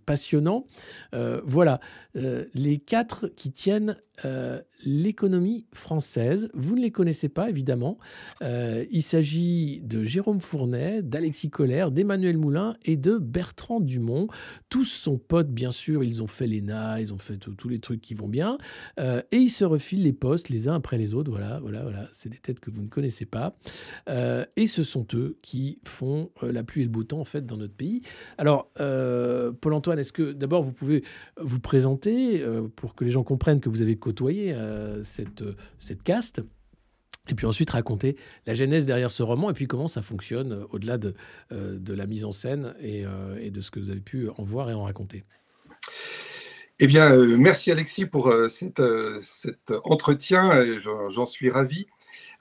passionnant. 0.05 0.67
voilà, 1.45 1.81
les 2.15 2.79
quatre 2.79 3.29
qui 3.29 3.51
tiennent 3.51 3.97
l'économie 4.85 5.67
française. 5.73 6.49
Vous 6.55 6.77
ne 6.77 6.81
les 6.81 6.91
connaissez 6.91 7.29
pas, 7.29 7.49
évidemment. 7.49 7.99
il 8.41 9.03
s'agit 9.03 9.81
de 9.83 10.05
Jérôme 10.05 10.41
Fournet, 10.41 11.03
d'Alexis 11.03 11.51
Collère, 11.51 11.91
d'Emmanuel 11.91 12.37
Moulin 12.39 12.77
et 12.85 12.97
de 12.97 13.19
Bertrand 13.19 13.81
Dumont. 13.81 14.29
Tous 14.69 14.85
sont 14.85 15.19
potes, 15.19 15.51
bien 15.51 15.71
sûr. 15.71 16.05
Ils 16.05 16.23
ont 16.23 16.27
fait 16.27 16.47
l'ENA, 16.47 17.01
ils 17.01 17.13
ont 17.15 17.19
fait 17.19 17.37
tous 17.37 17.69
les 17.69 17.79
trucs 17.79 18.01
qui 18.01 18.15
vont 18.15 18.29
bien. 18.29 18.59
et 18.99 19.37
ils 19.37 19.51
se 19.51 19.65
refilent 19.65 20.03
les 20.03 20.13
postes 20.13 20.49
les 20.49 20.69
uns 20.69 20.75
après 20.75 20.99
les 20.99 21.02
les 21.03 21.15
autres. 21.15 21.31
Voilà, 21.31 21.59
voilà, 21.61 21.83
voilà. 21.83 22.09
C'est 22.13 22.29
des 22.29 22.39
têtes 22.39 22.61
que 22.61 22.71
vous 22.71 22.83
ne 22.83 22.89
connaissez 22.89 23.27
pas. 23.27 23.57
Euh, 24.09 24.45
et 24.57 24.67
ce 24.67 24.83
sont 24.83 25.07
eux 25.15 25.39
qui 25.43 25.79
font 25.85 26.31
euh, 26.43 26.53
la 26.53 26.63
pluie 26.63 26.83
et 26.83 26.85
le 26.85 26.91
beau 26.91 27.05
temps, 27.05 27.21
en 27.21 27.25
fait, 27.25 27.45
dans 27.45 27.57
notre 27.57 27.75
pays. 27.75 28.03
Alors, 28.39 28.71
euh, 28.81 29.53
Paul-Antoine, 29.53 29.99
est-ce 29.99 30.13
que 30.13 30.33
d'abord 30.33 30.63
vous 30.63 30.73
pouvez 30.73 31.05
vous 31.41 31.61
présenter 31.61 32.45
pour 32.77 32.95
que 32.95 33.05
les 33.05 33.11
gens 33.11 33.25
comprennent 33.25 33.61
que 33.61 33.69
vous 33.69 33.83
avez 33.83 33.97
côtoyé 33.97 34.55
cette, 35.05 35.45
cette 35.79 36.03
caste 36.03 36.41
et 37.29 37.35
puis 37.35 37.47
ensuite 37.47 37.71
raconter 37.71 38.17
la 38.47 38.55
genèse 38.55 38.87
derrière 38.87 39.11
ce 39.11 39.23
roman 39.23 39.51
et 39.51 39.53
puis 39.53 39.67
comment 39.67 39.89
ça 39.89 40.03
fonctionne 40.03 40.65
au-delà 40.71 40.99
de, 40.99 41.15
de 41.51 41.95
la 41.95 42.07
mise 42.07 42.25
en 42.25 42.33
scène 42.33 42.75
et, 42.81 43.05
et 43.41 43.51
de 43.51 43.61
ce 43.61 43.71
que 43.71 43.81
vous 43.81 43.91
avez 43.91 44.01
pu 44.01 44.29
en 44.37 44.45
voir 44.45 44.71
et 44.71 44.75
en 44.75 44.85
raconter? 44.85 45.25
Eh 46.85 46.89
bien, 46.89 47.13
euh, 47.13 47.37
merci 47.39 47.71
Alexis 47.71 48.07
pour 48.07 48.27
euh, 48.27 48.49
euh, 48.81 49.19
cet 49.21 49.73
entretien. 49.85 50.65
J'en 51.11 51.27
suis 51.27 51.49
ravi. 51.49 51.87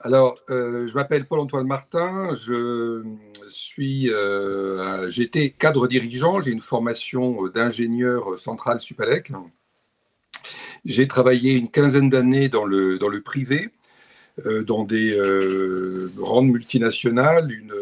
Alors, 0.00 0.36
je 0.48 0.92
m'appelle 0.94 1.26
Paul-Antoine 1.26 1.64
Martin. 1.64 2.32
Je 2.32 3.04
suis, 3.48 4.10
j'étais 5.10 5.50
cadre 5.50 5.86
dirigeant. 5.86 6.40
J'ai 6.40 6.50
une 6.50 6.60
formation 6.60 7.46
d'ingénieur 7.54 8.36
central 8.36 8.80
Supalec. 8.80 9.30
J'ai 10.84 11.06
travaillé 11.06 11.56
une 11.56 11.68
quinzaine 11.68 12.10
d'années 12.10 12.48
dans 12.48 12.64
le, 12.64 12.98
dans 12.98 13.08
le 13.08 13.20
privé. 13.20 13.70
Dans 14.66 14.82
des 14.82 15.16
grandes 16.16 16.48
multinationales, 16.48 17.52
une, 17.52 17.72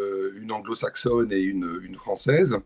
anglo-saxonne 0.50 1.32
et 1.32 1.40
une, 1.40 1.94
française. 1.94 2.56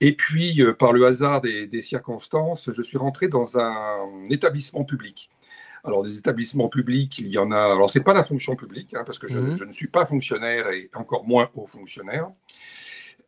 Et 0.00 0.14
puis, 0.14 0.62
euh, 0.62 0.74
par 0.74 0.92
le 0.92 1.04
hasard 1.04 1.40
des, 1.40 1.82
circonstances, 1.82 2.70
je 2.72 2.82
suis 2.82 2.98
rentré 2.98 3.28
dans 3.28 3.58
un 3.58 4.28
établissement 4.30 4.84
public. 4.84 5.30
Alors, 5.82 6.02
des 6.02 6.18
établissements 6.18 6.68
publics, 6.68 7.18
il 7.18 7.28
y 7.28 7.38
en 7.38 7.50
a. 7.50 7.58
Alors, 7.58 7.90
ce 7.90 7.98
n'est 7.98 8.04
pas 8.04 8.12
la 8.12 8.22
fonction 8.22 8.54
publique, 8.54 8.94
hein, 8.94 9.02
parce 9.04 9.18
que 9.18 9.28
je, 9.28 9.38
mmh. 9.38 9.56
je, 9.56 9.64
ne 9.64 9.72
suis 9.72 9.88
pas 9.88 10.04
fonctionnaire 10.04 10.68
et 10.70 10.90
encore 10.94 11.26
moins 11.26 11.48
haut 11.54 11.66
fonctionnaire. 11.66 12.30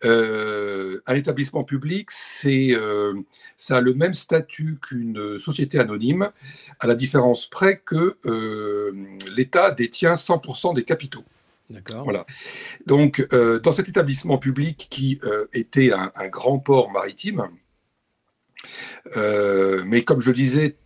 Euh, 0.04 1.00
un 1.06 1.14
établissement 1.14 1.64
public, 1.64 2.10
c'est, 2.10 2.70
euh, 2.72 3.14
ça 3.56 3.76
a 3.76 3.80
le 3.80 3.94
même 3.94 4.14
statut 4.14 4.78
qu'une 4.80 5.38
société 5.38 5.78
anonyme, 5.78 6.30
à 6.80 6.86
la 6.86 6.94
différence 6.94 7.46
près 7.46 7.78
que 7.84 8.16
euh, 8.26 8.92
l'État 9.34 9.70
détient 9.70 10.14
100% 10.14 10.74
des 10.74 10.84
capitaux. 10.84 11.24
D'accord. 11.72 12.04
Voilà. 12.04 12.26
Donc, 12.86 13.26
dans 13.30 13.72
cet 13.72 13.88
établissement 13.88 14.38
public 14.38 14.88
qui 14.90 15.20
était 15.52 15.92
un, 15.92 16.28
grand 16.28 16.58
port 16.58 16.90
maritime, 16.90 17.48
mais 19.16 20.04
comme 20.04 20.20
je 20.20 20.30
disais 20.30 20.76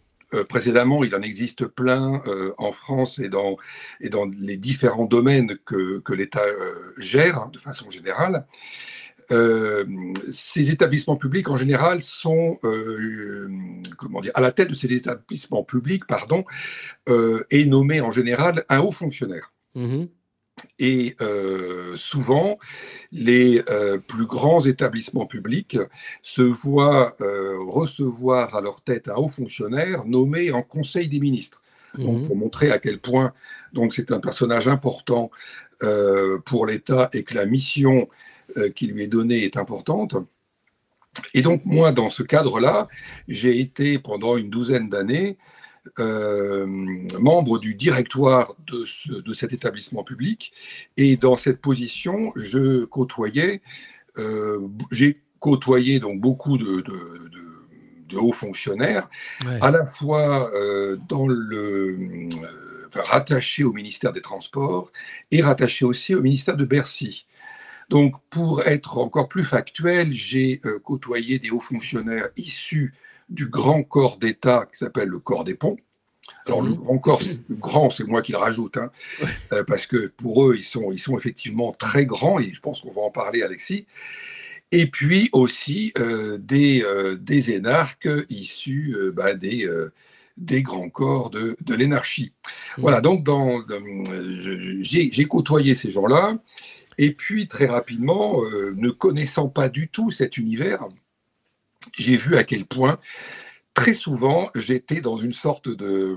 précédemment, 0.49 1.05
il 1.05 1.15
en 1.15 1.23
existe 1.23 1.67
plein 1.67 2.23
en 2.59 2.73
France 2.73 3.19
et 3.19 3.29
dans, 3.29 3.57
et 4.01 4.09
dans 4.09 4.27
les 4.27 4.57
différents 4.57 5.07
domaines 5.07 5.57
que, 5.65 6.01
que 6.01 6.13
l'État 6.13 6.45
gère 6.99 7.39
hein, 7.39 7.51
de 7.53 7.59
façon 7.59 7.91
générale. 7.91 8.47
Euh, 9.33 9.85
ces 10.31 10.71
établissements 10.71 11.17
publics, 11.17 11.49
en 11.49 11.57
général, 11.57 12.01
sont 12.01 12.59
euh, 12.65 13.49
comment 13.97 14.21
dire, 14.21 14.33
à 14.35 14.41
la 14.41 14.53
tête 14.53 14.69
de 14.69 14.75
ces 14.75 14.93
établissements 14.93 15.65
publics, 15.65 16.07
pardon, 16.07 16.45
euh, 17.09 17.45
est 17.51 17.65
nommé 17.65 18.01
en 18.01 18.11
général 18.11 18.65
un 18.69 18.81
haut 18.81 18.93
fonctionnaire. 18.93 19.53
Mm-hmm. 19.75 20.09
Et 20.79 21.17
souvent, 21.95 22.59
les 23.13 23.63
plus 24.07 24.27
grands 24.27 24.65
établissements 24.65 25.27
publics 25.27 25.79
se 26.23 26.43
voient 26.43 27.17
recevoir 27.21 28.55
à 28.55 28.61
leur 28.63 28.81
tête 28.81 29.09
un 29.09 29.17
haut 29.17 29.29
fonctionnaire 29.29 30.05
nommé 30.07 30.53
en 30.53 30.63
Conseil 30.63 31.09
des 31.09 31.21
ministres. 31.21 31.61
Donc, 31.99 32.21
mm-hmm. 32.21 32.27
pour 32.27 32.37
montrer 32.37 32.71
à 32.71 32.79
quel 32.79 32.99
point 32.99 33.33
donc 33.73 33.95
c'est 33.95 34.13
un 34.13 34.21
personnage 34.21 34.67
important 34.69 35.31
pour 36.45 36.67
l'État 36.67 37.11
et 37.13 37.23
que 37.23 37.35
la 37.35 37.47
mission 37.47 38.09
euh, 38.57 38.71
qui 38.71 38.87
lui 38.87 39.03
est 39.03 39.09
donnée 39.09 39.43
est 39.43 39.57
importante. 39.57 40.15
Et 41.35 41.43
donc 41.43 41.65
moi, 41.65 41.91
dans 41.91 42.09
ce 42.09 42.23
cadre-là, 42.23 42.87
j'ai 43.27 43.59
été 43.59 43.99
pendant 43.99 44.37
une 44.37 44.51
douzaine 44.51 44.89
d'années 44.89 45.37
euh, 45.99 46.67
membre 47.21 47.59
du 47.59 47.75
directoire 47.75 48.55
de, 48.67 49.21
de, 49.21 49.35
cet 49.35 49.53
établissement 49.53 50.05
public. 50.05 50.53
Et 50.97 51.17
dans 51.17 51.37
cette 51.37 51.61
position, 51.61 52.33
je 52.37 52.85
côtoyais, 52.85 53.63
euh, 54.19 54.61
j'ai 54.91 55.21
côtoyé 55.41 56.01
donc 56.01 56.21
beaucoup 56.21 56.59
de, 56.59 56.81
de, 56.81 58.17
hauts 58.17 58.33
fonctionnaires, 58.33 59.11
à 59.61 59.71
la 59.71 59.85
fois 59.85 60.51
dans 61.09 61.27
le 61.27 62.29
rattaché 62.95 63.65
au 63.65 63.73
ministère 63.73 64.13
des 64.13 64.23
Transports 64.23 64.93
et 65.31 65.43
rattaché 65.43 65.85
aussi 65.85 66.15
au 66.15 66.23
ministère 66.23 66.57
de 66.57 66.65
Bercy. 66.65 67.27
Donc, 67.89 68.17
pour 68.31 68.67
être 68.67 68.99
encore 68.99 69.29
plus 69.29 69.45
factuel, 69.45 70.13
j'ai 70.13 70.61
euh, 70.65 70.81
côtoyé 70.81 71.39
des 71.39 71.51
hauts 71.51 71.61
fonctionnaires 71.61 72.29
issus 72.37 72.95
du 73.29 73.49
grand 73.49 73.83
corps 73.83 74.19
d'État 74.19 74.67
qui 74.71 74.79
s'appelle 74.79 75.09
le 75.09 75.19
corps 75.19 75.45
des 75.45 75.55
ponts. 75.55 75.77
Alors, 76.47 76.63
le 76.63 76.71
mhm. 76.71 76.77
grand 76.77 76.99
corps, 76.99 77.21
le 77.49 77.55
grand, 77.55 77.91
c'est 77.91 78.05
moi 78.05 78.23
qui 78.23 78.33
le 78.33 78.39
rajoute, 78.39 78.77
hein, 78.77 78.91
euh, 79.53 79.63
parce 79.65 79.87
que 79.87 80.09
pour 80.09 80.45
eux, 80.45 80.57
ils 80.57 80.65
sont, 80.65 80.91
ils 80.93 80.99
sont 80.99 81.17
effectivement 81.17 81.73
très 81.73 82.05
grands, 82.05 82.39
et 82.39 82.53
je 82.53 82.61
pense 82.61 82.81
qu'on 82.81 82.91
va 82.93 83.03
en 83.03 83.11
parler, 83.11 83.43
Alexis. 83.43 83.87
Et 84.73 84.89
puis 84.89 85.29
aussi 85.33 85.93
euh, 85.99 86.39
des, 86.39 86.85
des 87.21 87.53
énarques 87.53 88.09
issus 88.29 88.97
bah, 89.15 89.35
des, 89.35 89.69
des 90.37 90.63
grands 90.63 90.91
corps 90.91 91.31
de, 91.31 91.57
de 91.61 91.75
l'énarchie. 91.75 92.33
Mhm. 92.77 92.83
Voilà, 92.83 93.01
donc 93.01 93.23
dans, 93.23 93.63
j'ai 94.81 95.25
côtoyé 95.27 95.75
ces 95.75 95.91
gens-là. 95.91 96.39
Et 96.99 97.13
puis, 97.13 97.47
très 97.47 97.67
rapidement, 97.67 98.43
euh, 98.43 98.75
ne 98.77 98.91
connaissant 98.91 99.49
pas 99.49 99.69
du 99.69 99.89
tout 99.89 100.11
cet 100.11 100.39
univers, 100.39 100.87
j'ai 101.95 102.17
vu 102.17 102.37
à 102.37 102.45
quel 102.45 102.65
point, 102.65 102.99
très 103.75 103.95
souvent, 103.95 104.51
j'étais 104.55 105.01
dans 105.01 105.17
une 105.17 105.33
sorte 105.33 105.69
de 105.69 106.17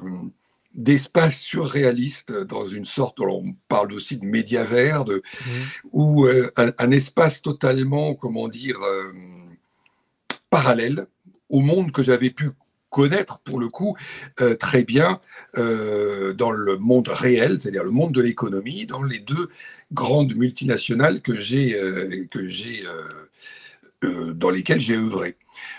d'espace 0.76 1.40
surréaliste, 1.40 2.32
dans 2.32 2.66
une 2.66 2.86
sorte, 2.86 3.20
on 3.20 3.56
parle 3.68 3.92
aussi 3.92 4.18
de 4.18 4.26
médiavers, 4.26 5.04
de, 5.04 5.16
mmh. 5.16 5.50
ou 5.94 6.28
euh, 6.28 6.52
un, 6.58 6.92
espace 6.92 7.42
totalement, 7.42 8.14
comment 8.14 8.48
dire, 8.48 8.80
euh, 8.80 9.12
parallèle 10.52 11.08
au 11.50 11.60
monde 11.60 11.92
que 11.92 12.04
j'avais 12.04 12.30
pu 12.30 12.52
connaître 12.90 13.40
pour 13.40 13.60
le 13.60 13.70
coup 13.70 13.96
euh, 14.42 14.56
très 14.56 14.84
bien 14.84 15.20
euh, 15.58 16.34
dans 16.34 16.52
le 16.52 16.78
monde 16.78 17.08
réel, 17.08 17.60
c'est-à-dire 17.60 17.84
le 17.84 17.92
monde 17.92 18.14
de 18.14 18.22
l'économie, 18.22 18.86
dans 18.86 19.04
les 19.04 19.20
deux 19.20 19.50
grandes 19.94 20.36
multinationales 20.36 21.22
que 21.22 21.36
j'ai 21.36 21.76
euh, 21.76 22.26
que 22.30 22.50
j'ai 22.50 22.84
dans 24.02 24.50
lesquelles 24.50 24.80
j'ai 24.80 24.96
œuvré. 24.96 25.36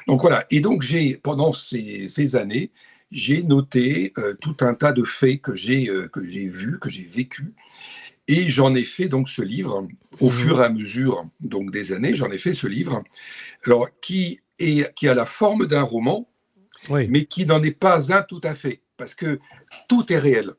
Donc 0.07 0.20
voilà. 0.20 0.44
Et 0.51 0.61
donc 0.61 0.82
j'ai 0.82 1.16
pendant 1.16 1.52
ces, 1.52 2.09
ces 2.09 2.36
années 2.36 2.70
j'ai 3.11 3.43
noté 3.43 4.12
tout 4.40 4.57
un 4.61 4.74
tas 4.74 4.93
de 4.93 5.02
faits 5.02 5.40
que 5.40 5.55
j'ai 5.55 5.90
que 6.12 6.24
j'ai 6.24 6.48
vus, 6.48 6.78
que 6.78 6.89
j'ai 6.89 7.05
vécu. 7.05 7.55
Et 8.28 8.48
j'en 8.48 8.74
ai 8.77 8.85
fait 8.85 9.09
donc 9.09 9.28
ce 9.28 9.43
livre 9.43 9.89
au 10.20 10.28
mmh 10.28 10.31
fur 10.31 10.61
et 10.61 10.65
à 10.65 10.69
mesure 10.69 11.27
donc 11.40 11.73
des 11.73 11.93
années. 11.93 12.15
J'en 12.15 12.31
ai 12.31 12.39
fait 12.39 12.52
ce 12.52 12.69
livre, 12.69 13.02
alors 13.65 13.89
qui 14.01 14.40
est 14.61 14.94
qui 14.94 15.09
a 15.09 15.15
la 15.15 15.24
forme 15.24 15.66
d'un 15.66 15.82
roman, 15.82 16.28
mais 16.89 17.24
qui 17.24 17.47
n'en 17.47 17.62
est 17.62 17.73
pas 17.73 18.12
un 18.12 18.23
tout 18.23 18.40
à 18.44 18.55
fait, 18.55 18.82
parce 18.97 19.15
que 19.15 19.40
tout 19.89 20.12
est 20.12 20.19
réel. 20.19 20.52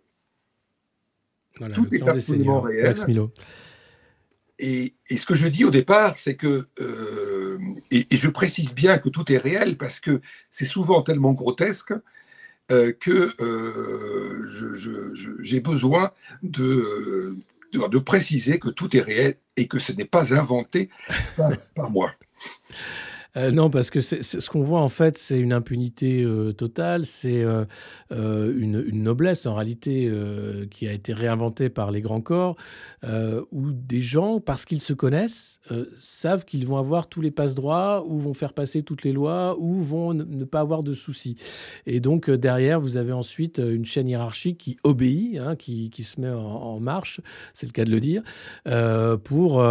tout 1.73 1.87
est 1.93 2.07
absolument 2.07 2.61
réel. 2.61 2.95
et, 4.59 4.93
ce 5.09 5.25
que 5.25 5.35
je 5.35 5.47
dis 5.47 5.63
au 5.63 5.71
départ, 5.71 6.17
c'est 6.17 6.35
que, 6.35 6.67
et, 7.91 8.05
je 8.11 8.29
précise 8.29 8.73
bien 8.73 8.97
que 8.97 9.09
tout 9.09 9.31
est 9.31 9.37
réel 9.37 9.77
parce 9.77 9.99
que 9.99 10.21
c'est 10.49 10.65
souvent 10.65 11.01
tellement 11.01 11.33
grotesque 11.33 11.93
que 12.69 13.35
j'ai 15.41 15.59
besoin 15.59 16.11
de, 16.41 17.37
de, 17.73 17.99
préciser 17.99 18.59
que 18.59 18.69
tout 18.69 18.95
est 18.95 19.01
réel 19.01 19.35
et 19.57 19.67
que 19.67 19.79
ce 19.79 19.91
n'est 19.91 20.05
pas 20.05 20.33
inventé 20.33 20.89
par 21.75 21.89
moi. 21.89 22.13
Euh, 23.37 23.51
non, 23.51 23.69
parce 23.69 23.89
que 23.89 24.01
ce 24.01 24.49
qu'on 24.49 24.63
voit 24.63 24.81
en 24.81 24.89
fait, 24.89 25.17
c'est 25.17 25.39
une 25.39 25.53
impunité 25.53 26.21
euh, 26.23 26.51
totale, 26.51 27.05
c'est 27.05 27.43
euh, 27.43 27.65
une, 28.09 28.81
noblesse 28.91 29.45
en 29.45 29.55
réalité 29.55 30.11
qui 30.69 30.87
a 30.87 30.91
été 30.91 31.13
réinventée 31.13 31.69
par 31.69 31.91
les 31.91 32.01
grands 32.01 32.21
corps, 32.21 32.55
où 33.51 33.71
des 33.71 34.01
gens, 34.01 34.39
parce 34.39 34.65
qu'ils 34.65 34.81
se 34.81 34.93
connaissent, 34.93 35.59
savent 35.97 36.45
qu'ils 36.45 36.67
vont 36.67 36.77
avoir 36.77 37.07
tous 37.07 37.21
les 37.21 37.31
passe-droits, 37.31 38.03
ou 38.05 38.19
vont 38.19 38.33
faire 38.33 38.53
passer 38.53 38.83
toutes 38.83 39.03
les 39.03 39.11
lois, 39.11 39.55
ou 39.57 39.81
vont 39.81 40.13
ne, 40.13 40.43
pas 40.43 40.59
avoir 40.59 40.83
de 40.83 40.93
soucis. 40.93 41.35
Et 41.87 41.99
donc 41.99 42.29
derrière, 42.29 42.79
vous 42.79 42.97
avez 42.97 43.11
ensuite 43.11 43.59
une 43.59 43.85
chaîne 43.85 44.07
hiérarchique 44.07 44.59
qui 44.59 44.77
obéit, 44.83 45.37
hein, 45.37 45.55
qui, 45.55 46.03
se 46.03 46.19
met 46.21 46.29
en, 46.29 46.79
marche, 46.79 47.21
c'est 47.53 47.65
le 47.65 47.71
cas 47.71 47.85
de 47.85 47.91
le 47.91 47.99
dire, 47.99 48.21
pour 49.23 49.63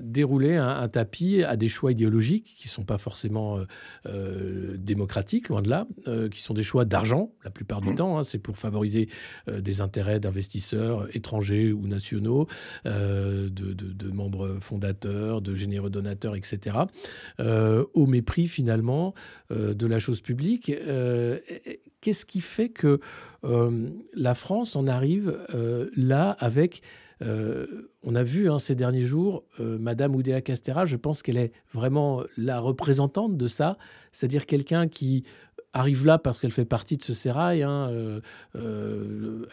dérouler 0.00 0.56
un, 0.56 0.88
tapis 0.88 1.44
à 1.44 1.56
des 1.56 1.68
choix 1.68 1.92
idéologiques 1.92 2.54
qui 2.56 2.68
sont 2.70 2.84
pas 2.84 2.98
forcément 2.98 3.58
euh, 3.58 3.64
euh, 4.06 4.76
démocratiques, 4.78 5.48
loin 5.48 5.62
de 5.62 5.68
là, 5.68 5.86
euh, 6.08 6.28
qui 6.28 6.40
sont 6.40 6.54
des 6.54 6.62
choix 6.62 6.84
d'argent 6.84 7.32
la 7.44 7.50
plupart 7.50 7.80
du 7.80 7.90
mmh. 7.90 7.96
temps. 7.96 8.18
Hein. 8.18 8.24
c'est 8.24 8.38
pour 8.38 8.58
favoriser 8.58 9.08
des 9.48 9.80
intérêts 9.80 10.20
d'investisseurs 10.20 11.14
étrangers 11.14 11.72
ou 11.72 11.86
nationaux, 11.86 12.46
de, 12.84 14.10
membres 14.12 14.58
fondateurs, 14.60 15.40
de 15.40 15.54
généreux 15.54 15.90
donateurs, 15.90 16.36
etc. 16.36 16.76
au 17.38 18.06
mépris 18.06 18.48
finalement 18.48 19.14
de 19.50 19.86
la 19.86 19.98
chose 19.98 20.20
publique. 20.20 20.72
Qu'est-ce 22.00 22.24
qui 22.26 22.40
fait 22.40 22.68
que 22.68 23.00
la 23.42 24.34
France 24.34 24.76
en 24.76 24.86
arrive 24.86 25.36
là 25.96 26.36
avec 26.38 26.82
euh, 27.22 27.90
on 28.02 28.14
a 28.14 28.22
vu 28.22 28.50
hein, 28.50 28.58
ces 28.58 28.74
derniers 28.74 29.02
jours, 29.02 29.44
euh, 29.60 29.78
Madame 29.78 30.14
Oudéa 30.14 30.40
Castera, 30.40 30.86
je 30.86 30.96
pense 30.96 31.22
qu'elle 31.22 31.36
est 31.36 31.52
vraiment 31.74 32.22
la 32.36 32.60
représentante 32.60 33.36
de 33.36 33.46
ça, 33.46 33.76
c'est-à-dire 34.12 34.46
quelqu'un 34.46 34.88
qui 34.88 35.24
arrive 35.72 36.04
là 36.04 36.18
parce 36.18 36.40
qu'elle 36.40 36.50
fait 36.50 36.64
partie 36.64 36.96
de 36.96 37.02
ce 37.02 37.14
sérail. 37.14 37.62
Hein, 37.62 37.88
euh, 37.90 38.20
euh, 38.56 39.46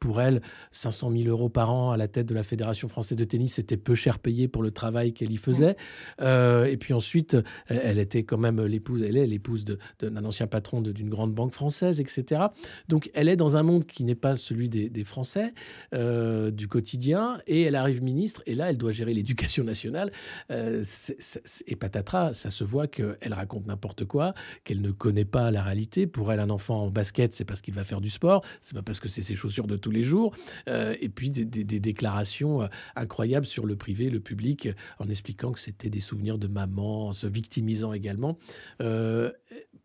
pour 0.00 0.20
elle, 0.20 0.42
500 0.72 1.12
000 1.12 1.24
euros 1.28 1.48
par 1.48 1.72
an 1.72 1.90
à 1.92 1.96
la 1.96 2.08
tête 2.08 2.26
de 2.26 2.34
la 2.34 2.42
Fédération 2.42 2.88
française 2.88 3.16
de 3.16 3.24
tennis, 3.24 3.54
c'était 3.54 3.76
peu 3.76 3.94
cher 3.94 4.18
payé 4.18 4.48
pour 4.48 4.62
le 4.62 4.70
travail 4.70 5.12
qu'elle 5.12 5.32
y 5.32 5.36
faisait. 5.36 5.76
Euh, 6.20 6.66
et 6.66 6.76
puis 6.76 6.92
ensuite, 6.92 7.36
elle 7.68 7.98
était 7.98 8.22
quand 8.24 8.38
même 8.38 8.60
l'épouse, 8.64 9.02
elle 9.02 9.16
est 9.16 9.26
l'épouse 9.26 9.64
d'un 10.00 10.24
ancien 10.24 10.46
patron 10.46 10.82
d'une 10.82 11.08
grande 11.08 11.32
banque 11.32 11.52
française, 11.52 12.00
etc. 12.00 12.42
Donc 12.88 13.10
elle 13.14 13.28
est 13.28 13.36
dans 13.36 13.56
un 13.56 13.62
monde 13.62 13.86
qui 13.86 14.04
n'est 14.04 14.14
pas 14.14 14.36
celui 14.36 14.68
des, 14.68 15.02
Français, 15.04 15.52
du 15.92 16.68
quotidien, 16.68 17.38
et 17.46 17.62
elle 17.62 17.74
arrive 17.74 18.02
ministre, 18.02 18.42
et 18.46 18.54
là, 18.54 18.70
elle 18.70 18.78
doit 18.78 18.92
gérer 18.92 19.14
l'éducation 19.14 19.64
nationale. 19.64 20.12
et 20.48 21.76
patatras, 21.76 22.34
ça 22.34 22.50
se 22.50 22.62
voit 22.62 22.86
qu'elle 22.86 23.16
raconte 23.32 23.66
n'importe 23.66 24.04
quoi, 24.04 24.34
qu'elle 24.64 24.80
ne 24.80 24.92
connaît 24.92 25.24
pas 25.24 25.50
la 25.50 25.61
Pour 26.12 26.32
elle, 26.32 26.40
un 26.40 26.50
enfant 26.50 26.84
en 26.84 26.90
basket, 26.90 27.34
c'est 27.34 27.44
parce 27.44 27.60
qu'il 27.60 27.74
va 27.74 27.84
faire 27.84 28.00
du 28.00 28.10
sport, 28.10 28.44
c'est 28.60 28.74
pas 28.74 28.82
parce 28.82 29.00
que 29.00 29.08
c'est 29.08 29.22
ses 29.22 29.34
chaussures 29.34 29.66
de 29.66 29.76
tous 29.76 29.90
les 29.90 30.02
jours. 30.02 30.34
Euh, 30.68 30.94
et 31.00 31.08
puis 31.08 31.30
des, 31.30 31.44
déclarations 31.80 32.62
euh, 32.62 32.66
incroyables 32.96 33.46
sur 33.46 33.66
le 33.66 33.76
privé, 33.76 34.10
le 34.10 34.20
public, 34.20 34.68
en 34.98 35.08
expliquant 35.08 35.52
que 35.52 35.60
c'était 35.60 35.90
des 35.90 36.00
souvenirs 36.00 36.38
de 36.38 36.46
maman, 36.46 37.08
en 37.08 37.12
se 37.12 37.26
victimisant 37.26 37.92
également. 37.92 38.38
Euh, 38.80 39.30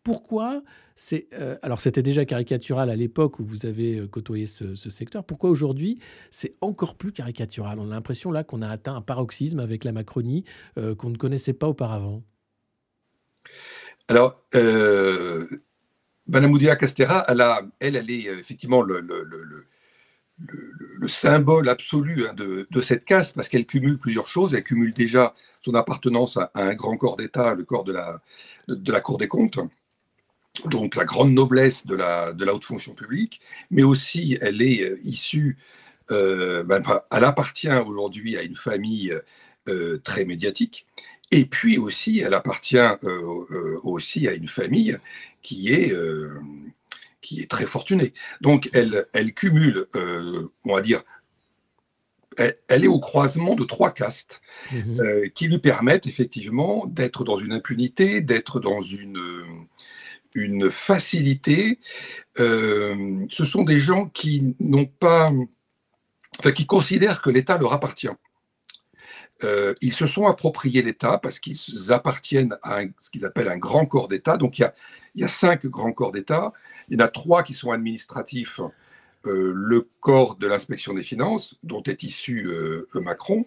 pourquoi 0.03 0.63
c'est 0.99 1.27
alors 1.61 1.79
c'était 1.79 2.01
déjà 2.01 2.25
caricatural 2.25 2.89
à 2.89 2.95
l'époque 2.95 3.39
où 3.39 3.45
vous 3.45 3.67
avez 3.67 4.07
côtoyé 4.07 4.47
ce, 4.47 4.75
secteur. 4.75 5.23
Pourquoi 5.23 5.51
aujourd'hui 5.51 5.99
c'est 6.31 6.55
encore 6.61 6.95
plus 6.95 7.11
caricatural? 7.11 7.77
On 7.79 7.91
a 7.91 7.93
l'impression 7.93 8.31
là 8.31 8.43
qu'on 8.43 8.63
a 8.63 8.67
atteint 8.67 8.95
un 8.95 9.01
paroxysme 9.01 9.59
avec 9.59 9.83
la 9.83 9.91
Macronie 9.91 10.43
qu'on 10.75 11.09
ne 11.09 11.17
connaissait 11.17 11.53
pas 11.53 11.67
auparavant. 11.67 12.23
Alors, 14.07 14.41
Madame 16.27 16.51
Oudia 16.51 16.75
Castera, 16.75 17.25
elle, 17.29 17.95
elle, 17.95 18.11
est 18.11 18.27
euh, 18.27 18.37
effectivement 18.37 18.81
le, 18.81 19.05
symbole 21.07 21.69
absolu 21.69 22.27
hein, 22.27 22.33
de, 22.33 22.81
cette 22.81 23.05
caste 23.05 23.35
parce 23.35 23.47
qu'elle 23.47 23.65
cumule 23.65 23.97
plusieurs 23.97 24.27
choses. 24.27 24.53
Elle 24.53 24.63
cumule 24.63 24.93
déjà 24.93 25.33
son 25.61 25.73
appartenance 25.73 26.37
à, 26.37 26.51
un 26.55 26.75
grand 26.75 26.97
corps 26.97 27.15
d'État, 27.15 27.53
le 27.53 27.63
corps 27.63 27.85
de 27.85 27.93
la, 27.93 28.99
Cour 28.99 29.17
des 29.17 29.29
comptes, 29.29 29.59
donc 30.65 30.95
la 30.95 31.05
grande 31.05 31.31
noblesse 31.31 31.85
de 31.85 31.95
la, 31.95 32.33
de 32.33 32.43
la 32.43 32.53
haute 32.53 32.65
fonction 32.65 32.93
publique, 32.93 33.39
mais 33.71 33.83
aussi 33.83 34.37
elle 34.41 34.61
est 34.61 34.83
euh, 34.83 34.99
issue, 35.03 35.57
euh, 36.11 36.63
ben, 36.63 36.81
elle 37.11 37.23
appartient 37.23 37.71
aujourd'hui 37.71 38.37
à 38.37 38.43
une 38.43 38.55
famille 38.55 39.13
très 40.05 40.23
médiatique. 40.23 40.87
Et 41.31 41.45
puis 41.45 41.77
aussi, 41.77 42.19
elle 42.19 42.33
appartient 42.33 42.77
aussi 43.83 44.27
à 44.27 44.33
une 44.33 44.47
famille 44.47 44.97
qui 45.47 45.73
est, 45.73 45.93
euh, 45.93 46.41
qui 47.21 47.39
est 47.39 47.49
très 47.49 47.65
fortunée. 47.65 48.13
Donc, 48.41 48.69
elle, 48.73 49.05
elle 49.13 49.33
cumule, 49.33 49.85
euh, 49.95 50.51
on 50.65 50.75
va 50.75 50.81
dire, 50.81 51.03
elle, 52.35 52.83
est 52.83 52.87
au 52.87 52.99
croisement 52.99 53.55
de 53.55 53.63
trois 53.63 53.91
castes 53.91 54.41
mhm. 54.73 54.99
euh, 54.99 55.29
qui 55.29 55.47
lui 55.47 55.59
permettent 55.59 56.05
effectivement 56.05 56.85
d'être 56.85 57.23
dans 57.23 57.37
une 57.37 57.53
impunité, 57.53 58.19
d'être 58.19 58.59
dans 58.59 58.81
une, 58.81 59.17
une 60.35 60.69
facilité. 60.69 61.79
ce 62.35 63.45
sont 63.45 63.63
des 63.63 63.79
gens 63.79 64.07
qui 64.07 64.53
n'ont 64.59 64.85
pas, 64.85 65.27
enfin, 66.39 66.51
qui 66.51 66.65
considèrent 66.65 67.21
que 67.21 67.29
l'État 67.29 67.57
leur 67.57 67.71
appartient. 67.71 68.09
Ils 69.81 69.93
se 69.93 70.07
sont 70.07 70.25
appropriés 70.25 70.81
l'État 70.81 71.17
parce 71.17 71.39
qu'ils 71.39 71.91
appartiennent 71.91 72.57
à 72.63 72.81
ce 72.97 73.09
qu'ils 73.09 73.25
appellent 73.25 73.49
un 73.49 73.57
grand 73.57 73.85
corps 73.85 74.07
d'État. 74.07 74.37
Donc 74.37 74.57
il 74.59 74.61
y 74.61 74.65
a, 74.65 74.73
il 75.15 75.21
y 75.21 75.23
a 75.23 75.27
cinq 75.27 75.65
grands 75.65 75.93
corps 75.93 76.11
d'État. 76.11 76.53
Il 76.89 76.99
y 76.99 77.01
en 77.01 77.05
a 77.05 77.07
trois 77.09 77.43
qui 77.43 77.53
sont 77.53 77.71
administratifs. 77.71 78.61
Euh, 79.27 79.51
le 79.53 79.87
corps 79.99 80.35
de 80.35 80.47
l'inspection 80.47 80.93
des 80.93 81.03
finances, 81.03 81.55
dont 81.63 81.83
est 81.83 82.03
issu 82.03 82.47
euh, 82.47 82.87
Macron, 82.93 83.45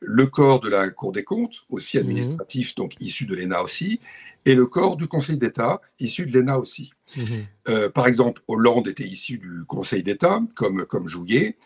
le 0.00 0.26
corps 0.26 0.60
de 0.60 0.68
la 0.68 0.88
Cour 0.90 1.12
des 1.12 1.24
comptes, 1.24 1.60
aussi 1.68 1.98
mhm. 1.98 2.04
administratif, 2.04 2.74
donc 2.74 2.94
issu 3.00 3.26
de 3.26 3.36
l'ENA 3.36 3.62
aussi, 3.62 4.00
et 4.44 4.54
le 4.54 4.66
corps 4.66 4.96
du 4.96 5.06
Conseil 5.06 5.36
d'État, 5.36 5.80
issu 6.00 6.26
de 6.26 6.36
l'ENA 6.36 6.58
aussi. 6.58 6.92
Mhm. 7.16 7.24
Euh, 7.68 7.90
par 7.90 8.06
exemple, 8.06 8.42
Hollande 8.48 8.88
était 8.88 9.04
issu 9.04 9.38
du 9.38 9.64
Conseil 9.66 10.02
d'État, 10.02 10.40
comme, 10.56 10.84
comme 10.84 11.06
Jouillet, 11.06 11.56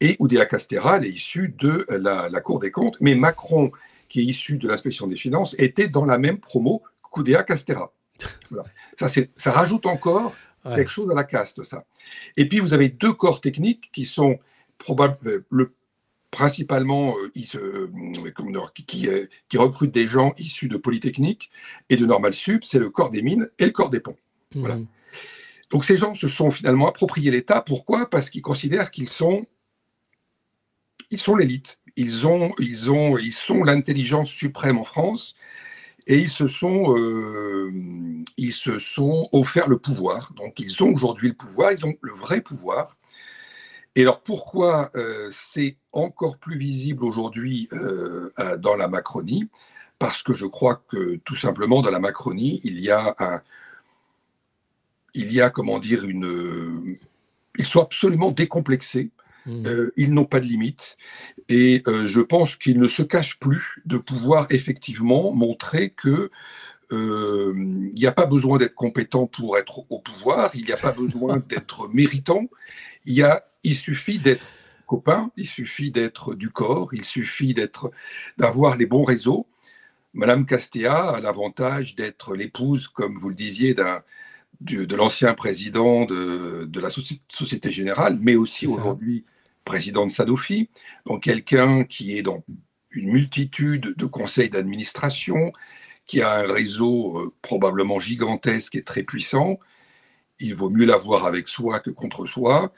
et 0.00 0.16
Oudéa 0.18 0.44
Castera, 0.44 0.98
est 0.98 1.08
issu 1.08 1.54
de 1.56 1.86
la, 1.88 2.28
la, 2.28 2.40
Cour 2.40 2.60
des 2.60 2.70
comptes, 2.70 2.98
mais 3.00 3.14
Macron, 3.14 3.72
qui 4.08 4.20
est 4.20 4.24
issu 4.24 4.58
de 4.58 4.68
l'inspection 4.68 5.06
des 5.06 5.16
finances, 5.16 5.54
était 5.58 5.88
dans 5.88 6.04
la 6.04 6.18
même 6.18 6.38
promo 6.38 6.82
qu'Oudéa 7.02 7.42
Castera. 7.42 7.92
Ça, 8.96 9.08
ça 9.08 9.52
rajoute 9.52 9.86
encore 9.86 10.34
quelque 10.64 10.90
chose 10.90 11.10
à 11.10 11.14
la 11.14 11.24
caste, 11.24 11.62
ça. 11.62 11.84
Et 12.36 12.48
puis, 12.48 12.60
vous 12.60 12.74
avez 12.74 12.88
deux 12.88 13.12
corps 13.12 13.40
techniques 13.40 13.90
qui 13.92 14.04
sont 14.04 14.38
probablement 14.78 15.30
euh, 15.30 15.44
le, 15.50 15.74
principalement 16.30 17.14
euh, 17.16 17.30
euh, 17.54 17.88
qui, 18.74 19.08
qui, 19.48 19.56
recrutent 19.56 19.94
des 19.94 20.06
gens 20.06 20.32
issus 20.36 20.68
de 20.68 20.76
Polytechnique 20.76 21.50
et 21.90 21.96
de 21.96 22.04
Normal 22.06 22.34
Sup, 22.34 22.64
c'est 22.64 22.80
le 22.80 22.90
corps 22.90 23.10
des 23.10 23.22
mines 23.22 23.48
et 23.58 23.66
le 23.66 23.70
corps 23.70 23.90
des 23.90 24.00
ponts. 24.00 24.16
Voilà. 24.52 24.76
Mmh. 24.76 24.86
Donc 25.70 25.84
ces 25.84 25.96
gens 25.96 26.12
se 26.14 26.28
sont 26.28 26.50
finalement 26.50 26.88
appropriés 26.88 27.30
l'État. 27.30 27.60
Pourquoi? 27.60 28.10
Parce 28.10 28.30
qu'ils 28.30 28.42
considèrent 28.42 28.90
qu'ils 28.90 29.08
sont, 29.08 29.46
ils 31.10 31.20
sont 31.20 31.36
l'élite. 31.36 31.80
Ils 31.96 32.26
ont, 32.26 32.52
ils 32.58 32.90
ont, 32.90 33.16
ils 33.16 33.32
sont 33.32 33.62
l'intelligence 33.62 34.30
suprême 34.30 34.78
en 34.78 34.84
France 34.84 35.36
et 36.06 36.18
ils 36.18 36.30
se 36.30 36.46
sont, 36.46 36.96
euh, 36.98 37.72
ils 38.36 38.52
se 38.52 38.78
sont 38.78 39.28
offert 39.32 39.68
le 39.68 39.78
pouvoir. 39.78 40.32
Donc 40.36 40.60
ils 40.60 40.82
ont 40.82 40.92
aujourd'hui 40.92 41.28
le 41.28 41.34
pouvoir, 41.34 41.72
ils 41.72 41.86
ont 41.86 41.94
le 42.00 42.12
vrai 42.12 42.40
pouvoir. 42.40 42.96
Et 43.96 44.02
alors 44.02 44.20
pourquoi 44.20 44.90
euh, 44.96 45.28
c'est 45.30 45.76
encore 45.92 46.38
plus 46.38 46.58
visible 46.58 47.04
aujourd'hui 47.04 47.68
euh, 47.72 48.30
dans 48.58 48.76
la 48.76 48.88
Macronie? 48.88 49.48
Parce 49.98 50.22
que 50.22 50.34
je 50.34 50.46
crois 50.46 50.82
que 50.88 51.16
tout 51.24 51.36
simplement 51.36 51.80
dans 51.80 51.90
la 51.90 52.00
Macronie, 52.00 52.60
il 52.64 52.80
y 52.80 52.90
a 52.90 53.42
il 55.14 55.32
y 55.32 55.40
a 55.40 55.48
comment 55.48 55.78
dire 55.78 56.04
une, 56.04 56.98
ils 57.56 57.64
sont 57.64 57.80
absolument 57.80 58.32
décomplexés 58.32 59.10
Mmh. 59.46 59.66
Euh, 59.66 59.92
ils 59.96 60.12
n'ont 60.12 60.24
pas 60.24 60.40
de 60.40 60.46
limite. 60.46 60.96
Et 61.48 61.82
euh, 61.86 62.06
je 62.06 62.20
pense 62.20 62.56
qu'ils 62.56 62.78
ne 62.78 62.88
se 62.88 63.02
cachent 63.02 63.38
plus 63.38 63.82
de 63.84 63.98
pouvoir 63.98 64.46
effectivement 64.50 65.32
montrer 65.32 65.90
que 65.90 66.30
euh, 66.92 67.52
il 67.56 67.94
n'y 67.94 68.06
a 68.06 68.12
pas 68.12 68.26
besoin 68.26 68.58
d'être 68.58 68.74
compétent 68.74 69.26
pour 69.26 69.58
être 69.58 69.84
au 69.90 70.00
pouvoir, 70.00 70.50
il 70.54 70.64
n'y 70.64 70.72
a 70.72 70.76
pas 70.76 70.92
besoin 70.92 71.36
d'être 71.48 71.88
méritant, 71.88 72.48
il, 73.04 73.14
y 73.14 73.22
a, 73.22 73.44
il 73.62 73.74
suffit 73.74 74.18
d'être 74.18 74.46
copain, 74.86 75.30
il 75.36 75.46
suffit 75.46 75.90
d'être 75.90 76.34
du 76.34 76.50
corps, 76.50 76.94
il 76.94 77.04
suffit 77.04 77.54
d'être, 77.54 77.90
d'avoir 78.36 78.76
les 78.76 78.86
bons 78.86 79.04
réseaux. 79.04 79.46
Madame 80.12 80.46
Castéa 80.46 81.10
a 81.10 81.20
l'avantage 81.20 81.96
d'être 81.96 82.36
l'épouse, 82.36 82.88
comme 82.88 83.16
vous 83.16 83.30
le 83.30 83.34
disiez, 83.34 83.74
d'un, 83.74 84.02
de, 84.60 84.94
l'ancien 84.94 85.34
président 85.34 86.04
de, 86.04 86.80
la 86.80 86.90
Société 86.90 87.70
Générale, 87.70 88.18
mais 88.20 88.36
aussi 88.36 88.66
aujourd'hui 88.66 89.24
président 89.64 90.06
de 90.06 90.10
Sanofi, 90.10 90.68
donc 91.06 91.22
quelqu'un 91.22 91.84
qui 91.84 92.18
est 92.18 92.22
dans 92.22 92.44
une 92.90 93.10
multitude 93.10 93.94
de 93.96 94.06
conseils 94.06 94.50
d'administration, 94.50 95.52
qui 96.06 96.22
a 96.22 96.34
un 96.34 96.52
réseau 96.52 97.18
euh, 97.18 97.34
probablement 97.42 97.98
gigantesque 97.98 98.76
et 98.76 98.82
très 98.82 99.02
puissant. 99.02 99.58
Il 100.38 100.54
vaut 100.54 100.70
mieux 100.70 100.84
l'avoir 100.84 101.26
avec 101.26 101.48
soi 101.48 101.80
que 101.80 101.90
contre 101.90 102.26
soi. 102.26 102.72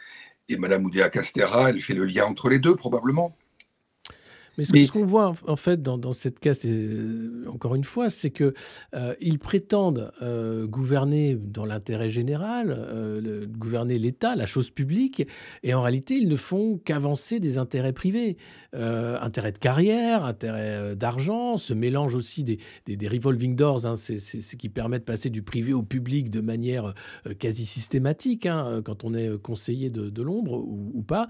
Et 0.48 0.56
Madame 0.56 0.84
Oudéa 0.84 1.10
Castera, 1.10 1.70
elle 1.70 1.80
fait 1.80 1.94
le 1.94 2.04
lien 2.04 2.24
entre 2.24 2.48
les 2.48 2.60
deux, 2.60 2.76
probablement. 2.76 3.36
Mais 4.58 4.64
ce, 4.64 4.90
qu'on 4.90 5.04
voit 5.04 5.32
en 5.46 5.56
fait 5.56 5.82
dans, 5.82 6.12
cette 6.12 6.38
case, 6.38 6.60
euh, 6.64 7.44
encore 7.48 7.74
une 7.74 7.84
fois, 7.84 8.08
c'est 8.10 8.30
que 8.30 8.54
euh, 8.94 9.14
ils 9.20 9.38
prétendent 9.38 10.12
euh, 10.22 10.66
gouverner 10.66 11.34
dans 11.34 11.64
l'intérêt 11.64 12.08
général, 12.08 13.46
gouverner 13.58 13.98
l'État, 13.98 14.34
la 14.36 14.46
chose 14.46 14.70
publique, 14.70 15.26
et 15.62 15.74
en 15.74 15.82
réalité, 15.82 16.14
ils 16.14 16.28
ne 16.28 16.36
font 16.36 16.78
qu'avancer 16.84 17.40
des 17.40 17.58
intérêts 17.58 17.92
privés, 17.92 18.36
intérêts 18.72 19.52
de 19.52 19.58
carrière, 19.58 20.24
intérêts 20.24 20.96
d'argent, 20.96 21.56
se 21.56 21.74
mélange 21.74 22.14
aussi 22.14 22.44
des, 22.44 22.58
revolving 23.08 23.56
doors, 23.56 23.86
hein, 23.86 23.96
c'est 23.96 24.18
ce 24.18 24.56
qui 24.56 24.68
permet 24.68 24.98
de 24.98 25.04
passer 25.04 25.30
du 25.30 25.42
privé 25.42 25.72
au 25.72 25.82
public 25.82 26.30
de 26.30 26.40
manière 26.40 26.94
quasi 27.38 27.66
systématique, 27.66 28.46
hein, 28.46 28.82
quand 28.84 29.04
on 29.04 29.14
est 29.14 29.40
conseiller 29.40 29.90
de, 29.90 30.22
l'ombre 30.22 30.54
ou, 30.54 30.90
ou, 30.94 31.02
pas 31.02 31.28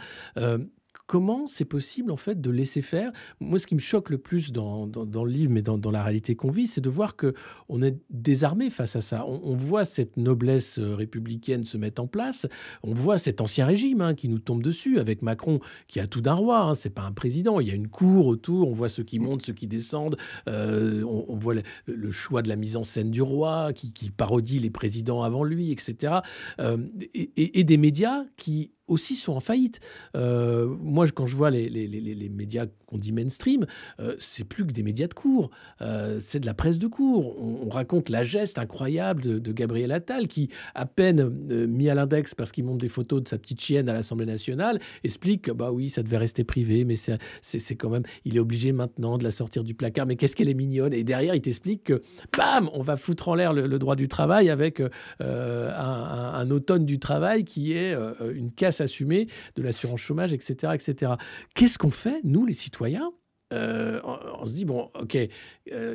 comment 1.07 1.47
c'est 1.47 1.65
possible 1.65 2.11
en 2.11 2.17
fait 2.17 2.41
de 2.41 2.51
laisser 2.51 2.83
faire? 2.83 3.13
Moi, 3.41 3.59
ce 3.59 3.67
qui 3.67 3.75
me 3.75 3.81
choque 3.81 4.11
le 4.11 4.19
plus 4.19 4.53
dans, 4.53 4.87
le 4.87 5.31
livre, 5.31 5.53
mais 5.53 5.63
dans, 5.63 5.91
la 5.91 6.03
réalité 6.03 6.35
qu'on 6.35 6.51
vit, 6.51 6.67
c'est 6.67 6.81
de 6.81 6.91
voir 6.91 7.17
que 7.17 7.35
on 7.69 7.83
est 7.83 7.99
désarmé 8.11 8.71
face 8.71 8.97
à 8.97 9.01
ça. 9.01 9.27
On, 9.27 9.55
voit 9.55 9.85
cette 9.85 10.17
noblesse 10.17 10.79
euh, 10.79 10.95
républicaine 10.95 11.65
se 11.65 11.77
mettre 11.77 12.03
en 12.03 12.07
place. 12.07 12.47
On 12.83 12.93
voit 12.93 13.19
cet 13.19 13.41
ancien 13.41 13.67
régime 13.67 14.01
hein, 14.01 14.15
qui 14.15 14.29
nous 14.29 14.39
tombe 14.39 14.63
dessus 14.63 14.99
avec 14.99 15.23
Macron 15.23 15.61
qui 15.89 16.01
a 16.01 16.07
tout 16.07 16.21
d'un 16.21 16.35
roi. 16.35 16.61
Hein. 16.61 16.75
C'est 16.75 16.91
pas 16.91 17.03
un 17.03 17.13
président. 17.13 17.61
Il 17.61 17.69
y 17.69 17.71
a 17.71 17.75
une 17.75 17.89
cour 17.89 18.27
autour. 18.27 18.69
On 18.69 18.73
voit 18.73 18.89
ceux 18.89 19.05
qui 19.05 19.19
montent, 19.19 19.43
ceux 19.43 19.53
qui 19.55 19.67
descendent. 19.67 20.17
Euh, 20.49 21.03
on, 21.05 21.37
voit 21.37 21.55
le, 21.87 22.11
choix 22.11 22.43
de 22.43 22.49
la 22.49 22.57
mise 22.57 22.77
en 22.77 22.85
scène 22.85 23.11
du 23.11 23.23
roi 23.23 23.73
qui, 23.73 24.11
parodie 24.11 24.59
les 24.59 24.71
présidents 24.71 25.23
avant 25.23 25.45
lui, 25.45 25.73
etc. 25.73 26.15
Euh, 26.61 26.79
et 27.15 27.65
des 27.65 27.77
médias 27.77 28.25
qui 28.37 28.71
aussi 28.89 29.17
sont 29.17 29.33
en 29.33 29.41
faillite. 29.41 29.81
Euh, 30.15 30.67
moi, 30.81 31.07
quand 31.09 31.27
je 31.27 31.37
vois 31.37 31.51
les, 31.51 31.69
les, 31.69 31.87
les, 31.87 32.01
les 32.01 32.29
médias 32.29 32.67
qu'on 32.87 32.99
dit 32.99 33.13
mainstream, 33.13 33.67
euh, 34.01 34.15
c'est 34.19 34.45
plus 34.45 34.67
que 34.67 34.73
des 34.73 34.83
médias 34.83 35.09
de 35.09 35.15
cours. 35.15 35.51
Euh, 35.83 36.19
c'est 36.21 36.41
de 36.41 36.47
la 36.47 36.55
presse 36.55 36.79
de 36.79 36.87
cours. 36.87 37.37
On, 37.43 37.69
raconte 37.69 38.09
la 38.09 38.23
geste 38.23 38.59
incroyable 38.59 39.41
de, 39.41 39.53
Gabriel 39.53 39.91
Attal 39.91 40.29
qui, 40.29 40.51
à 40.75 40.87
peine 40.87 41.29
mis 41.67 41.91
à 41.91 41.95
l'index 41.95 42.35
parce 42.35 42.53
qu'il 42.53 42.65
montre 42.65 42.79
des 42.79 42.89
photos 42.89 43.23
de 43.23 43.29
sa 43.29 43.39
petite 43.39 43.61
chienne 43.61 43.89
à 43.89 43.93
l'Assemblée 43.93 44.25
nationale, 44.25 44.81
explique 45.03 45.43
que 45.43 45.51
bah 45.51 45.73
oui, 45.73 45.89
ça 45.89 46.03
devait 46.03 46.17
rester 46.17 46.45
privé, 46.45 46.85
mais 46.85 46.95
c'est 46.97 47.75
quand 47.77 47.91
même, 47.91 48.05
il 48.25 48.37
est 48.37 48.39
obligé 48.39 48.73
maintenant 48.73 49.19
de 49.19 49.25
la 49.25 49.31
sortir 49.31 49.65
du 49.65 49.75
placard. 49.75 50.07
Mais 50.07 50.17
qu'est-ce 50.17 50.37
qu'elle 50.37 50.49
est 50.49 50.55
mignonne 50.55 50.95
Et 50.95 51.05
derrière, 51.05 51.35
il 51.35 51.43
t'explique 51.43 51.85
que, 51.85 52.03
bam, 52.37 52.71
on 52.73 52.83
va 52.83 52.97
foutre 52.97 53.29
en 53.29 53.35
l'air 53.35 53.53
le, 53.53 53.79
droit 53.79 53.97
du 53.97 54.09
travail 54.09 54.49
avec 54.49 54.81
un, 55.21 56.51
automne 56.51 56.87
du 56.87 56.99
travail 56.99 57.45
qui 57.45 57.73
est 57.73 57.95
une 58.33 58.53
casse 58.53 58.76
assumer 58.81 59.29
de 59.57 59.63
l'assurance 59.63 60.01
chômage, 60.01 60.33
etc. 60.33 60.73
etc. 60.75 61.13
Qu'est-ce 61.55 61.79
qu'on 61.79 61.91
fait, 61.91 62.21
nous, 62.25 62.47
les 62.47 62.55
citoyens 62.55 63.13
euh, 63.53 64.01
on, 64.41 64.47
se 64.47 64.55
dit, 64.55 64.65
bon, 64.65 64.91
ok, 65.01 65.17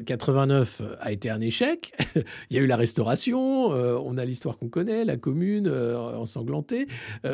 89 0.06 0.82
euh, 0.82 0.95
a 1.02 1.12
été 1.12 1.30
un 1.30 1.41
échec, 1.41 1.94
il 2.49 2.56
y 2.56 2.60
a 2.60 2.62
eu 2.62 2.66
la 2.66 2.78
restauration, 2.78 3.74
euh, 3.74 3.98
on 4.02 4.18
a 4.18 4.24
l'histoire 4.24 4.58
qu'on 4.58 4.70
connaît, 4.70 5.03
la 5.03 5.18
commune 5.18 5.70
ensanglantée. 5.70 6.88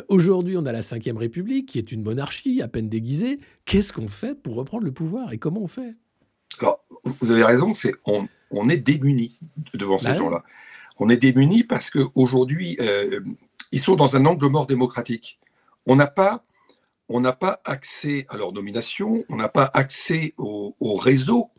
Aujourd'hui, 0.08 0.56
on 0.56 0.66
a 0.66 0.72
la 0.72 0.80
Ve 0.80 1.16
République, 1.16 1.68
qui 1.68 1.78
est 1.78 1.92
une 1.92 2.02
monarchie 2.02 2.62
à 2.62 2.68
peine 2.68 2.88
déguisée. 2.88 3.38
Qu'est-ce 3.64 3.92
qu'on 3.92 4.08
fait 4.08 4.34
pour 4.34 4.56
reprendre 4.56 4.84
le 4.84 4.92
pouvoir 4.92 5.32
et 5.32 5.38
comment 5.38 5.62
on 5.62 5.68
fait? 5.68 5.94
Alors, 6.60 6.84
vous 7.20 7.30
avez 7.30 7.44
raison, 7.44 7.74
c'est 7.74 7.94
on, 8.04 8.26
on 8.50 8.68
est 8.68 8.78
démunis 8.78 9.38
devant 9.74 9.98
ces 9.98 10.08
bah 10.08 10.14
gens-là. 10.14 10.42
On 10.98 11.08
est 11.08 11.16
démunis 11.16 11.62
parce 11.62 11.90
qu'aujourd'hui, 11.90 12.76
ils 13.72 13.80
sont 13.80 13.96
dans 13.96 14.16
un 14.16 14.24
angle 14.26 14.48
mort 14.48 14.66
démocratique. 14.66 15.38
On 15.86 15.96
n'a 15.96 16.06
pas, 16.06 16.44
on 17.08 17.22
pas 17.22 17.60
accès 17.64 18.26
à 18.28 18.36
leur 18.36 18.52
nomination, 18.52 19.24
on 19.28 19.36
n'a 19.36 19.48
pas 19.48 19.70
accès 19.74 20.34
au, 20.36 20.74
réseau 20.96 21.50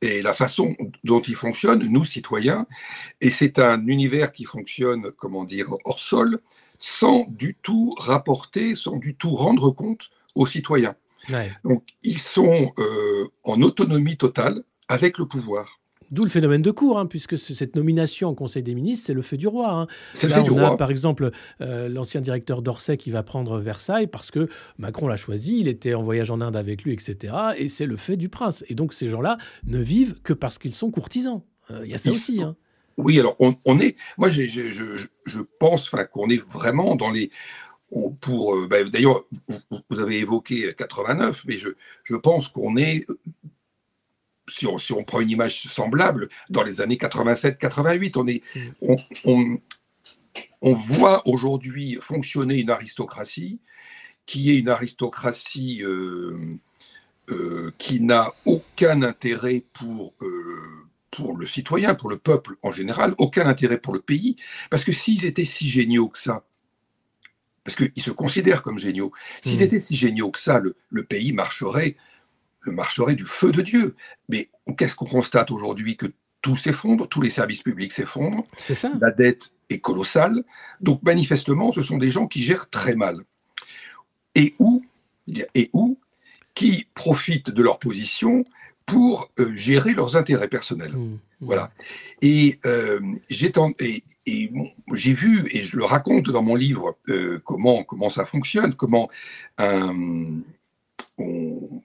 et 0.00 0.22
la 0.22 0.32
façon 0.32 0.74
dont 1.04 1.20
ils 1.20 1.36
fonctionnent, 1.36 1.84
nous 1.84 2.04
citoyens. 2.04 2.66
Et 3.20 3.30
c'est 3.30 3.58
un 3.58 3.86
univers 3.86 4.32
qui 4.32 4.44
fonctionne, 4.44 5.12
comment 5.12 5.44
dire, 5.44 5.68
hors 5.84 5.98
sol, 5.98 6.40
sans 6.78 7.26
du 7.28 7.54
tout 7.62 7.94
rapporter, 7.98 8.74
sans 8.74 8.96
du 8.96 9.14
tout 9.14 9.30
rendre 9.30 9.70
compte 9.70 10.10
aux 10.34 10.46
citoyens. 10.46 10.96
Donc 11.64 11.84
ils 12.02 12.18
sont 12.18 12.72
euh, 12.78 13.28
en 13.44 13.62
autonomie 13.62 14.16
totale 14.16 14.64
avec 14.88 15.18
le 15.18 15.26
pouvoir. 15.26 15.81
D'où 16.12 16.24
le 16.24 16.30
phénomène 16.30 16.60
de 16.60 16.70
cour, 16.70 16.98
hein, 16.98 17.06
puisque 17.06 17.38
cette 17.38 17.74
nomination 17.74 18.28
au 18.28 18.34
Conseil 18.34 18.62
des 18.62 18.74
ministres, 18.74 19.06
c'est 19.06 19.14
le 19.14 19.22
feu 19.22 19.38
du 19.38 19.48
roi. 19.48 19.72
Hein. 19.72 19.86
C'est 20.12 20.26
le 20.26 20.34
fait 20.34 20.42
du 20.42 20.50
roi. 20.50 20.76
par 20.76 20.90
exemple, 20.90 21.30
euh, 21.62 21.88
l'ancien 21.88 22.20
directeur 22.20 22.60
d'Orsay 22.60 22.98
qui 22.98 23.10
va 23.10 23.22
prendre 23.22 23.58
Versailles 23.58 24.08
parce 24.08 24.30
que 24.30 24.48
Macron 24.76 25.08
l'a 25.08 25.16
choisi, 25.16 25.58
il 25.58 25.68
était 25.68 25.94
en 25.94 26.02
voyage 26.02 26.30
en 26.30 26.42
Inde 26.42 26.54
avec 26.54 26.82
lui, 26.82 26.92
etc. 26.92 27.34
Et 27.56 27.66
c'est 27.66 27.86
le 27.86 27.96
fait 27.96 28.18
du 28.18 28.28
prince. 28.28 28.62
Et 28.68 28.74
donc 28.74 28.92
ces 28.92 29.08
gens-là 29.08 29.38
ne 29.64 29.78
vivent 29.78 30.20
que 30.22 30.34
parce 30.34 30.58
qu'ils 30.58 30.74
sont 30.74 30.90
courtisans. 30.90 31.42
Euh, 31.70 31.80
il 31.86 31.90
y 31.90 31.94
a 31.94 31.98
ça 31.98 32.10
aussi. 32.10 32.42
Hein. 32.42 32.56
Oui, 32.98 33.18
alors 33.18 33.34
on, 33.38 33.80
est. 33.80 33.96
Moi, 34.18 34.28
je, 34.28 34.42
je, 34.42 35.38
pense 35.58 35.90
qu'on 36.12 36.28
est 36.28 36.46
vraiment 36.46 36.94
dans 36.94 37.10
les 37.10 37.30
pour 38.20 38.54
euh, 38.54 38.66
bah, 38.68 38.84
d'ailleurs 38.84 39.24
vous, 39.88 40.00
avez 40.00 40.18
évoqué 40.18 40.74
89 40.74 41.44
mais 41.46 41.56
je 41.58 42.16
pense 42.16 42.48
qu'on 42.48 42.76
est 42.76 43.06
si 44.48 44.66
on, 44.66 45.04
prend 45.04 45.20
une 45.20 45.30
image 45.30 45.62
semblable, 45.62 46.28
dans 46.50 46.62
les 46.62 46.80
années 46.80 46.96
87-88, 46.96 48.12
on, 48.16 48.26
est, 48.26 48.42
mm. 49.24 49.56
on, 50.60 50.72
voit 50.72 51.26
aujourd'hui 51.26 51.98
fonctionner 52.00 52.60
une 52.60 52.70
aristocratie 52.70 53.60
qui 54.26 54.50
est 54.50 54.58
une 54.58 54.68
aristocratie 54.68 55.82
euh, 55.84 56.56
euh, 57.30 57.72
qui 57.78 58.00
n'a 58.00 58.32
aucun 58.44 59.02
intérêt 59.02 59.64
pour, 59.72 60.14
euh, 60.22 60.86
pour 61.10 61.36
le 61.36 61.46
citoyen, 61.46 61.94
pour 61.94 62.10
le 62.10 62.18
peuple 62.18 62.56
en 62.62 62.72
général, 62.72 63.14
aucun 63.18 63.46
intérêt 63.46 63.78
pour 63.78 63.94
le 63.94 64.00
pays, 64.00 64.36
parce 64.70 64.84
que 64.84 64.92
s'ils 64.92 65.24
étaient 65.24 65.44
si 65.44 65.68
géniaux 65.68 66.08
que 66.08 66.18
ça, 66.18 66.44
parce 67.64 67.76
qu'ils 67.76 68.02
se 68.02 68.10
considèrent 68.10 68.62
comme 68.62 68.78
géniaux, 68.78 69.12
s'ils 69.42 69.60
mm. 69.60 69.62
étaient 69.62 69.78
si 69.78 69.94
géniaux 69.94 70.30
que 70.30 70.40
ça, 70.40 70.60
le 70.90 71.02
pays 71.04 71.32
marcherait 71.32 71.96
marcherait 72.70 73.14
du 73.14 73.24
feu 73.24 73.52
de 73.52 73.62
Dieu. 73.62 73.96
Mais 74.28 74.48
qu'est-ce 74.76 74.96
qu'on 74.96 75.06
constate 75.06 75.50
aujourd'hui 75.50 75.96
Que 75.96 76.06
tout 76.42 76.56
s'effondre, 76.56 77.08
tous 77.08 77.20
les 77.20 77.30
services 77.30 77.62
publics 77.62 77.92
s'effondrent. 77.92 78.44
C'est 78.56 78.74
ça. 78.74 78.92
La 79.00 79.10
dette 79.10 79.54
est 79.70 79.78
colossale. 79.78 80.44
Donc 80.80 81.02
manifestement, 81.02 81.72
ce 81.72 81.82
sont 81.82 81.98
des 81.98 82.10
gens 82.10 82.26
qui 82.26 82.42
gèrent 82.42 82.68
très 82.68 82.96
mal. 82.96 83.22
Et 84.34 84.54
où, 84.58 84.82
et 85.54 85.70
où 85.72 85.98
qui 86.54 86.86
profitent 86.94 87.50
de 87.50 87.62
leur 87.62 87.78
position 87.78 88.44
pour 88.86 89.30
euh, 89.38 89.52
gérer 89.54 89.94
leurs 89.94 90.16
intérêts 90.16 90.48
personnels. 90.48 90.92
Mmh. 90.92 91.18
Voilà. 91.40 91.72
Et 92.20 92.58
euh, 92.66 93.00
j'ai 93.28 93.52
vu, 95.12 95.48
et 95.50 95.62
je 95.62 95.76
le 95.76 95.84
raconte 95.84 96.30
dans 96.30 96.42
mon 96.42 96.54
livre, 96.54 96.96
euh, 97.08 97.40
comment, 97.44 97.84
comment 97.84 98.08
ça 98.08 98.26
fonctionne, 98.26 98.74
comment 98.74 99.08
un, 99.58 100.40
on, 101.18 101.82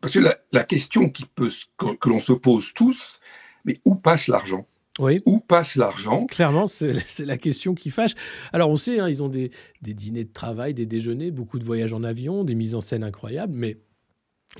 parce 0.00 0.14
que 0.14 0.20
la, 0.52 0.64
question 0.64 1.08
qui 1.08 1.24
peut, 1.24 1.50
que, 1.76 2.08
l'on 2.08 2.20
se 2.20 2.32
pose 2.32 2.72
tous, 2.74 3.20
mais 3.64 3.80
où 3.84 3.94
passe 3.94 4.28
l'argent? 4.28 4.66
Oui. 4.98 5.18
Où 5.26 5.40
passe 5.40 5.76
l'argent? 5.76 6.26
Clairement, 6.26 6.66
c'est 6.66 7.24
la 7.24 7.36
question 7.36 7.74
qui 7.74 7.90
fâche. 7.90 8.14
Alors, 8.52 8.70
on 8.70 8.76
sait, 8.76 8.98
hein, 9.00 9.08
ils 9.08 9.22
ont 9.22 9.28
des, 9.28 9.50
dîners 9.82 10.24
de 10.24 10.32
travail, 10.32 10.74
des 10.74 10.86
déjeuners, 10.86 11.30
beaucoup 11.30 11.58
de 11.58 11.64
voyages 11.64 11.92
en 11.92 12.02
avion, 12.02 12.44
des 12.44 12.54
mises 12.54 12.74
en 12.74 12.80
scène 12.80 13.04
incroyables, 13.04 13.54
mais 13.54 13.78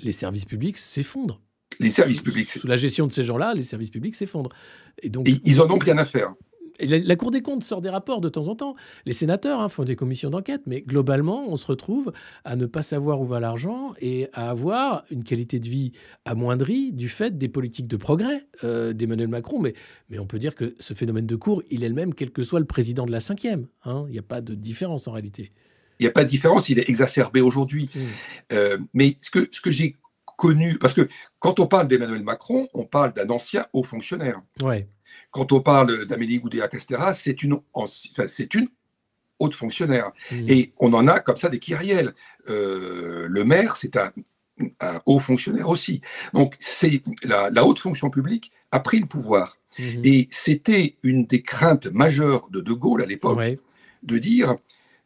les 0.03 0.13
services 0.13 0.45
publics 0.45 0.77
s'effondrent. 0.77 1.41
Les 1.81 1.91
services 1.91 2.23
publics. 2.23 2.51
Sous, 2.51 2.67
la 2.67 2.77
gestion 2.77 3.07
de 3.07 3.13
ces 3.13 3.25
gens-là, 3.25 3.55
les 3.55 3.63
services 3.63 3.91
publics 3.91 4.15
s'effondrent. 4.15 4.53
Et 5.03 5.11
donc, 5.11 5.29
ils 5.45 5.61
en 5.61 5.71
ont 5.71 5.79
rien 5.79 5.99
à 5.99 6.05
faire 6.05 6.35
la, 6.81 7.17
Cour 7.17 7.31
des 7.31 7.43
comptes 7.43 7.65
sort 7.65 7.81
des 7.81 7.89
rapports 7.89 8.21
de 8.21 8.29
temps 8.29 8.49
en 8.49 8.55
temps. 8.55 8.77
Les 9.05 9.13
sénateurs 9.13 9.61
hein, 9.61 9.69
font 9.69 9.85
des 9.85 9.97
commissions 9.97 10.31
d'enquête, 10.31 10.63
mais 10.67 10.83
globalement, 10.83 11.47
on 11.49 11.57
se 11.57 11.67
retrouve 11.67 12.13
à 12.45 12.57
ne 12.57 12.67
pas 12.67 12.83
savoir 12.83 13.21
où 13.21 13.27
va 13.27 13.41
l'argent 13.41 13.95
et 14.01 14.29
à 14.33 14.51
avoir 14.51 15.05
une 15.11 15.25
qualité 15.25 15.59
de 15.59 15.69
vie 15.69 15.93
amoindrie 16.25 16.93
du 16.93 17.09
fait 17.09 17.37
des 17.37 17.49
politiques 17.49 17.89
de 17.89 17.97
progrès 17.97 18.47
euh, 18.65 18.93
d'Emmanuel 18.93 19.29
Macron. 19.29 19.59
Mais, 19.59 19.75
mais 20.09 20.19
on 20.19 20.27
peut 20.27 20.39
dire 20.39 20.55
que 20.55 20.75
ce 20.79 20.95
phénomène 20.95 21.27
de 21.27 21.37
cour, 21.37 21.63
il 21.71 21.85
est 21.85 21.89
le 21.89 21.95
même, 21.95 22.15
quel 22.15 22.31
que 22.31 22.43
soit 22.43 22.61
le 22.61 22.67
président 22.67 23.07
de 23.07 23.13
la 23.13 23.21
cinquième. 23.21 23.67
Hein. 23.85 24.05
Il 24.09 24.13
n'y 24.13 24.19
a 24.19 24.23
pas 24.23 24.41
de 24.41 24.55
différence 24.55 25.09
en 25.09 25.13
réalité. 25.13 25.53
il 25.99 26.05
n'y 26.05 26.09
a 26.09 26.13
pas 26.13 26.25
de 26.25 26.29
différence, 26.29 26.69
il 26.69 26.79
est 26.79 26.89
exacerbé 26.89 27.41
aujourd'hui. 27.41 27.91
Mm. 27.95 28.01
Euh, 28.53 28.79
mais 28.95 29.17
ce 29.21 29.31
que, 29.31 29.49
ce 29.51 29.61
que 29.61 29.71
j'ai 29.71 29.97
connu, 30.37 30.79
parce 30.79 30.95
que 30.95 31.09
quand 31.41 31.59
on 31.59 31.67
parle 31.67 31.89
d'Emmanuel 31.89 32.23
Macron, 32.23 32.69
on 32.73 32.85
parle 32.85 33.13
d'un 33.13 33.29
ancien 33.29 33.67
haut 33.73 33.83
fonctionnaire. 33.83 34.41
Ouais. 34.63 34.87
Quand 35.31 35.53
on 35.53 35.61
parle 35.61 36.07
d'Amélie 36.07 36.39
Goudéa-Castera, 36.41 37.13
c'est 37.13 37.43
une, 37.43 37.59
enfin, 37.75 38.27
c'est 38.27 38.55
une 38.55 38.69
haute 39.39 39.55
fonctionnaire. 39.55 40.11
Mm. 40.33 40.45
Et 40.49 40.73
on 40.79 40.93
en 40.95 41.07
a 41.07 41.21
comme 41.21 41.37
ça 41.37 41.49
des 41.49 41.59
kyrielles. 41.59 42.13
Euh, 42.49 43.27
le 43.29 43.45
maire, 43.45 43.77
c'est 43.77 43.97
un, 43.97 44.11
un 44.81 45.01
haut 45.07 45.19
fonctionnaire 45.21 45.69
aussi. 45.69 46.01
Donc, 46.33 46.57
c'est 46.61 47.03
la, 47.25 47.51
la 47.51 47.65
haute 47.65 47.79
fonction 47.79 48.11
publique 48.11 48.51
a 48.73 48.81
pris 48.81 48.99
le 48.99 49.07
pouvoir. 49.07 49.57
Mhm. 49.79 50.01
Et 50.05 50.29
c'était 50.31 50.97
une 51.03 51.27
des 51.27 51.43
craintes 51.43 51.87
majeures 51.89 52.49
de 52.51 52.61
De 52.61 52.73
Gaulle 52.73 53.03
à 53.03 53.07
l'époque, 53.07 53.37
Ouais. 53.39 53.59
de 54.03 54.19
dire 54.19 54.57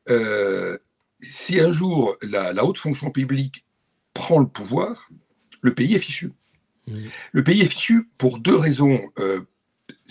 euh, 0.08 0.78
si 1.20 1.60
un 1.60 1.70
jour 1.70 2.16
la, 2.22 2.52
la 2.52 2.64
haute 2.64 2.78
fonction 2.78 3.10
publique 3.10 3.64
prend 4.14 4.38
le 4.40 4.46
pouvoir, 4.46 5.08
le 5.62 5.74
pays 5.74 5.94
est 5.94 5.98
fichu. 5.98 6.32
Mhm. 6.86 7.10
Le 7.32 7.44
pays 7.44 7.60
est 7.60 7.66
fichu 7.66 8.08
pour 8.18 8.38
deux 8.38 8.56
raisons. 8.56 9.00
Euh, 9.18 9.40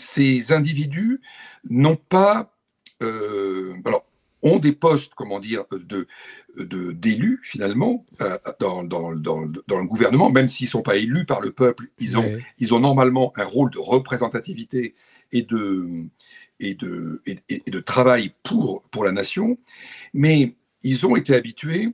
ces 0.02 0.52
individus 0.52 1.22
n'ont 1.69 1.95
pas, 1.95 2.57
euh, 3.02 3.73
alors, 3.86 4.06
ont 4.44 4.57
des 4.57 4.72
postes, 4.72 5.14
comment 5.15 5.40
dire, 5.40 5.65
de 5.72 6.07
de- 6.57 6.91
d'élus 6.91 7.40
finalement 7.44 8.06
euh, 8.22 8.38
dans, 8.60 8.84
dans, 8.84 9.15
dans, 9.15 9.45
dans 9.68 9.78
le 9.80 9.86
gouvernement, 9.86 10.30
même 10.32 10.48
s'ils 10.48 10.65
ne 10.65 10.72
sont 10.72 10.82
pas 10.82 10.98
élus 10.98 11.26
par 11.26 11.41
le 11.41 11.52
peuple, 11.52 11.86
ils 11.99 12.18
ont, 12.18 12.23
ils 12.57 12.73
ont 12.73 12.80
normalement 12.80 13.32
un 13.38 13.45
rôle 13.45 13.69
de 13.72 13.80
représentativité 13.80 14.95
et 15.32 15.44
de, 15.44 16.06
et 16.60 16.73
de, 16.76 17.22
et 17.28 17.72
de 17.72 17.80
travail 17.80 18.34
pour, 18.44 18.82
pour 18.91 19.06
la 19.06 19.11
nation, 19.11 19.57
mais 20.14 20.56
ils 20.84 21.06
ont 21.06 21.15
été 21.15 21.36
habitués. 21.36 21.94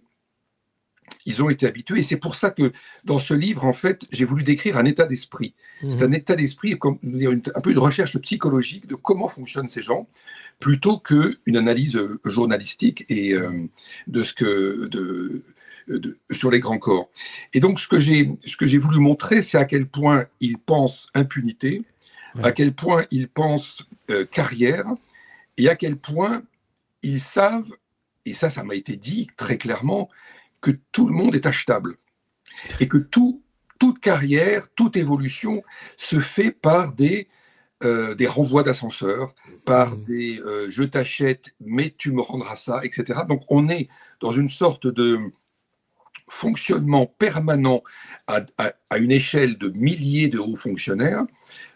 Ils 1.25 1.41
ont 1.43 1.49
été 1.49 1.65
habitués, 1.67 1.99
et 1.99 2.03
c'est 2.03 2.17
pour 2.17 2.35
ça 2.35 2.49
que 2.51 2.71
dans 3.03 3.17
ce 3.17 3.33
livre, 3.33 3.65
en 3.65 3.73
fait, 3.73 4.05
j'ai 4.11 4.25
voulu 4.25 4.43
décrire 4.43 4.77
un 4.77 4.85
état 4.85 5.05
d'esprit. 5.05 5.53
C'est 5.89 6.01
Mhm. 6.01 6.09
un 6.09 6.11
état 6.13 6.35
d'esprit, 6.35 6.77
comme 6.77 6.97
un 7.03 7.61
peu 7.61 7.71
une 7.71 7.79
recherche 7.79 8.17
psychologique 8.19 8.87
de 8.87 8.95
comment 8.95 9.27
fonctionnent 9.27 9.67
ces 9.67 9.81
gens, 9.81 10.07
plutôt 10.59 10.97
qu'une 10.99 11.55
analyse 11.55 11.95
euh, 11.97 12.19
journalistique 12.25 13.05
et 13.09 13.33
euh, 13.33 13.67
de 14.07 14.23
ce 14.23 14.33
que 14.33 14.87
de, 14.87 15.43
de- 15.87 16.17
sur 16.31 16.49
les 16.49 16.59
grands 16.59 16.79
corps. 16.79 17.09
Et 17.53 17.59
donc, 17.59 17.79
ce 17.79 17.87
que 17.87 17.99
j'ai 17.99 18.31
ce 18.45 18.57
que 18.57 18.65
j'ai 18.65 18.77
voulu 18.79 18.99
montrer, 18.99 19.41
c'est 19.41 19.57
à 19.57 19.65
quel 19.65 19.85
point 19.87 20.25
ils 20.39 20.57
pensent 20.57 21.09
impunité, 21.13 21.83
à 22.43 22.51
quel 22.51 22.73
point 22.73 23.05
ils 23.11 23.27
pensent 23.27 23.83
euh, 24.09 24.25
carrière, 24.25 24.85
et 25.57 25.69
à 25.69 25.75
quel 25.75 25.95
point 25.97 26.43
ils 27.03 27.19
savent, 27.19 27.71
et 28.25 28.33
ça, 28.33 28.49
ça 28.49 28.63
m'a 28.63 28.75
été 28.75 28.95
dit 28.97 29.27
très 29.37 29.57
clairement, 29.57 30.09
que 30.61 30.71
tout 30.91 31.07
le 31.07 31.13
monde 31.13 31.35
est 31.35 31.45
achetable 31.45 31.97
et 32.79 32.87
que 32.87 32.97
tout, 32.97 33.41
toute 33.79 33.99
carrière, 33.99 34.69
toute 34.73 34.97
évolution 34.97 35.63
se 35.97 36.19
fait 36.19 36.51
par 36.51 36.93
des, 36.93 37.27
euh, 37.83 38.15
des 38.15 38.27
renvois 38.27 38.63
d'ascenseur, 38.63 39.35
par 39.65 39.95
Mhm. 39.97 40.03
des 40.05 40.39
euh, 40.41 40.67
je 40.69 40.83
t'achète, 40.83 41.53
mais 41.59 41.93
tu 41.97 42.11
me 42.11 42.21
rendras 42.21 42.55
ça, 42.55 42.81
etc. 42.83 43.19
Donc 43.29 43.43
on 43.49 43.69
est 43.69 43.87
dans 44.19 44.31
une 44.31 44.49
sorte 44.49 44.87
de 44.87 45.19
fonctionnement 46.29 47.05
permanent 47.05 47.83
à, 48.27 48.41
à- 48.57 48.73
à 48.89 48.97
une 48.97 49.11
échelle 49.11 49.57
de 49.57 49.69
milliers 49.69 50.27
de 50.27 50.39
hauts 50.39 50.57
fonctionnaires, 50.57 51.25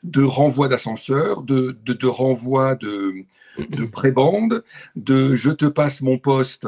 de 0.04 0.24
renvois 0.24 0.68
d'ascenseur, 0.68 1.44
de, 1.44 1.78
de, 1.86 1.94
de 1.94 2.08
renvois 2.08 2.76
de, 2.76 3.24
de 3.70 3.86
prébande, 3.86 4.64
de 4.98 5.36
je 5.36 5.52
te 5.52 5.66
passe 5.66 6.02
mon 6.02 6.18
poste 6.18 6.68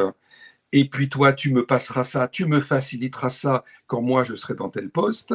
et 0.73 0.89
puis 0.89 1.07
toi 1.07 1.31
tu 1.31 1.53
me 1.53 1.65
passeras 1.65 2.03
ça, 2.03 2.27
tu 2.27 2.45
me 2.45 2.59
faciliteras 2.59 3.29
ça 3.29 3.63
quand 3.87 4.01
moi 4.01 4.25
je 4.25 4.35
serai 4.35 4.55
dans 4.55 4.69
tel 4.69 4.89
poste, 4.89 5.33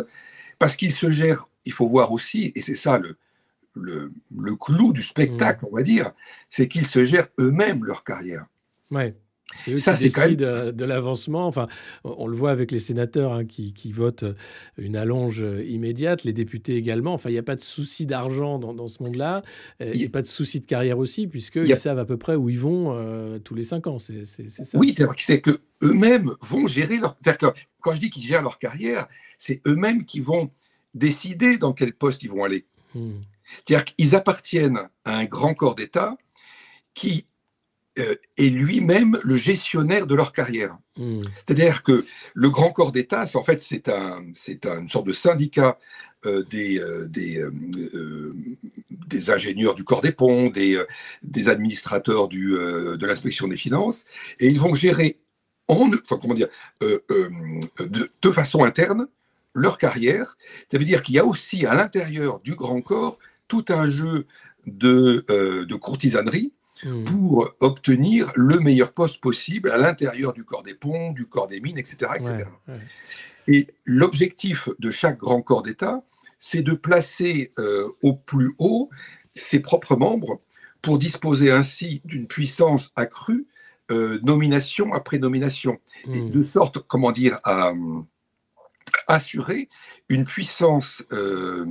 parce 0.59 0.77
qu'ils 0.77 0.93
se 0.93 1.11
gèrent, 1.11 1.47
il 1.65 1.73
faut 1.73 1.87
voir 1.87 2.13
aussi, 2.13 2.53
et 2.55 2.61
c'est 2.61 2.75
ça 2.75 2.99
le, 2.99 3.17
le, 3.75 4.13
le 4.37 4.57
clou 4.57 4.93
du 4.93 5.03
spectacle, 5.03 5.65
on 5.71 5.75
va 5.75 5.83
dire, 5.83 6.13
c'est 6.51 6.69
qu'ils 6.69 6.87
se 6.87 7.05
gèrent 7.05 7.29
eux-mêmes 7.39 7.85
leur 7.85 8.05
carrière. 8.05 8.47
Ouais. 8.91 9.17
C'est 9.55 9.73
eux 9.73 9.79
Ça, 9.79 9.93
qui 9.95 10.03
c'est 10.03 10.11
quand 10.11 10.21
même- 10.23 10.37
décident 10.37 10.45
euh, 10.47 10.73
de 10.73 10.85
l'avancement. 10.85 11.47
Enfin, 11.47 11.69
on 12.05 12.27
le 12.27 12.37
voit 12.37 12.51
avec 12.51 12.71
les 12.71 12.79
sénateurs 12.79 13.33
hein, 13.33 13.45
qui, 13.47 13.73
qui 13.73 13.93
votent 13.93 14.23
euh, 14.25 14.35
une 14.77 14.95
allonge 14.95 15.43
euh, 15.43 15.65
immédiate, 15.65 16.25
les 16.25 16.33
députés 16.35 16.77
également. 16.77 17.15
Enfin, 17.15 17.31
il 17.31 17.33
n'y 17.33 17.39
a 17.39 17.43
pas 17.43 17.57
de 17.57 17.63
souci 17.63 18.05
d'argent 18.07 18.59
dans, 18.59 18.75
dans 18.75 18.89
ce 18.89 19.03
monde-là. 19.03 19.43
Il 19.81 19.93
n'y 19.93 20.05
a 20.05 20.09
pas 20.11 20.23
de 20.23 20.27
souci 20.29 20.61
de 20.61 20.67
carrière 20.67 20.99
aussi, 20.99 21.23
Il 21.23 21.29
puisqu'ils 21.31 21.73
a- 21.73 21.77
savent 21.77 21.99
à 21.99 22.05
peu 22.05 22.17
près 22.19 22.35
où 22.37 22.51
ils 22.51 22.61
vont 22.61 22.93
euh, 22.95 23.39
tous 23.39 23.55
les 23.55 23.65
cinq 23.65 23.87
ans. 23.87 23.99
C'est 23.99 24.27
c'est- 24.27 24.51
c'est 24.51 24.65
ça. 24.65 24.79
Oui, 24.79 24.95
c'est 25.17 25.41
que 25.41 25.61
eux-mêmes 25.83 26.33
vont 26.43 26.67
gérer 26.67 26.99
leur. 26.99 27.17
C'est-à-dire 27.21 27.53
que 27.53 27.59
quand 27.81 27.93
je 27.93 28.01
dis 28.01 28.11
qu'ils 28.11 28.25
gèrent 28.25 28.43
leur 28.43 28.59
carrière, 28.59 29.09
c'est 29.39 29.61
eux-mêmes 29.67 30.05
qui 30.05 30.21
vont 30.21 30.51
décider 30.95 31.57
dans 31.59 31.73
quel 31.73 31.93
poste 31.95 32.23
ils 32.23 32.31
vont 32.31 32.45
aller. 32.45 32.67
Hmm. 32.95 33.13
C'est-à-dire 33.67 33.85
qu'ils 33.87 34.15
appartiennent 34.15 34.89
à 35.05 35.17
un 35.17 35.25
grand 35.25 35.55
corps 35.55 35.75
d'État 35.75 36.17
qui 36.95 37.27
est 38.37 38.51
lui-même 38.51 39.19
le 39.25 39.37
gestionnaire 39.37 40.07
de 40.07 40.15
leur 40.15 40.33
carrière. 40.33 40.79
Hmm. 40.97 41.21
C'est-à-dire 41.37 41.83
que 41.83 42.05
le 42.35 42.51
grand 42.51 42.71
corps 42.73 42.93
d'État, 42.93 43.27
c'est 43.27 43.39
en 43.39 43.45
fait 43.45 43.61
c'est 43.61 43.89
un, 43.89 44.25
c'est 44.33 44.67
un- 44.67 44.81
une 44.81 44.89
sorte 44.89 45.07
de 45.07 45.13
syndicat 45.13 45.79
euh, 46.27 46.43
des, 46.51 46.81
euh, 46.81 47.07
des, 47.07 47.39
euh, 47.39 47.53
euh, 47.95 48.35
des 48.91 49.31
ingénieurs 49.31 49.75
du 49.77 49.85
corps 49.85 50.01
des 50.01 50.11
ponts, 50.13 50.51
des, 50.51 50.75
euh, 50.77 50.85
des 51.23 51.49
administrateurs 51.49 52.27
du, 52.27 52.57
euh, 52.57 52.97
de 52.97 53.07
l'inspection 53.07 53.47
des 53.47 53.57
finances, 53.57 54.05
et 54.41 54.49
ils 54.49 54.59
vont 54.59 54.75
gérer 54.75 55.19
en, 55.69 55.91
enfin, 56.03 56.19
comment 56.21 56.35
dire, 56.35 56.49
euh, 56.83 56.99
euh, 57.11 57.31
de, 57.79 58.11
de 58.21 58.31
façon 58.33 58.65
interne 58.65 59.07
leur 59.55 59.79
carrière. 59.79 60.37
Ça 60.71 60.79
veut 60.79 60.85
dire 60.85 61.03
qu'il 61.03 61.15
y 61.15 61.19
a 61.19 61.25
aussi 61.25 61.67
à 61.67 61.75
l'intérieur 61.75 62.41
du 62.41 62.55
grand 62.55 62.81
corps 62.81 63.19
tout 63.47 63.65
un 63.69 63.89
jeu 63.89 64.27
de, 64.67 65.25
euh, 65.31 65.67
de 65.67 65.75
courtisanerie 65.77 66.53
Hmm. 66.85 67.05
pour 67.05 67.55
obtenir 67.61 68.33
le 68.37 68.61
meilleur 68.61 68.93
poste 68.93 69.21
possible 69.21 69.71
à 69.71 69.79
l'intérieur 69.79 70.33
du 70.33 70.45
corps 70.45 70.63
des 70.63 70.75
ponts, 70.75 71.13
du 71.13 71.27
corps 71.27 71.49
des 71.49 71.61
mines, 71.61 71.79
etc. 71.79 72.13
etc. 72.17 72.35
Ouais, 72.69 72.75
ouais. 72.75 72.81
Et 73.49 73.67
l'objectif 73.85 74.69
de 74.79 74.91
chaque 74.91 75.19
grand 75.19 75.43
corps 75.43 75.63
d'État, 75.63 76.03
c'est 76.39 76.63
de 76.63 76.75
placer 76.75 77.53
euh, 77.59 77.89
au 78.03 78.15
plus 78.15 78.53
haut 78.59 78.91
ses 79.35 79.61
propres 79.61 79.97
membres 79.97 80.41
pour 80.83 80.99
disposer 80.99 81.51
ainsi 81.51 82.01
d'une 82.05 82.27
puissance 82.27 82.93
accrue, 82.95 83.47
euh, 83.91 84.21
nomination 84.23 84.93
après 84.93 85.19
nomination, 85.19 85.79
et 86.13 86.21
Hmm. 86.23 86.31
de 86.31 86.43
sorte, 86.43 86.79
comment 86.87 87.11
dire, 87.11 87.41
à 87.43 87.69
euh, 87.71 88.03
assurer 89.07 89.69
une 90.09 90.25
puissance, 90.25 91.03
euh, 91.13 91.67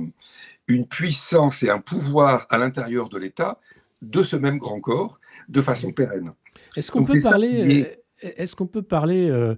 une 0.66 0.86
puissance 0.86 1.62
et 1.62 1.70
un 1.70 1.78
pouvoir 1.80 2.46
à 2.50 2.58
l'intérieur 2.58 3.08
de 3.08 3.18
l'État 3.18 3.56
de 4.02 4.22
ce 4.22 4.36
même 4.36 4.58
grand 4.58 4.80
corps 4.80 5.20
de 5.48 5.60
façon 5.60 5.92
pérenne. 5.92 6.32
Est-ce 6.76 6.90
qu'on 6.90 7.00
Donc, 7.00 7.08
peut 7.12 7.20
parler 7.22 7.84
euh, 8.24 8.30
Est-ce 8.36 8.56
qu'on 8.56 8.66
peut 8.66 8.82
parler, 8.82 9.28
euh, 9.30 9.54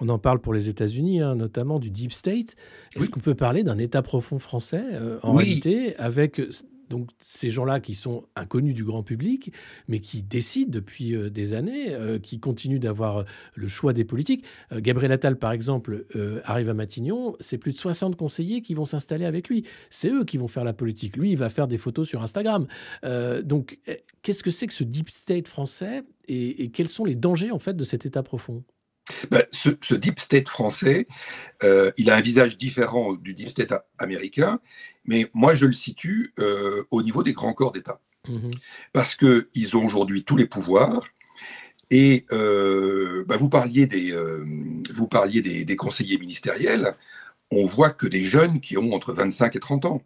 on 0.00 0.08
en 0.08 0.18
parle 0.18 0.40
pour 0.40 0.54
les 0.54 0.68
États-Unis, 0.68 1.20
hein, 1.20 1.34
notamment 1.34 1.78
du 1.78 1.90
deep 1.90 2.12
state. 2.12 2.56
Est-ce 2.94 3.04
Oui. 3.04 3.10
qu'on 3.10 3.20
peut 3.20 3.34
parler 3.34 3.64
d'un 3.64 3.78
État 3.78 4.02
profond 4.02 4.38
français 4.38 4.82
euh, 4.92 5.18
en 5.22 5.36
Oui. 5.36 5.44
réalité, 5.44 5.96
avec 5.96 6.40
euh, 6.40 6.50
donc 6.88 7.10
ces 7.18 7.50
gens-là 7.50 7.80
qui 7.80 7.94
sont 7.94 8.24
inconnus 8.36 8.74
du 8.74 8.84
grand 8.84 9.02
public, 9.02 9.52
mais 9.88 10.00
qui 10.00 10.22
décident 10.22 10.70
depuis 10.70 11.14
euh, 11.14 11.30
des 11.30 11.52
années, 11.52 11.94
euh, 11.94 12.18
qui 12.18 12.40
continuent 12.40 12.80
d'avoir 12.80 13.18
euh, 13.18 13.24
le 13.54 13.68
choix 13.68 13.92
des 13.92 14.04
politiques. 14.04 14.44
Gabriel 14.72 15.12
Attal, 15.12 15.38
par 15.38 15.52
exemple, 15.52 16.06
arrive 16.44 16.68
à 16.68 16.74
Matignon, 16.74 17.36
c'est 17.40 17.58
plus 17.58 17.72
de 17.72 17.78
60 17.78 18.16
conseillers 18.16 18.62
qui 18.62 18.74
vont 18.74 18.84
s'installer 18.84 19.24
avec 19.24 19.48
lui. 19.48 19.64
C'est 19.90 20.10
eux 20.10 20.24
qui 20.24 20.36
vont 20.36 20.48
faire 20.48 20.64
la 20.64 20.72
politique. 20.72 21.16
Lui, 21.16 21.32
il 21.32 21.36
va 21.36 21.48
faire 21.48 21.68
des 21.68 21.78
photos 21.78 22.08
sur 22.08 22.22
Instagram. 22.22 22.66
Donc, 23.44 23.78
euh, 23.88 23.94
qu'est-ce 24.22 24.42
que 24.42 24.50
c'est 24.50 24.66
que 24.66 24.72
ce 24.72 24.84
deep 24.84 25.10
state 25.10 25.48
français 25.48 26.02
et, 26.26 26.62
et 26.62 26.70
quels 26.70 26.88
sont 26.88 27.04
les 27.04 27.14
dangers 27.14 27.50
en 27.50 27.58
fait 27.58 27.74
de 27.74 27.84
cet 27.84 28.06
État 28.06 28.22
profond? 28.22 28.64
Ben, 29.30 29.44
ce, 29.50 29.70
ce 29.82 29.94
deep 29.94 30.18
state 30.18 30.48
français, 30.48 31.06
euh, 31.62 31.90
il 31.96 32.10
a 32.10 32.16
un 32.16 32.20
visage 32.20 32.56
différent 32.56 33.14
du 33.14 33.34
deep 33.34 33.48
state 33.48 33.72
américain, 33.98 34.60
mais 35.04 35.30
moi 35.34 35.54
je 35.54 35.66
le 35.66 35.72
situe 35.72 36.32
euh, 36.38 36.84
au 36.90 37.02
niveau 37.02 37.22
des 37.22 37.32
grands 37.32 37.52
corps 37.52 37.72
d'État. 37.72 38.00
Mhm. 38.28 38.50
Parce 38.92 39.14
qu'ils 39.14 39.76
ont 39.76 39.84
aujourd'hui 39.84 40.24
tous 40.24 40.36
les 40.36 40.46
pouvoirs. 40.46 41.08
Et 41.90 42.26
euh, 42.32 43.24
ben, 43.26 43.38
vous 43.38 43.48
parliez, 43.48 43.86
des, 43.86 44.14
vous 44.92 45.08
parliez 45.08 45.40
des, 45.40 45.64
des 45.64 45.76
conseillers 45.76 46.18
ministériels, 46.18 46.94
on 47.50 47.64
voit 47.64 47.90
que 47.90 48.06
des 48.06 48.24
jeunes 48.24 48.60
qui 48.60 48.76
ont 48.76 48.92
entre 48.92 49.14
25 49.14 49.56
et 49.56 49.58
30 49.58 49.84
ans. 49.86 50.02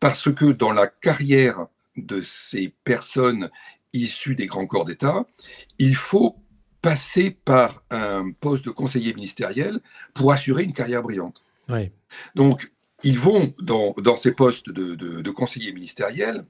Parce 0.00 0.32
que 0.32 0.46
dans 0.46 0.72
la 0.72 0.88
carrière 0.88 1.66
de 1.96 2.20
ces 2.20 2.72
personnes 2.82 3.50
issues 3.92 4.34
des 4.34 4.46
grands 4.46 4.66
corps 4.66 4.84
d'État, 4.84 5.24
il 5.78 5.94
faut 5.94 6.36
passer 6.82 7.30
par 7.30 7.84
un 7.90 8.32
poste 8.32 8.64
de 8.64 8.70
conseiller 8.70 9.12
ministériel 9.14 9.80
pour 10.14 10.32
assurer 10.32 10.64
une 10.64 10.72
carrière 10.72 11.02
brillante. 11.02 11.44
Donc, 12.34 12.72
ils 13.02 13.18
vont 13.18 13.54
dans, 13.60 13.94
dans 13.98 14.16
ces 14.16 14.32
postes 14.32 14.68
de, 14.70 14.94
de, 14.94 15.22
de 15.22 15.30
conseiller 15.30 15.72
ministériel 15.72 16.44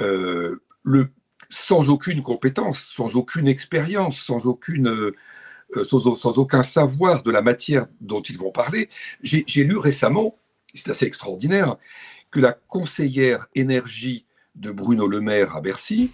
euh, 0.00 0.62
le, 0.84 1.08
sans 1.48 1.88
aucune 1.88 2.22
compétence, 2.22 2.80
sans 2.80 3.16
aucune 3.16 3.48
expérience, 3.48 4.20
sans 4.20 4.46
aucune, 4.46 4.88
euh, 4.88 5.84
sans, 5.84 6.38
aucun 6.38 6.62
savoir 6.62 7.22
de 7.22 7.30
la 7.30 7.42
matière 7.42 7.86
dont 8.00 8.22
ils 8.22 8.38
vont 8.38 8.50
parler. 8.50 8.88
J'ai 9.22 9.64
lu 9.64 9.76
récemment, 9.76 10.38
c'est 10.74 10.90
assez 10.90 11.06
extraordinaire, 11.06 11.76
que 12.30 12.40
la 12.40 12.52
conseillère 12.52 13.46
énergie 13.54 14.26
de 14.54 14.70
Bruno 14.70 15.06
Le 15.08 15.20
Maire 15.20 15.56
à 15.56 15.60
Bercy 15.60 16.10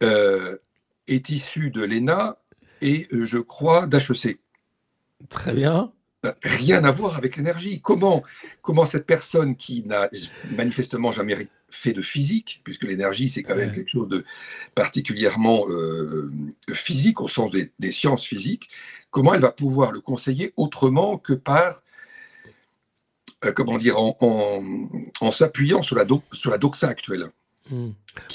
est 0.00 1.28
issue 1.28 1.70
de 1.70 1.84
l'ENA 1.84 2.38
et, 2.82 3.08
je 3.10 3.38
crois, 3.38 3.86
d'HEC. 3.86 4.38
Très 5.30 5.54
bien 5.54 5.92
rien 6.42 6.84
à 6.84 6.90
voir 6.90 7.16
avec 7.16 7.36
l'énergie. 7.36 7.80
Comment, 7.80 8.22
comment 8.60 8.84
cette 8.84 9.06
personne 9.06 9.56
qui 9.56 9.84
n'a 9.84 10.08
manifestement 10.52 11.10
jamais 11.10 11.48
fait 11.68 11.92
de 11.92 12.02
physique, 12.02 12.60
puisque 12.64 12.84
l'énergie 12.84 13.28
c'est 13.28 13.42
quand 13.42 13.56
même 13.56 13.72
quelque 13.72 13.90
chose 13.90 14.08
de 14.08 14.24
particulièrement 14.74 15.66
euh, 15.68 16.30
physique 16.72 17.20
au 17.20 17.28
sens 17.28 17.50
des, 17.50 17.92
sciences 17.92 18.24
physiques, 18.24 18.68
comment 19.10 19.34
elle 19.34 19.40
va 19.40 19.52
pouvoir 19.52 19.90
le 19.90 20.00
conseiller 20.00 20.52
autrement 20.56 21.18
que 21.18 21.32
par, 21.32 21.82
euh, 23.44 23.52
comment 23.52 23.78
dire, 23.78 23.96
en, 23.98 24.62
s'appuyant 25.30 25.82
sur 25.82 25.96
la, 25.96 26.06
sur 26.32 26.50
la 26.50 26.58
doxa 26.58 26.88
actuelle? 26.88 27.30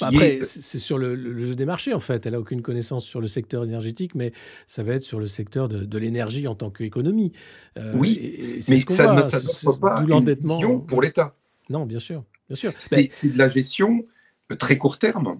Bah, 0.01 0.07
après, 0.07 0.39
c'est 0.41 0.79
sur 0.79 0.97
le, 0.97 1.43
jeu 1.45 1.55
des 1.55 1.65
marchés, 1.65 1.93
en 1.93 1.99
fait. 1.99 2.25
Elle 2.25 2.33
n'a 2.33 2.39
aucune 2.39 2.61
connaissance 2.61 3.05
sur 3.05 3.21
le 3.21 3.27
secteur 3.27 3.63
énergétique, 3.63 4.15
mais 4.15 4.31
ça 4.67 4.83
va 4.83 4.93
être 4.93 5.03
sur 5.03 5.19
le 5.19 5.27
secteur 5.27 5.69
de, 5.69 5.97
l'énergie 5.97 6.47
en 6.47 6.55
tant 6.55 6.69
qu'économie. 6.69 7.31
Euh, 7.77 7.91
oui, 7.95 8.61
mais 8.67 8.77
ça 8.87 9.13
n'offre 9.13 9.73
pas 9.73 10.01
une 10.01 10.33
vision 10.33 10.79
pour 10.79 11.01
l'État. 11.01 11.35
Non, 11.69 11.85
bien 11.85 11.99
sûr. 11.99 12.23
Bien 12.47 12.55
sûr. 12.55 12.73
C'est 12.79 13.09
de 13.33 13.37
la 13.37 13.49
gestion 13.49 14.05
euh, 14.51 14.55
très 14.55 14.77
court 14.77 14.97
terme. 14.97 15.39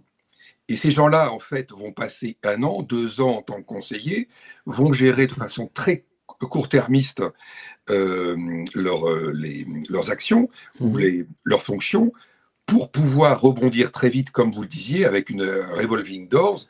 Et 0.69 0.75
ces 0.75 0.91
gens-là, 0.91 1.31
en 1.31 1.39
fait, 1.39 1.71
vont 1.71 1.93
passer 1.93 2.37
un 2.43 2.61
an, 2.63 2.81
deux 2.81 3.21
ans 3.21 3.37
en 3.37 3.41
tant 3.41 3.55
que 3.55 3.65
conseillers, 3.65 4.27
vont 4.65 4.91
gérer 4.91 5.25
de 5.25 5.31
façon 5.31 5.69
très 5.73 6.03
court-termiste 6.27 7.23
euh, 7.89 8.35
leurs 8.75 10.11
actions 10.11 10.49
ou 10.79 10.89
mmh 10.89 10.99
les, 10.99 11.25
leurs 11.45 11.63
fonctions 11.63 12.11
pour 12.67 12.91
pouvoir 12.91 13.41
rebondir 13.41 13.91
très 13.91 14.09
vite, 14.09 14.29
comme 14.29 14.51
vous 14.51 14.61
le 14.61 14.67
disiez, 14.67 15.05
avec 15.05 15.31
une 15.31 15.41
revolving 15.43 16.27
doors 16.27 16.67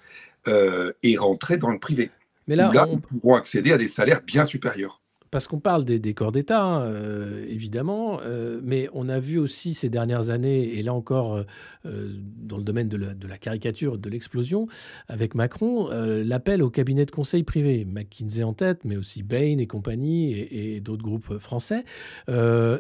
euh, 0.48 0.94
et 1.04 1.18
rentrer 1.18 1.58
dans 1.58 1.72
le 1.72 1.80
privé. 1.80 2.12
Mais 2.48 2.56
là, 2.56 2.72
là 2.74 2.88
on... 2.90 3.00
pourront 3.00 3.36
accéder 3.36 3.74
à 3.74 3.78
des 3.78 3.90
salaires 3.90 4.22
bien 4.22 4.46
supérieurs 4.46 5.02
parce 5.32 5.48
qu'on 5.48 5.60
parle 5.60 5.86
des, 5.86 6.14
corps 6.14 6.32
d'État, 6.32 6.64
hein, 6.64 6.82
euh, 6.84 7.46
évidemment, 7.50 8.20
euh, 8.24 8.60
mais 8.64 8.90
on 8.94 9.10
a 9.10 9.20
vu 9.20 9.38
aussi 9.38 9.74
ces 9.74 9.90
dernières 9.90 10.30
années, 10.30 10.78
et 10.78 10.84
là 10.84 10.94
encore 10.94 11.44
euh, 11.86 12.10
dans 12.38 12.58
le 12.58 12.64
domaine 12.64 12.90
de 12.90 12.98
la, 12.98 13.38
caricature, 13.38 13.98
de 13.98 14.10
l'explosion, 14.10 14.68
avec 15.08 15.36
Macron, 15.36 15.90
l'appel 15.92 16.62
au 16.62 16.70
cabinet 16.70 17.06
de 17.06 17.12
conseil 17.12 17.44
privé, 17.44 17.86
McKinsey 17.86 18.44
en 18.44 18.54
tête, 18.54 18.84
mais 18.84 18.98
aussi 18.98 19.24
Bain 19.24 19.58
et 19.58 19.68
compagnie, 19.68 20.34
et, 20.34 20.82
d'autres 20.82 21.04
groupes 21.04 21.38
français. 21.40 21.84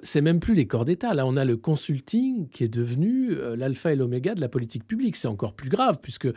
c'est 0.04 0.22
même 0.22 0.40
plus 0.40 0.56
les 0.56 0.68
corps 0.68 0.86
d'État. 0.86 1.14
Là, 1.14 1.26
on 1.26 1.38
a 1.38 1.46
le 1.46 1.58
consulting 1.58 2.50
qui 2.50 2.64
est 2.64 2.70
devenu 2.70 3.36
l'alpha 3.56 3.94
et 3.94 3.96
l'oméga 3.96 4.36
de 4.36 4.42
la 4.42 4.50
politique 4.50 4.86
publique. 4.86 5.16
C'est 5.16 5.28
encore 5.28 5.54
plus 5.54 5.70
grave, 5.70 6.00
puisque 6.02 6.28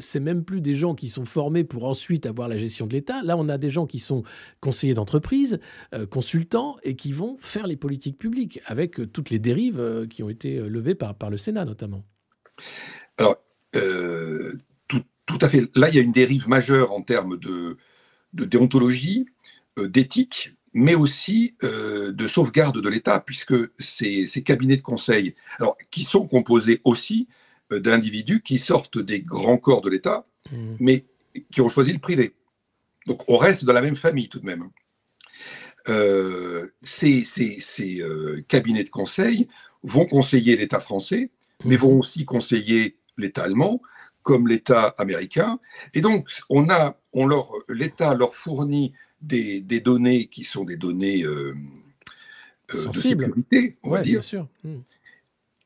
c'est 0.00 0.20
même 0.20 0.44
plus 0.44 0.60
des 0.60 0.74
gens 0.74 0.94
qui 0.94 1.08
sont 1.08 1.24
formés 1.24 1.64
pour 1.64 1.84
ensuite 1.84 2.26
avoir 2.26 2.48
la 2.48 2.58
gestion 2.58 2.86
de 2.86 2.92
l'État. 2.92 3.22
Là, 3.22 3.36
on 3.36 3.48
a 3.48 3.58
des 3.58 3.70
gens 3.70 3.86
qui 3.86 3.98
sont 3.98 4.22
conseillers 4.60 4.94
d'entreprise 4.94 5.57
euh, 5.94 6.06
consultants 6.06 6.76
et 6.82 6.96
qui 6.96 7.12
vont 7.12 7.36
faire 7.40 7.66
les 7.66 7.76
politiques 7.76 8.18
publiques 8.18 8.60
avec 8.64 9.00
euh, 9.00 9.06
toutes 9.06 9.30
les 9.30 9.38
dérives 9.38 9.80
euh, 9.80 10.06
qui 10.06 10.22
ont 10.22 10.28
été 10.28 10.58
levées 10.58 10.94
par, 10.94 11.14
par 11.14 11.30
le 11.30 11.36
Sénat 11.36 11.64
notamment. 11.64 12.04
Alors, 13.16 13.36
tout, 13.72 15.02
tout, 15.26 15.38
à 15.40 15.48
fait. 15.48 15.68
Là, 15.76 15.88
il 15.88 15.94
y 15.94 15.98
a 15.98 16.02
une 16.02 16.12
dérive 16.12 16.48
majeure 16.48 16.92
en 16.92 17.02
termes 17.02 17.38
de, 17.38 17.76
de 18.32 18.44
déontologie, 18.44 19.26
d'éthique, 19.76 20.54
mais 20.72 20.94
aussi 20.94 21.54
de 21.62 22.26
sauvegarde 22.26 22.80
de 22.80 22.88
l'État, 22.88 23.20
puisque 23.20 23.54
ces, 23.78 24.26
ces, 24.26 24.42
cabinets 24.42 24.76
de 24.76 24.82
conseil, 24.82 25.34
alors, 25.58 25.76
qui 25.90 26.02
sont 26.02 26.26
composés 26.26 26.80
aussi 26.84 27.28
d'individus 27.70 28.42
qui 28.42 28.58
sortent 28.58 28.98
des 28.98 29.20
grands 29.20 29.58
corps 29.58 29.82
de 29.82 29.90
l'État, 29.90 30.26
mmh. 30.50 30.56
mais 30.80 31.04
qui 31.52 31.60
ont 31.60 31.68
choisi 31.68 31.92
le 31.92 31.98
privé. 31.98 32.34
Donc 33.08 33.22
on 33.26 33.36
reste 33.36 33.64
dans 33.64 33.72
la 33.72 33.82
même 33.82 33.96
famille 33.96 34.28
tout 34.28 34.38
de 34.38 34.46
même. 34.46 34.68
Euh, 35.88 36.68
ces, 36.80 37.24
euh, 38.00 38.44
cabinets 38.48 38.84
de 38.84 38.90
conseil 38.90 39.48
vont 39.82 40.06
conseiller 40.06 40.56
l'État 40.56 40.80
français, 40.80 41.30
mais 41.64 41.76
mhm. 41.76 41.80
vont 41.80 41.98
aussi 42.00 42.24
conseiller 42.24 42.96
l'État 43.16 43.44
allemand, 43.44 43.80
comme 44.22 44.48
l'État 44.48 44.94
américain. 44.98 45.58
Et 45.94 46.00
donc, 46.00 46.28
on 46.50 46.68
a, 46.68 46.96
on 47.12 47.26
leur, 47.26 47.50
l'État 47.68 48.14
leur 48.14 48.34
fournit 48.34 48.92
des, 49.20 49.60
données 49.80 50.26
qui 50.26 50.44
sont 50.44 50.64
des 50.64 50.76
données 50.76 51.24
euh, 51.24 51.54
de 52.72 52.92
sécurité, 52.92 53.76
on 53.82 53.90
va 53.90 54.00
dire. 54.00 54.20
Bien 54.20 54.22
sûr. 54.22 54.48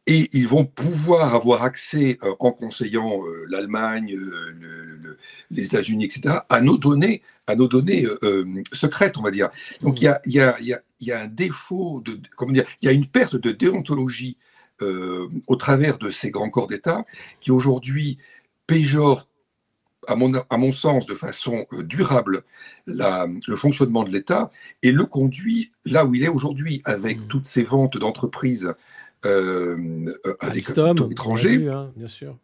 Et 0.06 0.28
ils 0.32 0.48
vont 0.48 0.64
pouvoir 0.64 1.34
avoir 1.34 1.62
accès, 1.62 2.18
euh, 2.24 2.34
en 2.40 2.50
conseillant 2.50 3.24
euh, 3.24 3.46
l'Allemagne, 3.48 4.16
euh, 4.16 5.16
les 5.50 5.66
États-Unis, 5.66 6.04
etc., 6.04 6.38
à 6.48 6.60
nos 6.60 6.76
données, 6.76 7.22
à 7.46 7.54
nos 7.54 7.68
données 7.68 8.06
secrètes, 8.72 9.18
on 9.18 9.22
va 9.22 9.30
dire. 9.30 9.50
Donc 9.82 10.00
il 10.00 10.12
y, 10.26 10.40
a, 10.40 10.82
un 11.14 11.26
défaut 11.26 12.00
de, 12.04 12.18
comment 12.36 12.52
dire, 12.52 12.64
il 12.80 12.86
y 12.86 12.88
a 12.88 12.92
une 12.92 13.06
perte 13.06 13.36
de 13.36 13.50
déontologie 13.50 14.36
au 14.80 15.56
travers 15.56 15.98
de 15.98 16.10
ces 16.10 16.30
grands 16.30 16.50
corps 16.50 16.66
d'État 16.66 17.04
qui 17.40 17.50
aujourd'hui 17.50 18.18
péjorent 18.66 19.28
à 20.08 20.16
mon, 20.16 20.32
à 20.50 20.56
mon, 20.56 20.72
sens, 20.72 21.06
de 21.06 21.14
façon 21.14 21.66
durable, 21.80 22.42
le 22.86 23.56
fonctionnement 23.56 24.04
de 24.04 24.10
l'État 24.10 24.50
et 24.82 24.92
le 24.92 25.04
conduit 25.04 25.72
là 25.84 26.04
où 26.04 26.14
il 26.14 26.24
est 26.24 26.28
aujourd'hui, 26.28 26.80
avec 26.84 27.18
mmh. 27.18 27.26
toutes 27.26 27.46
ces 27.46 27.62
ventes 27.64 27.98
d'entreprises 27.98 28.72
à 29.24 30.50
des 30.50 30.62
capitaux 30.62 31.10
étrangers, 31.10 31.68
hein, 31.68 31.92
bien 31.96 32.08
sûr. 32.08 32.38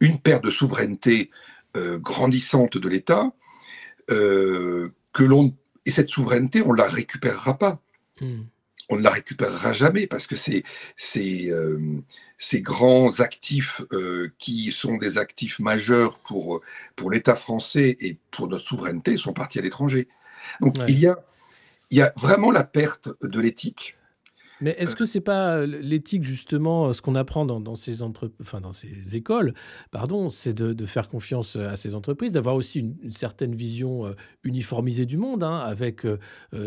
une 0.00 0.18
perte 0.20 0.44
de 0.44 0.50
souveraineté 0.50 1.30
euh, 1.76 1.98
grandissante 1.98 2.78
de 2.78 2.88
l'État, 2.88 3.32
euh, 4.10 4.90
que 5.12 5.24
l'on 5.24 5.54
et 5.86 5.90
cette 5.90 6.08
souveraineté, 6.08 6.62
on 6.62 6.72
ne 6.72 6.78
la 6.78 6.88
récupérera 6.88 7.58
pas. 7.58 7.82
Hmm. 8.20 8.44
On 8.88 8.96
ne 8.96 9.02
la 9.02 9.10
récupérera 9.10 9.72
jamais 9.72 10.06
parce 10.06 10.26
que 10.26 10.36
ces, 10.36 10.62
ces, 10.96 11.50
ces 12.38 12.60
grands 12.60 13.20
actifs 13.20 13.82
qui 14.38 14.72
sont 14.72 14.96
des 14.96 15.16
actifs 15.18 15.58
majeurs 15.58 16.18
pour, 16.18 16.60
pour 16.96 17.10
l'État 17.10 17.34
français 17.34 17.96
et 18.00 18.18
pour 18.30 18.48
notre 18.48 18.64
souveraineté 18.64 19.16
sont 19.16 19.32
partis 19.32 19.58
à 19.58 19.62
l'étranger. 19.62 20.08
Donc 20.60 20.76
il, 20.86 20.98
y 20.98 21.06
a, 21.06 21.18
il 21.90 21.98
y 21.98 22.02
a 22.02 22.12
vraiment 22.16 22.50
la 22.50 22.64
perte 22.64 23.08
de 23.22 23.40
l'éthique, 23.40 23.96
mais 24.60 24.74
est-ce 24.78 24.94
que 24.94 25.04
c'est 25.04 25.20
pas 25.20 25.56
euh, 25.56 25.66
l'éthique 25.66 26.22
justement, 26.22 26.86
euh, 26.86 26.92
ce 26.92 27.02
qu'on 27.02 27.16
apprend 27.16 27.44
dans, 27.44 27.74
ces 27.74 28.02
entre... 28.02 28.30
enfin, 28.40 28.60
dans 28.60 28.72
ces 28.72 29.16
écoles, 29.16 29.54
pardon, 29.90 30.30
c'est 30.30 30.54
de, 30.54 30.86
faire 30.86 31.08
confiance 31.08 31.56
euh, 31.56 31.68
à 31.68 31.76
ces 31.76 31.94
entreprises, 31.94 32.32
d'avoir 32.32 32.54
aussi 32.54 32.80
une, 32.80 33.10
certaine 33.10 33.54
vision 33.54 34.14
uniformisée 34.42 35.06
du 35.06 35.16
monde, 35.16 35.42
hein, 35.42 35.58
avec 35.58 36.06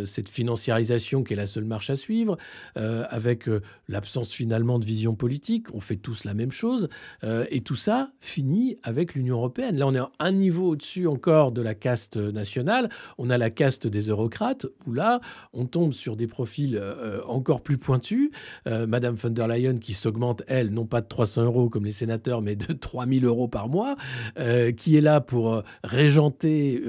cette 0.06 0.30
financiarisation 0.30 1.24
qui 1.24 1.34
est 1.34 1.36
la 1.36 1.46
seule 1.46 1.66
marche 1.66 1.90
à 1.90 1.96
suivre, 1.96 2.38
avec 2.76 3.50
l'absence 3.88 4.32
finalement 4.32 4.80
de 4.80 4.86
vision 4.86 5.16
politique. 5.16 5.68
On 5.74 5.82
fait 5.82 5.98
tous 5.98 6.24
la 6.24 6.34
même 6.34 6.52
chose, 6.52 6.90
et 7.24 7.62
tout 7.62 7.76
ça 7.76 8.12
finit 8.22 8.78
avec 8.84 9.14
l'Union 9.14 9.38
européenne. 9.38 9.78
Là, 9.78 9.88
on 9.88 9.96
est 9.96 10.02
un 10.20 10.32
niveau 10.32 10.70
au-dessus 10.70 11.08
encore 11.08 11.52
de 11.52 11.62
la 11.62 11.76
caste 11.76 12.18
nationale. 12.18 12.90
On 13.18 13.30
a 13.30 13.38
la 13.38 13.50
caste 13.50 13.88
des 13.88 14.10
eurocrates, 14.10 14.66
où 14.86 14.94
là, 14.94 15.20
on 15.54 15.66
tombe 15.66 15.94
sur 15.94 16.16
des 16.16 16.28
profils 16.28 16.82
encore 17.26 17.62
plus 17.62 17.77
pointue. 17.78 18.32
Euh, 18.68 18.88
Madame 18.88 19.16
von 19.16 19.30
der 19.30 19.48
Leyen 19.48 19.78
qui 19.78 19.94
s'augmente, 19.94 20.44
elle, 20.48 20.70
non 20.70 20.86
pas 20.86 21.02
de 21.02 21.08
300 21.08 21.44
euros 21.44 21.70
comme 21.70 21.86
les 21.86 21.92
sénateurs, 21.92 22.42
mais 22.42 22.56
de 22.56 22.74
3000 22.74 23.26
euros 23.26 23.48
par 23.48 23.70
mois, 23.70 23.96
euh, 24.40 24.72
qui 24.72 24.96
est 24.98 25.02
là 25.02 25.22
pour 25.22 25.54
euh, 25.54 25.62
régenter 25.84 26.84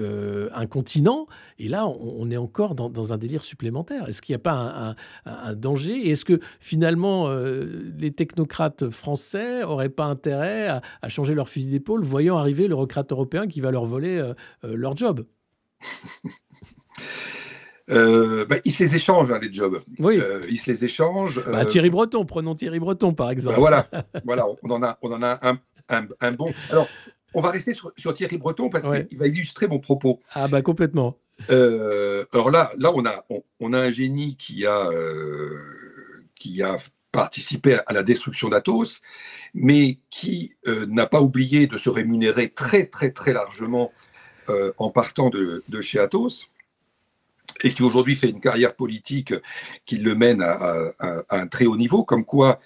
un 0.53 0.67
continent. 0.67 1.27
Et 1.59 1.69
là, 1.69 1.87
on, 1.87 2.31
est 2.31 2.37
encore 2.37 2.75
dans, 2.75 3.13
un 3.13 3.19
délire 3.19 3.45
supplémentaire. 3.45 4.09
Est-ce 4.09 4.23
qu'il 4.23 4.33
n'y 4.33 4.37
a 4.37 4.41
pas 4.41 4.97
un, 5.25 5.55
danger? 5.55 6.11
Est-ce 6.11 6.25
que 6.25 6.41
finalement, 6.61 7.29
les 7.99 8.13
technocrates 8.13 8.91
français 8.91 9.61
n'auraient 9.61 9.89
pas 9.89 10.07
intérêt 10.07 10.69
à, 10.69 10.83
à, 11.03 11.09
changer 11.09 11.35
leur 11.35 11.49
fusil 11.49 11.71
d'épaule, 11.71 12.05
voyant 12.05 12.39
arriver 12.39 12.69
l'eurocrate 12.69 13.11
européen 13.13 13.47
qui 13.47 13.61
va 13.61 13.71
leur 13.71 13.87
voler 13.87 14.33
leur 14.63 14.97
job? 14.97 15.27
Euh, 17.91 18.45
bah, 18.47 18.57
ils 18.65 18.73
se 18.73 18.85
les 18.85 18.95
échangent, 18.95 19.31
hein, 19.31 19.39
les 19.41 19.53
jobs. 19.53 19.81
Oui. 19.99 20.19
Euh, 20.19 20.41
ils 20.49 20.59
se 20.59 20.71
les 20.71 20.85
échangent. 20.85 21.43
Bah, 21.45 21.61
euh, 21.61 21.65
Thierry 21.65 21.91
Breton, 21.91 22.25
prenons 22.25 22.55
Thierry 22.55 22.79
Breton, 22.79 23.15
par 23.15 23.31
exemple. 23.31 23.57
Bah, 23.57 23.61
voilà, 23.61 23.89
voilà 24.25 24.47
on, 24.63 24.71
en 24.71 24.83
a, 24.83 24.99
on 25.03 25.13
en 25.13 25.23
a 25.23 25.39
un, 25.43 26.07
un, 26.21 26.33
bon. 26.33 26.53
Alors, 26.71 26.89
on 27.35 27.41
va 27.41 27.51
rester 27.51 27.73
sur, 27.73 28.15
Thierry 28.15 28.39
Breton 28.39 28.69
parce 28.69 28.85
qu'il 28.85 29.19
va 29.19 29.27
illustrer 29.27 29.69
mon 29.69 29.79
propos. 29.79 30.21
Ah, 30.33 30.49
bah, 30.49 30.63
complètement. 30.63 31.17
alors 31.49 32.51
là, 32.51 32.71
là 32.77 32.93
on, 32.95 33.05
a, 33.07 33.25
on, 33.61 33.73
a 33.73 33.79
un 33.79 33.91
génie 33.91 34.37
qui 34.37 34.67
a, 34.67 34.89
qui 36.35 36.63
a 36.63 36.77
participé 37.11 37.79
à 37.87 37.93
la 37.95 38.03
destruction 38.03 38.49
d'Athos, 38.51 39.01
mais 39.55 39.99
qui 40.11 40.57
n'a 40.67 41.07
pas 41.07 41.23
oublié 41.23 41.67
de 41.67 41.79
se 41.79 41.89
rémunérer 41.89 42.51
très, 42.51 42.87
très, 42.87 43.13
très 43.13 43.33
largement 43.33 43.93
en 44.77 44.91
partant 44.91 45.31
de, 45.31 45.63
chez 45.81 46.01
Atos 46.01 46.49
et 47.63 47.73
qui 47.73 47.83
aujourd'hui 47.83 48.17
fait 48.17 48.31
une 48.31 48.41
carrière 48.41 48.75
politique 48.75 49.35
qui 49.87 49.97
le 49.97 50.15
mène 50.15 50.43
à, 50.43 50.93
un 51.31 51.47
très 51.47 51.67
haut 51.67 51.77
niveau, 51.77 52.05
comme 52.05 52.25
quoi 52.25 52.61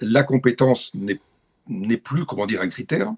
la 0.00 0.22
compétence 0.22 0.92
n'est 0.94 1.96
plus, 1.96 2.24
comment 2.24 2.46
dire, 2.46 2.62
un 2.62 2.68
critère. 2.68 3.12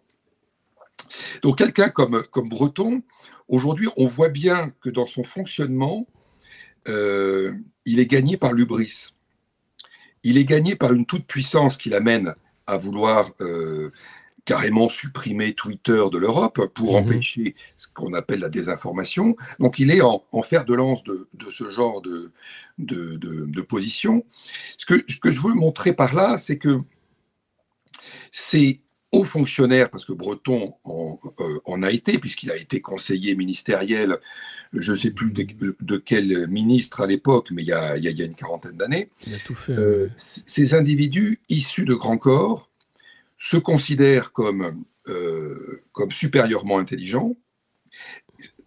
Donc 1.43 1.59
quelqu'un 1.59 1.89
comme, 1.89 2.23
comme 2.31 2.48
Breton, 2.48 3.02
aujourd'hui, 3.48 3.89
on 3.97 4.07
voit 4.07 4.28
bien 4.28 4.73
que 4.81 4.90
dans 4.90 5.07
son 5.07 5.24
fonctionnement, 5.24 6.07
euh, 6.89 7.52
il 7.85 8.01
est 8.01 8.07
gagné 8.07 8.36
par 8.36 8.52
l'ubris. 8.52 9.12
Il 10.23 10.39
est 10.39 10.44
gagné 10.44 10.77
par 10.77 10.93
une 10.93 11.07
toute 11.07 11.27
puissance 11.27 11.77
qui 11.77 11.89
l'amène 11.89 12.35
à 12.66 12.77
vouloir 12.77 13.31
euh, 13.40 13.90
carrément 14.51 14.89
supprimer 14.89 15.53
Twitter 15.53 16.03
de 16.11 16.19
l'Europe 16.19 16.67
pour 16.75 16.95
mhm. 16.95 17.05
empêcher 17.05 17.55
ce 17.77 17.87
qu'on 17.95 18.15
appelle 18.15 18.41
la 18.41 18.49
désinformation. 18.49 19.37
Donc 19.61 19.79
il 19.79 19.93
est 19.93 20.01
en, 20.01 20.43
fer 20.43 20.65
de 20.65 20.75
lance 20.75 21.05
de, 21.05 21.29
ce 21.51 21.71
genre 21.71 22.03
de, 22.03 22.33
de, 22.79 23.61
position. 23.63 24.25
Ce 24.77 24.87
que, 24.87 25.31
je 25.31 25.41
veux 25.41 25.55
montrer 25.55 25.93
par 25.93 26.17
là, 26.17 26.37
c'est 26.37 26.59
que 26.59 26.81
c'est 28.33 28.81
hauts 29.13 29.23
fonctionnaires, 29.23 29.89
parce 29.89 30.05
que 30.05 30.13
Breton 30.13 30.75
euh, 30.85 31.61
en, 31.65 31.83
a 31.85 31.93
été, 31.93 32.19
puisqu'il 32.19 32.51
a 32.51 32.57
été 32.57 32.81
conseiller 32.81 33.37
ministériel, 33.37 34.19
je 34.73 34.91
ne 34.91 34.97
sais 34.97 35.13
plus 35.13 35.31
de, 35.33 35.97
quel 35.97 36.49
ministre 36.49 37.03
à 37.03 37.07
l'époque, 37.07 37.53
mais 37.53 37.63
il 37.63 37.69
y, 37.69 37.73
a, 37.73 37.97
une 37.97 38.35
quarantaine 38.35 38.77
d'années. 38.77 39.11
Euh, 39.69 40.09
ces 40.17 40.75
individus 40.75 41.39
issus 41.49 41.85
de 41.85 41.95
grands 41.95 42.19
corps 42.19 42.70
se 43.41 43.57
considèrent 43.57 44.33
comme, 44.33 44.85
euh, 45.09 45.83
comme 45.93 46.12
supérieurement 46.12 46.79
intelligents, 46.79 47.37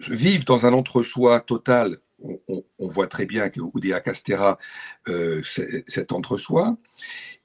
vivent 0.10 0.46
dans 0.46 0.66
un 0.66 0.74
entre-soi 0.74 1.40
total. 1.40 2.00
On, 2.20 2.64
voit 2.80 3.08
très 3.08 3.26
bien 3.26 3.50
que 3.50 3.62
Oudéa 3.62 4.00
Castera, 4.00 4.58
c'est 5.06 5.90
cet 5.90 6.12
entre-soi. 6.12 6.78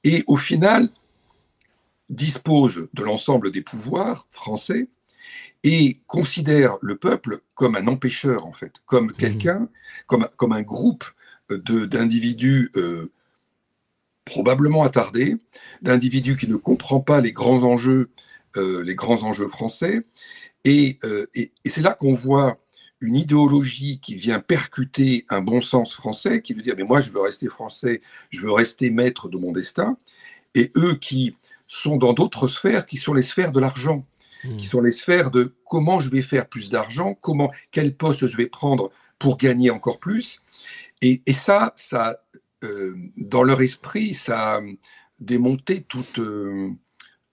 Et 0.05 0.24
au 0.26 0.36
final, 0.36 0.88
dispose 2.09 2.88
de 2.94 3.05
l'ensemble 3.05 3.50
des 3.50 3.62
pouvoirs 3.62 4.26
français 4.30 4.88
et 5.64 6.00
considère 6.06 6.76
le 6.80 6.96
peuple 6.96 7.40
comme 7.55 7.76
un 7.76 7.86
empêcheur, 7.88 8.46
en 8.46 8.52
fait, 8.52 8.74
comme 8.86 9.06
mmh. 9.06 9.12
quelqu'un, 9.12 9.68
comme, 10.06 10.28
comme 10.36 10.52
un 10.52 10.62
groupe 10.62 11.05
d'individus 11.50 12.70
euh, 12.76 13.10
probablement 14.28 14.82
attardés, 14.82 15.36
d'individus 15.82 16.36
qui 16.36 16.48
ne 16.48 16.56
comprennent 16.56 17.05
pas 17.05 17.20
les 17.20 17.32
grands 17.32 17.62
enjeux, 17.64 18.10
euh, 18.56 18.82
les 18.82 18.94
grands 18.94 19.22
enjeux 19.22 19.48
français. 19.48 20.00
Et, 20.64 20.98
euh, 21.05 21.26
et, 21.34 21.52
et 21.64 21.70
c'est 21.70 21.82
là 21.82 21.94
qu'on 21.94 22.12
voit 22.12 22.59
une 23.00 23.16
idéologie 23.16 24.00
qui 24.00 24.14
vient 24.14 24.40
percuter 24.40 25.24
un 25.28 25.40
bon 25.40 25.60
sens 25.60 25.94
français, 25.94 26.42
qui 26.42 26.52
veut 26.52 26.62
dire, 26.62 26.74
mais 26.76 26.84
moi 26.84 27.00
je 27.00 27.10
veux 27.10 27.20
rester 27.20 27.48
français, 27.48 28.00
je 28.30 28.42
veux 28.42 28.52
rester 28.52 28.90
maître 28.90 29.28
de 29.28 29.38
mon 29.38 29.52
destin, 29.52 29.96
et 30.55 30.72
eux 30.76 30.96
qui 30.96 31.36
sont 31.68 31.96
dans 31.96 32.12
d'autres 32.12 32.48
sphères 32.48 32.86
qui 32.86 32.96
sont 32.96 33.14
les 33.14 33.22
sphères 33.22 33.52
de 33.52 33.60
l'argent, 33.60 34.05
qui 34.42 34.48
hmm. 34.48 34.60
sont 34.60 34.80
les 34.80 34.90
sphères 34.90 35.30
de 35.30 35.55
comment 35.68 36.00
je 36.00 36.10
vais 36.10 36.22
faire 36.22 36.48
plus 36.48 36.70
d'argent, 36.70 37.14
comment, 37.20 37.50
quel 37.70 37.94
poste 37.94 38.26
je 38.26 38.36
vais 38.36 38.46
prendre 38.46 38.90
pour 39.18 39.36
gagner 39.36 39.70
encore 39.70 39.98
plus. 39.98 40.40
Et, 41.00 41.22
ça, 41.32 41.72
ça 41.76 42.20
euh, 42.64 42.94
dans 43.16 43.43
leur 43.43 43.60
esprit, 43.60 44.14
ça 44.14 44.56
a 44.56 44.60
démonté 45.20 45.82
toute, 45.82 46.18
euh, 46.18 46.70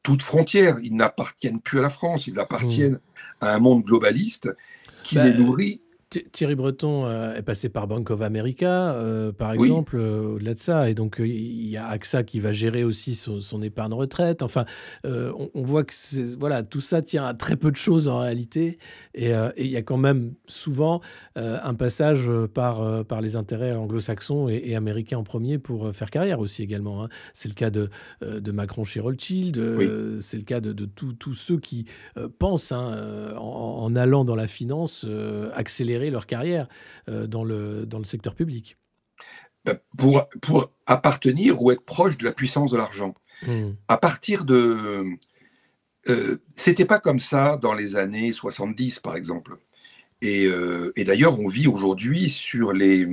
toute 0.03 0.21
frontière. 0.21 0.77
Ils 0.83 0.95
n'appartiennent 0.95 1.61
plus 1.61 1.79
à 1.79 1.81
la 1.81 1.89
France, 1.89 2.27
ils 2.27 2.39
appartiennent 2.39 2.99
hmm. 3.41 3.45
à 3.45 3.53
un 3.53 3.59
monde 3.59 3.83
globaliste 3.83 4.55
qui 5.03 5.15
bah, 5.15 5.25
les 5.25 5.33
nourrit 5.33 5.81
Thierry 6.31 6.55
Breton 6.55 7.05
euh, 7.05 7.35
est 7.35 7.41
passé 7.41 7.69
par 7.69 7.87
Bank 7.87 8.09
of 8.09 8.21
America, 8.21 8.93
euh, 8.93 9.31
par 9.31 9.53
exemple, 9.53 9.97
euh, 9.97 10.35
au-delà 10.35 10.53
de 10.53 10.59
ça. 10.59 10.89
Et 10.89 10.93
donc, 10.93 11.17
il 11.19 11.67
y 11.67 11.77
a 11.77 11.87
AXA 11.87 12.23
qui 12.23 12.39
va 12.39 12.51
gérer 12.51 12.83
aussi 12.83 13.15
son, 13.15 13.61
épargne 13.61 13.93
retraite. 13.93 14.43
Enfin, 14.43 14.65
on, 15.05 15.49
voit 15.63 15.83
que 15.83 15.93
voilà, 16.37 16.63
tout 16.63 16.81
ça 16.81 17.01
tient 17.01 17.25
à 17.25 17.33
très 17.33 17.55
peu 17.55 17.71
de 17.71 17.75
choses 17.75 18.07
en 18.07 18.19
réalité. 18.19 18.77
Et 19.13 19.31
il 19.57 19.67
y 19.67 19.77
a 19.77 19.81
quand 19.81 19.97
même 19.97 20.33
souvent 20.45 21.01
un 21.35 21.73
passage 21.73 22.29
par, 22.53 23.05
par 23.05 23.21
les 23.21 23.35
intérêts 23.35 23.73
anglo-saxons 23.73 24.49
et, 24.49 24.75
américains 24.75 25.17
en 25.17 25.23
premier 25.23 25.57
pour 25.57 25.95
faire 25.95 26.11
carrière 26.11 26.39
aussi 26.39 26.63
également. 26.63 27.03
Hein. 27.03 27.09
C'est 27.33 27.49
le 27.49 27.55
cas 27.55 27.69
de, 27.69 27.89
de 28.21 28.51
Macron 28.51 28.83
chez 28.83 28.99
Rothschild. 28.99 30.21
C'est 30.21 30.37
le 30.37 30.43
cas 30.43 30.59
de, 30.59 30.73
de 30.73 30.85
tous 30.85 31.33
ceux 31.33 31.57
qui 31.57 31.85
pensent, 32.37 32.71
hein, 32.71 33.33
en, 33.37 33.41
en, 33.83 33.95
allant 33.95 34.25
dans 34.25 34.35
la 34.35 34.47
finance, 34.47 35.05
accélérer 35.53 36.04
leur 36.09 36.27
carrière 36.27 36.67
euh, 37.09 37.27
dans, 37.27 37.43
le, 37.43 37.85
dans 37.85 37.99
le 37.99 38.05
secteur 38.05 38.35
public. 38.35 38.77
Euh, 39.67 39.75
pour, 39.97 40.27
pour 40.41 40.69
appartenir 40.85 41.61
ou 41.61 41.71
être 41.71 41.83
proche 41.83 42.17
de 42.17 42.25
la 42.25 42.31
puissance 42.31 42.71
de 42.71 42.77
l'argent. 42.77 43.15
Hmm. 43.45 43.71
À 43.87 43.97
partir 43.97 44.45
de... 44.45 45.05
Euh, 46.07 46.37
c'était 46.53 46.85
pas 46.85 46.99
comme 46.99 47.17
ça 47.17 47.57
dans 47.57 47.73
les 47.73 47.95
années 47.95 48.31
70, 48.31 48.99
par 48.99 49.15
exemple. 49.15 49.57
Et, 50.21 50.45
euh, 50.45 50.93
et 50.95 51.03
d'ailleurs, 51.03 51.39
on 51.39 51.47
vit 51.47 51.67
aujourd'hui 51.67 52.29
sur 52.29 52.73
les, 52.73 53.07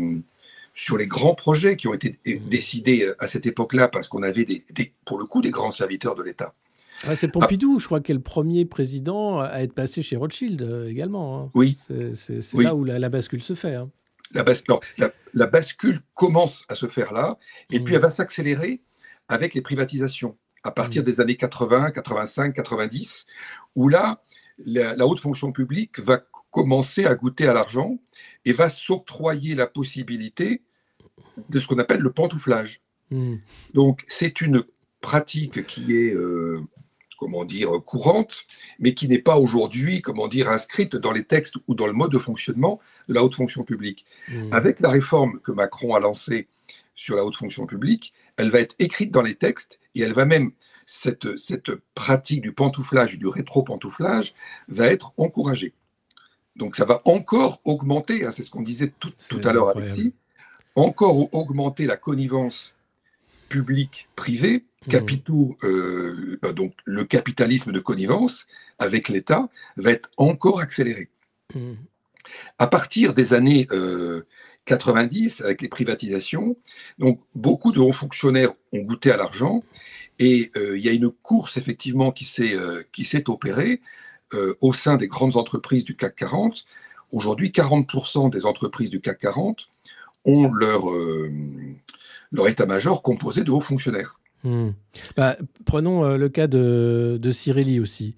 sur 0.75 0.99
les 0.99 1.07
grands 1.07 1.35
projets 1.35 1.77
qui 1.77 1.89
ont 1.89 1.95
été 1.95 2.19
hmm. 2.27 2.49
décidés 2.49 3.11
à 3.19 3.27
cette 3.27 3.47
époque-là, 3.47 3.89
parce 3.89 4.09
qu'on 4.09 4.23
avait, 4.23 4.45
des, 4.45 4.93
pour 5.07 5.19
le 5.19 5.25
coup, 5.25 5.41
des 5.41 5.51
grands 5.51 5.71
serviteurs 5.71 6.15
de 6.15 6.23
l'État 6.23 6.55
c'est 7.15 7.29
Pompidou, 7.29 7.79
je 7.79 7.87
crois, 7.87 8.01
qui 8.01 8.13
est 8.13 8.15
le 8.15 8.21
premier 8.21 8.65
président 8.65 9.41
à 9.41 9.63
être 9.63 9.75
passé 9.75 10.03
chez 10.03 10.17
Rothschild 10.17 10.63
euh, 10.63 10.89
également. 10.89 11.43
Hein. 11.43 11.51
Oui. 11.55 11.77
C'est 12.15 12.55
là 12.55 12.75
où 12.75 12.85
la, 12.85 13.09
bascule 13.09 13.43
se 13.43 13.55
fait. 13.55 13.75
Hein. 13.75 13.91
La, 14.35 14.45
la, 15.35 15.47
bascule 15.47 16.01
commence 16.15 16.65
à 16.69 16.75
se 16.75 16.87
faire 16.87 17.13
là, 17.13 17.39
et 17.71 17.81
puis 17.81 17.93
mmh. 17.93 17.97
elle 17.97 18.03
va 18.03 18.11
s'accélérer 18.11 18.81
avec 19.29 19.55
les 19.55 19.61
privatisations 19.61 20.37
à 20.65 20.71
partir 20.71 21.03
mmh. 21.03 21.05
des 21.05 21.21
années 21.21 21.37
80, 21.37 21.91
85, 21.91 22.55
90, 22.55 23.27
où 23.77 23.89
là, 23.89 24.23
la, 24.65 25.07
haute 25.07 25.21
fonction 25.21 25.53
publique 25.53 25.99
va 25.99 26.23
commencer 26.51 27.05
à 27.05 27.15
goûter 27.15 27.49
à 27.49 27.55
l'argent 27.55 27.99
et 28.45 28.53
va 28.53 28.69
s'octroyer 28.69 29.55
la 29.55 29.67
possibilité 29.67 30.63
de 31.49 31.61
ce 31.61 31.67
qu'on 31.67 31.79
appelle 31.79 32.01
le 32.01 32.13
pantouflage. 32.13 32.81
Mmh. 33.11 33.37
Donc, 33.75 34.05
c'est 34.09 34.41
une 34.41 34.65
pratique 35.01 35.67
qui 35.67 35.97
est 35.97 36.15
euh, 36.15 36.61
comment 37.23 37.45
dire, 37.45 37.71
courante, 37.87 38.47
mais 38.81 38.95
qui 38.95 39.07
n'est 39.07 39.21
pas 39.21 39.37
aujourd'hui, 39.37 40.03
comment 40.03 40.27
dire, 40.27 40.49
inscrite 40.49 40.97
dans 40.97 41.13
les 41.13 41.23
textes 41.23 41.55
ou 41.69 41.77
dans 41.77 41.87
le 41.87 41.93
mode 41.93 42.11
de 42.11 42.19
fonctionnement 42.19 42.81
de 43.07 43.15
la 43.15 43.23
haute 43.23 43.37
fonction 43.37 43.63
publique. 43.63 44.05
Mmh. 44.27 44.53
Avec 44.53 44.81
la 44.81 44.91
réforme 44.91 45.39
que 45.39 45.53
Macron 45.53 45.95
a 45.95 46.01
lancée 46.01 46.49
sur 46.97 47.15
la 47.15 47.25
haute 47.25 47.37
fonction 47.37 47.65
publique, 47.65 48.13
elle 48.37 48.51
va 48.51 48.59
être 48.59 48.75
écrite 48.81 49.13
dans 49.13 49.23
les 49.23 49.37
textes 49.37 49.79
et 49.95 50.01
elle 50.01 50.15
va 50.15 50.25
même, 50.25 50.51
cette, 50.85 51.39
cette 51.39 51.71
pratique 51.95 52.41
du 52.41 52.53
pantouflage, 52.53 53.17
du 53.17 53.29
rétro-pantouflage, 53.29 54.35
va 54.67 54.89
être 54.89 55.13
encouragée. 55.17 55.75
Donc 56.57 56.75
ça 56.75 56.85
va 56.85 57.03
encore 57.05 57.61
augmenter, 57.65 58.27
hein, 58.27 58.33
c'est 58.33 58.43
ce 58.43 58.51
qu'on 58.51 58.63
disait 58.63 58.93
tout, 58.99 59.13
tout 59.29 59.41
à 59.45 59.53
l'heure, 59.53 59.69
Alexis, 59.69 60.13
encore 60.75 61.33
augmenter 61.33 61.87
la 61.87 61.97
connivence 61.97 62.75
public-privé 63.53 64.65
Mmh. 64.87 64.91
capitaux, 64.91 65.57
euh, 65.63 66.39
bah, 66.43 66.53
donc 66.53 66.73
le 66.85 67.05
capitalisme 67.05 67.73
de 67.73 67.79
connivence 67.79 68.47
avec 68.79 69.09
l'État 69.09 69.49
va 69.77 69.93
être 69.93 70.11
encore 70.17 70.61
accéléré. 70.61 71.09
Mmh. 71.55 71.75
À 72.59 72.67
partir 72.67 73.15
des 73.15 73.33
années 73.35 73.69
90, 74.65 75.41
euh, 75.41 75.45
avec 75.45 75.63
les 75.63 75.69
privatisations, 75.69 76.57
donc 76.99 77.21
beaucoup 77.35 77.71
de 77.71 77.79
hauts 77.79 77.93
fonctionnaires 77.93 78.53
ont 78.73 78.81
goûté 78.81 79.13
à 79.13 79.17
l'argent 79.17 79.63
et 80.19 80.51
euh, 80.57 80.77
il 80.77 80.85
y 80.85 80.89
a 80.89 80.93
une 80.93 81.11
course 81.11 81.57
effectivement 81.57 82.11
qui 82.11 82.25
s'est 82.25 82.57
qui 82.93 83.05
s'est 83.05 83.29
opérée 83.29 83.81
au 84.63 84.73
sein 84.73 84.97
des 84.97 85.09
grandes 85.09 85.37
entreprises 85.37 85.85
du 85.85 85.95
CAC 85.95 86.17
40. 86.17 86.65
Aujourd'hui, 87.13 87.51
40% 87.51 88.31
des 88.31 88.47
entreprises 88.47 88.89
du 88.89 89.01
CAC 89.03 89.19
40 89.19 89.69
ont 90.25 90.51
leur, 90.51 90.87
leur 92.33 92.49
état-major 92.49 93.03
composé 93.03 93.45
de 93.45 93.51
hauts 93.51 93.61
fonctionnaires. 93.61 94.19
Hmm. 94.45 94.71
Bah, 95.17 95.37
prenons 95.65 96.05
euh, 96.05 96.17
le 96.17 96.29
cas 96.29 96.49
de, 96.49 97.17
de 97.21 97.31
Cirelli 97.31 97.79
aussi, 97.79 98.17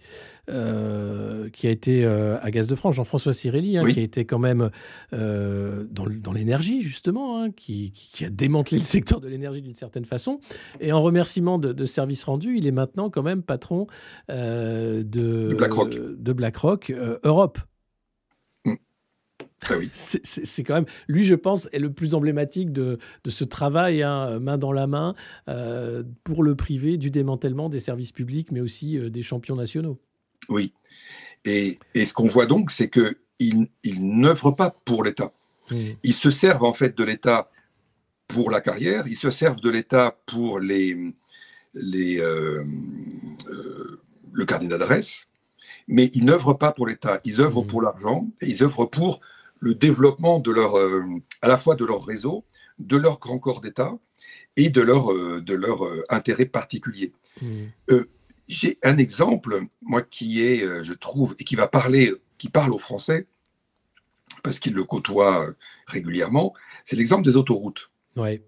euh, 0.49 1.51
qui 1.51 1.67
a 1.67 1.71
été 1.71 2.03
euh, 2.05 2.39
à 2.41 2.51
Gaz 2.51 2.67
de 2.67 2.75
France, 2.75 2.95
Jean-François 2.95 3.35
Cirelli, 3.35 3.77
hein, 3.77 3.85
qui 3.93 4.01
a 4.01 4.03
été 4.03 4.25
quand 4.25 4.39
même 4.39 4.71
dans, 5.13 6.07
dans 6.09 6.33
l'énergie, 6.33 6.81
justement, 6.81 7.43
hein, 7.43 7.51
qui, 7.51 7.93
qui, 7.93 8.25
a 8.25 8.31
démantelé 8.31 8.79
le 8.79 8.85
secteur 8.85 9.21
de 9.21 9.29
l'énergie 9.29 9.61
d'une 9.61 9.75
certaine 9.75 10.07
façon. 10.07 10.41
Et 10.81 10.93
en 10.93 11.01
remerciement 11.01 11.59
de, 11.59 11.73
de 11.73 11.85
services 11.85 12.25
rendus, 12.25 12.57
il 12.57 12.67
est 12.67 12.73
maintenant 12.73 13.11
quand 13.11 13.23
même 13.23 13.43
patron 13.43 13.87
de, 14.31 15.03
de 15.03 15.55
BlackRock, 15.55 15.91
de 15.95 16.33
BlackRock 16.33 16.95
Europe. 17.23 17.59
Ah 19.69 19.75
c'est 19.93 20.63
quand 20.63 20.75
même, 20.75 20.87
lui, 21.09 21.25
je 21.25 21.35
pense, 21.35 21.69
est 21.73 21.79
le 21.79 21.93
plus 21.93 22.15
emblématique 22.15 22.73
de, 22.73 22.99
ce 23.27 23.45
travail, 23.45 24.03
hein, 24.03 24.39
main 24.41 24.59
dans 24.59 24.73
la 24.73 24.87
main, 24.87 25.15
euh, 25.49 26.03
pour 26.25 26.43
le 26.43 26.55
privé, 26.55 26.97
du 26.97 27.11
démantèlement 27.11 27.69
des 27.69 27.81
services 27.81 28.13
publics, 28.13 28.53
mais 28.53 28.61
aussi 28.61 28.99
euh, 28.99 29.11
des 29.11 29.23
champions 29.23 29.57
nationaux. 29.57 29.99
Oui. 30.49 30.73
Et, 31.45 31.79
ce 31.95 32.13
qu'on 32.13 32.27
voit 32.27 32.47
donc, 32.47 32.71
c'est 32.71 32.89
que 32.89 33.17
ils, 33.39 33.69
n'œuvrent 34.01 34.55
pas 34.55 34.75
pour 34.85 35.05
l'État. 35.05 35.33
Ils 36.03 36.15
se 36.15 36.31
servent 36.31 36.65
en 36.65 36.73
fait 36.73 36.97
de 36.97 37.05
l'État 37.05 37.51
pour 38.29 38.51
la 38.51 38.61
carrière, 38.61 39.07
ils 39.07 39.17
se 39.17 39.31
servent 39.31 39.61
de 39.61 39.71
l'État 39.71 40.17
pour 40.27 40.61
les, 40.61 40.97
les, 41.75 42.19
euh, 42.21 42.65
le 44.33 44.45
carnet 44.45 44.69
d'adresse, 44.69 45.27
mais 45.89 46.11
ils 46.15 46.25
n'œuvrent 46.25 46.59
pas 46.59 46.73
pour 46.73 46.87
l'État, 46.87 47.21
ils 47.25 47.41
œuvrent 47.41 47.65
hmm. 47.65 47.67
pour 47.67 47.83
l'argent 47.83 48.27
ils 48.43 48.63
œuvrent 48.63 48.89
pour 48.89 49.21
le 49.61 49.75
développement 49.75 50.39
de 50.39 50.51
leur, 50.51 50.79
euh, 50.79 51.05
à 51.43 51.49
la 51.49 51.57
fois 51.57 51.75
de 51.75 51.85
leur 51.85 52.05
réseau, 52.05 52.45
de 52.79 52.97
leur 52.97 53.19
grand 53.19 53.39
corps 53.39 53.61
d'État 53.61 53.97
et 54.57 54.71
de 54.71 54.81
leur, 54.81 55.13
de 55.41 55.55
leur 55.55 55.83
intérêt 56.09 56.47
particulier. 56.47 57.13
Hmm. 57.41 57.67
J'ai 58.47 58.79
un 58.83 58.99
exemple, 58.99 59.63
moi, 59.83 60.03
qui 60.03 60.43
est, 60.43 60.85
je 60.85 60.93
trouve, 60.93 61.35
et 61.39 61.45
qui 61.45 61.57
va 61.57 61.67
parler, 61.67 62.13
qui 62.39 62.49
parle 62.49 62.73
aux 62.73 62.79
Français, 62.79 63.27
parce 64.43 64.59
qu'ils 64.59 64.75
le 64.75 64.85
côtoient 64.85 65.49
régulièrement, 65.87 66.53
c'est 66.85 66.97
l'exemple 66.97 67.25
des 67.25 67.37
autoroutes. 67.37 67.91
Ouais. 68.17 68.43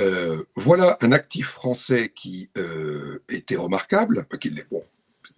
Euh, 0.00 0.44
voilà 0.54 0.96
un 1.02 1.12
actif 1.12 1.48
français 1.48 2.12
qui 2.14 2.50
euh, 2.56 3.22
était 3.28 3.56
remarquable, 3.56 4.26
bon, 4.70 4.82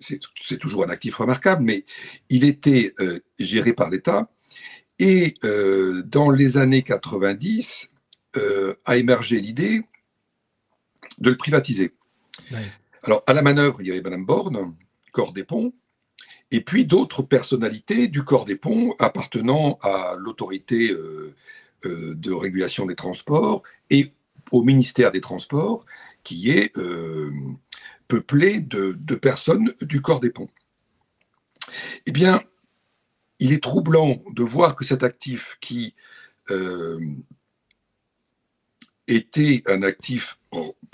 c'est 0.02 0.58
toujours 0.58 0.84
un 0.84 0.90
actif 0.90 1.16
remarquable, 1.16 1.62
mais 1.62 1.84
il 2.28 2.44
était 2.44 2.94
euh, 3.00 3.20
géré 3.38 3.72
par 3.72 3.90
l'État. 3.90 4.30
Et 4.98 5.34
dans 6.04 6.30
les 6.30 6.58
années 6.58 6.82
90, 6.82 7.90
a 8.84 8.96
émergé 8.96 9.40
l'idée 9.40 9.82
de 11.18 11.30
le 11.30 11.36
privatiser. 11.36 11.92
Alors, 13.02 13.24
à 13.26 13.32
la 13.32 13.42
manœuvre, 13.42 13.80
il 13.80 13.88
y 13.88 13.90
avait 13.90 14.00
Madame 14.00 14.24
Borne, 14.24 14.76
corps 15.10 15.32
des 15.32 15.42
ponts, 15.42 15.72
et 16.52 16.60
puis 16.60 16.84
d'autres 16.84 17.22
personnalités 17.22 18.06
du 18.06 18.22
corps 18.22 18.44
des 18.44 18.54
ponts 18.54 18.94
appartenant 19.00 19.80
à 19.82 20.14
l'autorité 20.16 20.94
de 21.84 22.32
régulation 22.32 22.86
des 22.86 22.94
transports 22.94 23.64
et 23.90 24.12
au 24.52 24.62
ministère 24.62 25.10
des 25.10 25.20
Transports, 25.20 25.84
qui 26.22 26.50
est 26.50 26.76
euh, 26.78 27.32
peuplé 28.08 28.60
de, 28.60 29.14
personnes 29.14 29.74
du 29.80 30.00
corps 30.00 30.20
des 30.20 30.30
ponts. 30.30 30.50
Eh 32.06 32.12
bien, 32.12 32.42
il 33.38 33.52
est 33.52 33.62
troublant 33.62 34.22
de 34.32 34.42
voir 34.42 34.74
que 34.76 34.84
cet 34.84 35.02
actif 35.02 35.56
qui 35.60 35.94
euh, 36.50 36.98
était 39.08 39.62
un 39.66 39.82
actif, 39.82 40.38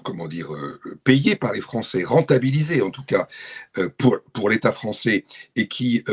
comment 0.02 0.28
dire, 0.28 0.52
euh, 0.54 0.80
payé 1.04 1.36
par 1.36 1.52
les 1.52 1.60
Français, 1.60 2.04
rentabilisé 2.04 2.82
en 2.82 2.90
tout 2.90 3.04
cas 3.04 3.26
pour, 3.98 4.20
pour 4.32 4.50
l'État 4.50 4.72
français, 4.72 5.24
et 5.56 5.68
qui 5.68 6.04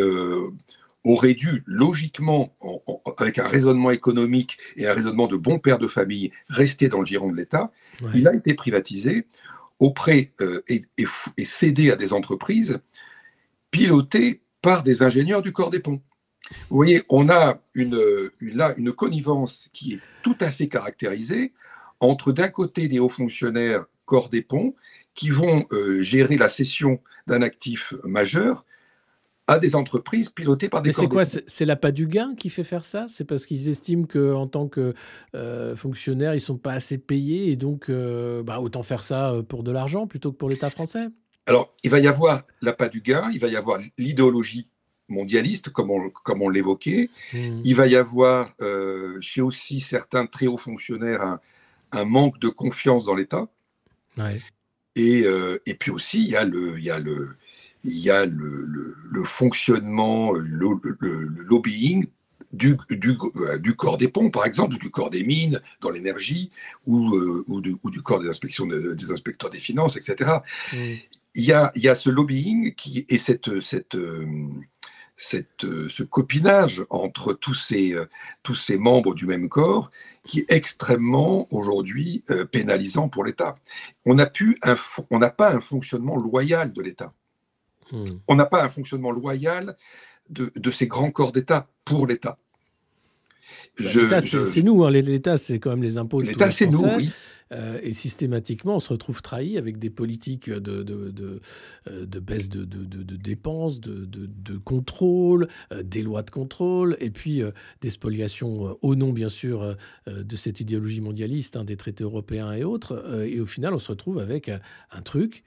aurait 1.06 1.36
dû 1.36 1.64
logiquement, 1.68 2.56
avec 3.18 3.38
un 3.38 3.48
raisonnement 3.48 3.92
économique 3.92 4.58
et 4.76 4.88
un 4.88 4.94
raisonnement 4.94 5.28
de 5.28 5.38
bon 5.38 5.60
père 5.60 5.78
de 5.78 5.88
famille, 5.88 6.32
rester 6.50 6.90
dans 6.90 7.00
le 7.00 7.06
giron 7.06 7.32
de 7.32 7.38
l'État, 7.38 7.68
il 8.14 8.28
a 8.28 8.34
été 8.34 8.56
privatisé 8.56 9.28
auprès 9.80 10.32
euh, 10.42 10.64
et, 10.68 10.82
cédé 11.46 11.92
à 11.92 11.96
des 11.96 12.14
entreprises 12.14 12.80
pilotées 13.72 14.42
par 14.62 14.84
des 14.84 15.04
ingénieurs 15.04 15.42
du 15.42 15.52
corps 15.52 15.70
des 15.70 15.80
ponts. 15.80 16.02
Vous 16.70 16.76
voyez, 16.76 17.04
on 17.10 17.30
a 17.30 17.60
une, 17.74 18.00
là 18.40 18.74
une 18.78 18.92
connivence 18.92 19.68
qui 19.74 19.96
est 19.96 20.02
tout 20.22 20.38
à 20.40 20.52
fait 20.52 20.68
caractérisée 20.68 21.54
entre 22.00 22.32
d'un 22.32 22.50
côté 22.50 22.88
des 22.88 23.00
hauts 23.00 23.10
fonctionnaires 23.10 23.86
corps 24.06 24.30
des 24.30 24.42
ponts 24.42 24.76
qui 25.16 25.30
vont 25.30 25.66
euh, 25.72 26.02
gérer 26.02 26.38
la 26.38 26.50
cession 26.50 27.00
d'un 27.26 27.42
actif 27.42 27.94
majeur 28.04 28.66
à 29.48 29.60
des 29.60 29.76
entreprises 29.76 30.30
pilotées 30.30 30.70
par 30.70 30.82
des 30.82 30.90
Mais 30.90 30.94
c'est 30.94 31.08
quoi 31.08 31.24
C'est 31.26 31.66
l'appât 31.66 31.92
du 31.92 32.08
gain 32.08 32.36
qui 32.36 32.50
fait 32.50 32.64
faire 32.64 32.86
ça? 32.86 33.06
C'est 33.10 33.26
parce 33.26 33.46
qu'ils 33.46 33.70
estiment 33.70 34.06
qu'en 34.06 34.48
tant 34.48 34.68
que 34.68 34.94
euh, 35.36 35.76
fonctionnaires, 35.76 36.34
ils 36.34 36.38
ne 36.38 36.42
sont 36.42 36.58
pas 36.58 36.74
assez 36.74 36.98
payés 36.98 37.52
et 37.52 37.56
donc 37.56 37.90
euh, 37.90 38.42
bah, 38.44 38.60
autant 38.60 38.84
faire 38.84 39.04
ça 39.04 39.32
euh, 39.32 39.44
pour 39.44 39.64
de 39.64 39.72
l'argent 39.72 40.08
plutôt 40.08 40.32
que 40.32 40.38
pour 40.38 40.50
l'État 40.50 40.70
français? 40.70 41.08
Alors, 41.46 41.76
il 41.84 41.92
va 41.92 42.00
y 42.00 42.08
avoir 42.08 42.42
l'appât 42.62 42.90
du 42.90 43.02
gain, 43.02 43.30
il 43.32 43.40
va 43.40 43.48
y 43.48 43.56
avoir 43.56 43.80
l'idéologie 44.00 44.68
mondialiste, 45.10 45.70
comme 45.70 45.92
on, 45.92 46.10
comme 46.10 46.42
on 46.42 46.50
l'évoquait. 46.50 47.12
Mmh. 47.32 47.62
Il 47.64 47.76
va 47.76 47.86
y 47.86 47.96
avoir 47.96 48.50
chez 49.20 49.42
aussi 49.42 49.80
certains 49.80 50.26
très 50.26 50.48
hauts 50.48 50.58
fonctionnaires 50.58 51.22
un, 51.22 51.40
un 51.92 52.06
manque 52.06 52.40
de 52.40 52.50
confiance 52.50 53.06
dans 53.06 53.14
l'État. 53.14 53.48
Et, 54.96 55.26
et, 55.66 55.74
puis 55.76 55.92
aussi, 55.92 56.24
il 56.24 56.30
y 56.30 56.36
a 56.36 56.44
le, 56.44 56.80
il 56.80 56.84
y 56.84 56.90
a 56.90 56.98
le, 56.98 57.36
il 57.86 58.00
y 58.00 58.10
a 58.10 58.26
le, 58.26 59.24
fonctionnement, 59.24 60.34
le, 60.34 60.80
lobbying 61.48 62.08
du, 62.52 62.78
euh, 62.92 63.58
du, 63.58 63.76
corps 63.76 63.98
des 63.98 64.08
ponts, 64.08 64.30
par 64.30 64.46
exemple, 64.46 64.76
ou 64.76 64.78
du 64.78 64.90
corps 64.90 65.10
des 65.10 65.24
mines 65.24 65.62
dans 65.82 65.90
l'énergie, 65.90 66.52
ou, 66.86 67.14
euh, 67.16 67.44
ou, 67.48 67.62
du, 67.62 68.02
corps 68.02 68.20
des, 68.20 68.30
inspections 68.30 68.66
des 68.66 69.12
inspecteurs 69.12 69.50
des 69.50 69.60
finances, 69.60 69.98
etc. 69.98 70.40
Mm. 70.74 70.78
Il, 71.36 71.44
y 71.44 71.52
a, 71.52 71.72
il 71.76 71.84
y 71.84 71.90
a 71.90 71.96
ce 71.96 72.10
lobbying 72.10 72.74
qui, 72.76 73.06
et 73.10 73.18
cette, 73.18 73.60
cette, 73.60 73.96
euh, 73.96 74.26
cette, 75.16 75.66
ce 75.90 76.04
copinage 76.04 76.86
entre 76.90 77.34
tous 77.34 77.56
ces, 77.56 77.96
tous 78.44 78.56
ces 78.56 78.78
membres 78.78 79.14
du 79.14 79.26
même 79.26 79.48
corps 79.50 79.92
qui 80.26 80.40
est 80.40 80.52
extrêmement 80.52 81.48
aujourd'hui 81.54 82.24
pénalisant 82.52 83.08
pour 83.08 83.24
l'État. 83.24 83.56
On 84.06 84.16
n'a 84.16 85.30
pas 85.30 85.54
un 85.54 85.62
fonctionnement 85.62 86.18
loyal 86.18 86.74
de 86.74 86.82
l'État. 86.82 87.14
Hmm. 87.92 88.18
On 88.28 88.36
n'a 88.36 88.46
pas 88.46 88.64
un 88.64 88.70
fonctionnement 88.70 89.12
loyal 89.12 89.76
de, 90.30 90.72
ces 90.72 90.88
grands 90.88 91.12
corps 91.12 91.32
d'État 91.32 91.68
pour 91.84 92.08
l'État. 92.08 92.38
Bah, 94.10 94.22
c'est 94.22 94.64
nous, 94.64 94.84
hein, 94.84 94.92
l'État, 94.92 95.38
c'est 95.38 95.60
quand 95.60 95.72
même 95.72 95.84
les 95.84 95.98
impôts. 95.98 96.22
L'État, 96.22 96.50
c'est 96.50 96.68
nous, 96.68 96.82
oui. 96.96 97.12
Euh, 97.52 97.80
et 97.84 97.94
systématiquement, 97.94 98.78
on 98.78 98.80
se 98.80 98.90
retrouve 98.90 99.22
trahi 99.22 99.58
avec 99.58 99.78
des 99.78 99.90
politiques 99.90 100.50
de, 100.50 101.42
euh, 101.88 102.06
baisse 102.06 102.50
de, 102.50 102.66
dépenses, 103.18 103.80
de, 103.80 104.58
contrôle, 104.58 105.48
euh, 105.72 105.84
des 105.84 106.02
lois 106.02 106.24
de 106.24 106.32
contrôle, 106.32 106.98
et 107.00 107.12
puis 107.12 107.42
des 107.82 107.90
spoliations 107.90 108.78
au 108.82 108.96
nom, 108.96 109.14
bien 109.14 109.30
sûr, 109.30 109.76
de 110.08 110.36
cette 110.36 110.60
idéologie 110.60 111.02
mondialiste, 111.02 111.56
hein, 111.56 111.66
des 111.66 111.78
traités 111.78 112.04
européens 112.04 112.54
et 112.54 112.64
autres. 112.64 113.24
et 113.26 113.40
au 113.40 113.46
final, 113.46 113.74
on 113.74 113.80
se 113.80 113.90
retrouve 113.90 114.20
avec 114.20 114.50
un 114.50 115.02
truc 115.02 115.44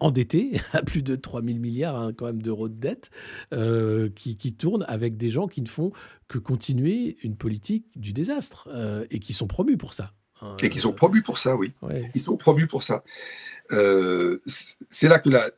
endetté 0.00 0.60
à 0.72 0.82
plus 0.82 1.02
de 1.02 1.14
3 1.14 1.42
000 1.42 1.58
milliards 1.58 1.96
hein, 1.96 2.12
quand 2.12 2.26
même 2.26 2.42
d'euros 2.42 2.68
de 2.68 2.74
dette 2.74 3.10
qui, 4.14 4.54
tourne 4.54 4.84
avec 4.88 5.16
des 5.16 5.30
gens 5.30 5.46
qui 5.46 5.62
ne 5.62 5.68
font 5.68 5.92
que 6.28 6.38
continuer 6.38 7.16
une 7.22 7.36
politique 7.36 7.86
du 7.96 8.12
désastre 8.12 8.68
et 9.10 9.18
qui 9.18 9.32
sont 9.32 9.46
promus 9.46 9.76
pour 9.76 9.94
ça. 9.94 10.12
Et 10.62 10.70
qui 10.70 10.80
sont 10.80 10.92
promus 10.92 11.22
pour 11.22 11.38
ça, 11.38 11.56
oui. 11.56 11.72
Ils 12.14 12.20
sont 12.20 12.36
promus 12.36 12.66
pour 12.66 12.82
ça. 12.82 13.02
Euh, 13.72 14.42
c'est 14.90 15.08
là 15.08 15.18
que 15.18 15.30
la, 15.30 15.50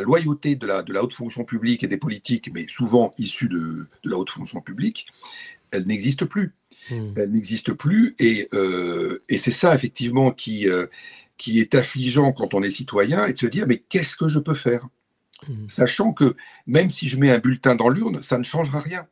loyauté 0.00 0.56
de 0.56 0.66
la, 0.66 0.82
de 0.82 0.92
la, 0.92 1.04
haute 1.04 1.14
fonction 1.14 1.44
publique 1.44 1.84
et 1.84 1.86
des 1.86 1.96
politiques, 1.96 2.50
mais 2.52 2.66
souvent 2.68 3.14
issues 3.18 3.48
de, 3.48 3.86
la 4.04 4.16
haute 4.16 4.30
fonction 4.30 4.60
publique, 4.60 5.06
elle 5.70 5.86
n'existe 5.86 6.24
plus. 6.24 6.52
Hmm. 6.90 7.12
Elle 7.16 7.30
n'existe 7.30 7.72
plus. 7.72 8.14
Et, 8.18 8.48
euh, 8.54 9.22
et 9.28 9.38
c'est 9.38 9.52
ça, 9.52 9.74
effectivement, 9.74 10.32
qui, 10.32 10.68
euh, 10.68 10.86
qui 11.38 11.60
est 11.60 11.74
affligeant 11.74 12.32
quand 12.32 12.54
on 12.54 12.62
est 12.62 12.70
citoyen, 12.70 13.26
et 13.26 13.32
de 13.32 13.38
se 13.38 13.46
dire, 13.46 13.66
mais 13.66 13.78
qu'est-ce 13.78 14.16
que 14.16 14.28
je 14.28 14.40
peux 14.40 14.54
faire? 14.54 14.88
Hmm. 15.48 15.68
Sachant 15.68 16.12
que 16.12 16.36
même 16.66 16.90
si 16.90 17.08
je 17.08 17.18
mets 17.18 17.30
un 17.30 17.38
bulletin 17.38 17.76
dans 17.76 17.88
l'urne, 17.88 18.22
ça 18.22 18.38
ne 18.38 18.44
changera 18.44 18.80
rien. 18.80 19.06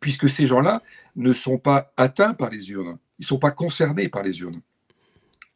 Puisque 0.00 0.28
ces 0.28 0.46
gens-là 0.46 0.82
ne 1.16 1.32
sont 1.32 1.58
pas 1.58 1.92
atteints 1.96 2.34
par 2.34 2.50
les 2.50 2.70
urnes 2.70 2.98
ils 3.18 3.22
ne 3.22 3.26
sont 3.26 3.38
pas 3.38 3.50
concernés 3.50 4.08
par 4.08 4.22
les 4.22 4.40
urnes. 4.40 4.60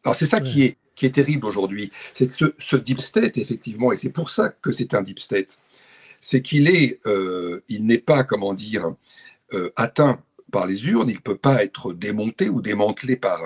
Alors 0.05 0.15
c'est 0.15 0.27
ça 0.27 0.41
qui, 0.41 0.63
est, 0.63 0.77
qui 0.95 1.07
est 1.07 1.11
terrible 1.11 1.47
aujourd'hui. 1.47 1.93
C'est 2.15 2.29
que 2.29 2.55
ce, 2.59 2.77
deep 2.77 3.01
state, 3.01 3.39
effectivement, 3.39 3.93
et 3.93 3.97
c'est 3.97 4.13
pour 4.13 4.31
ça 4.31 4.49
que 4.49 4.73
c'est 4.73 4.95
un 4.95 5.03
deep 5.03 5.19
state, 5.19 5.59
c'est 6.21 6.43
qu'il 6.43 6.69
est, 6.69 7.01
euh, 7.07 7.63
il 7.69 7.87
n'est 7.87 7.99
pas, 7.99 8.25
comment 8.25 8.55
dire, 8.55 8.95
euh, 9.53 9.71
atteint 9.77 10.23
par 10.51 10.67
les 10.67 10.87
urnes, 10.89 11.09
il 11.09 11.17
ne 11.17 11.21
peut 11.21 11.37
pas 11.37 11.63
être 11.63 11.93
démonté 11.93 12.49
ou 12.49 12.61
démantelé 12.61 13.17
par, 13.17 13.41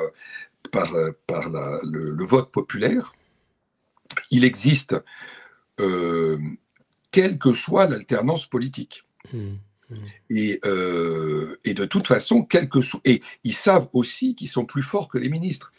par, 0.70 0.92
par 1.26 1.48
le, 1.82 2.24
vote 2.24 2.50
populaire. 2.50 3.14
Il 4.30 4.44
existe, 4.44 4.96
euh, 5.80 6.38
quelle 7.10 7.38
que 7.38 7.52
soit 7.52 7.86
l'alternance 7.86 8.46
politique. 8.46 9.04
Mmh. 9.32 9.54
Et, 10.30 10.60
euh, 10.64 11.58
et, 11.64 11.74
de 11.74 11.84
toute 11.84 12.06
façon, 12.06 12.46
et 13.04 13.22
ils 13.44 13.54
savent 13.54 13.88
aussi 13.92 14.34
qu'ils 14.34 14.48
sont 14.48 14.64
plus 14.64 14.82
forts 14.82 15.08
que 15.08 15.18
les 15.18 15.28
ministres. 15.28 15.72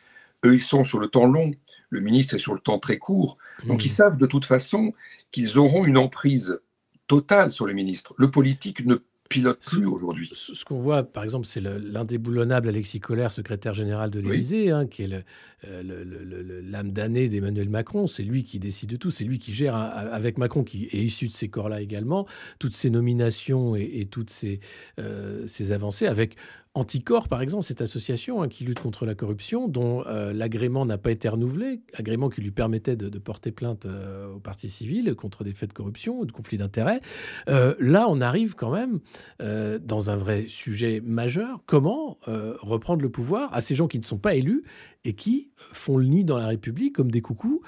Eux, 0.46 0.56
ils 0.56 0.62
sont 0.62 0.84
sur 0.84 1.00
le 1.00 1.08
temps 1.08 1.26
long, 1.26 1.52
le 1.90 2.00
ministre 2.02 2.36
est 2.36 2.40
sur 2.40 2.54
le 2.54 2.60
temps 2.60 2.80
très 2.80 2.98
court. 2.98 3.38
Donc, 3.66 3.84
ils 3.84 3.90
mmh. 3.90 3.92
savent 3.92 4.18
de 4.18 4.26
toute 4.26 4.46
façon 4.46 4.94
qu'ils 5.32 5.58
auront 5.58 5.86
une 5.86 5.98
emprise 5.98 6.60
totale 7.08 7.52
sur 7.52 7.66
le 7.66 7.74
ministre. 7.74 8.14
Le 8.18 8.30
politique 8.30 8.86
ne 8.86 8.98
pilote 9.30 9.60
plus 9.60 9.86
aujourd'hui. 9.86 10.32
Ce 10.34 10.66
qu'on 10.66 10.80
voit, 10.80 11.04
par 11.04 11.24
exemple, 11.24 11.46
c'est 11.46 11.62
l'indéboulonnable 11.62 12.70
Alexis 12.70 13.00
Collère, 13.00 13.34
secrétaire 13.34 13.74
général 13.74 14.12
de 14.12 14.20
l'Élysée, 14.20 14.72
hein, 14.72 14.86
qui 14.86 15.04
est 15.04 15.26
euh, 15.68 16.62
l'âme 16.64 16.92
damnée 16.92 17.30
d'Emmanuel 17.30 17.70
Macron. 17.70 18.08
C'est 18.08 18.24
lui 18.24 18.44
qui 18.44 18.60
décide 18.60 18.90
de 18.90 18.98
tout. 18.98 19.12
C'est 19.12 19.24
lui 19.24 19.40
qui 19.40 19.54
gère, 19.54 19.76
hein, 19.76 19.90
avec 20.12 20.38
Macron, 20.38 20.64
qui 20.64 20.86
est 20.86 21.02
issu 21.02 21.28
de 21.28 21.34
ces 21.34 21.50
corps-là 21.50 21.82
également, 21.82 22.28
toutes 22.60 22.76
ces 22.76 22.90
nominations 22.90 23.76
et, 23.76 24.08
toutes 24.10 24.30
ces, 24.30 24.60
euh, 25.00 25.48
ces 25.48 25.72
avancées, 25.72 26.08
avec 26.08 26.36
Anticor, 26.76 27.30
par 27.30 27.42
exemple, 27.42 27.64
cette 27.64 27.80
association 27.80 28.42
hein, 28.42 28.50
qui 28.50 28.66
lutte 28.66 28.82
contre 28.82 29.06
la 29.06 29.16
corruption, 29.16 29.70
dont 29.70 30.06
euh, 30.08 30.34
l'agrément 30.34 30.86
n'a 30.86 30.98
pas 30.98 31.12
été 31.12 31.30
renouvelé, 31.30 31.80
agrément 31.94 32.30
qui 32.30 32.42
lui 32.42 32.52
permettait 32.52 32.98
de, 32.98 33.18
porter 33.18 33.54
plainte 33.54 33.86
euh, 33.86 34.34
au 34.34 34.40
parti 34.40 34.70
civil 34.70 35.16
contre 35.16 35.46
des 35.46 35.54
faits 35.54 35.70
de 35.70 35.74
corruption 35.74 36.20
ou 36.20 36.26
de 36.26 36.34
conflits 36.34 36.58
d'intérêts. 36.58 37.00
Euh, 37.48 37.76
là, 37.80 38.08
on 38.10 38.20
arrive 38.20 38.56
quand 38.56 38.72
même 38.72 39.00
dans 39.40 40.10
un 40.10 40.16
vrai 40.16 40.46
sujet 40.48 41.02
majeur. 41.02 41.62
Comment 41.66 42.18
reprendre 42.26 43.02
le 43.02 43.10
pouvoir 43.10 43.54
à 43.54 43.62
ces 43.62 43.76
gens 43.76 43.88
qui 43.88 44.00
ne 44.00 44.04
sont 44.04 44.18
pas 44.18 44.36
élus 44.36 44.64
et 45.06 45.14
qui 45.14 45.50
font 45.56 45.98
le 45.98 46.06
nid 46.06 46.26
dans 46.26 46.38
la 46.38 46.48
République 46.48 46.96
comme 46.96 47.12
des 47.12 47.22
coucous 47.22 47.62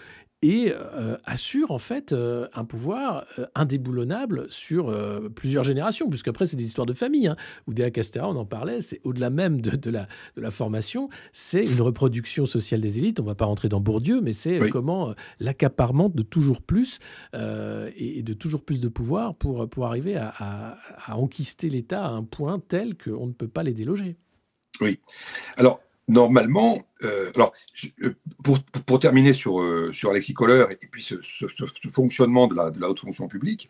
et 0.44 0.72
euh, 0.72 1.18
assure 1.26 1.72
en 1.72 1.80
fait 1.80 2.12
euh, 2.12 2.48
un 2.54 2.64
pouvoir 2.64 3.26
euh, 3.40 3.48
indéboulonnable 3.56 4.46
sur 4.50 4.96
plusieurs 5.36 5.64
générations, 5.64 6.10
puisqu'après 6.10 6.46
c'est 6.46 6.58
des 6.58 6.66
histoires 6.66 6.86
de 6.86 6.94
famille. 6.94 7.28
Hein. 7.28 7.36
Oudéa 7.68 7.90
Castera, 7.90 8.30
on 8.30 8.36
en 8.36 8.46
parlait, 8.46 8.82
c'est 8.82 9.02
au-delà 9.04 9.30
même 9.30 9.62
de, 9.62 9.90
la, 9.90 10.08
de 10.36 10.42
la 10.42 10.52
formation, 10.52 11.10
c'est 11.32 11.64
une 11.64 11.82
reproduction 11.82 12.46
sociale 12.46 12.82
des 12.82 13.00
élites. 13.00 13.20
On 13.20 13.24
ne 13.24 13.30
va 13.30 13.36
pas 13.36 13.46
rentrer 13.46 13.70
dans 13.70 13.82
Bourdieu, 13.82 14.22
mais 14.22 14.34
c'est 14.34 14.70
comment 14.70 15.14
l'accaparement 15.40 16.10
de 16.10 16.24
toujours 16.24 16.62
plus 16.62 17.00
et, 17.34 18.24
de 18.24 18.34
toujours 18.34 18.64
plus 18.64 18.80
de 18.82 18.88
pouvoir 18.88 19.36
pour, 19.36 19.68
pour 19.70 19.86
arriver 19.86 20.16
à, 20.16 20.34
à, 20.38 20.78
à 21.06 21.18
enquister 21.18 21.70
l'État 21.70 22.06
à 22.06 22.10
un 22.10 22.24
point 22.24 22.60
tel 22.60 22.96
qu'on 22.98 23.28
ne 23.28 23.34
peut 23.34 23.48
pas 23.48 23.64
les 23.64 23.74
déloger. 23.74 24.18
Oui. 24.82 25.00
Alors, 25.56 25.82
normalement, 26.08 26.86
euh, 27.04 27.32
alors 27.36 27.54
euh, 28.04 28.16
pour, 28.44 28.60
pour, 28.64 29.00
terminer 29.00 29.34
sur, 29.34 29.62
euh, 29.62 29.92
sur 29.92 30.10
Alexis 30.10 30.34
Kohler 30.34 30.66
et 30.82 30.88
puis 30.88 31.04
ce, 31.04 31.18
fonctionnement 31.92 32.48
de 32.48 32.56
la, 32.56 32.72
de 32.72 32.80
la, 32.80 32.90
haute 32.90 33.00
fonction 33.00 33.28
publique, 33.28 33.70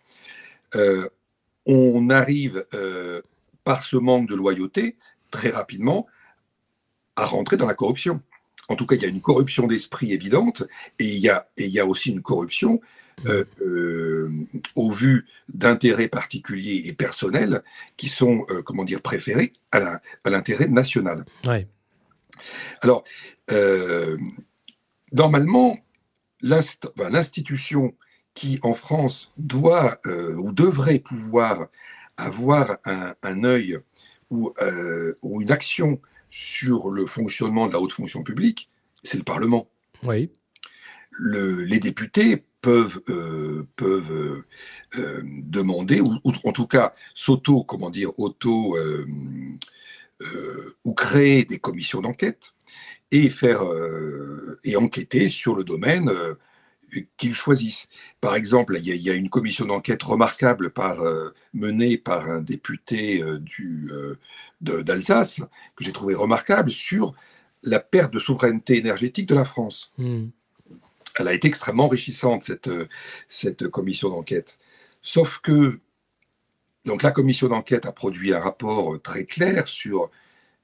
on 1.65 2.09
arrive 2.09 2.65
par 3.64 3.84
ce 3.84 3.97
manque 3.97 4.30
de 4.30 4.35
loyauté 4.35 4.95
très 5.31 5.49
rapidement 5.49 6.07
à 7.15 7.26
rentrer 7.26 7.57
dans 7.57 7.65
la 7.65 7.73
corruption. 7.73 8.22
En 8.69 8.76
tout 8.76 8.85
cas, 8.85 8.95
il 8.95 9.01
y 9.01 9.05
a 9.05 9.09
une 9.09 9.22
corruption 9.22 9.65
d'esprit 9.65 10.14
évidente 10.14 10.64
et 10.99 11.05
il 11.05 11.19
y 11.19 11.30
a, 11.30 11.47
et 11.57 11.65
il 11.65 11.72
y 11.72 11.80
a 11.80 11.85
aussi 11.85 12.11
une 12.11 12.22
corruption 12.22 12.81
au 14.76 14.91
vu 14.91 15.26
d'intérêts 15.49 16.09
particuliers 16.09 16.84
et 16.85 16.93
personnels 16.93 17.64
qui 17.95 18.07
sont, 18.07 18.45
comment 18.65 18.84
dire, 18.84 19.01
préférés 19.01 19.53
à 19.72 19.99
l'intérêt 20.26 20.68
national. 20.68 21.26
Alors, 22.81 23.03
euh, 23.51 24.18
normalement, 25.11 25.77
l'institution 26.41 27.93
qui, 28.34 28.59
en 28.61 28.73
France, 28.73 29.31
doit 29.38 29.99
euh, 30.05 30.35
ou 30.35 30.51
devrait 30.51 30.99
pouvoir 30.99 31.68
avoir 32.18 32.77
un, 32.85 33.43
œil 33.43 33.80
euh, 34.31 35.15
ou, 35.22 35.41
une 35.41 35.51
action 35.51 35.99
sur 36.30 36.89
le 36.89 37.05
fonctionnement 37.05 37.68
de 37.68 37.73
la 37.73 37.80
haute 37.80 37.91
fonction 37.91 38.23
publique, 38.23 38.69
c'est 39.03 39.18
le 39.18 39.23
Parlement. 39.23 39.68
Oui. 40.03 40.30
les 41.19 41.80
députés 41.80 42.43
peuvent, 42.61 43.01
peuvent 43.76 44.43
demander, 44.93 46.01
ou, 46.01 46.19
en 46.43 46.51
tout 46.51 46.68
cas 46.68 46.93
s'auto, 47.14 47.64
comment 47.64 47.89
dire, 47.89 48.11
auto 48.19 48.76
euh, 48.76 49.07
ou 50.84 50.94
créer 50.94 51.45
des 51.45 51.60
commissions 51.60 52.02
d'enquête 52.02 52.53
et 53.11 53.30
faire 53.30 53.64
euh, 53.64 54.60
et 54.64 54.76
enquêter 54.76 55.30
sur 55.30 55.56
le 55.56 55.64
domaine 55.64 56.10
euh, 56.10 56.34
qu'ils 57.18 57.34
choisissent. 57.34 57.88
Par 58.22 58.35
exemple, 58.35 58.77
il 58.81 58.85
y, 58.85 59.10
a, 59.10 59.14
une 59.14 59.30
commission 59.30 59.65
d'enquête 59.65 60.03
remarquable 60.03 60.69
par, 60.69 60.99
menée 61.53 61.98
par 61.98 62.30
un 62.30 62.39
député 62.39 63.22
du, 63.41 63.91
d'Alsace, 64.61 65.41
que 65.76 65.84
j'ai 65.84 65.91
trouvé 65.91 66.15
remarquable, 66.15 66.72
sur 66.72 67.14
la 67.61 67.81
perte 67.81 68.14
de 68.14 68.19
souveraineté 68.19 68.77
énergétique 68.77 69.27
de 69.27 69.35
la 69.35 69.44
France. 69.44 69.91
Hmm. 69.98 70.27
Elle 71.19 71.27
a 71.27 71.34
été 71.34 71.49
extrêmement 71.49 71.85
enrichissante, 71.85 72.44
cette, 72.44 72.69
cette 73.27 73.68
commission 73.68 74.10
d'enquête. 74.10 74.57
Sauf 75.02 75.39
que 75.39 75.81
donc 76.88 77.03
la 77.03 77.11
commission 77.11 77.49
d'enquête 77.49 77.85
a 77.85 77.91
produit 77.91 78.34
un 78.34 78.39
rapport 78.39 78.93
euh, 78.93 78.97
très 78.97 79.26
clair 79.26 79.68
sur 79.68 80.09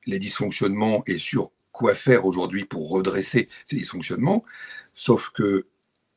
les 0.05 0.19
dysfonctionnements 0.19 1.03
et 1.05 1.17
sur 1.17 1.51
quoi 1.73 1.93
faire 1.93 2.25
aujourd'hui 2.25 2.63
pour 2.63 2.89
redresser 2.89 3.49
ces 3.65 3.75
dysfonctionnements, 3.75 4.45
sauf 4.93 5.31
que 5.31 5.67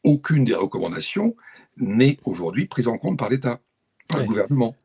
aucune 0.05 0.45
des 0.45 0.55
recommandations 0.55 1.35
n'est 1.77 2.19
aujourd'hui 2.25 2.67
prise 2.67 2.87
en 2.87 2.99
compte 2.99 3.19
par 3.19 3.31
l'État, 3.31 3.61
par 4.07 4.21
le 4.21 4.27
gouvernement. 4.27 4.77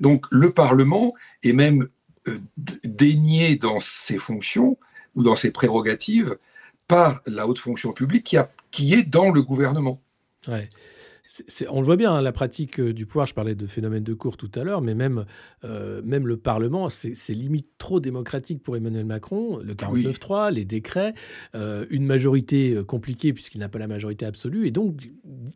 Donc 0.00 0.24
le 0.30 0.52
Parlement 0.52 1.12
est 1.42 1.52
même 1.52 1.88
euh, 2.26 2.38
dénié 2.56 3.56
dans 3.56 3.78
ses 3.78 4.18
fonctions 4.18 4.78
ou 5.14 5.22
dans 5.22 5.36
ses 5.36 5.50
prérogatives 5.50 6.38
par 6.88 7.20
la 7.26 7.46
haute 7.46 7.58
fonction 7.58 7.92
publique 7.92 8.24
qui, 8.24 8.38
a, 8.38 8.50
qui 8.70 8.94
est 8.94 9.02
dans 9.02 9.28
le 9.30 9.42
gouvernement 9.42 10.00
on 11.68 11.80
le 11.80 11.86
voit 11.86 11.96
bien, 11.96 12.12
hein, 12.12 12.20
la 12.20 12.32
pratique 12.32 12.78
euh, 12.80 12.92
du 12.92 13.06
pouvoir, 13.06 13.26
je 13.26 13.34
parlais 13.34 13.54
de 13.54 13.66
phénomène 13.66 14.04
de 14.04 14.14
cour 14.14 14.36
tout 14.36 14.50
à 14.54 14.62
l'heure, 14.62 14.80
mais 14.80 14.94
même, 14.94 15.24
euh, 15.64 16.00
même 16.04 16.26
le 16.26 16.36
Parlement, 16.36 16.88
c'est 16.88 17.14
limite 17.34 17.70
trop 17.78 18.00
démocratique 18.00 18.62
pour 18.62 18.76
Emmanuel 18.76 19.04
Macron. 19.04 19.58
Le 19.58 19.74
49-3, 19.74 20.52
les 20.52 20.64
décrets, 20.64 21.14
euh, 21.54 21.86
une 21.90 22.04
majorité 22.04 22.78
compliquée 22.86 23.32
puisqu'il 23.32 23.58
n'a 23.58 23.68
pas 23.68 23.78
la 23.78 23.86
majorité 23.86 24.26
absolue. 24.26 24.66
Et 24.66 24.70
donc, 24.70 25.10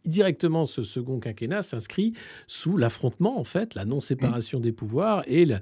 directement, 0.05 0.67
ce 0.67 0.83
second 0.83 1.21
quinquennat 1.21 1.63
s'inscrit 1.63 2.13
sous 2.47 2.77
l'affrontement, 2.77 3.39
en 3.39 3.45
fait, 3.45 3.75
la 3.75 3.85
non-séparation 3.85 4.61
des 4.61 4.73
pouvoirs 4.73 5.23
et 5.27 5.45
la, 5.45 5.61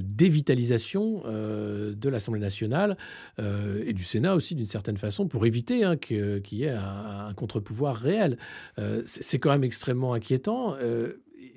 dévitalisation 0.00 1.22
de 1.26 2.08
l'Assemblée 2.08 2.40
nationale 2.40 2.96
et 3.38 3.92
du 3.92 4.04
Sénat 4.04 4.34
aussi, 4.34 4.54
d'une 4.54 4.66
certaine 4.66 4.96
façon, 4.96 5.28
pour 5.28 5.46
éviter 5.46 5.84
hein, 5.84 5.96
qu'il 5.96 6.42
y 6.52 6.64
ait 6.64 6.70
un, 6.70 7.26
un 7.28 7.34
contre-pouvoir 7.34 7.96
réel. 7.96 8.38
c'est 9.04 9.37
c'est 9.38 9.40
quand 9.40 9.52
même 9.52 9.64
extrêmement 9.64 10.14
inquiétant. 10.14 10.74
Euh, 10.82 11.12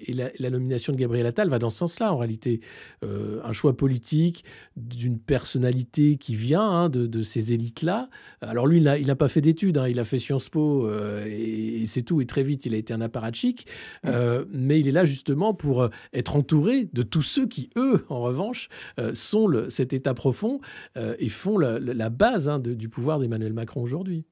et 0.07 0.13
la, 0.13 0.49
nomination 0.49 0.93
de 0.93 0.97
Gabriel 0.97 1.27
Attal 1.27 1.47
va 1.49 1.59
dans 1.59 1.69
ce 1.69 1.77
sens-là, 1.77 2.11
en 2.11 2.17
réalité. 2.17 2.61
Euh, 3.03 3.39
un 3.43 3.51
choix 3.51 3.77
politique 3.77 4.43
d'une 4.75 5.19
personnalité 5.19 6.17
qui 6.17 6.33
vient 6.33 6.67
hein, 6.67 6.89
de, 6.89 7.23
ces 7.23 7.53
élites-là. 7.53 8.09
Alors 8.41 8.65
lui, 8.65 8.79
il 8.79 9.07
n'a 9.07 9.15
pas 9.15 9.27
fait 9.27 9.41
d'études, 9.41 9.77
hein. 9.77 9.87
il 9.87 9.99
a 9.99 10.03
fait 10.03 10.17
Sciences 10.17 10.49
Po 10.49 10.87
euh, 10.87 11.25
et, 11.27 11.85
c'est 11.85 12.01
tout. 12.01 12.19
Et 12.19 12.25
très 12.25 12.41
vite, 12.41 12.65
il 12.65 12.73
a 12.73 12.77
été 12.77 12.93
un 12.93 13.01
apparatchik. 13.01 13.67
mais 14.03 14.79
il 14.79 14.87
est 14.87 14.91
là 14.91 15.05
justement 15.05 15.53
pour 15.53 15.87
être 16.13 16.35
entouré 16.35 16.89
de 16.93 17.01
tous 17.03 17.23
ceux 17.23 17.47
qui, 17.47 17.69
eux, 17.75 18.05
en 18.09 18.21
revanche, 18.21 18.69
sont 19.13 19.47
le, 19.47 19.69
cet 19.69 19.93
état 19.93 20.15
profond 20.15 20.61
et 20.95 21.29
font 21.29 21.57
la, 21.59 22.09
base 22.09 22.49
hein, 22.49 22.59
du 22.59 22.89
pouvoir 22.89 23.19
d'Emmanuel 23.19 23.53
Macron 23.53 23.81
aujourd'hui. 23.81 24.25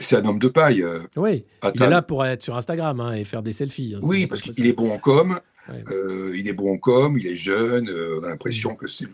C'est 0.00 0.16
un 0.16 0.24
homme 0.24 0.38
de 0.38 0.48
paille. 0.48 0.82
Euh, 0.82 1.00
oui, 1.16 1.44
il 1.74 1.82
est 1.82 1.88
là 1.88 2.02
pour 2.02 2.24
être 2.24 2.42
sur 2.42 2.56
Instagram 2.56 3.00
hein, 3.00 3.12
et 3.12 3.24
faire 3.24 3.42
des 3.42 3.52
selfies. 3.52 3.94
Hein, 3.94 4.00
oui, 4.02 4.26
parce 4.26 4.40
qu'il 4.40 4.66
est 4.66 4.72
bon 4.72 4.92
en 4.92 4.98
com. 4.98 5.38
Euh, 5.68 6.32
il 6.34 6.48
est 6.48 6.52
bon 6.52 6.74
en 6.74 6.78
com, 6.78 7.16
il 7.18 7.26
est 7.26 7.36
jeune. 7.36 7.88
Euh, 7.88 8.18
on 8.20 8.24
a 8.24 8.28
l'impression 8.28 8.74
que 8.74 8.88
c'est 8.88 9.06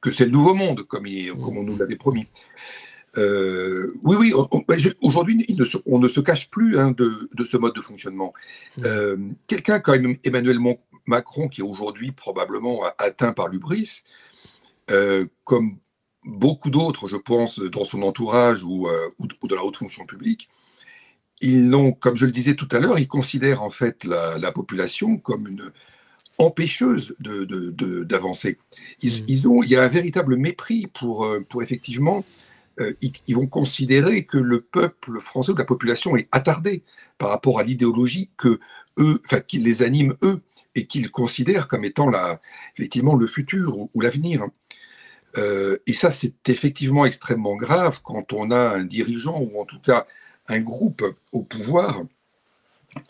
que 0.00 0.10
c'est 0.10 0.24
le 0.24 0.30
nouveau 0.30 0.54
monde, 0.54 0.82
comme, 0.84 1.04
comme 1.42 1.58
on 1.58 1.62
nous 1.62 1.76
l'avait 1.76 1.96
promis. 1.96 2.26
oui, 3.16 3.92
oui. 4.04 4.32
Ben, 4.66 4.78
aujourd'hui, 5.02 5.46
on 5.84 5.98
ne 5.98 6.08
se 6.08 6.20
cache 6.20 6.50
plus 6.50 6.78
hein, 6.78 6.92
de, 6.92 7.28
de, 7.34 7.44
ce 7.44 7.56
mode 7.56 7.74
de 7.74 7.82
fonctionnement. 7.82 8.32
Quelqu'un 9.46 9.80
comme 9.80 10.16
Emmanuel 10.24 10.58
Macron, 11.06 11.48
qui 11.48 11.60
est 11.60 11.64
aujourd'hui 11.64 12.12
probablement 12.12 12.84
atteint 12.98 13.32
par 13.32 13.48
l'ubris, 13.48 14.04
comme 15.44 15.76
beaucoup 16.24 16.70
d'autres, 16.70 17.08
je 17.08 17.16
pense, 17.16 17.58
dans 17.58 17.84
son 17.84 18.02
entourage 18.02 18.64
ou, 18.64 18.88
euh, 18.88 19.08
ou, 19.18 19.48
dans 19.48 19.56
la 19.56 19.64
haute 19.64 19.76
fonction 19.76 20.04
publique, 20.04 20.48
ils 21.40 21.68
n'ont, 21.68 21.92
comme 21.92 22.16
je 22.16 22.26
le 22.26 22.32
disais 22.32 22.54
tout 22.54 22.68
à 22.70 22.78
l'heure, 22.78 22.98
ils 22.98 23.08
considèrent 23.08 23.62
en 23.62 23.70
fait 23.70 24.04
la, 24.04 24.52
population 24.52 25.16
comme 25.16 25.48
une 25.48 25.72
empêcheuse 26.38 27.16
d'avancer. 27.18 28.52
De, 28.52 28.58
ils, 29.02 29.22
mmh. 29.22 29.24
ils, 29.28 29.48
ont, 29.48 29.62
il 29.62 29.70
y 29.70 29.76
a 29.76 29.82
un 29.82 29.88
véritable 29.88 30.36
mépris 30.36 30.86
pour, 30.86 31.24
euh, 31.24 31.40
pour 31.48 31.62
effectivement, 31.62 32.24
euh, 32.80 32.94
ils, 33.00 33.34
vont 33.34 33.46
considérer 33.46 34.24
que 34.24 34.38
le 34.38 34.60
peuple 34.60 35.20
français 35.20 35.52
ou 35.52 35.56
la 35.56 35.64
population 35.64 36.16
est 36.16 36.28
attardé 36.32 36.82
par 37.18 37.30
rapport 37.30 37.58
à 37.58 37.62
l'idéologie 37.62 38.30
que 38.36 38.58
eux, 38.98 39.20
enfin, 39.24 39.40
qui 39.40 39.58
les 39.58 39.82
anime 39.82 40.14
eux 40.22 40.40
et 40.74 40.86
qu'ils 40.86 41.10
considèrent 41.10 41.68
comme 41.68 41.84
étant 41.84 42.08
la, 42.08 42.40
effectivement 42.76 43.16
le 43.16 43.26
futur 43.26 43.76
ou 43.92 44.00
l'avenir. 44.00 44.46
Euh, 45.38 45.78
et 45.86 45.92
ça, 45.92 46.10
c'est 46.10 46.48
effectivement 46.48 47.04
extrêmement 47.04 47.56
grave 47.56 48.00
quand 48.02 48.32
on 48.32 48.50
a 48.50 48.58
un 48.58 48.84
dirigeant 48.84 49.40
ou 49.40 49.60
en 49.60 49.64
tout 49.64 49.80
cas 49.80 50.06
un 50.48 50.60
groupe 50.60 51.04
au 51.32 51.42
pouvoir, 51.42 52.02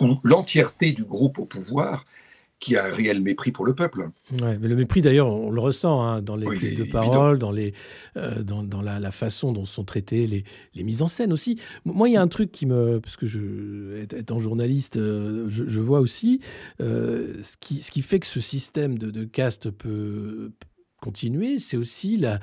ou 0.01 0.17
l'entièreté 0.25 0.93
du 0.93 1.05
groupe 1.05 1.39
au 1.39 1.47
pouvoir 1.47 2.05
qui 2.61 2.77
a 2.77 2.85
un 2.85 2.93
réel 2.93 3.23
mépris 3.23 3.51
pour 3.51 3.65
le 3.65 3.75
peuple. 3.75 4.11
Ouais, 4.33 4.59
mais 4.59 4.69
le 4.69 4.77
mépris, 4.77 5.01
d'ailleurs, 5.01 5.29
on 5.29 5.51
le 5.51 5.61
ressent 5.61 6.03
hein, 6.03 6.21
dans 6.21 6.37
les 6.37 6.45
prises 6.45 6.77
de 6.77 6.85
parole, 6.85 7.39
dans, 7.39 7.51
les, 7.51 7.73
euh, 8.19 8.43
dans, 8.43 8.63
dans 8.63 8.83
la, 8.83 9.11
façon 9.11 9.53
dont 9.53 9.65
sont 9.65 9.83
traitées 9.83 10.27
les, 10.27 10.45
les, 10.75 10.85
mises 10.85 11.01
en 11.01 11.09
scène 11.09 11.33
aussi. 11.33 11.59
Moi, 11.87 12.11
il 12.11 12.13
y 12.13 12.17
a 12.19 12.23
un 12.23 12.29
truc 12.29 12.53
qui 12.53 12.67
me. 12.67 13.01
Parce 13.01 13.17
que 13.17 13.27
je, 13.27 14.03
étant 14.03 14.39
journaliste, 14.41 14.99
euh, 14.99 15.47
je, 15.49 15.81
vois 15.81 16.01
aussi 16.01 16.41
euh, 16.83 17.35
ce, 17.43 17.57
qui, 17.59 17.81
ce 17.81 17.91
qui 17.91 18.03
fait 18.03 18.21
que 18.21 18.27
ce 18.27 18.41
système 18.41 18.99
de, 18.99 19.11
de 19.11 19.25
caste 19.25 19.71
peut 19.71 20.51
continuer, 21.01 21.59
c'est 21.59 21.77
aussi 21.77 22.17
la 22.17 22.41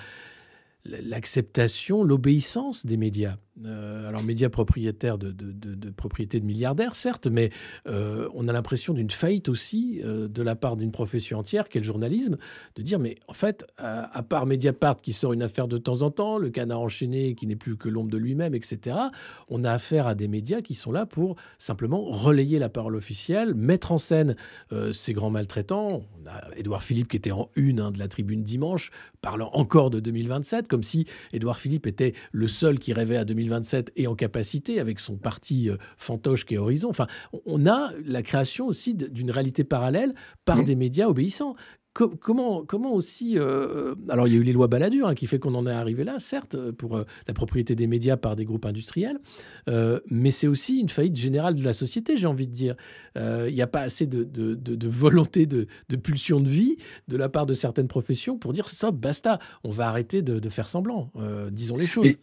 l'acceptation, 0.86 2.04
l'obéissance 2.04 2.86
des 2.86 2.96
médias. 2.98 3.38
Euh, 3.66 4.08
alors, 4.08 4.24
médias 4.24 4.50
propriétaires 4.50 5.18
de, 5.18 5.32
de, 5.32 5.52
de, 5.52 5.90
propriété 5.90 6.40
de 6.40 6.46
milliardaires, 6.46 6.96
certes, 6.96 7.28
mais 7.28 7.52
euh, 7.88 8.30
on 8.36 8.48
a 8.48 8.54
l'impression 8.54 8.94
d'une 8.94 9.10
faillite 9.10 9.50
aussi 9.50 10.02
euh, 10.04 10.28
de 10.28 10.44
la 10.44 10.56
part 10.56 10.78
d'une 10.78 10.92
profession 10.92 11.40
entière, 11.40 11.68
qu'est 11.68 11.80
le 11.80 11.86
journalisme, 11.86 12.38
de 12.76 12.82
dire, 12.82 13.00
mais 13.00 13.18
en 13.28 13.34
fait, 13.34 13.66
à, 13.78 14.22
part 14.24 14.46
Mediapart 14.46 15.02
qui 15.02 15.14
sort 15.14 15.34
une 15.34 15.42
affaire 15.42 15.68
de 15.68 15.78
temps 15.78 16.02
en 16.02 16.12
temps, 16.12 16.38
le 16.38 16.50
canard 16.50 16.82
enchaîné 16.82 17.36
qui 17.36 17.48
n'est 17.48 17.56
plus 17.56 17.78
que 17.78 17.90
l'ombre 17.90 18.12
de 18.12 18.18
lui-même, 18.18 18.54
etc., 18.54 18.96
on 19.50 19.64
a 19.64 19.72
affaire 19.72 20.08
à 20.08 20.16
des 20.16 20.28
médias 20.28 20.62
qui 20.62 20.76
sont 20.76 20.92
là 20.92 21.06
pour 21.06 21.36
simplement 21.58 22.04
relayer 22.04 22.60
la 22.60 22.70
parole 22.70 22.96
officielle, 22.96 23.56
mettre 23.56 23.92
en 23.92 23.98
scène 23.98 24.36
ces 24.92 25.14
grands 25.14 25.30
maltraitants. 25.30 26.04
On 26.22 26.30
a 26.30 26.56
Édouard 26.58 26.84
Philippe 26.84 27.10
qui 27.10 27.18
était 27.18 27.32
en 27.32 27.50
une 27.56 27.80
hein, 27.80 27.92
de 27.92 28.00
la 28.00 28.08
tribune 28.08 28.44
dimanche, 28.44 28.92
parlant 29.22 29.50
encore 29.54 29.90
de 29.90 30.00
2027, 30.00 30.68
comme 30.68 30.84
si 30.84 31.06
Édouard 31.34 31.60
Philippe 31.60 31.88
était 31.88 32.14
le 32.32 32.48
seul 32.48 32.80
qui 32.80 32.94
rêvait 32.94 33.18
à 33.18 33.26
2027 33.26 33.47
2027 33.48 33.92
et 33.96 34.08
en 34.08 34.16
capacité 34.16 34.80
avec 34.80 35.00
son 35.00 35.18
parti 35.18 35.70
euh, 35.70 35.78
fantoche 35.98 36.46
qui 36.46 36.56
est 36.56 36.58
Horizon. 36.58 36.90
Enfin, 36.90 37.08
on 37.46 37.66
a 37.66 37.92
la 38.06 38.22
création 38.22 38.68
aussi 38.68 38.94
d'une 38.94 39.32
réalité 39.32 39.64
parallèle 39.64 40.14
par 40.46 40.58
mmh. 40.58 40.66
des 40.66 40.76
médias 40.76 41.08
obéissants 41.08 41.56
comment, 41.94 42.64
comment 42.64 42.94
aussi. 42.94 43.40
Euh, 43.40 43.96
alors, 44.08 44.28
il 44.28 44.34
y 44.36 44.38
a 44.38 44.40
eu 44.40 44.44
les 44.44 44.54
lois 44.54 44.68
Balladur 44.68 45.08
hein, 45.08 45.16
qui 45.16 45.26
fait 45.26 45.40
qu'on 45.40 45.56
en 45.56 45.66
est 45.66 45.72
arrivé 45.72 46.04
là, 46.04 46.20
certes, 46.20 46.56
pour 46.72 46.96
euh, 46.96 47.06
la 47.28 47.34
propriété 47.34 47.74
des 47.74 47.88
médias 47.88 48.18
par 48.18 48.36
des 48.36 48.46
groupes 48.46 48.68
industriels, 48.68 49.18
mais 50.12 50.30
c'est 50.30 50.46
aussi 50.46 50.80
une 50.80 50.90
faillite 50.90 51.16
générale 51.16 51.56
de 51.56 51.64
la 51.64 51.74
société, 51.74 52.18
j'ai 52.18 52.28
envie 52.28 52.46
de 52.46 52.54
dire. 52.54 52.76
Il 53.16 53.54
n'y 53.54 53.64
a 53.64 53.68
pas 53.68 53.82
assez 53.82 54.06
de, 54.06 54.24
de, 54.24 54.88
volonté, 54.88 55.48
de, 55.48 55.66
pulsion 55.96 56.40
de 56.40 56.50
vie 56.50 56.78
de 57.08 57.18
la 57.18 57.30
part 57.30 57.48
de 57.48 57.56
certaines 57.56 57.88
professions 57.88 58.38
pour 58.38 58.54
dire 58.54 58.70
stop, 58.70 58.96
basta, 58.96 59.40
on 59.64 59.72
va 59.72 59.88
arrêter 59.88 60.22
de, 60.22 60.50
faire 60.50 60.70
semblant. 60.70 61.12
disons 61.52 61.78
les 61.78 61.88
choses 61.88 62.18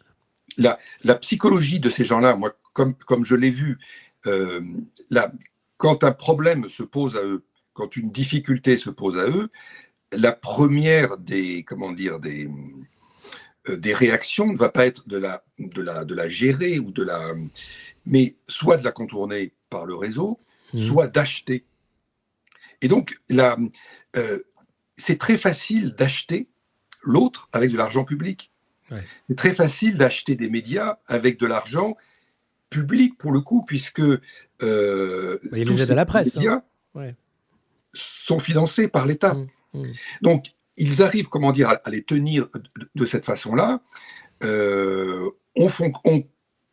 la, 0.59 0.79
psychologie 1.17 1.81
de 1.81 1.91
ces 1.91 2.05
gens-là, 2.05 2.35
moi, 2.37 2.57
comme, 2.73 2.95
comme 2.95 3.25
je 3.25 3.35
l'ai 3.35 3.51
vu, 3.51 3.79
euh, 4.27 4.61
quand 5.77 6.05
un 6.05 6.13
problème 6.13 6.69
se 6.69 6.83
pose 6.83 7.17
à 7.17 7.23
eux, 7.25 7.45
quand 7.73 7.97
une 7.97 8.11
difficulté 8.11 8.77
se 8.77 8.91
pose 8.91 9.19
à 9.19 9.27
eux, 9.29 9.51
la 10.13 10.33
première 10.33 11.19
des, 11.19 11.65
comment 11.65 11.93
dire, 11.93 12.21
des, 12.21 12.49
euh, 13.69 13.77
des 13.77 13.95
réactions 13.95 14.53
ne 14.53 14.57
va 14.57 14.69
pas 14.69 14.87
être 14.87 15.09
de 15.09 15.17
la, 15.17 15.45
de, 15.59 15.83
la, 15.83 16.05
de 16.05 16.15
la 16.15 16.29
gérer 16.29 16.79
ou 16.79 16.91
de 16.91 17.03
la, 17.03 17.33
mais 18.07 18.37
soit 18.47 18.77
de 18.77 18.85
la 18.85 18.93
contourner 18.93 19.53
par 19.71 19.87
le 19.87 19.95
réseau, 19.95 20.41
mmh. 20.73 20.79
soit 20.79 21.07
d'acheter. 21.09 21.65
Et 22.81 22.89
donc, 22.89 23.19
euh, 23.33 24.39
c'est 24.97 25.19
très 25.19 25.37
facile 25.37 25.95
d'acheter 25.95 26.49
l'autre 27.03 27.49
avec 27.53 27.71
de 27.71 27.77
l'argent 27.77 28.05
public. 28.05 28.53
C'est 29.29 29.37
très 29.37 29.53
facile 29.53 29.97
d'acheter 29.97 30.37
des 30.37 30.49
médias 30.49 30.99
avec 31.07 31.39
de 31.39 31.47
l'argent 31.47 31.97
public 32.71 33.17
pour 33.19 33.33
le 33.33 33.41
coup, 33.41 33.65
puisque 33.65 34.01
euh, 34.01 35.39
tous 35.43 35.79
ces 35.79 35.95
la 35.95 36.05
presse, 36.05 36.37
médias 36.37 36.63
hein. 36.97 37.13
sont 37.93 38.39
financés 38.39 38.89
par 38.89 39.07
l'État. 39.07 39.35
Mmh, 39.35 39.49
mmh. 39.75 39.83
Donc, 40.23 40.47
ils 40.77 41.03
arrivent, 41.03 41.29
comment 41.29 41.53
dire, 41.53 41.69
à, 41.69 41.91
les 41.91 42.03
tenir 42.03 42.49
de, 42.95 43.07
cette 43.07 43.25
façon-là. 43.25 43.81
Euh, 44.43 45.31
on, 45.57 45.69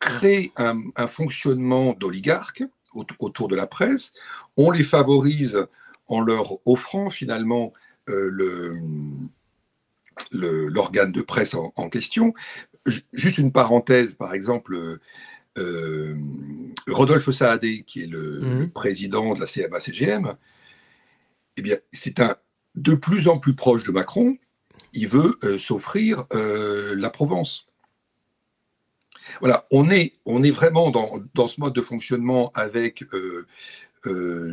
crée 0.00 0.52
un, 0.56 1.06
fonctionnement 1.06 1.92
d'oligarques 1.92 2.64
autour 2.92 3.46
de 3.46 3.54
la 3.54 3.66
presse. 3.68 4.12
On 4.56 4.70
les 4.72 4.82
favorise 4.82 5.66
en 6.08 6.20
leur 6.20 6.58
offrant 6.66 7.08
finalement 7.08 7.72
euh, 8.08 8.28
le 8.30 8.76
l'organe 10.30 11.12
de 11.12 11.22
presse 11.22 11.54
en, 11.54 11.88
question. 11.88 12.34
juste 13.12 13.38
une 13.38 13.52
parenthèse, 13.52 14.14
par 14.14 14.34
exemple, 14.34 14.98
euh, 15.58 16.16
Rodolphe 16.88 17.30
Saadé, 17.30 17.82
qui 17.82 18.04
est 18.04 18.06
le, 18.06 18.40
mmh. 18.40 18.70
président 18.70 19.34
de 19.34 19.40
la 19.40 19.46
CMA-CGM, 19.46 20.36
eh 21.56 21.62
bien, 21.62 21.76
c'est 21.92 22.20
un 22.20 22.36
de 22.74 22.94
plus 22.94 23.28
en 23.28 23.38
plus 23.38 23.54
proche 23.54 23.84
de 23.84 23.92
Macron. 23.92 24.38
Il 24.94 25.08
veut 25.08 25.38
euh, 25.44 25.58
s'offrir 25.58 26.24
euh, 26.32 26.94
la 26.96 27.10
Provence. 27.10 27.66
Voilà, 29.40 29.66
on 29.70 29.90
est, 29.90 30.14
on 30.26 30.42
est 30.42 30.50
vraiment 30.50 30.90
dans, 30.90 31.20
dans, 31.34 31.46
ce 31.46 31.60
mode 31.60 31.74
de 31.74 31.80
fonctionnement 31.80 32.50
avec 32.54 33.04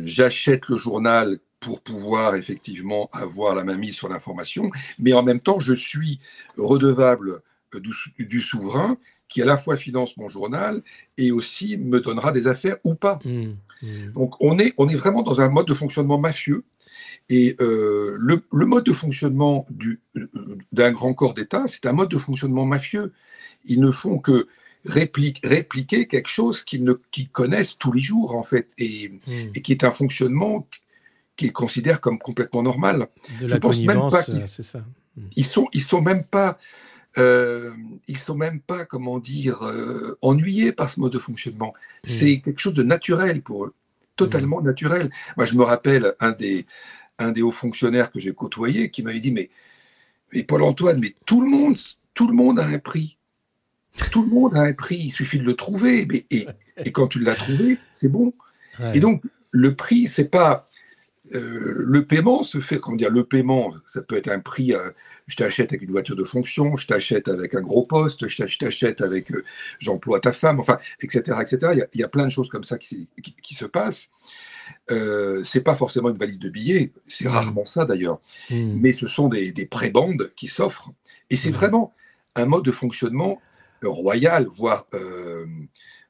j'achète 0.04 0.68
le 0.68 0.76
journal 0.76 1.40
pour 1.60 1.82
pouvoir 1.82 2.34
effectivement 2.34 3.08
avoir 3.12 3.54
la 3.54 3.64
main 3.64 3.76
mise 3.76 3.94
sur 3.94 4.08
l'information, 4.08 4.70
mais 4.98 5.12
en 5.12 5.22
même 5.22 5.40
temps, 5.40 5.60
je 5.60 5.74
suis 5.74 6.18
redevable 6.56 7.42
euh, 7.74 7.80
du, 8.18 8.40
souverain 8.40 8.96
qui 9.28 9.42
à 9.42 9.44
la 9.44 9.56
fois 9.56 9.76
finance 9.76 10.16
mon 10.16 10.26
journal 10.26 10.82
et 11.16 11.30
aussi 11.30 11.76
me 11.76 12.00
donnera 12.00 12.32
des 12.32 12.48
affaires 12.48 12.78
ou 12.82 12.94
pas. 12.94 13.20
Mmh, 13.24 13.52
mmh. 13.82 14.12
Donc 14.14 14.34
on 14.40 14.58
est, 14.58 14.74
on 14.76 14.88
est 14.88 14.96
vraiment 14.96 15.22
dans 15.22 15.40
un 15.40 15.48
mode 15.48 15.66
de 15.66 15.74
fonctionnement 15.74 16.18
mafieux. 16.18 16.64
Et 17.28 17.54
euh, 17.60 18.16
le, 18.18 18.66
mode 18.66 18.84
de 18.84 18.92
fonctionnement 18.92 19.66
euh, 20.16 20.26
d'un 20.72 20.90
grand 20.90 21.14
corps 21.14 21.34
d'État, 21.34 21.64
c'est 21.68 21.86
un 21.86 21.92
mode 21.92 22.08
de 22.08 22.18
fonctionnement 22.18 22.66
mafieux. 22.66 23.12
Ils 23.66 23.80
ne 23.80 23.92
font 23.92 24.18
que 24.18 24.48
répliquer 24.84 26.06
quelque 26.06 26.28
chose 26.28 26.64
qu'ils 26.64 27.30
connaissent 27.32 27.76
tous 27.78 27.92
les 27.92 28.00
jours, 28.00 28.34
en 28.34 28.42
fait, 28.42 28.72
et, 28.78 29.08
mmh. 29.08 29.32
et 29.54 29.62
qui 29.62 29.72
est 29.72 29.84
un 29.84 29.92
fonctionnement 29.92 30.66
qu'ils 31.36 31.52
considèrent 31.52 32.00
comme 32.00 32.18
complètement 32.18 32.62
normal. 32.62 33.08
De 33.40 33.48
Je 33.48 33.56
pense 33.56 33.80
même 33.82 34.08
pas 34.10 34.22
qu'ils. 34.22 34.44
Hmm. 35.16 35.26
Ils 35.36 35.44
sont, 35.44 35.68
ils 35.72 35.82
sont 35.82 36.02
même 36.02 36.24
pas, 36.24 36.58
euh, 37.18 37.72
ils 38.06 38.18
sont 38.18 38.36
même 38.36 38.60
pas, 38.60 38.84
comment 38.84 39.18
dire, 39.18 39.62
euh, 39.62 40.18
ennuyés 40.22 40.72
par 40.72 40.88
ce 40.90 41.00
mode 41.00 41.12
de 41.12 41.18
fonctionnement. 41.18 41.72
Hmm. 42.04 42.08
C'est 42.08 42.40
quelque 42.40 42.60
chose 42.60 42.74
de 42.74 42.82
naturel 42.82 43.42
pour 43.42 43.64
eux, 43.64 43.74
totalement 44.16 44.60
hmm. 44.60 44.66
naturel. 44.66 45.10
Moi, 45.36 45.46
je 45.46 45.54
me 45.54 45.64
rappelle 45.64 46.14
un 46.20 46.32
des, 46.32 46.66
un 47.18 47.32
des 47.32 47.42
hauts 47.42 47.50
fonctionnaires 47.50 48.10
que 48.10 48.20
j'ai 48.20 48.32
côtoyé 48.32 48.90
qui 48.90 49.02
m'avait 49.02 49.20
dit, 49.20 49.32
mais, 49.32 49.50
mais 50.32 50.44
Paul 50.44 50.62
Antoine, 50.62 51.00
mais 51.00 51.14
tout 51.26 51.40
le 51.40 51.48
monde, 51.48 51.76
tout 52.14 52.28
le 52.28 52.34
monde 52.34 52.60
a 52.60 52.66
un 52.66 52.78
prix. 52.78 53.16
Tout 54.10 54.22
le 54.22 54.28
monde 54.28 54.56
a 54.56 54.60
un 54.60 54.72
prix, 54.72 54.96
il 54.96 55.10
suffit 55.10 55.38
de 55.38 55.44
le 55.44 55.54
trouver. 55.54 56.06
Mais, 56.06 56.26
et, 56.30 56.46
et 56.84 56.92
quand 56.92 57.08
tu 57.08 57.20
l'as 57.20 57.34
trouvé, 57.34 57.78
c'est 57.92 58.10
bon. 58.10 58.32
Et 58.94 59.00
donc, 59.00 59.22
le 59.50 59.74
prix, 59.74 60.06
c'est 60.06 60.24
pas 60.24 60.66
euh, 61.34 61.74
le 61.76 62.04
paiement 62.04 62.42
se 62.42 62.60
fait, 62.60 62.80
comment 62.80 62.96
dire, 62.96 63.10
le 63.10 63.24
paiement, 63.24 63.74
ça 63.86 64.02
peut 64.02 64.16
être 64.16 64.28
un 64.28 64.40
prix, 64.40 64.72
euh, 64.72 64.90
je 65.26 65.36
t'achète 65.36 65.70
avec 65.70 65.82
une 65.82 65.92
voiture 65.92 66.16
de 66.16 66.24
fonction, 66.24 66.74
je 66.76 66.86
t'achète 66.86 67.28
avec 67.28 67.54
un 67.54 67.60
gros 67.60 67.84
poste, 67.84 68.26
je 68.26 68.58
t'achète 68.58 69.00
avec 69.00 69.30
euh, 69.30 69.44
j'emploie 69.78 70.18
ta 70.18 70.32
femme, 70.32 70.58
enfin, 70.58 70.78
etc. 71.00 71.38
etc. 71.40 71.86
Il 71.94 72.00
y, 72.00 72.02
a, 72.02 72.08
plein 72.08 72.24
de 72.24 72.30
choses 72.30 72.48
comme 72.48 72.64
ça 72.64 72.78
qui, 72.78 73.08
se 73.50 73.64
passent. 73.64 74.10
c'est 74.88 75.62
pas 75.62 75.76
forcément 75.76 76.10
une 76.10 76.18
valise 76.18 76.40
de 76.40 76.48
billets, 76.48 76.92
c'est 77.06 77.26
mmh. 77.26 77.32
rarement 77.32 77.64
ça 77.64 77.84
d'ailleurs, 77.84 78.20
mmh. 78.50 78.80
mais 78.80 78.92
ce 78.92 79.06
sont 79.06 79.28
des, 79.28 79.52
des 79.52 79.66
prébandes 79.66 80.32
qui 80.34 80.48
s'offrent. 80.48 80.90
Et 81.28 81.36
c'est 81.36 81.50
mmh. 81.50 81.54
vraiment 81.54 81.94
un 82.34 82.46
mode 82.46 82.64
de 82.64 82.72
fonctionnement 82.72 83.40
royal, 83.82 84.46
voire, 84.46 84.86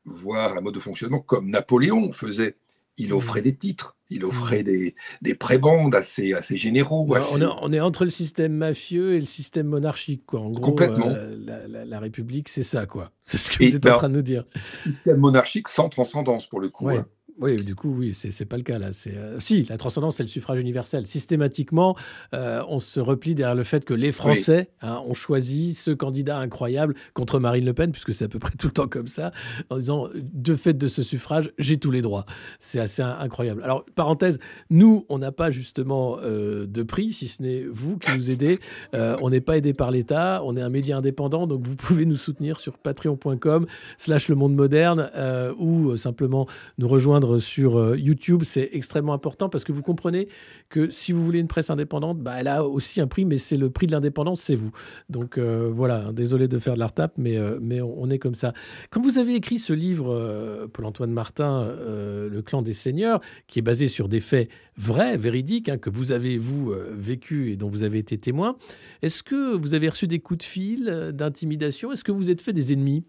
voire 0.05 0.57
un 0.57 0.61
mode 0.61 0.75
de 0.75 0.81
fonctionnement 0.81 1.21
comme 1.21 1.51
Napoléon 1.51 2.13
faisait. 2.13 2.57
Il 2.97 3.13
offrait 3.13 3.43
des 3.43 3.57
titres 3.57 3.97
il 4.11 4.25
offrait 4.25 4.65
des, 4.65 4.95
des 5.23 5.35
prébandes 5.35 5.95
assez, 5.95 6.35
assez 6.35 6.57
généraux. 6.57 7.07
On, 7.09 7.41
est, 7.41 7.45
on, 7.63 7.73
est, 7.73 7.81
entre 7.81 8.05
le 8.05 8.11
système 8.11 8.53
mafieux 8.53 9.15
et 9.15 9.21
le 9.21 9.27
système 9.27 9.69
monarchique. 9.69 10.27
Quoi. 10.27 10.41
En 10.41 10.51
gros, 10.51 10.61
Complètement. 10.63 11.07
Euh, 11.09 11.37
la, 11.39 11.85
la, 11.85 11.99
République, 12.01 12.49
c'est 12.49 12.65
ça. 12.65 12.87
quoi. 12.87 13.13
C'est 13.23 13.39
ce 13.39 13.51
que 13.51 13.65
vous 13.65 13.77
êtes 13.77 13.87
en 13.87 13.97
train 13.97 14.09
de 14.09 14.15
nous 14.15 14.23
dire. 14.23 14.45
Système 14.75 15.19
monarchique 15.19 15.69
sans 15.69 15.89
transcendance, 15.89 16.47
pour 16.47 16.61
le 16.61 16.69
coup. 16.69 16.89
Hein. 16.89 17.07
Oui, 17.41 17.57
du 17.65 17.75
coup, 17.75 17.95
oui, 17.97 18.13
c'est 18.13 18.45
pas 18.45 18.59
le 18.59 18.63
cas 18.63 18.79
là. 18.79 18.93
C'est 18.93 19.17
euh, 19.17 19.41
si 19.41 19.65
la 19.65 19.79
transcendance, 19.79 20.17
c'est 20.17 20.23
le 20.23 20.29
suffrage 20.29 20.59
universel. 20.59 21.07
Systématiquement, 21.07 21.97
euh, 22.35 22.63
on 22.69 22.81
se 22.81 23.01
replie 23.01 23.35
derrière 23.35 23.55
le 23.55 23.63
fait 23.63 23.87
que 23.87 23.95
les 23.95 24.13
Français 24.13 24.69
hein, 24.83 25.03
ont 25.07 25.15
choisi 25.15 25.73
ce 25.73 25.91
candidat 25.91 26.39
incroyable 26.39 26.95
contre 27.15 27.39
Marine 27.39 27.65
Le 27.65 27.73
Pen, 27.73 27.93
puisque 27.93 28.13
c'est 28.13 28.27
à 28.27 28.29
peu 28.29 28.39
près 28.39 28.53
tout 28.59 28.67
le 28.67 28.73
temps 28.75 28.89
comme 28.89 29.09
ça, 29.09 29.33
en 29.71 29.79
disant 29.79 30.09
de 30.15 30.55
fait 30.55 30.75
de 30.75 30.87
ce 30.87 31.03
suffrage, 31.03 31.51
j'ai 31.59 31.79
tous 31.79 31.91
les 31.91 32.03
droits. 32.03 32.27
C'est 32.59 32.79
assez 32.79 33.01
incroyable. 33.01 33.63
Alors 33.63 33.87
parenthèse, 33.95 34.39
nous, 34.69 35.07
on 35.09 35.19
n'a 35.19 35.33
pas 35.33 35.51
justement 35.51 36.19
euh, 36.23 36.67
de 36.67 36.83
prix, 36.83 37.11
si 37.15 37.27
ce 37.27 37.43
n'est 37.43 37.65
vous 37.65 37.97
qui 37.97 38.15
nous 38.19 38.31
aidez. 38.31 38.61
on 38.93 39.31
n'est 39.31 39.41
pas 39.41 39.57
aidé 39.57 39.73
par 39.73 39.91
l'État, 39.91 40.43
on 40.45 40.59
est 40.59 40.63
un 40.63 40.69
média 40.69 40.99
indépendant, 40.99 41.47
donc 41.47 41.67
vous 41.67 41.77
pouvez 41.77 42.05
nous 42.05 42.17
soutenir 42.17 42.61
sur 42.61 42.77
patreon.com/slash 42.77 44.29
le 44.29 44.35
monde 44.35 44.55
moderne 44.55 45.11
ou 45.59 45.97
simplement 45.97 46.47
nous 46.77 46.89
rejoindre 46.89 47.30
sur 47.39 47.79
euh, 47.79 47.97
YouTube. 47.97 48.43
C'est 48.45 48.71
extrêmement 48.73 49.13
important 49.13 49.49
parce 49.49 49.65
que 49.65 49.73
vous 49.73 49.83
comprenez 49.83 50.29
que 50.69 50.91
si 50.91 51.13
vous 51.13 51.25
voulez 51.25 51.39
une 51.39 51.49
presse 51.49 51.71
indépendante, 51.71 52.19
bah, 52.19 52.35
elle 52.39 52.49
a 52.49 52.65
aussi 52.65 53.01
un 53.01 53.07
prix, 53.07 53.25
mais 53.25 53.37
c'est 53.37 53.57
le 53.57 53.71
prix 53.71 53.87
de 53.87 53.93
l'indépendance, 53.93 54.41
c'est 54.41 54.55
vous. 54.55 54.73
Donc 55.09 55.39
euh, 55.39 55.71
voilà, 55.73 56.13
désolé 56.13 56.49
de 56.49 56.59
faire 56.59 56.75
de 56.75 56.79
la 56.79 56.87
retape, 56.87 57.15
mais, 57.17 57.39
mais 57.61 57.81
on, 57.81 58.09
est 58.11 58.19
comme 58.19 58.35
ça. 58.35 58.53
Quand 58.91 59.01
vous 59.01 59.19
avez 59.19 59.35
écrit 59.35 59.59
ce 59.59 59.73
livre, 59.73 60.69
Paul-Antoine 60.73 61.13
Martin, 61.13 61.69
Le 61.87 62.41
clan 62.41 62.63
des 62.63 62.73
seigneurs, 62.73 63.21
qui 63.47 63.59
est 63.59 63.63
basé 63.63 63.89
sur 63.89 64.09
des 64.09 64.21
faits 64.21 64.49
vrais, 64.77 65.17
véridiques, 65.17 65.69
hein, 65.69 65.79
que 65.79 65.91
vous 65.91 66.13
avez, 66.13 66.39
vous, 66.39 66.75
vécu 66.93 67.51
et 67.53 67.57
dont 67.57 67.69
vous 67.69 67.83
avez 67.83 67.99
été 67.99 68.19
témoin, 68.19 68.57
est-ce 69.03 69.23
que 69.23 69.57
vous 69.57 69.75
avez 69.75 69.89
reçu 69.89 70.07
des 70.07 70.19
coups 70.19 70.39
de 70.39 70.45
fil, 70.45 71.11
d'intimidation? 71.15 71.93
Est-ce 71.93 72.05
que 72.05 72.13
vous 72.13 72.31
êtes 72.31 72.43
fait 72.43 72.53
des 72.53 72.73
ennemis? 72.73 73.05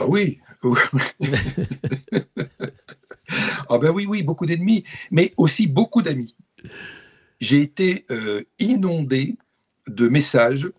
Ah 0.00 0.06
oui. 0.08 0.38
Ah 3.68 3.78
ben 3.78 3.90
oui, 3.90 4.06
oui, 4.06 4.22
beaucoup 4.22 4.46
d'ennemis, 4.46 4.84
mais 5.10 5.32
aussi 5.36 5.66
beaucoup 5.66 6.02
d'amis. 6.02 6.34
J'ai 7.40 7.62
été 7.62 8.04
euh, 8.10 8.42
inondé 8.58 9.36
de 9.86 10.08
messages 10.08 10.70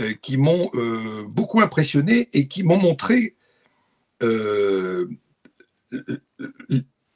euh, 0.00 0.14
qui 0.20 0.36
m'ont 0.36 0.70
euh, 0.74 1.24
beaucoup 1.26 1.60
impressionné 1.60 2.28
et 2.32 2.48
qui 2.48 2.62
m'ont 2.62 2.78
montré 2.78 3.36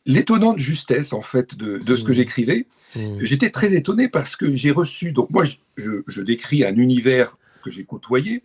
l'étonnante 0.06 0.58
justesse 0.58 1.12
en 1.12 1.22
fait 1.22 1.54
de, 1.56 1.94
ce 1.94 2.02
que 2.02 2.10
mmh. 2.10 2.14
j'écrivais. 2.14 2.66
Mmh. 2.96 3.18
J'étais 3.20 3.50
très 3.50 3.74
étonné 3.74 4.08
parce 4.08 4.34
que 4.34 4.50
j'ai 4.50 4.72
reçu, 4.72 5.12
donc 5.12 5.30
moi 5.30 5.44
je, 5.44 6.02
je, 6.06 6.20
décris 6.20 6.64
un 6.64 6.74
univers 6.74 7.38
que 7.62 7.70
j'ai 7.70 7.84
côtoyé, 7.84 8.42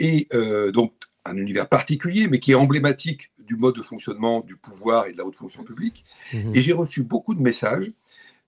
et 0.00 0.26
donc 0.72 0.92
un 1.24 1.36
univers 1.36 1.68
particulier, 1.68 2.28
mais 2.28 2.38
qui 2.38 2.52
est 2.52 2.56
emblématique 2.56 3.30
du 3.38 3.56
mode 3.56 3.76
de 3.76 3.82
fonctionnement 3.82 4.40
du 4.40 4.56
pouvoir 4.56 5.06
et 5.06 5.12
de 5.12 5.18
la 5.18 5.24
haute 5.24 5.36
fonction 5.36 5.64
publique. 5.64 6.04
Mhm. 6.32 6.52
Et 6.54 6.62
j'ai 6.62 6.72
reçu 6.72 7.02
beaucoup 7.02 7.34
de 7.34 7.42
messages 7.42 7.92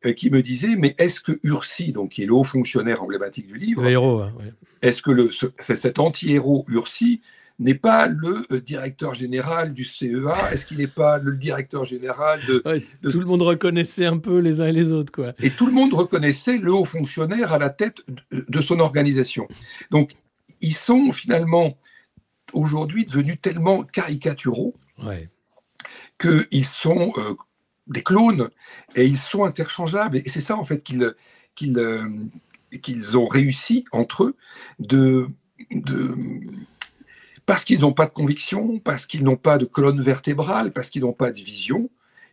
euh, 0.05 0.12
qui 0.12 0.31
me 0.31 0.43
disaient, 0.43 0.77
mais 0.77 0.94
est-ce 0.98 1.20
que 1.20 1.39
Ursi, 1.43 1.93
donc 1.93 2.11
qui 2.12 2.23
est 2.23 2.27
le 2.27 2.35
haut 2.35 2.44
fonctionnaire 2.44 3.03
emblématique 3.03 3.47
du 3.47 3.59
livre, 3.59 3.85
hein, 3.85 4.32
est-ce 4.82 5.03
que 5.03 5.11
le, 5.11 5.31
cet 5.59 5.98
anti-héros 5.98 6.65
Ursi 6.69 7.20
n'est 7.59 7.74
pas 7.74 8.07
le 8.07 8.44
euh, 8.53 8.61
directeur 8.61 9.15
général 9.15 9.73
du 9.73 9.85
CEA 9.85 10.53
Est-ce 10.53 10.66
qu'il 10.66 10.77
n'est 10.77 10.86
pas 10.86 11.16
le 11.16 11.35
directeur 11.35 11.86
général 11.86 12.40
de, 12.47 12.62
Tout 13.11 13.20
le 13.20 13.24
monde 13.24 13.40
reconnaissait 13.40 14.05
un 14.05 14.19
peu 14.19 14.39
les 14.39 14.61
uns 14.61 14.66
et 14.66 14.73
les 14.73 14.93
autres. 14.93 15.12
Quoi. 15.12 15.32
Et 15.40 15.48
tout 15.48 15.65
le 15.65 15.73
monde 15.73 15.94
reconnaissait 15.94 16.59
le 16.59 16.74
haut 16.74 16.85
fonctionnaire 16.85 17.55
à 17.55 17.59
la 17.59 17.70
tête 17.70 18.03
de, 18.31 18.44
de 18.47 18.61
son 18.61 18.81
organisation. 18.81 19.48
Donc, 19.90 20.12
ils 20.61 20.74
sont 20.74 21.12
finalement 21.12 21.78
aujourd'hui 22.52 23.05
devenus 23.05 23.40
tellement 23.40 23.82
caricaturaux 23.82 24.74
qu'ils 26.18 26.64
sont 26.64 27.12
euh, 27.16 27.35
des 27.86 28.02
clones 28.02 28.51
et 28.94 29.05
ils 29.05 29.18
sont 29.18 29.44
interchangeables. 29.44 30.18
Et 30.18 30.28
c'est 30.28 30.40
ça, 30.40 30.56
en 30.56 30.64
fait, 30.64 30.82
qu'ils 30.82 31.14
qu'ils 31.55 31.78
euh, 31.78 33.16
ont 33.16 33.28
réussi 33.28 33.85
entre 33.93 34.24
eux 34.24 34.36
de. 34.78 35.28
de 35.70 36.16
parce 37.44 37.64
qu'ils 37.64 37.81
n'ont 37.82 37.93
pas 37.93 38.06
de 38.06 38.10
conviction, 38.12 38.81
parce 38.81 39.06
qu'ils 39.06 39.23
n'ont 39.23 39.36
pas 39.36 39.56
de 39.56 39.66
colonne 39.66 40.01
vertébrale, 40.01 40.73
parce 40.73 40.90
qu'ils 40.90 41.02
n'ont 41.02 41.12
pas 41.12 41.31
de 41.31 41.39
vision, 41.39 41.90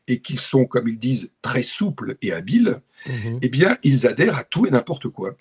et 0.08 0.20
qu'ils 0.20 0.40
sont, 0.40 0.66
comme 0.66 0.88
ils 0.88 0.98
disent, 0.98 1.32
très 1.44 1.62
souples 1.62 2.18
et 2.24 2.34
habiles, 2.34 2.82
mhm. 3.06 3.38
eh 3.44 3.50
bien, 3.50 3.78
ils 3.84 4.08
adhèrent 4.08 4.40
à 4.40 4.44
tout 4.44 4.66
et 4.66 4.72
n'importe 4.72 5.10
quoi. 5.10 5.36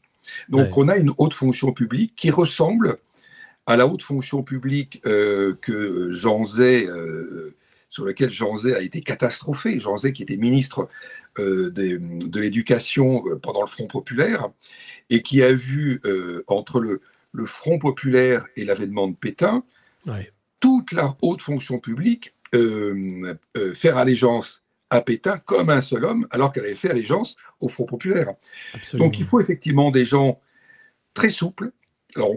Donc, 0.50 0.76
on 0.76 0.88
a 0.88 0.96
une 0.96 1.12
haute 1.16 1.34
fonction 1.34 1.72
publique 1.72 2.14
qui 2.14 2.30
ressemble 2.30 2.98
à 3.66 3.76
la 3.76 3.86
haute 3.86 4.02
fonction 4.02 4.43
publique 4.43 5.01
euh, 5.06 5.56
que 5.60 6.10
Jean 6.12 6.43
Zay, 6.44 6.86
euh, 6.86 7.55
sur 7.90 8.05
lequel 8.05 8.30
Jean 8.30 8.56
Zay 8.56 8.74
a 8.74 8.80
été 8.80 9.02
catastrophé, 9.02 9.78
Jean 9.78 9.97
Zay 9.97 10.12
qui 10.12 10.22
était 10.22 10.36
ministre 10.36 10.89
euh, 11.39 11.70
de, 11.70 12.40
l'éducation 12.40 13.22
pendant 13.43 13.60
le 13.60 13.68
Front 13.68 13.86
populaire, 13.86 14.48
et 15.10 15.22
qui 15.22 15.43
a 15.43 15.52
vu 15.52 16.01
entre 16.47 16.80
le, 16.80 17.01
le, 17.32 17.47
Front 17.47 17.78
populaire 17.78 18.47
et 18.56 18.64
l'avènement 18.64 19.09
de 19.09 19.14
Pétain, 19.14 19.64
toute 20.60 20.93
la 20.93 21.16
haute 21.22 21.43
fonction 21.43 21.78
publique 21.78 22.34
faire 23.74 23.97
allégeance 23.97 24.62
à 24.90 25.01
Pétain 25.01 25.39
comme 25.39 25.70
un 25.70 25.80
seul 25.80 26.05
homme, 26.05 26.26
alors 26.30 26.52
qu'elle 26.52 26.64
avait 26.64 26.74
fait 26.74 26.90
allégeance 26.90 27.36
au 27.60 27.68
Front 27.68 27.86
populaire. 27.86 28.28
Donc 28.94 29.18
il 29.18 29.24
faut 29.24 29.40
effectivement 29.40 29.90
des 29.90 30.05
gens 30.05 30.40
très 31.14 31.30
souples. 31.30 31.72
Alors, 32.16 32.32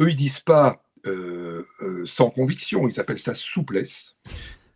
eux, 0.00 0.10
ils 0.10 0.16
disent 0.16 0.40
pas 0.40 0.82
euh, 1.06 1.64
euh, 1.80 2.04
sans 2.04 2.30
conviction, 2.30 2.88
ils 2.88 3.00
appellent 3.00 3.18
ça 3.18 3.34
souplesse. 3.34 4.16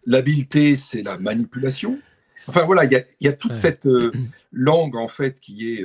L'habileté, 0.07 0.77
c'est 0.77 1.03
la 1.03 1.19
manipulation. 1.19 1.99
Enfin 2.49 2.65
voilà, 2.65 2.85
il 2.85 3.07
y, 3.21 3.29
a 3.29 3.33
toute 3.33 3.55
cette 3.55 3.87
euh, 3.87 4.11
langue 4.53 4.97
en 4.97 5.07
fait 5.07 5.39
qui 5.39 5.75
est, 5.75 5.85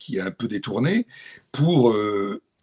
qui 0.00 0.16
est 0.16 0.20
un 0.20 0.32
peu 0.32 0.48
détournée 0.48 1.06
pour 1.52 1.94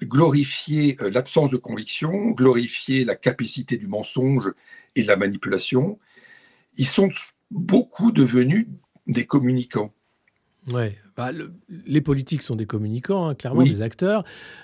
glorifier 0.01 0.97
l'absence 0.99 1.49
de 1.49 1.57
conviction, 1.57 2.31
glorifier 2.31 3.05
la 3.05 3.15
capacité 3.15 3.77
du 3.77 3.87
mensonge 3.87 4.51
et 4.95 5.03
de 5.03 5.07
la 5.07 5.15
manipulation. 5.15 5.99
Ils 6.75 6.87
sont 6.87 7.09
beaucoup 7.49 8.11
devenus 8.11 8.67
des 9.07 9.25
communicants. 9.25 9.93
Ouais, 10.67 10.97
bah, 11.19 11.31
les 11.85 11.99
politiques 11.99 12.41
sont 12.43 12.55
des 12.55 12.65
communicants, 12.65 13.27
hein, 13.27 13.35
clairement 13.35 13.63
des 13.63 13.81
acteurs, 13.81 14.23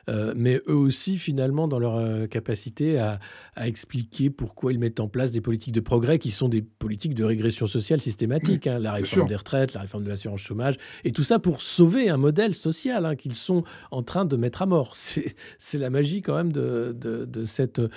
euh, 0.09 0.33
mais 0.37 0.61
eux 0.69 0.75
aussi, 0.75 1.17
finalement, 1.17 1.67
dans 1.67 1.79
leur 1.79 1.97
euh, 1.97 2.27
capacité 2.27 2.97
à, 2.97 3.19
expliquer 3.57 4.29
pourquoi 4.29 4.71
ils 4.71 4.79
mettent 4.79 5.01
en 5.01 5.09
place 5.09 5.33
des 5.33 5.41
politiques 5.41 5.73
de 5.73 5.81
progrès 5.81 6.17
qui 6.17 6.31
sont 6.31 6.47
des 6.47 6.61
politiques 6.61 7.13
de 7.13 7.25
régression 7.25 7.67
sociale 7.67 7.99
systématique, 7.99 8.67
hein, 8.67 8.79
la 8.79 8.93
réforme 8.93 9.27
des 9.27 9.35
retraites, 9.35 9.73
la 9.73 9.81
réforme 9.81 10.03
de 10.03 10.09
l'assurance 10.09 10.39
chômage, 10.39 10.75
et 11.03 11.11
tout 11.11 11.23
ça 11.23 11.39
pour 11.39 11.61
sauver 11.61 12.09
un 12.09 12.17
modèle 12.17 12.55
social 12.55 13.05
hein, 13.05 13.15
qu'ils 13.17 13.35
sont 13.35 13.65
en 13.91 14.03
train 14.03 14.23
de 14.23 14.37
mettre 14.37 14.61
à 14.61 14.65
mort. 14.65 14.93
C'est 14.95 15.77
la 15.77 15.89
magie 15.89 16.21
quand 16.21 16.35
même 16.35 16.53
de, 16.53 16.95
cette, 17.43 17.79
euh, 17.79 17.89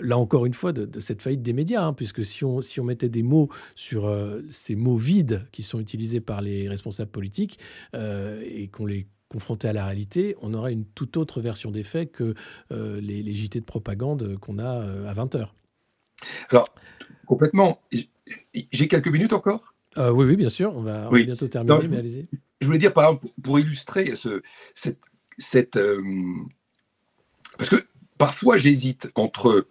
là 0.00 0.16
encore 0.16 0.46
une 0.46 0.54
fois, 0.54 0.72
de, 0.72 1.00
cette 1.00 1.20
faillite 1.20 1.42
des 1.42 1.52
médias, 1.52 1.92
puisque 1.92 2.24
si 2.24 2.44
on, 2.44 2.62
si 2.62 2.80
on 2.80 2.84
mettait 2.84 3.10
des 3.10 3.22
mots 3.22 3.50
sur 3.74 4.10
ces 4.50 4.74
mots 4.74 4.96
vides 4.96 5.44
qui 5.52 5.62
sont 5.62 5.80
utilisés 5.80 6.20
par 6.20 6.40
les 6.40 6.66
responsables 6.66 7.10
politiques, 7.10 7.58
euh, 8.06 8.42
et 8.44 8.68
qu'on 8.68 8.86
les 8.86 9.06
confrontait 9.28 9.68
à 9.68 9.72
la 9.72 9.84
réalité, 9.84 10.36
on 10.40 10.54
aurait 10.54 10.72
une 10.72 10.86
toute 10.86 11.16
autre 11.16 11.40
version 11.40 11.70
des 11.70 11.82
faits 11.82 12.12
que 12.12 12.34
euh, 12.72 13.00
les, 13.00 13.22
les, 13.22 13.32
JT 13.34 13.60
de 13.60 13.64
propagande 13.64 14.38
qu'on 14.38 14.58
a 14.58 14.82
euh, 14.82 15.08
à 15.08 15.14
20h. 15.14 15.48
Alors, 16.50 16.68
complètement. 17.26 17.80
J'ai 18.72 18.88
quelques 18.88 19.08
minutes 19.08 19.32
encore? 19.32 19.74
Oui, 19.96 20.26
oui, 20.26 20.36
bien 20.36 20.48
sûr. 20.48 20.74
On 20.76 20.82
va, 20.82 21.08
bientôt 21.10 21.48
terminer, 21.48 21.88
mais 21.88 21.96
allez-y. 21.96 22.26
Je 22.60 22.66
voulais 22.66 22.78
dire, 22.78 22.92
par 22.92 23.04
exemple, 23.04 23.26
pour, 23.42 23.58
illustrer 23.58 24.14
ce, 24.14 24.42
cette... 24.74 25.00
cette 25.38 25.78
parce 27.56 27.70
que 27.70 27.86
parfois, 28.18 28.56
j'hésite 28.56 29.10
entre 29.14 29.66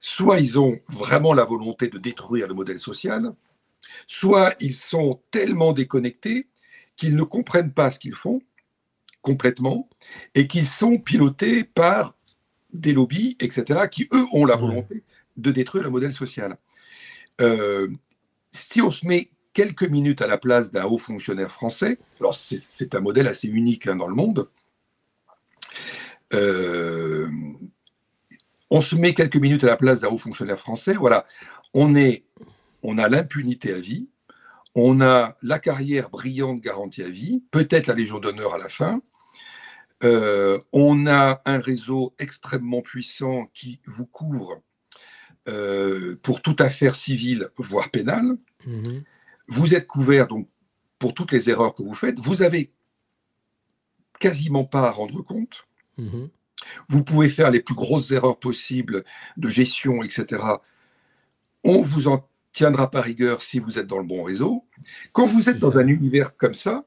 soit 0.00 0.38
ils 0.38 0.58
ont 0.58 0.78
vraiment 0.88 1.32
la 1.32 1.44
volonté 1.44 1.88
de 1.88 1.96
détruire 1.96 2.46
le 2.46 2.54
modèle 2.54 2.78
social, 2.78 3.32
soit 4.06 4.54
ils 4.60 4.74
sont 4.74 5.22
tellement 5.30 5.72
déconnectés 5.72 6.48
qu'ils 6.96 7.16
ne 7.16 7.22
comprennent 7.22 7.72
pas 7.72 7.90
ce 7.90 7.98
qu'ils 7.98 8.14
font 8.14 8.40
complètement 9.22 9.88
et 10.34 10.46
qu'ils 10.46 10.66
sont 10.66 10.98
pilotés 10.98 11.64
par 11.64 12.14
des 12.72 12.92
lobbies, 12.92 13.36
etc., 13.40 13.88
qui, 13.90 14.08
eux, 14.12 14.26
ont 14.32 14.44
la 14.44 14.56
volonté 14.56 15.02
de 15.36 15.50
détruire 15.50 15.84
le 15.84 15.90
modèle 15.90 16.12
social. 16.12 16.58
Euh, 17.40 17.88
si 18.50 18.82
on 18.82 18.90
se 18.90 19.06
met 19.06 19.30
quelques 19.52 19.88
minutes 19.88 20.22
à 20.22 20.26
la 20.26 20.38
place 20.38 20.70
d'un 20.70 20.84
haut 20.84 20.98
fonctionnaire 20.98 21.50
français, 21.50 21.98
alors 22.20 22.34
c'est 22.34 22.94
un 22.94 23.00
modèle 23.00 23.28
assez 23.28 23.48
unique 23.48 23.86
hein, 23.86 23.96
dans 23.96 24.08
le 24.08 24.14
monde, 24.14 24.48
euh, 26.32 27.28
on 28.70 28.80
se 28.80 28.96
met 28.96 29.14
quelques 29.14 29.36
minutes 29.36 29.64
à 29.64 29.68
la 29.68 29.76
place 29.76 30.00
d'un 30.00 30.08
haut 30.08 30.18
fonctionnaire 30.18 30.58
français, 30.58 30.94
voilà, 30.94 31.24
on, 31.72 31.94
est, 31.94 32.24
on 32.82 32.98
a 32.98 33.08
l'impunité 33.08 33.72
à 33.72 33.78
vie, 33.78 34.08
on 34.74 35.00
a 35.00 35.36
la 35.42 35.58
carrière 35.58 36.10
brillante 36.10 36.60
garantie 36.60 37.02
à 37.02 37.08
vie, 37.08 37.42
peut-être 37.50 37.86
la 37.86 37.94
Légion 37.94 38.18
d'honneur 38.18 38.54
à 38.54 38.58
la 38.58 38.68
fin. 38.68 39.00
Euh, 40.02 40.58
on 40.72 41.06
a 41.06 41.40
un 41.44 41.58
réseau 41.58 42.14
extrêmement 42.18 42.82
puissant 42.82 43.46
qui 43.54 43.80
vous 43.86 44.06
couvre 44.06 44.60
euh, 45.48 46.16
pour 46.22 46.42
toute 46.42 46.60
affaire 46.60 46.94
civile, 46.94 47.48
voire 47.56 47.90
pénale. 47.90 48.36
Mhm. 48.66 49.04
Vous 49.48 49.74
êtes 49.74 49.86
couvert 49.86 50.26
donc 50.26 50.48
pour 50.98 51.14
toutes 51.14 51.32
les 51.32 51.48
erreurs 51.48 51.74
que 51.74 51.82
vous 51.82 51.94
faites. 51.94 52.18
Vous 52.18 52.42
avez 52.42 52.72
quasiment 54.18 54.64
pas 54.64 54.88
à 54.88 54.90
rendre 54.90 55.22
compte. 55.22 55.66
Mhm. 55.98 56.30
Vous 56.88 57.04
pouvez 57.04 57.28
faire 57.28 57.50
les 57.50 57.60
plus 57.60 57.74
grosses 57.74 58.10
erreurs 58.10 58.38
possibles 58.38 59.04
de 59.36 59.48
gestion, 59.48 60.02
etc. 60.02 60.42
On 61.62 61.82
vous 61.82 62.08
en 62.08 62.28
tiendra 62.54 62.90
par 62.90 63.04
rigueur 63.04 63.42
si 63.42 63.58
vous 63.58 63.78
êtes 63.78 63.86
dans 63.86 63.98
le 63.98 64.04
bon 64.04 64.22
réseau. 64.22 64.64
Quand 65.12 65.26
vous 65.26 65.50
êtes 65.50 65.58
dans 65.58 65.76
un 65.76 65.86
univers 65.86 66.36
comme 66.36 66.54
ça, 66.54 66.84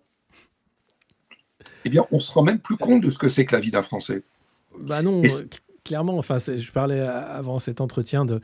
eh 1.85 1.89
bien, 1.89 2.05
on 2.11 2.17
se 2.17 2.31
rend 2.31 2.41
même 2.41 2.59
plus 2.59 2.77
compte 2.77 3.01
de 3.01 3.09
ce 3.11 3.19
que 3.19 3.29
c'est 3.29 3.45
que 3.45 3.55
la 3.55 3.61
vie 3.61 3.69
d'un 3.69 3.83
Français. 3.83 4.23
Bah 4.79 5.01
non, 5.01 5.21
clairement, 5.87 6.17
enfin, 6.17 6.37
je 6.37 6.71
parlais 6.71 6.99
avant 6.99 7.59
cet 7.59 7.79
entretien 7.79 8.25
de 8.25 8.41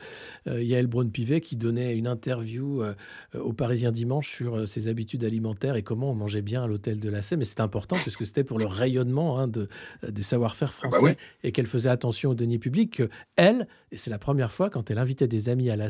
euh, 0.48 0.62
Yael 0.62 0.86
Braun-Pivet 0.86 1.42
qui 1.42 1.56
donnait 1.56 1.94
une 1.94 2.06
interview 2.06 2.82
euh, 2.82 2.94
au 3.38 3.52
Parisien 3.52 3.92
Dimanche 3.92 4.30
sur 4.30 4.56
euh, 4.56 4.66
ses 4.66 4.88
habitudes 4.88 5.24
alimentaires 5.24 5.76
et 5.76 5.82
comment 5.82 6.10
on 6.10 6.14
mangeait 6.14 6.40
bien 6.40 6.64
à 6.64 6.66
l'hôtel 6.66 7.00
de 7.00 7.10
la. 7.10 7.20
Mais 7.36 7.44
c'est 7.44 7.60
important 7.60 7.96
puisque 7.96 8.24
c'était 8.24 8.44
pour 8.44 8.58
le 8.58 8.64
rayonnement 8.64 9.38
hein, 9.38 9.46
de, 9.46 9.68
des 10.08 10.22
savoir-faire 10.22 10.72
ah 10.82 10.88
bah 10.88 10.96
français 10.96 11.18
et 11.42 11.52
qu'elle 11.52 11.66
faisait 11.66 11.90
attention 11.90 12.30
aux 12.30 12.34
deniers 12.34 12.58
publics. 12.58 12.96
Que 12.96 13.10
elle, 13.36 13.68
et 13.92 13.98
c'est 13.98 14.10
la 14.10 14.18
première 14.18 14.52
fois 14.52 14.70
quand 14.70 14.90
elle 14.90 14.98
invitait 14.98 15.28
des 15.28 15.50
amis 15.50 15.68
à 15.68 15.76
la 15.76 15.88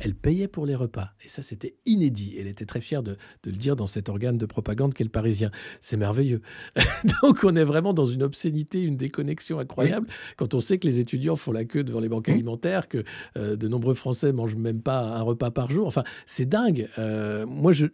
elle 0.00 0.14
payait 0.14 0.48
pour 0.48 0.66
les 0.66 0.74
repas. 0.74 1.12
Et 1.24 1.28
ça, 1.28 1.40
c'était 1.40 1.76
inédit. 1.86 2.34
Elle 2.38 2.48
était 2.48 2.66
très 2.66 2.80
fière 2.80 3.02
de, 3.02 3.16
de, 3.44 3.50
le 3.50 3.56
dire 3.56 3.76
dans 3.76 3.86
cet 3.86 4.08
organe 4.08 4.38
de 4.38 4.46
propagande 4.46 4.92
qu'est 4.92 5.04
le 5.04 5.10
Parisien. 5.10 5.50
C'est 5.80 5.96
merveilleux. 5.96 6.42
Donc, 7.22 7.44
on 7.44 7.54
est 7.54 7.64
vraiment 7.64 7.94
dans 7.94 8.06
une 8.06 8.24
obscénité, 8.24 8.82
une 8.82 8.96
déconnexion 8.96 9.58
incroyable 9.60 10.08
quand 10.36 10.54
on 10.54 10.60
sait 10.60 10.78
que 10.78 10.86
les 10.86 10.95
étudiants 10.98 11.36
font 11.36 11.52
la 11.52 11.64
queue 11.64 11.84
devant 11.84 12.00
les 12.00 12.08
banques 12.08 12.28
mmh. 12.28 12.32
alimentaires, 12.32 12.88
que 12.88 13.04
euh, 13.36 13.56
de 13.56 13.68
nombreux 13.68 13.94
Français 13.94 14.32
mangent 14.32 14.56
même 14.56 14.82
pas 14.82 15.00
un 15.00 15.22
repas 15.22 15.50
par 15.50 15.70
jour. 15.70 15.86
Enfin, 15.86 16.04
c'est 16.26 16.46
dingue. 16.46 16.88
Euh, 16.98 17.46
moi, 17.46 17.72
je, 17.72 17.86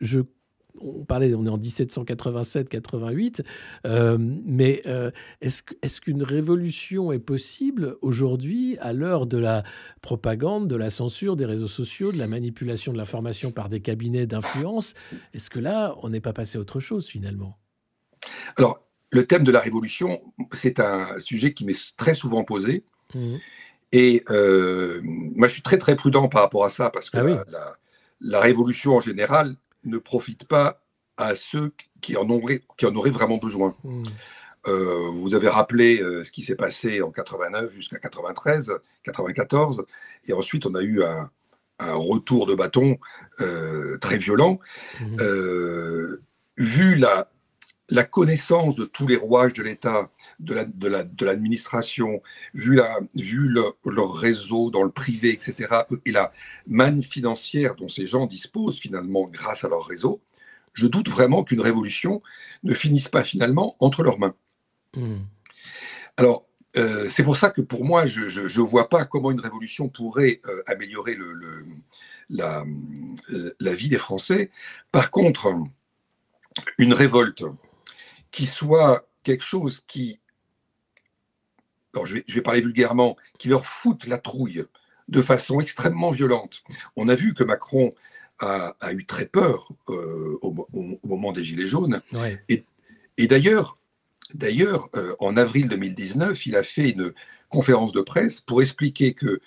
on 0.81 1.05
parlait, 1.05 1.35
on 1.35 1.45
est 1.45 1.51
en 1.51 1.59
1787-88, 1.59 3.43
euh, 3.87 4.17
mais 4.19 4.83
est-ce 5.41 6.01
qu'une 6.01 6.23
révolution 6.23 7.13
est 7.13 7.19
possible 7.19 7.97
aujourd'hui 8.01 8.79
à 8.81 8.93
l'heure 8.93 9.27
de 9.27 9.39
la 9.39 9.63
propagande, 10.01 10.69
de 10.69 10.77
la 10.77 10.91
censure, 10.91 11.37
des 11.37 11.47
réseaux 11.47 11.69
sociaux, 11.69 12.11
de 12.11 12.19
la 12.19 12.27
manipulation 12.27 12.93
de 12.93 12.99
l'information 12.99 13.51
par 13.51 13.69
des 13.69 13.81
cabinets 13.81 14.27
d'influence? 14.27 14.95
Est-ce 15.35 15.51
que 15.51 15.61
là, 15.61 15.95
on 16.03 16.09
n'est 16.09 16.21
pas 16.21 16.33
passé 16.33 16.59
à 16.59 16.61
autre 16.61 16.81
chose 16.81 17.07
finalement? 17.07 17.59
Alors, 18.57 18.81
le 19.13 19.27
thème 19.27 19.45
de 19.45 19.53
la 19.53 19.61
révolution, 19.61 20.23
c'est 20.53 20.81
un 20.81 21.19
sujet 21.19 21.53
qui 21.53 21.67
m'est 21.67 21.97
très 21.97 22.15
souvent 22.15 22.45
posé. 22.45 22.85
Mmh. 23.15 23.37
Et 23.93 24.25
euh, 24.31 25.01
moi, 25.05 25.49
je 25.49 25.55
suis 25.55 25.63
très 25.63 25.79
très 25.79 25.97
prudent 25.97 26.29
par 26.29 26.43
rapport 26.43 26.65
à 26.65 26.71
ça 26.71 26.91
parce 26.91 27.11
que 27.11 27.19
ah 27.19 27.77
la, 28.21 28.41
révolution 28.41 28.97
en 28.97 29.01
général 29.01 29.57
ne 29.85 29.99
profite 29.99 30.45
pas 30.45 30.83
à 31.19 31.35
ceux 31.35 31.73
qui 32.01 32.17
en 32.17 32.29
auraient, 32.31 32.63
qui 32.77 32.87
en 32.87 32.95
auraient 32.95 33.11
vraiment 33.11 33.37
besoin. 33.37 33.77
Mmh. 33.85 34.03
Euh, 34.69 35.11
vous 35.13 35.35
avez 35.35 35.49
rappelé 35.49 36.01
euh, 36.01 36.23
ce 36.23 36.33
qui 36.33 36.43
s'est 36.43 36.55
passé 36.55 37.03
en 37.03 37.11
89 37.11 37.73
jusqu'à 37.73 37.99
93, 37.99 38.73
94, 39.03 39.85
et 40.27 40.33
ensuite 40.33 40.67
on 40.67 40.75
a 40.75 40.83
eu 40.83 41.03
un, 41.03 41.31
retour 41.81 42.47
de 42.47 42.55
bâton 42.55 42.97
très 44.01 44.19
violent. 44.19 44.61
Mmh. 45.01 46.17
vu 46.57 46.95
la, 46.95 47.29
la 47.93 48.05
connaissance 48.05 48.75
de 48.75 48.85
tous 48.85 49.07
les 49.07 49.17
rouages 49.17 49.53
de 49.53 49.63
l'État, 49.63 50.11
de 50.41 51.25
l'administration, 51.25 52.23
vu, 52.55 52.81
leur 53.85 54.15
réseau 54.15 54.71
dans 54.71 54.83
le 54.83 54.91
privé, 54.91 55.31
etc., 55.31 55.83
et 56.07 56.11
la 56.11 56.33
manne 56.67 57.03
financière 57.03 57.75
dont 57.75 57.89
ces 57.89 58.07
gens 58.07 58.27
disposent 58.27 58.79
finalement 58.79 59.25
grâce 59.25 59.65
à 59.65 59.69
leur 59.69 59.87
réseau, 59.87 60.23
je 60.73 60.87
doute 60.87 61.11
vraiment 61.11 61.45
qu'une 61.45 61.61
révolution 61.61 62.23
ne 62.63 62.73
finisse 62.73 63.09
pas 63.09 63.25
finalement 63.25 63.77
entre 63.79 64.03
leurs 64.03 64.19
mains. 64.19 64.35
Hmm. 64.97 65.19
Alors, 66.17 66.47
euh, 66.79 67.11
c'est 67.11 67.25
pour 67.25 67.37
ça 67.37 67.51
que 67.51 67.61
pour 67.61 67.85
moi, 67.85 68.07
je 68.07 68.23
ne 68.23 68.67
vois 68.67 68.89
pas 68.89 69.05
comment 69.05 69.31
une 69.31 69.41
révolution 69.41 69.91
pourrait 69.91 70.41
euh, 70.47 70.63
améliorer 70.67 71.15
le, 71.15 71.67
la, 72.31 72.65
euh, 73.35 73.53
la, 73.61 73.75
vie 73.75 73.91
des 73.91 73.99
Français. 73.99 74.51
Par 74.91 75.11
contre, 75.11 75.55
une 76.79 76.95
révolte 76.95 77.45
qui 78.33 78.47
soit 78.47 79.07
quelque 79.23 79.45
chose 79.45 79.85
qui, 79.87 80.21
je, 82.05 82.21
vais, 82.35 82.41
parler 82.41 82.63
vulgairement, 82.63 83.17
qui 83.39 83.49
leur 83.49 83.67
foute 83.67 84.07
la 84.07 84.19
trouille 84.19 84.65
de 85.09 85.23
façon 85.23 85.61
extrêmement 85.61 86.11
violente. 86.11 86.63
On 86.97 87.09
a 87.09 87.15
vu 87.15 87.35
que 87.35 87.45
Macron 87.45 87.95
a, 88.41 88.75
eu 88.93 89.05
très 89.07 89.27
peur 89.27 89.71
euh, 89.89 90.37
au, 90.43 90.67
moment 91.05 91.31
des 91.31 91.45
Gilets 91.45 91.69
jaunes. 91.69 92.03
Et, 92.49 92.65
d'ailleurs, 93.29 93.79
d'ailleurs 94.35 94.89
euh, 94.97 95.15
en 95.21 95.37
avril 95.37 95.69
2019, 95.69 96.47
il 96.47 96.57
a 96.57 96.65
fait 96.65 96.91
une 96.91 97.13
conférence 97.49 97.93
de 97.93 98.01
presse 98.01 98.41
pour 98.41 98.61
expliquer 98.61 99.15
que 99.15 99.41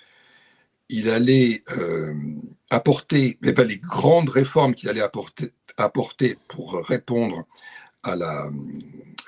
il 0.88 1.10
allait 1.10 1.64
euh, 1.70 2.14
apporter 2.70 3.38
les, 3.42 3.52
les 3.52 3.78
grandes 3.78 4.28
réformes 4.28 4.74
qu'il 4.74 4.88
allait 4.88 5.00
apporter, 5.00 5.50
apporter 5.76 6.38
pour 6.46 6.74
répondre 6.86 7.44
à 8.06 8.16
la 8.16 8.46
euh, 8.46 8.50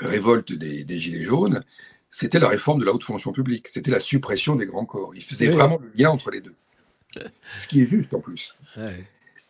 révolte 0.00 0.52
des, 0.52 0.98
Gilets 0.98 1.24
jaunes, 1.24 1.64
c'était 2.10 2.38
la 2.38 2.48
réforme 2.48 2.80
de 2.80 2.84
la 2.84 2.92
haute 2.92 3.04
fonction 3.04 3.32
publique, 3.32 3.68
c'était 3.68 3.90
la 3.90 4.00
suppression 4.00 4.56
des 4.56 4.66
grands 4.66 4.86
corps. 4.86 5.14
Il 5.14 5.22
faisait 5.22 5.48
vraiment 5.48 5.78
le 5.78 5.90
lien 5.94 6.10
entre 6.10 6.30
les 6.30 6.40
deux. 6.40 6.54
Ce 7.58 7.66
qui 7.66 7.80
est 7.80 7.84
juste 7.84 8.14
en 8.14 8.20
plus. 8.20 8.54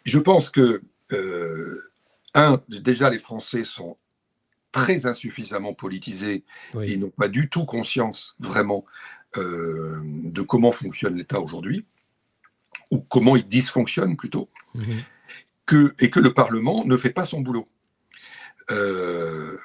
Je 0.05 0.19
pense 0.19 0.51
que, 0.51 0.83
euh, 1.13 1.91
un, 2.35 2.63
déjà 2.69 3.11
les 3.11 3.19
Français 3.19 3.65
sont 3.65 3.97
très 4.73 5.07
insuffisamment 5.07 5.75
politisés 5.75 6.45
et 6.83 6.97
n'ont 6.97 7.11
pas 7.11 7.29
du 7.29 7.49
tout 7.49 7.65
conscience 7.65 8.37
vraiment 8.39 8.85
euh, 9.37 10.01
de 10.05 10.43
comment 10.43 10.73
fonctionne 10.73 11.17
l'État 11.17 11.41
aujourd'hui, 11.41 11.85
ou 12.91 12.99
comment 12.99 13.37
il 13.37 13.47
dysfonctionne 13.47 14.17
plutôt, 14.17 14.49
mhm. 14.75 15.03
que, 15.67 15.95
et 15.99 16.11
que 16.11 16.21
le 16.21 16.33
Parlement 16.33 16.85
ne 16.87 16.97
fait 16.97 17.11
pas 17.11 17.27
son 17.27 17.41
boulot. 17.41 17.69
Euh, 18.71 19.57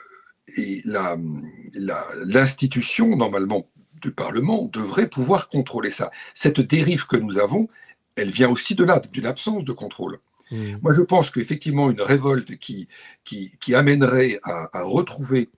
l'institution, 2.25 3.15
normalement, 3.15 3.69
du 4.01 4.11
Parlement 4.11 4.69
devrait 4.71 5.07
pouvoir 5.07 5.49
contrôler 5.49 5.89
ça. 5.89 6.11
Cette 6.33 6.59
dérive 6.59 7.07
que 7.07 7.15
nous 7.15 7.37
avons, 7.37 7.69
elle 8.15 8.31
vient 8.31 8.49
aussi 8.49 8.75
de 8.75 8.83
là, 8.83 9.01
d'une 9.11 9.25
absence 9.25 9.63
de 9.63 9.71
contrôle. 9.71 10.19
Mmh. 10.51 10.73
Moi, 10.81 10.93
je 10.93 11.01
pense 11.01 11.29
qu'effectivement, 11.29 11.89
une 11.89 12.01
révolte 12.01 12.57
qui, 12.57 12.87
qui, 13.23 13.75
amènerait 13.75 14.39
à, 14.43 14.69
retrouver 14.83 15.49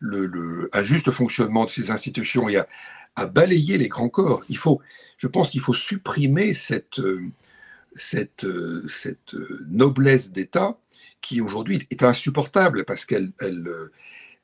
le, 0.00 0.70
un 0.72 0.82
juste 0.82 1.10
fonctionnement 1.10 1.66
de 1.66 1.70
ces 1.70 1.90
institutions 1.90 2.48
et 2.48 2.56
à, 2.56 3.26
balayer 3.26 3.78
les 3.78 3.88
grands 3.88 4.08
corps, 4.08 4.42
il 4.48 4.56
faut, 4.56 4.80
je 5.18 5.28
pense 5.28 5.50
qu'il 5.50 5.60
faut 5.60 5.74
supprimer 5.74 6.52
cette, 6.52 7.00
cette, 7.94 8.46
cette 8.88 9.36
noblesse 9.68 10.32
d'État 10.32 10.72
qui 11.24 11.40
aujourd'hui 11.40 11.86
est 11.90 12.02
insupportable 12.02 12.84
parce 12.84 13.06
qu'elle 13.06 13.32
elle, 13.40 13.66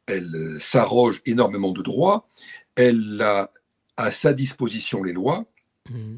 elle, 0.07 0.57
s'arroge 0.59 1.21
énormément 1.27 1.73
de 1.73 1.83
droits, 1.83 2.27
elle 2.75 3.21
a 3.21 3.51
à 3.97 4.11
sa 4.11 4.33
disposition 4.33 5.03
les 5.03 5.13
lois. 5.13 5.45
Mmh. 5.91 6.17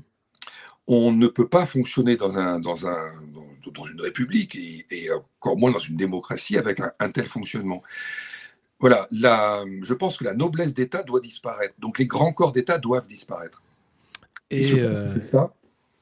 On 0.86 1.12
ne 1.12 1.26
peut 1.26 1.48
pas 1.48 1.66
fonctionner 1.66 2.16
dans, 2.16 2.38
un, 2.38 2.60
dans, 2.60 2.86
un, 2.86 3.00
dans, 3.72 3.84
une 3.84 4.00
république 4.00 4.56
et, 4.56 5.10
encore 5.10 5.56
moins 5.56 5.72
dans 5.72 5.78
une 5.78 5.96
démocratie 5.96 6.56
avec 6.56 6.80
un, 6.80 7.10
tel 7.10 7.26
fonctionnement. 7.26 7.82
Voilà, 8.78 9.08
la, 9.10 9.64
je 9.82 9.94
pense 9.94 10.16
que 10.16 10.24
la 10.24 10.34
noblesse 10.34 10.74
d'État 10.74 11.02
doit 11.02 11.20
disparaître. 11.20 11.74
Donc 11.78 11.98
les 11.98 12.06
grands 12.06 12.32
corps 12.32 12.52
d'État 12.52 12.78
doivent 12.78 13.06
disparaître. 13.06 13.62
Et, 14.50 14.64
je 14.64 14.76
pense 14.76 15.00
que 15.00 15.08
c'est 15.08 15.22
ça 15.22 15.52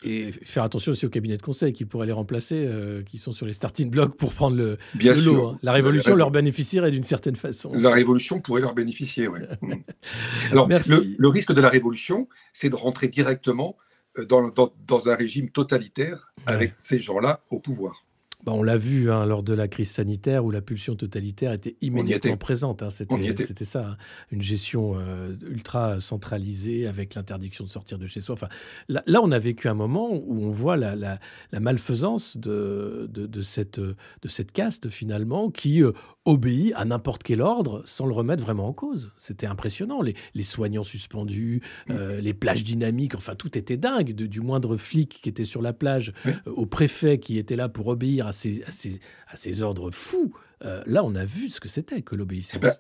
et 0.02 0.32
faire 0.32 0.62
attention 0.62 0.92
aussi 0.92 1.04
aux 1.04 1.10
cabinets 1.10 1.36
de 1.36 1.42
conseil 1.42 1.72
qui 1.72 1.84
pourraient 1.84 2.06
les 2.06 2.12
remplacer, 2.12 2.64
euh, 2.66 3.02
qui 3.02 3.18
sont 3.18 3.32
sur 3.32 3.46
les 3.46 3.52
starting 3.52 3.90
blocks 3.90 4.16
pour 4.16 4.32
prendre 4.32 4.56
le, 4.56 4.78
Bien 4.94 5.14
lot. 5.14 5.48
Hein. 5.48 5.58
La 5.62 5.72
révolution 5.72 6.14
leur 6.14 6.30
bénéficierait 6.30 6.90
d'une 6.90 7.02
certaine 7.02 7.36
façon. 7.36 7.72
La 7.74 7.90
révolution 7.90 8.40
pourrait 8.40 8.62
leur 8.62 8.74
bénéficier, 8.74 9.28
oui. 9.28 9.40
Mm. 9.62 10.52
Alors, 10.52 10.68
le, 10.68 11.28
risque 11.28 11.52
de 11.52 11.60
la 11.60 11.68
révolution, 11.68 12.28
c'est 12.52 12.70
de 12.70 12.74
rentrer 12.74 13.08
directement 13.08 13.76
euh, 14.18 14.24
dans, 14.24 14.50
dans, 14.86 15.08
un 15.08 15.14
régime 15.14 15.50
totalitaire 15.50 16.32
avec 16.46 16.72
ces 16.72 16.98
gens-là 16.98 17.42
au 17.50 17.58
pouvoir. 17.58 18.06
Bah, 18.44 18.52
on 18.54 18.62
l'a 18.62 18.78
vu 18.78 19.10
hein, 19.10 19.26
lors 19.26 19.42
de 19.42 19.52
la 19.52 19.68
crise 19.68 19.90
sanitaire 19.90 20.44
où 20.44 20.50
la 20.50 20.62
pulsion 20.62 20.96
totalitaire 20.96 21.52
était 21.52 21.76
immédiatement 21.82 22.38
présente. 22.38 22.82
Hein, 22.82 22.88
c'était 22.90 23.64
ça, 23.64 23.86
hein. 23.86 23.96
une 24.30 24.40
gestion 24.40 24.94
euh, 24.96 25.34
ultra 25.46 26.00
centralisée 26.00 26.86
avec 26.86 27.14
l'interdiction 27.14 27.64
de 27.64 27.68
sortir 27.68 27.98
de 27.98 28.06
chez 28.06 28.20
soi. 28.20 28.32
Enfin, 28.32 28.48
là, 28.88 29.20
on 29.22 29.30
a 29.30 29.38
vécu 29.38 29.68
un 29.68 29.74
moment 29.74 30.10
où 30.12 30.42
on 30.42 30.50
voit 30.50 30.76
la, 30.76 31.18
malfaisance 31.52 32.38
de, 32.38 33.08
de, 33.10 33.42
cette, 33.42 33.78
de 33.78 34.28
cette 34.28 34.52
caste 34.52 34.88
finalement 34.88 35.50
qui 35.50 35.82
euh, 35.82 35.92
obéit 36.24 36.72
à 36.76 36.84
n'importe 36.84 37.22
quel 37.22 37.40
ordre 37.40 37.82
sans 37.86 38.06
le 38.06 38.12
remettre 38.12 38.42
vraiment 38.42 38.68
en 38.68 38.72
cause. 38.72 39.12
C'était 39.16 39.46
impressionnant. 39.46 40.02
Les, 40.02 40.42
soignants 40.42 40.84
suspendus, 40.84 41.62
euh, 41.90 42.20
les 42.20 42.34
plages 42.34 42.64
dynamiques, 42.64 43.14
enfin 43.14 43.34
tout 43.34 43.56
était 43.56 43.76
dingue, 43.76 44.12
du 44.12 44.40
moindre 44.40 44.76
flic 44.76 45.20
qui 45.22 45.28
était 45.28 45.44
sur 45.44 45.62
la 45.62 45.72
plage 45.72 46.12
euh, 46.26 46.32
au 46.46 46.66
préfet 46.66 47.18
qui 47.18 47.38
était 47.38 47.56
là 47.56 47.68
pour 47.68 47.86
obéir 47.88 48.26
à 48.26 48.32
ces, 48.32 48.62
à 48.64 49.36
ces, 49.36 49.62
ordres 49.62 49.90
fous. 49.90 50.34
Euh, 50.64 50.82
là, 50.86 51.04
on 51.04 51.14
a 51.14 51.24
vu 51.24 51.48
ce 51.48 51.60
que 51.60 51.68
c'était 51.68 52.02
que 52.02 52.14
l'obéissance. 52.14 52.56
Eh 52.56 52.66
ben, 52.66 52.74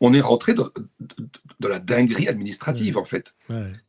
on 0.00 0.12
est 0.12 0.20
rentré 0.20 0.54
dans, 0.54 0.68
la 1.60 1.78
dinguerie 1.78 2.28
administrative, 2.28 2.98
en 2.98 3.04
fait. 3.04 3.34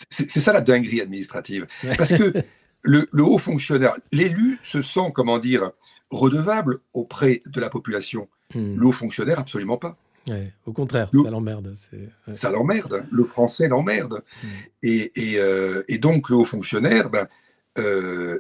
C'est 0.10 0.40
ça 0.40 0.54
la 0.54 0.62
dinguerie 0.62 1.02
administrative. 1.02 1.68
Parce 1.98 2.14
que 2.14 2.34
le, 2.82 3.08
le 3.12 3.24
haut 3.24 3.38
fonctionnaire, 3.38 3.94
l'élu 4.12 4.58
se 4.64 4.82
sent, 4.82 5.12
comment 5.14 5.38
dire, 5.38 5.72
redevable 6.10 6.80
auprès 6.94 7.42
de 7.46 7.60
la 7.60 7.70
population. 7.70 8.30
Hmm. 8.54 8.76
Le 8.76 8.86
haut 8.86 8.92
fonctionnaire, 8.92 9.40
absolument 9.40 9.78
pas. 9.78 9.98
au 10.66 10.74
contraire, 10.74 11.10
ça 11.14 11.30
l'emmerde. 11.30 11.74
Ça 12.32 12.50
l'emmerde. 12.50 13.06
Le 13.10 13.24
français 13.24 13.68
l'emmerde. 13.68 14.24
Mm. 14.44 14.48
Et, 14.84 15.98
donc, 16.00 16.30
le 16.30 16.36
haut 16.36 16.46
fonctionnaire 16.46 17.10
ben, 17.10 17.28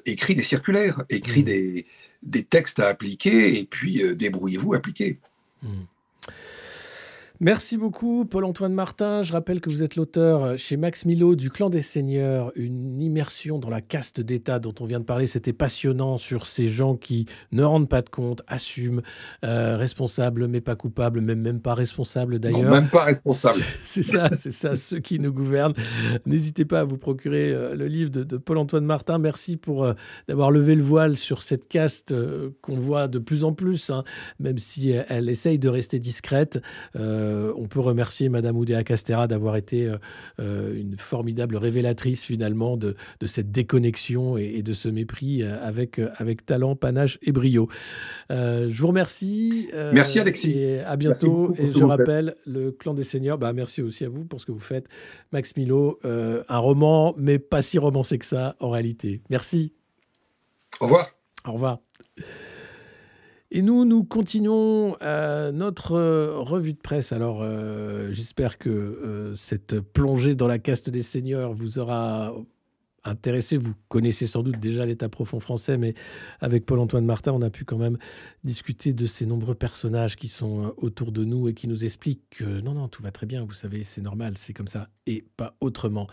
écrit 0.05 0.35
des 0.35 0.43
circulaires, 0.43 1.03
écrit 1.09 1.43
mm. 1.43 1.83
des, 2.23 2.43
textes 2.43 2.79
à 2.79 2.87
appliquer, 2.87 3.57
et 3.59 3.65
puis 3.65 4.03
débrouillez-vous, 4.15 4.73
appliquez. 4.73 5.19
Merci 7.39 7.77
beaucoup, 7.77 8.25
Paul-Antoine 8.25 8.73
Martin. 8.73 9.21
Je 9.21 9.31
rappelle 9.31 9.61
que 9.61 9.69
vous 9.69 9.83
êtes 9.83 9.95
l'auteur 9.95 10.43
euh, 10.43 10.57
chez 10.57 10.75
Max 10.75 11.05
Milo 11.05 11.35
du 11.35 11.51
Clan 11.51 11.69
des 11.69 11.81
Seigneurs, 11.81 12.51
une 12.55 12.99
immersion 12.99 13.59
dans 13.59 13.69
la 13.69 13.79
caste 13.79 14.21
d'État 14.21 14.57
dont 14.57 14.73
on 14.79 14.87
vient 14.87 14.99
de 14.99 15.05
parler. 15.05 15.27
C'était 15.27 15.53
passionnant 15.53 16.17
sur 16.17 16.47
ces 16.47 16.65
gens 16.65 16.95
qui 16.95 17.27
ne 17.51 17.63
rendent 17.63 17.89
pas 17.89 18.01
de 18.01 18.09
compte, 18.09 18.41
assument, 18.47 19.03
euh, 19.45 19.77
responsables 19.77 20.47
mais 20.47 20.61
pas 20.61 20.75
coupables, 20.75 21.21
même, 21.21 21.39
même 21.39 21.61
pas 21.61 21.75
responsables 21.75 22.39
d'ailleurs. 22.39 22.71
même 22.71 22.89
pas 22.89 23.03
responsables. 23.03 23.61
C'est 23.83 24.01
ça, 24.01 24.29
c'est 24.33 24.51
ça, 24.51 24.75
ceux 24.75 24.99
qui 24.99 25.19
nous 25.19 25.31
gouvernent. 25.31 25.73
N'hésitez 26.25 26.65
pas 26.65 26.81
à 26.81 26.83
vous 26.83 26.97
procurer 26.97 27.51
euh, 27.51 27.75
le 27.75 27.87
livre 27.87 28.09
de, 28.09 28.37
Paul-Antoine 28.37 28.85
Martin. 28.85 29.17
Merci 29.19 29.57
pour 29.57 29.87
d'avoir 30.27 30.51
levé 30.51 30.75
le 30.75 30.83
voile 30.83 31.17
sur 31.17 31.41
cette 31.41 31.67
caste 31.67 32.13
qu'on 32.61 32.79
voit 32.79 33.07
de 33.07 33.19
plus 33.19 33.43
en 33.43 33.53
plus, 33.53 33.89
hein, 33.89 34.03
même 34.39 34.57
si 34.57 34.91
elle, 34.91 35.29
essaye 35.29 35.59
de 35.59 35.69
rester 35.69 35.99
discrète. 35.99 36.59
Euh, 37.26 37.26
on 37.55 37.67
peut 37.67 37.79
remercier 37.79 38.29
Madame 38.29 38.57
Oudéa 38.57 38.83
Castera 38.83 39.27
d'avoir 39.27 39.55
été 39.55 39.85
euh, 39.85 39.97
euh, 40.39 40.75
une 40.75 40.97
formidable 40.97 41.57
révélatrice 41.57 42.23
finalement 42.23 42.77
de, 42.77 42.95
cette 43.25 43.51
déconnexion 43.51 44.37
et, 44.37 44.61
de 44.61 44.73
ce 44.73 44.89
mépris 44.89 45.43
avec, 45.43 45.99
avec 46.15 46.45
talent, 46.45 46.75
panache 46.75 47.19
et 47.21 47.31
brio. 47.31 47.67
je 48.29 48.75
vous 48.75 48.87
remercie. 48.87 49.69
merci 49.93 50.19
Alexis. 50.19 50.51
Et 50.51 50.79
à 50.81 50.95
bientôt. 50.95 51.53
Et 51.57 51.65
je 51.65 51.83
rappelle, 51.83 52.35
le 52.45 52.71
clan 52.71 52.93
des 52.93 53.03
seigneurs, 53.03 53.37
bah, 53.37 53.53
merci 53.53 53.81
aussi 53.81 54.05
à 54.05 54.09
vous 54.09 54.25
pour 54.25 54.41
ce 54.41 54.45
que 54.45 54.51
vous 54.51 54.59
faites. 54.59 54.87
Max 55.31 55.55
Milo, 55.55 55.99
un 56.03 56.57
roman, 56.57 57.13
mais 57.17 57.39
pas 57.39 57.61
si 57.61 57.79
romancé 57.79 58.17
que 58.17 58.25
ça 58.25 58.55
en 58.59 58.69
réalité. 58.69 59.21
Merci. 59.29 59.73
Au 60.79 60.85
revoir. 60.85 61.11
Au 61.45 61.53
revoir. 61.53 61.79
Et 63.49 63.61
nous, 63.61 63.85
nous 63.85 64.03
continuons 64.03 64.97
euh, 65.01 65.53
notre 65.53 65.93
euh, 65.93 66.37
revue 66.37 66.73
de 66.73 66.79
presse. 66.79 67.13
Alors, 67.13 67.39
euh, 67.41 68.11
j'espère 68.11 68.57
que 68.57 69.31
cette 69.35 69.79
plongée 69.79 70.35
dans 70.35 70.47
la 70.47 70.59
caste 70.59 70.89
des 70.89 71.01
seigneurs 71.01 71.53
vous 71.53 71.79
aura 71.79 72.33
intéressé. 73.07 73.57
Vous 73.57 73.73
connaissez 73.87 74.27
sans 74.27 74.43
doute 74.43 74.59
déjà 74.59 74.85
l'état 74.85 75.09
profond 75.09 75.39
français, 75.39 75.77
mais 75.77 75.93
avec 76.39 76.65
Paul-Antoine 76.65 77.05
Martin, 77.05 77.31
on 77.33 77.41
a 77.41 77.49
pu 77.49 77.65
quand 77.65 77.77
même 77.77 77.97
discuter 78.43 78.93
de 78.93 79.05
ces 79.05 79.25
nombreux 79.25 79.55
personnages 79.55 80.15
qui 80.15 80.27
sont 80.27 80.65
euh, 80.65 80.69
autour 80.77 81.11
de 81.11 81.23
nous 81.23 81.47
et 81.47 81.53
qui 81.53 81.67
nous 81.67 81.85
expliquent 81.85 82.29
que 82.29 82.61
non, 82.61 82.73
non, 82.73 82.87
tout 82.87 83.03
va 83.03 83.11
très 83.11 83.25
bien, 83.25 83.43
vous 83.43 83.53
savez, 83.53 83.83
c'est 83.83 84.01
normal, 84.01 84.33
c'est 84.37 84.53
comme 84.53 84.67
ça 84.67 84.89
et 85.07 85.25
pas 85.37 85.55
autrement. 85.61 86.07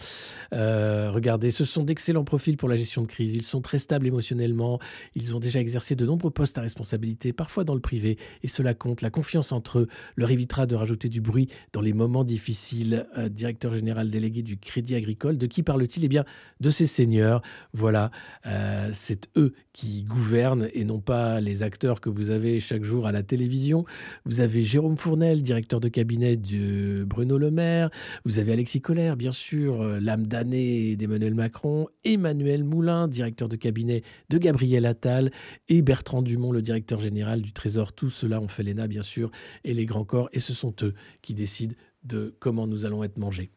Euh, 0.52 1.10
regardez, 1.12 1.50
ce 1.50 1.64
sont 1.64 1.82
d'excellents 1.82 2.24
profils 2.24 2.56
pour 2.56 2.68
la 2.68 2.76
gestion 2.76 3.02
de 3.02 3.08
crise. 3.08 3.34
Ils 3.34 3.42
sont 3.42 3.60
très 3.60 3.78
stables 3.78 4.06
émotionnellement, 4.06 4.78
ils 5.14 5.34
ont 5.34 5.40
déjà 5.40 5.60
exercé 5.60 5.96
de 5.96 6.06
nombreux 6.06 6.30
postes 6.30 6.56
à 6.58 6.60
responsabilité, 6.60 7.32
parfois 7.32 7.64
dans 7.64 7.74
le 7.74 7.80
privé, 7.80 8.18
et 8.42 8.48
cela 8.48 8.72
compte. 8.72 9.02
La 9.02 9.10
confiance 9.10 9.52
entre 9.52 9.80
eux 9.80 9.88
leur 10.16 10.30
évitera 10.30 10.66
de 10.66 10.74
rajouter 10.76 11.08
du 11.08 11.20
bruit 11.20 11.48
dans 11.72 11.80
les 11.80 11.92
moments 11.92 12.24
difficiles. 12.24 13.06
Euh, 13.18 13.28
directeur 13.28 13.74
général 13.74 14.08
délégué 14.08 14.42
du 14.42 14.56
Crédit 14.56 14.94
Agricole, 14.94 15.36
de 15.36 15.46
qui 15.46 15.62
parle-t-il? 15.62 16.04
Eh 16.04 16.08
bien, 16.08 16.24
de 16.60 16.70
ces 16.70 16.83
seigneurs. 16.86 17.42
Voilà, 17.72 18.10
euh, 18.46 18.90
c'est 18.92 19.28
eux 19.36 19.54
qui 19.72 20.04
gouvernent 20.04 20.68
et 20.72 20.84
non 20.84 21.00
pas 21.00 21.40
les 21.40 21.62
acteurs 21.62 22.00
que 22.00 22.08
vous 22.08 22.30
avez 22.30 22.60
chaque 22.60 22.84
jour 22.84 23.06
à 23.06 23.12
la 23.12 23.22
télévision. 23.22 23.84
Vous 24.24 24.40
avez 24.40 24.62
Jérôme 24.62 24.96
Fournel, 24.96 25.42
directeur 25.42 25.80
de 25.80 25.88
cabinet 25.88 26.36
de 26.36 27.04
Bruno 27.04 27.38
Le 27.38 27.50
Maire. 27.50 27.90
Vous 28.24 28.38
avez 28.38 28.52
Alexis 28.52 28.80
Collère, 28.80 29.16
bien 29.16 29.32
sûr, 29.32 29.82
euh, 29.82 30.00
l'âme 30.00 30.26
damnée 30.26 30.96
d'Emmanuel 30.96 31.34
Macron. 31.34 31.88
Emmanuel 32.04 32.64
Moulin, 32.64 33.08
directeur 33.08 33.48
de 33.48 33.56
cabinet 33.56 34.02
de 34.30 34.38
Gabriel 34.38 34.86
Attal. 34.86 35.32
Et 35.68 35.82
Bertrand 35.82 36.22
Dumont, 36.22 36.52
le 36.52 36.62
directeur 36.62 37.00
général 37.00 37.42
du 37.42 37.52
Trésor. 37.52 37.92
Tout 37.92 38.10
cela 38.10 38.40
ont 38.40 38.48
fait 38.48 38.62
l'ENA, 38.62 38.86
bien 38.86 39.02
sûr, 39.02 39.30
et 39.64 39.74
les 39.74 39.86
grands 39.86 40.04
corps. 40.04 40.28
Et 40.32 40.38
ce 40.38 40.54
sont 40.54 40.74
eux 40.82 40.94
qui 41.22 41.34
décident 41.34 41.74
de 42.04 42.34
comment 42.38 42.66
nous 42.66 42.84
allons 42.84 43.02
être 43.02 43.18
mangés. 43.18 43.50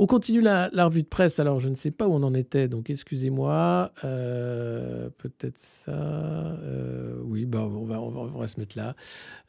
On 0.00 0.06
continue 0.06 0.40
la, 0.40 0.68
revue 0.84 1.02
de 1.02 1.08
presse. 1.08 1.40
Alors, 1.40 1.58
je 1.58 1.68
ne 1.68 1.74
sais 1.74 1.90
pas 1.90 2.06
où 2.06 2.12
on 2.12 2.22
en 2.22 2.34
était, 2.34 2.68
donc 2.68 2.88
excusez-moi. 2.88 3.92
Euh, 4.04 5.10
peut-être 5.18 5.58
ça. 5.58 5.92
Euh, 5.92 7.18
oui, 7.24 7.46
bah, 7.46 7.62
on, 7.68 7.84
va, 7.84 8.00
on, 8.00 8.38
va, 8.38 8.46
se 8.46 8.60
mettre 8.60 8.78
là. 8.78 8.94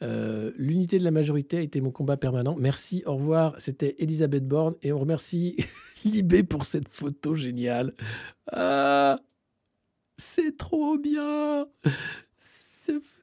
Euh, 0.01 0.51
l'unité 0.57 0.97
de 0.97 1.03
la 1.03 1.11
majorité 1.11 1.57
a 1.57 1.61
été 1.61 1.81
mon 1.81 1.91
combat 1.91 2.17
permanent. 2.17 2.55
Merci, 2.57 3.03
au 3.05 3.15
revoir. 3.15 3.53
C'était 3.59 3.95
Elisabeth 3.99 4.47
Borne 4.47 4.73
et 4.81 4.91
on 4.91 4.97
remercie 4.97 5.55
Libé 6.05 6.43
pour 6.43 6.65
cette 6.65 6.87
photo 6.87 7.35
géniale. 7.35 7.93
Ah, 8.51 9.19
c'est 10.17 10.57
trop 10.57 10.97
bien. 10.97 11.67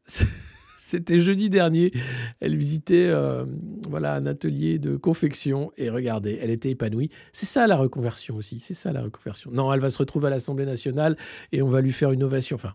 C'était 0.87 1.19
jeudi 1.19 1.51
dernier. 1.51 1.91
Elle 2.39 2.57
visitait 2.57 3.09
euh, 3.09 3.45
voilà, 3.89 4.15
un 4.15 4.25
atelier 4.25 4.79
de 4.79 4.97
confection 4.97 5.73
et 5.77 5.91
regardez, 5.91 6.39
elle 6.41 6.51
était 6.51 6.71
épanouie. 6.71 7.11
C'est 7.33 7.45
ça 7.45 7.67
la 7.67 7.77
reconversion 7.77 8.37
aussi. 8.37 8.61
C'est 8.61 8.75
ça 8.75 8.93
la 8.93 9.03
reconversion. 9.03 9.51
Non, 9.51 9.73
elle 9.73 9.81
va 9.81 9.91
se 9.91 9.99
retrouver 9.99 10.29
à 10.29 10.31
l'Assemblée 10.31 10.65
nationale 10.65 11.17
et 11.51 11.61
on 11.61 11.69
va 11.69 11.81
lui 11.81 11.91
faire 11.91 12.13
une 12.13 12.23
ovation. 12.23 12.55
Enfin, 12.55 12.75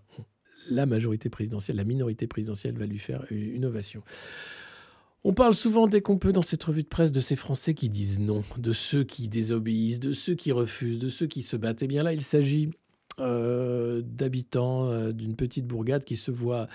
la 0.70 0.86
majorité 0.86 1.30
présidentielle, 1.30 1.78
la 1.78 1.86
minorité 1.86 2.28
présidentielle 2.28 2.78
va 2.78 2.86
lui 2.86 3.00
faire 3.00 3.24
une 3.32 3.64
ovation. 3.64 4.04
On 5.24 5.34
parle 5.34 5.56
souvent 5.56 5.88
dès 5.88 6.02
qu'on 6.02 6.18
peut 6.18 6.34
dans 6.34 6.42
cette 6.42 6.64
revue 6.64 6.84
de 6.84 6.90
presse 6.90 7.14
de 7.14 7.22
ces 7.22 7.38
Français 7.38 7.76
qui 7.76 7.88
disent 7.88 8.20
non, 8.20 8.44
de 8.58 8.74
ceux 8.74 9.06
qui 9.06 9.30
désobéissent, 9.30 10.02
de 10.02 10.12
ceux 10.12 10.36
qui 10.36 10.52
refusent, 10.52 11.00
de 11.00 11.08
ceux 11.08 11.28
qui 11.28 11.44
se 11.44 11.56
battent. 11.56 11.82
Eh 11.82 11.88
bien 11.88 12.04
là, 12.04 12.12
il 12.12 12.22
s'agit 12.22 12.72
euh, 13.20 14.02
d'habitants 14.06 14.90
euh, 14.90 15.12
d'une 15.12 15.36
petite 15.36 15.68
bourgade 15.68 16.04
qui 16.04 16.16
se 16.16 16.32
voient 16.32 16.68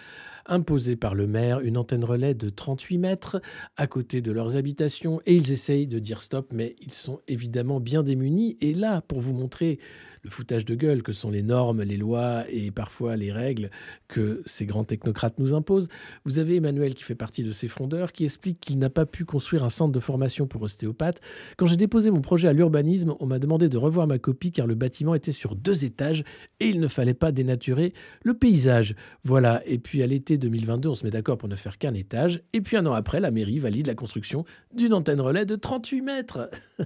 imposer 0.47 0.95
par 0.95 1.15
le 1.15 1.27
maire. 1.27 1.61
Une 1.61 1.77
antenne 1.77 2.05
relais 2.05 2.35
de 2.35 2.51
38 2.51 2.99
mètres 2.99 3.41
à 3.77 3.87
côté 3.87 4.21
de 4.21 4.33
leurs 4.33 4.57
habitations. 4.57 5.21
Et 5.27 5.35
ils 5.35 5.51
essayent 5.51 5.87
de 5.87 5.99
dire 5.99 6.21
stop 6.21 6.49
mais 6.53 6.77
ils 6.81 6.93
sont 6.93 7.21
évidemment 7.27 7.81
bien 7.81 8.03
démunis. 8.03 8.57
Et 8.61 8.75
là 8.75 9.01
pour 9.01 9.21
vous 9.21 9.33
montrer 9.33 9.79
le 10.27 10.31
foutage 10.31 10.65
de 10.65 10.74
gueule 10.74 11.05
que 11.05 11.12
sont 11.12 11.31
les 11.31 11.44
normes, 11.44 11.82
les 11.82 11.97
lois 11.97 12.43
et 12.51 12.73
parfois 12.73 13.15
les 13.15 13.31
règles 13.31 13.70
que 14.09 14.43
ces 14.44 14.66
grands 14.66 14.82
technocrates 14.82 15.39
nous 15.39 15.55
imposent. 15.55 15.89
Vous 16.24 16.40
avez 16.40 16.57
Emmanuel 16.57 16.97
qui 16.97 17.05
fait 17.05 17.15
partie 17.15 17.44
de 17.44 17.53
ces 17.53 17.69
frondeurs 17.69 18.11
qui 18.11 18.24
explique 18.24 18.59
qu'il 18.59 18.81
n'a 18.81 18.90
pas 18.90 19.07
pu 19.07 19.24
construire 19.24 19.62
un 19.62 19.70
centre 19.70 19.93
de 19.93 20.01
formation 20.01 20.48
pour 20.48 20.62
ostéopathes. 20.62 21.20
Quand 21.57 21.66
j'ai 21.66 21.77
déposé 21.77 22.11
mon 22.11 22.23
projet 22.23 22.48
à 22.48 22.53
l'urbanisme, 22.53 23.15
on 23.20 23.27
m'a 23.27 23.39
demandé 23.39 23.69
de 23.69 23.78
revoir 23.78 24.09
ma 24.09 24.19
copie 24.19 24.51
car 24.51 24.66
le 24.66 24.74
bâtiment 24.74 25.15
était 25.15 25.31
sur 25.31 25.55
deux 25.55 25.85
étages 25.85 26.24
et 26.59 26.69
il 26.69 26.81
ne 26.81 26.89
fallait 26.89 27.15
pas 27.15 27.31
dénaturer 27.31 27.94
le 28.24 28.35
paysage. 28.35 28.97
Voilà, 29.23 29.62
et 29.65 29.78
puis 29.78 30.03
à 30.03 30.09
l'été 30.09 30.39
2022, 30.39 30.89
on 30.89 30.94
se 30.97 31.05
met 31.05 31.12
d'accord 31.12 31.39
pour 31.39 31.48
ne 31.48 31.55
faire 31.55 31.78
qu'un 31.78 31.94
étage 31.94 32.43
et 32.53 32.61
puis 32.61 32.77
un 32.77 32.85
an 32.86 32.94
après, 32.94 33.20
la 33.20 33.31
mairie 33.31 33.61
valide 33.61 33.86
la 33.86 33.94
construction 33.94 34.44
d'une 34.74 34.93
antenne 34.93 35.20
relais 35.20 35.47
de 35.47 35.55
38 35.55 36.01
mètres. 36.01 36.51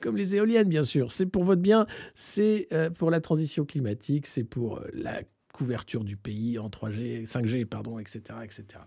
Comme 0.00 0.18
les 0.18 0.36
éoliennes 0.36 0.68
bien 0.68 0.82
sûr. 0.82 1.12
C'est 1.12 1.24
pour 1.24 1.44
votre 1.44 1.62
bien, 1.62 1.86
c'est 2.14 2.68
euh, 2.74 2.90
pour 2.90 3.10
la 3.10 3.20
transition 3.20 3.64
climatique, 3.64 4.26
c'est 4.26 4.44
pour 4.44 4.78
euh, 4.78 4.86
la 4.92 5.22
couverture 5.52 6.04
du 6.04 6.16
pays 6.16 6.58
en 6.58 6.68
3G, 6.68 7.26
5G, 7.26 7.64
pardon, 7.64 7.98
etc., 7.98 8.20
etc. 8.42 8.80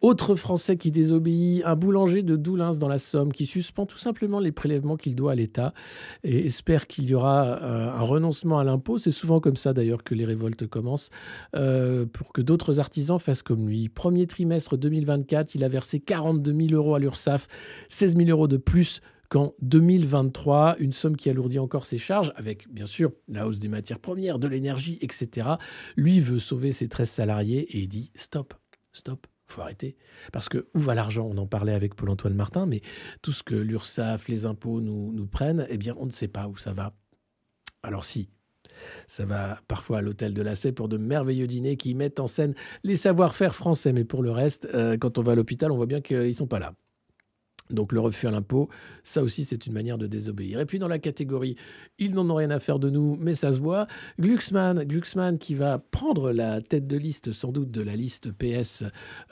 Autre 0.00 0.36
Français 0.36 0.78
qui 0.78 0.90
désobéit, 0.90 1.62
un 1.66 1.76
boulanger 1.76 2.22
de 2.22 2.34
Doulins 2.34 2.76
dans 2.76 2.88
la 2.88 2.96
Somme 2.96 3.30
qui 3.30 3.44
suspend 3.44 3.84
tout 3.84 3.98
simplement 3.98 4.40
les 4.40 4.52
prélèvements 4.52 4.96
qu'il 4.96 5.14
doit 5.14 5.32
à 5.32 5.34
l'État 5.34 5.74
et 6.22 6.46
espère 6.46 6.86
qu'il 6.86 7.10
y 7.10 7.14
aura 7.14 7.58
euh, 7.60 7.90
un 7.90 8.00
renoncement 8.00 8.58
à 8.58 8.64
l'impôt. 8.64 8.96
C'est 8.96 9.10
souvent 9.10 9.40
comme 9.40 9.56
ça 9.56 9.74
d'ailleurs 9.74 10.02
que 10.02 10.14
les 10.14 10.24
révoltes 10.24 10.66
commencent 10.66 11.10
pour 11.52 12.32
que 12.32 12.40
d'autres 12.40 12.80
artisans 12.80 13.18
fassent 13.18 13.42
comme 13.42 13.68
lui. 13.68 13.90
Premier 13.90 14.26
trimestre 14.26 14.78
2024, 14.78 15.54
il 15.54 15.64
a 15.64 15.68
versé 15.68 16.00
42 16.00 16.68
000 16.68 16.72
euros 16.72 16.94
à 16.94 16.98
l'URSSAF, 16.98 17.46
16 17.90 18.16
000 18.16 18.30
euros 18.30 18.48
de 18.48 18.56
plus 18.56 19.02
qu'en 19.28 19.54
2023, 19.62 20.76
une 20.78 20.92
somme 20.92 21.16
qui 21.16 21.30
alourdit 21.30 21.58
encore 21.58 21.86
ses 21.86 21.98
charges, 21.98 22.32
avec 22.36 22.68
bien 22.72 22.86
sûr 22.86 23.12
la 23.28 23.46
hausse 23.46 23.58
des 23.58 23.68
matières 23.68 23.98
premières, 23.98 24.38
de 24.38 24.48
l'énergie, 24.48 24.98
etc. 25.00 25.48
Lui 25.96 26.20
veut 26.20 26.38
sauver 26.38 26.72
ses 26.72 26.88
13 26.88 27.08
salariés 27.08 27.78
et 27.78 27.86
dit 27.86 28.10
stop, 28.14 28.54
stop, 28.92 29.26
faut 29.46 29.62
arrêter. 29.62 29.96
Parce 30.32 30.48
que 30.48 30.68
où 30.74 30.80
va 30.80 30.94
l'argent? 30.94 31.28
On 31.30 31.38
en 31.38 31.46
parlait 31.46 31.74
avec 31.74 31.94
Paul-Antoine 31.94 32.34
Martin, 32.34 32.66
mais 32.66 32.82
tout 33.22 33.32
ce 33.32 33.42
que 33.42 33.54
l'URSSAF, 33.54 34.28
les 34.28 34.46
impôts 34.46 34.80
nous, 34.80 35.26
prennent, 35.26 35.66
eh 35.68 35.78
bien 35.78 35.94
on 35.98 36.06
ne 36.06 36.10
sait 36.10 36.28
pas 36.28 36.48
où 36.48 36.56
ça 36.56 36.72
va. 36.72 36.94
Alors 37.82 38.04
si, 38.04 38.30
ça 39.06 39.26
va 39.26 39.60
parfois 39.68 39.98
à 39.98 40.00
l'hôtel 40.00 40.34
de 40.34 40.42
la 40.42 40.56
Cé 40.56 40.72
pour 40.72 40.88
de 40.88 40.96
merveilleux 40.96 41.46
dîners 41.46 41.76
qui 41.76 41.94
mettent 41.94 42.20
en 42.20 42.26
scène 42.26 42.54
les 42.82 42.96
savoir-faire 42.96 43.54
français. 43.54 43.92
Mais 43.92 44.04
pour 44.04 44.22
le 44.22 44.30
reste, 44.30 44.66
euh, 44.74 44.96
quand 44.96 45.18
on 45.18 45.22
va 45.22 45.32
à 45.32 45.34
l'hôpital, 45.34 45.70
on 45.70 45.76
voit 45.76 45.86
bien 45.86 46.00
qu'ils 46.00 46.26
ne 46.26 46.32
sont 46.32 46.46
pas 46.46 46.58
là. 46.58 46.74
Donc 47.70 47.92
le 47.92 48.00
refus 48.00 48.26
à 48.26 48.30
l'impôt, 48.30 48.68
ça 49.04 49.22
aussi 49.22 49.44
c'est 49.44 49.66
une 49.66 49.72
manière 49.72 49.96
de 49.96 50.06
désobéir. 50.06 50.60
Et 50.60 50.66
puis 50.66 50.78
dans 50.78 50.88
la 50.88 50.98
catégorie, 50.98 51.56
ils 51.98 52.12
n'en 52.12 52.28
ont 52.28 52.34
rien 52.34 52.50
à 52.50 52.58
faire 52.58 52.78
de 52.78 52.90
nous, 52.90 53.16
mais 53.18 53.34
ça 53.34 53.52
se 53.52 53.58
voit, 53.58 53.86
Glucksmann, 54.20 54.84
Glucksmann 54.84 55.38
qui 55.38 55.54
va 55.54 55.78
prendre 55.78 56.30
la 56.30 56.60
tête 56.60 56.86
de 56.86 56.98
liste 56.98 57.32
sans 57.32 57.52
doute 57.52 57.70
de 57.70 57.80
la 57.80 57.96
liste 57.96 58.32
PS 58.32 58.82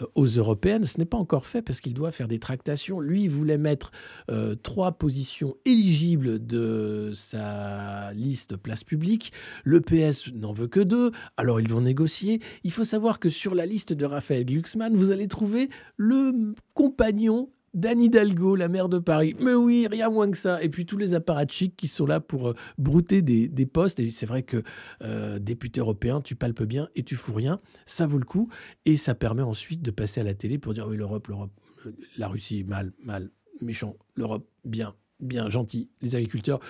euh, 0.01 0.07
aux 0.15 0.27
européennes, 0.27 0.87
ce 0.87 0.99
n'est 0.99 1.05
pas 1.05 1.19
encore 1.19 1.47
fait 1.47 1.61
parce 1.61 1.81
qu'il 1.81 1.93
doit 1.93 2.11
faire 2.11 2.27
des 2.27 2.39
tractations. 2.39 3.01
Lui 3.01 3.29
voulait 3.29 3.59
mettre 3.59 3.93
euh, 4.31 4.55
trois 4.55 4.93
positions 4.93 5.55
éligibles 5.67 6.45
de 6.45 7.13
sa 7.15 8.13
liste 8.15 8.57
place 8.57 8.83
publique. 8.83 9.33
Le 9.65 9.83
PS 9.83 10.33
n'en 10.33 10.55
veut 10.55 10.69
que 10.69 10.81
deux, 10.81 11.13
alors 11.37 11.61
ils 11.61 11.69
vont 11.69 11.83
négocier. 11.83 12.41
Il 12.65 12.73
faut 12.73 12.85
savoir 12.85 13.21
que 13.21 13.29
sur 13.29 13.55
la 13.55 13.67
liste 13.67 13.93
de 13.93 14.07
Raphaël 14.07 14.47
Glucksmann, 14.47 14.95
vous 14.95 15.11
allez 15.11 15.29
trouver 15.29 15.69
le 15.97 16.55
compagnon 16.73 17.51
d'Anne 17.75 18.03
Hidalgo, 18.03 18.57
la 18.57 18.69
maire 18.69 18.89
de 18.89 18.99
Paris. 18.99 19.35
Mais 19.41 19.55
oui, 19.55 19.87
rien 19.91 20.11
moins 20.11 20.31
que 20.31 20.37
ça. 20.37 20.63
Et 20.63 20.69
puis 20.69 20.87
tous 20.87 20.97
les 20.97 21.15
apparatchiks 21.15 21.77
qui 21.77 21.89
sont 21.89 22.07
là 22.07 22.21
pour 22.21 22.49
euh, 22.49 22.55
brouter 22.79 23.23
des, 23.23 23.67
postes. 23.67 24.01
Et 24.01 24.11
c'est 24.11 24.27
vrai 24.27 24.43
que 24.43 24.63
euh, 25.03 25.39
député 25.39 25.81
européen, 25.81 26.21
tu 26.21 26.37
palpes 26.37 26.65
bien 26.65 26.89
et 26.95 27.03
tu 27.03 27.17
fous 27.17 27.33
rien. 27.33 27.61
Ça 27.87 28.07
vaut 28.07 28.19
le 28.19 28.25
coup. 28.25 28.49
Et 28.85 28.97
ça 28.97 29.15
permet 29.15 29.43
ensuite 29.43 29.83
de 29.83 29.91
passer 29.91 30.21
à 30.21 30.25
la 30.25 30.35
télé 30.35 30.59
pour 30.59 30.75
dire 30.75 30.87
oui, 30.89 30.97
l'Europe, 30.97 31.29
l'Europe, 31.29 31.53
la 32.19 32.29
Russie, 32.29 32.65
mal, 32.65 32.93
mal, 33.03 33.31
méchant. 33.61 33.97
L'Europe, 34.17 34.47
bien, 34.65 34.95
bien, 35.21 35.49
gentil. 35.49 35.91
Les 36.01 36.17
agriculteurs, 36.17 36.61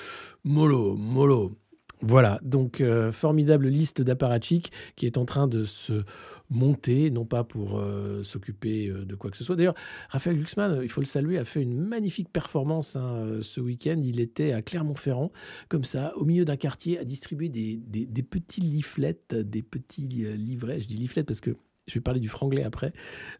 mollo, 0.44 0.96
mollo. 0.96 1.56
Voilà, 2.04 2.40
donc 2.42 2.80
euh, 2.80 3.12
formidable 3.12 3.68
liste 3.68 4.02
d'apparatchiks 4.02 4.72
qui 4.96 5.06
est 5.06 5.18
en 5.18 5.24
train 5.24 5.46
de 5.46 5.64
se 5.64 6.02
monter, 6.50 7.10
non 7.10 7.24
pas 7.24 7.44
pour 7.44 7.78
euh, 7.78 8.24
s'occuper 8.24 8.88
euh, 8.88 9.04
de 9.04 9.14
quoi 9.14 9.30
que 9.30 9.36
ce 9.36 9.44
soit. 9.44 9.54
D'ailleurs, 9.54 9.76
Raphaël 10.08 10.36
Glucksmann, 10.36 10.80
il 10.82 10.88
faut 10.88 11.00
le 11.00 11.06
saluer, 11.06 11.38
a 11.38 11.44
fait 11.44 11.62
une 11.62 11.80
magnifique 11.80 12.28
performance 12.32 12.96
hein, 12.96 13.38
ce 13.40 13.60
week-end. 13.60 14.00
Il 14.02 14.18
était 14.18 14.52
à 14.52 14.62
Clermont-Ferrand, 14.62 15.30
comme 15.68 15.84
ça, 15.84 16.12
au 16.16 16.24
milieu 16.24 16.44
d'un 16.44 16.56
quartier, 16.56 16.98
à 16.98 17.04
distribuer 17.04 17.48
des, 17.48 17.76
des 17.76 18.22
petits 18.22 18.60
leaflets, 18.60 19.20
des 19.30 19.62
petits 19.62 20.08
livrets. 20.08 20.80
Je 20.80 20.88
dis 20.88 20.96
leaflets 20.96 21.24
parce 21.24 21.40
que 21.40 21.56
je 21.86 21.94
vais 21.94 22.00
parler 22.00 22.20
du 22.20 22.28
franglais 22.28 22.62
après. 22.62 22.92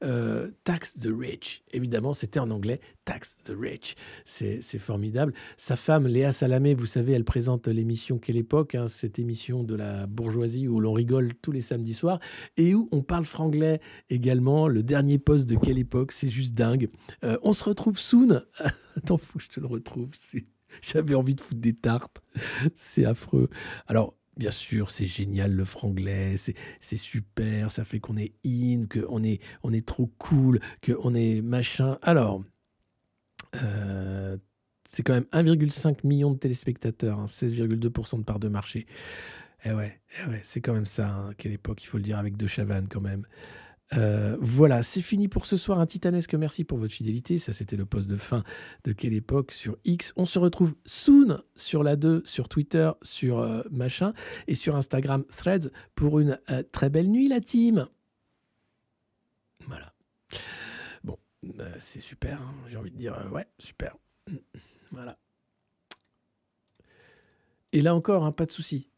Euh, 0.03 0.51
tax 0.65 0.95
the 0.95 1.09
rich. 1.09 1.63
Évidemment, 1.73 2.13
c'était 2.13 2.41
en 2.41 2.51
anglais. 2.51 2.81
Tax 3.05 3.37
the 3.45 3.53
rich. 3.57 3.95
C'est 4.25 4.61
formidable. 4.79 5.33
Sa 5.57 5.77
femme, 5.77 6.07
Léa 6.07 6.33
Salamé, 6.33 6.75
vous 6.75 6.87
savez, 6.87 7.13
elle 7.13 7.25
présente 7.25 7.69
l'émission 7.69 8.19
Quelle 8.19 8.37
époque 8.37 8.75
hein, 8.75 8.89
Cette 8.89 9.19
émission 9.19 9.63
de 9.63 9.75
la 9.75 10.07
bourgeoisie 10.07 10.67
où 10.69 10.81
l'on 10.81 10.93
rigole 10.93 11.35
tous 11.41 11.53
les 11.53 11.61
samedis 11.61 11.95
soirs 11.95 12.21
et 12.57 12.75
où 12.75 12.89
on 12.91 13.03
parle 13.03 13.27
franglais 13.27 13.81
également. 14.11 14.67
Le 14.67 14.83
dernier 14.83 15.19
poste 15.19 15.49
de 15.49 15.57
Quelle 15.57 15.79
époque 15.79 16.13
C'est 16.13 16.29
juste 16.29 16.55
dingue. 16.55 16.89
Euh, 17.25 17.39
on 17.43 17.53
se 17.53 17.65
retrouve 17.65 17.99
soon. 17.99 18.43
Attends, 18.97 19.19
fou, 19.19 19.39
je 19.39 19.49
te 19.49 19.61
le 19.61 19.67
retrouve. 19.67 20.11
J'avais 20.83 21.15
envie 21.15 21.35
de 21.35 21.41
foutre 21.41 21.61
des 21.61 21.75
tartes. 21.75 22.23
C'est 22.75 23.05
affreux. 23.05 23.51
Alors, 23.87 24.15
Bien 24.37 24.51
sûr, 24.51 24.91
c'est 24.91 25.05
génial 25.07 25.53
le 25.53 25.65
franglais, 25.65 26.37
c'est 26.39 26.97
super, 26.97 27.71
ça 27.71 27.85
fait 27.85 28.01
qu'on 28.01 28.17
est 28.17 28.33
in, 28.47 28.87
qu'on 28.87 29.23
est, 29.23 29.87
trop 29.87 30.07
cool, 30.19 30.59
qu'on 30.85 31.15
est 31.15 31.43
machin. 31.43 31.99
Alors, 32.01 32.43
euh, 33.63 34.39
c'est 34.91 35.03
quand 35.03 35.13
même 35.13 35.27
1,5 35.33 35.99
million 36.05 36.31
de 36.31 36.39
téléspectateurs, 36.39 37.27
16,2% 37.27 38.15
hein, 38.15 38.19
de 38.19 38.25
part 38.25 38.39
de 38.39 38.49
marché. 38.49 38.87
Eh 39.65 39.73
ouais, 39.73 40.01
eh 40.25 40.31
ouais 40.31 40.41
c'est 40.45 40.63
quand 40.63 40.73
même 40.73 40.87
ça, 40.87 41.15
hein, 41.15 41.35
quelle 41.37 41.53
époque, 41.53 41.83
il 41.83 41.87
faut 41.87 41.99
le 41.99 42.03
dire 42.03 42.19
avec 42.19 42.39
De 42.39 42.47
Chavannes 42.47 42.89
quand 42.91 43.03
même. 43.03 43.27
Euh, 43.97 44.37
voilà, 44.41 44.83
c'est 44.83 45.03
fini 45.03 45.29
pour 45.29 45.47
ce 45.47 45.57
soir. 45.57 45.79
Un 45.81 45.87
titanesque 45.87 46.35
merci 46.35 46.65
pour 46.65 46.79
votre 46.79 46.93
fidélité. 46.93 47.39
Ça, 47.39 47.53
c'était 47.53 47.77
le 47.77 47.85
poste 47.85 48.09
de 48.09 48.17
fin 48.17 48.43
de 48.85 48.93
quelle 48.93 49.13
époque 49.13 49.53
sur 49.53 49.77
X. 49.85 50.13
On 50.17 50.25
se 50.25 50.39
retrouve 50.39 50.75
soon 50.85 51.43
sur 51.57 51.83
la 51.83 51.97
2, 51.97 52.23
sur 52.25 52.49
Twitter, 52.49 52.91
sur 53.03 53.39
euh, 53.39 53.63
machin 53.71 54.15
et 54.47 54.55
sur 54.55 54.77
Instagram 54.77 55.25
Threads 55.25 55.71
pour 55.95 56.21
une 56.21 56.39
euh, 56.51 56.63
très 56.73 56.91
belle 56.91 57.09
nuit, 57.09 57.29
la 57.29 57.41
team. 57.41 57.87
Voilà. 59.67 59.93
Bon, 61.05 61.19
c'est 61.79 62.01
super. 62.01 62.41
Hein. 62.41 62.55
J'ai 62.69 62.77
envie 62.77 62.91
de 62.91 62.97
dire, 62.97 63.17
ouais, 63.33 63.47
super. 63.59 63.97
Voilà. 64.91 65.19
Et 67.73 67.81
là 67.81 67.95
encore, 67.95 68.25
hein, 68.25 68.33
pas 68.33 68.47
de 68.47 68.53
souci 68.53 68.89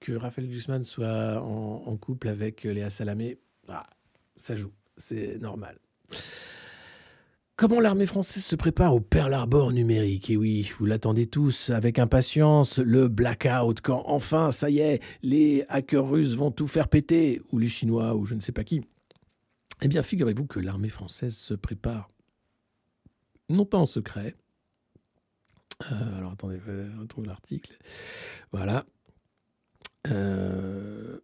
que 0.00 0.12
Raphaël 0.12 0.48
Guzman 0.48 0.82
soit 0.82 1.42
en, 1.42 1.96
couple 1.98 2.28
avec 2.28 2.64
Léa 2.64 2.90
Salamé. 2.90 3.38
Ah, 3.68 3.86
ça 4.40 4.56
joue, 4.56 4.72
c'est 4.96 5.38
normal. 5.38 5.78
Comment 7.56 7.78
l'armée 7.78 8.06
française 8.06 8.42
se 8.42 8.56
prépare 8.56 8.94
au 8.94 9.00
Pearl 9.00 9.34
Harbor 9.34 9.70
numérique? 9.72 10.30
Et 10.30 10.36
oui, 10.38 10.72
vous 10.78 10.86
l'attendez 10.86 11.26
tous 11.26 11.68
avec 11.68 11.98
impatience, 11.98 12.78
le 12.78 13.08
blackout, 13.08 13.82
quand 13.82 14.02
enfin, 14.06 14.50
ça 14.50 14.70
y 14.70 14.78
est, 14.78 15.02
les 15.22 15.66
hackers 15.68 16.08
russes 16.08 16.34
vont 16.34 16.50
tout 16.50 16.66
faire 16.66 16.88
péter, 16.88 17.42
ou 17.52 17.58
les 17.58 17.68
Chinois, 17.68 18.14
ou 18.16 18.24
je 18.24 18.34
ne 18.34 18.40
sais 18.40 18.52
pas 18.52 18.64
qui. 18.64 18.80
Eh 19.82 19.88
bien, 19.88 20.02
figurez-vous 20.02 20.46
que 20.46 20.58
l'armée 20.58 20.88
française 20.88 21.36
se 21.36 21.52
prépare, 21.52 22.10
non 23.50 23.66
pas 23.66 23.78
en 23.78 23.86
secret. 23.86 24.34
Euh, 25.92 26.16
alors 26.18 26.32
attendez, 26.32 26.58
je 26.66 26.98
retrouve 26.98 27.26
l'article. 27.26 27.76
Voilà, 28.52 28.86
euh, 30.08 31.18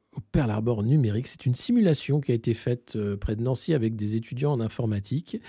au 0.67 0.83
numérique. 0.83 1.27
C'est 1.27 1.47
une 1.47 1.55
simulation 1.55 2.21
qui 2.21 2.33
a 2.33 2.35
été 2.35 2.55
faite 2.55 2.95
euh, 2.97 3.17
près 3.17 3.37
de 3.37 3.43
Nancy 3.43 3.75
avec 3.75 3.97
des 3.97 4.17
étudiants 4.17 4.53
en 4.53 4.61
informatique 4.61 5.41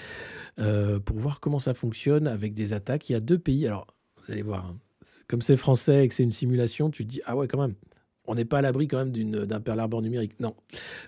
euh, 0.60 1.00
pour 1.00 1.18
voir 1.18 1.40
comment 1.40 1.60
ça 1.60 1.74
fonctionne 1.74 2.28
avec 2.28 2.54
des 2.54 2.74
attaques. 2.74 3.10
Il 3.10 3.14
y 3.14 3.16
a 3.16 3.20
deux 3.20 3.38
pays. 3.38 3.68
Alors, 3.68 3.88
vous 4.18 4.32
allez 4.32 4.42
voir, 4.42 4.66
hein, 4.66 4.78
comme 5.28 5.42
c'est 5.42 5.58
français 5.58 6.06
et 6.06 6.08
que 6.08 6.14
c'est 6.14 6.24
une 6.24 6.32
simulation, 6.32 6.90
tu 6.90 7.06
dis, 7.06 7.22
ah 7.26 7.36
ouais, 7.36 7.48
quand 7.48 7.60
même. 7.60 7.76
On 8.30 8.36
n'est 8.36 8.46
pas 8.46 8.58
à 8.58 8.62
l'abri 8.62 8.90
quand 8.90 8.98
même 8.98 9.12
d'un 9.12 9.62
Pearl 9.62 9.80
Harbor 9.80 10.02
numérique. 10.02 10.38
Non. 10.42 10.54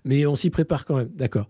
Mais 0.05 0.25
on 0.25 0.35
s'y 0.35 0.49
prépare 0.49 0.85
quand 0.85 0.95
même. 0.95 1.09
D'accord. 1.09 1.49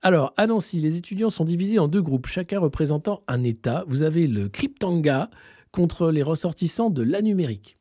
Alors, 0.00 0.32
à 0.38 0.46
Nancy, 0.46 0.80
les 0.80 0.96
étudiants 0.96 1.28
sont 1.28 1.44
divisés 1.44 1.78
en 1.78 1.86
deux 1.86 2.00
groupes, 2.00 2.26
chacun 2.26 2.58
représentant 2.58 3.22
un 3.28 3.44
État. 3.44 3.84
Vous 3.88 4.02
avez 4.02 4.26
le 4.26 4.48
Cryptanga 4.48 5.28
contre 5.70 6.10
les 6.10 6.22
ressortissants 6.22 6.88
de 6.88 7.02
la 7.02 7.20
numérique 7.20 7.76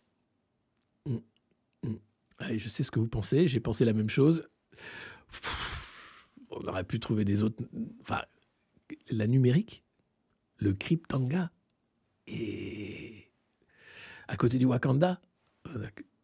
je 2.56 2.70
sais 2.70 2.84
ce 2.84 2.92
que 2.92 3.00
vous 3.00 3.08
pensez, 3.08 3.48
j'ai 3.48 3.60
pensé 3.60 3.86
la 3.86 3.94
même 3.94 4.10
chose. 4.10 4.48
On 6.50 6.68
aurait 6.68 6.84
pu 6.84 7.00
trouver 7.00 7.26
des 7.26 7.44
autres. 7.44 7.64
Enfin, 8.02 8.22
la 9.10 9.28
numérique, 9.28 9.84
le 10.58 10.74
cryptanga, 10.74 11.52
et 12.28 13.32
à 14.28 14.36
côté 14.36 14.58
du 14.58 14.66
Wakanda. 14.66 15.20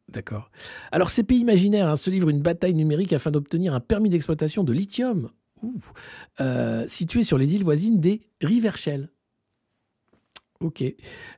D'accord. 0.09 0.51
Alors, 0.91 1.09
ces 1.09 1.23
pays 1.23 1.39
imaginaires 1.39 1.87
hein, 1.87 1.97
se 1.97 2.09
livrent 2.09 2.29
une 2.29 2.41
bataille 2.41 2.73
numérique 2.73 3.11
afin 3.11 3.29
d'obtenir 3.29 3.73
un 3.73 3.81
permis 3.81 4.09
d'exploitation 4.09 4.63
de 4.63 4.71
lithium, 4.71 5.29
euh, 6.39 6.87
situé 6.87 7.23
sur 7.23 7.37
les 7.37 7.55
îles 7.55 7.63
voisines 7.63 7.99
des 7.99 8.21
Rivershell. 8.41 9.09
Ok. 10.59 10.83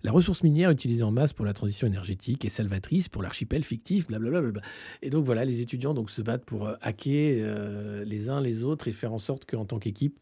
La 0.04 0.12
ressource 0.12 0.44
minière 0.44 0.70
utilisée 0.72 1.04
en 1.04 1.12
masse 1.12 1.34
pour 1.34 1.46
la 1.46 1.54
transition 1.54 1.88
énergétique 1.88 2.46
est 2.46 2.50
salvatrice 2.50 3.10
pour 3.10 3.22
l'archipel 3.22 3.64
fictif, 3.64 4.08
blablabla. 4.08 4.62
Et 5.02 5.10
donc 5.10 5.26
voilà, 5.26 5.44
les 5.44 5.62
étudiants 5.62 5.94
donc, 5.94 6.10
se 6.10 6.22
battent 6.22 6.46
pour 6.46 6.68
euh, 6.68 6.76
hacker 6.82 7.38
euh, 7.42 8.06
les 8.06 8.30
uns 8.30 8.40
les 8.40 8.64
autres 8.64 8.88
et 8.88 8.92
faire 8.92 9.12
en 9.12 9.20
sorte 9.20 9.46
qu'en 9.46 9.66
tant 9.66 9.80
qu'équipe, 9.80 10.18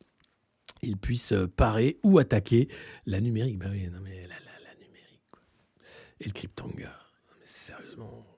ils 0.82 0.98
puissent 0.98 1.32
euh, 1.32 1.48
parer 1.48 2.00
ou 2.04 2.18
attaquer 2.18 2.70
la 3.06 3.22
numérique. 3.22 3.60
Ben 3.60 3.70
oui, 3.72 3.88
non 3.90 4.00
mais 4.04 4.22
la, 4.22 4.36
la, 4.36 4.76
numérique. 4.76 5.24
Quoi. 5.32 5.42
Et 6.20 6.26
le 6.26 6.32
cryptanga. 6.32 6.94
Sérieusement. 7.46 8.37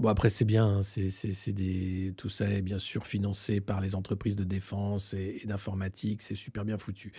Bon, 0.00 0.08
après, 0.08 0.28
c'est 0.28 0.44
bien, 0.44 0.66
hein, 0.66 0.82
c'est, 0.82 1.52
des... 1.52 2.12
tout 2.16 2.28
ça 2.28 2.48
est 2.50 2.62
bien 2.62 2.80
sûr 2.80 3.06
financé 3.06 3.60
par 3.60 3.80
les 3.80 3.94
entreprises 3.94 4.34
de 4.34 4.42
défense 4.42 5.14
et, 5.14 5.42
d'informatique, 5.44 6.20
c'est 6.20 6.34
super 6.34 6.64
bien 6.64 6.78
foutu. 6.78 7.12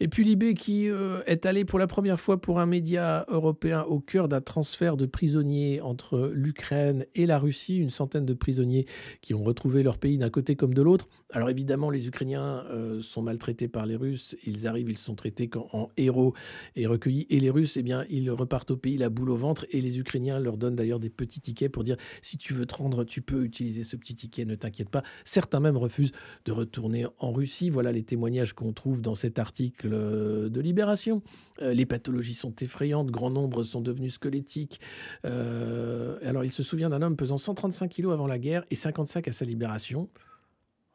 Et 0.00 0.08
puis 0.08 0.24
Libé 0.24 0.54
qui 0.54 0.88
euh, 0.88 1.22
est 1.26 1.44
allé 1.44 1.66
pour 1.66 1.78
la 1.78 1.86
première 1.86 2.18
fois 2.18 2.40
pour 2.40 2.60
un 2.60 2.66
média 2.66 3.26
européen 3.28 3.82
au 3.82 4.00
cœur 4.00 4.28
d'un 4.28 4.40
transfert 4.40 4.96
de 4.96 5.04
prisonniers 5.04 5.82
entre 5.82 6.30
l'Ukraine 6.34 7.04
et 7.14 7.26
la 7.26 7.38
Russie, 7.38 7.76
une 7.76 7.90
centaine 7.90 8.24
de 8.24 8.34
prisonniers 8.34 8.86
qui 9.20 9.34
ont 9.34 9.44
retrouvé 9.44 9.82
leur 9.82 9.98
pays 9.98 10.16
d'un 10.16 10.30
côté 10.30 10.56
comme 10.56 10.72
de 10.72 10.80
l'autre. 10.80 11.08
Alors 11.34 11.50
évidemment, 11.50 11.90
les 11.90 12.06
Ukrainiens 12.06 12.64
euh, 12.70 13.02
sont 13.02 13.20
maltraités 13.20 13.66
par 13.66 13.86
les 13.86 13.96
Russes, 13.96 14.36
ils 14.46 14.68
arrivent, 14.68 14.88
ils 14.88 14.96
sont 14.96 15.16
traités 15.16 15.50
en 15.72 15.90
héros 15.96 16.32
et 16.76 16.86
recueillis, 16.86 17.26
et 17.28 17.40
les 17.40 17.50
Russes, 17.50 17.76
eh 17.76 17.82
bien, 17.82 18.04
ils 18.08 18.30
repartent 18.30 18.70
au 18.70 18.76
pays 18.76 18.96
la 18.96 19.08
boule 19.08 19.30
au 19.30 19.36
ventre, 19.36 19.66
et 19.70 19.80
les 19.80 19.98
Ukrainiens 19.98 20.38
leur 20.38 20.56
donnent 20.56 20.76
d'ailleurs 20.76 21.00
des 21.00 21.10
petits 21.10 21.40
tickets 21.40 21.72
pour 21.72 21.82
dire 21.82 21.96
si 22.22 22.38
tu 22.38 22.54
veux 22.54 22.66
te 22.66 22.76
rendre, 22.76 23.02
tu 23.02 23.20
peux 23.20 23.44
utiliser 23.44 23.82
ce 23.82 23.96
petit 23.96 24.14
ticket, 24.14 24.44
ne 24.44 24.54
t'inquiète 24.54 24.90
pas. 24.90 25.02
Certains 25.24 25.58
même 25.58 25.76
refusent 25.76 26.12
de 26.44 26.52
retourner 26.52 27.06
en 27.18 27.32
Russie. 27.32 27.68
Voilà 27.68 27.90
les 27.90 28.04
témoignages 28.04 28.52
qu'on 28.52 28.72
trouve 28.72 29.02
dans 29.02 29.16
cet 29.16 29.40
article 29.40 29.90
euh, 29.92 30.48
de 30.48 30.60
Libération. 30.60 31.20
Euh, 31.62 31.74
les 31.74 31.84
pathologies 31.84 32.34
sont 32.34 32.54
effrayantes, 32.60 33.10
grand 33.10 33.30
nombre 33.30 33.64
sont 33.64 33.80
devenus 33.80 34.14
squelettiques. 34.14 34.80
Alors, 35.24 36.44
il 36.44 36.52
se 36.52 36.62
souvient 36.62 36.90
d'un 36.90 37.02
homme 37.02 37.16
pesant 37.16 37.38
135 37.38 37.88
kilos 37.88 38.12
avant 38.12 38.28
la 38.28 38.38
guerre 38.38 38.64
et 38.70 38.76
55 38.76 39.26
à 39.26 39.32
sa 39.32 39.44
libération. 39.44 40.08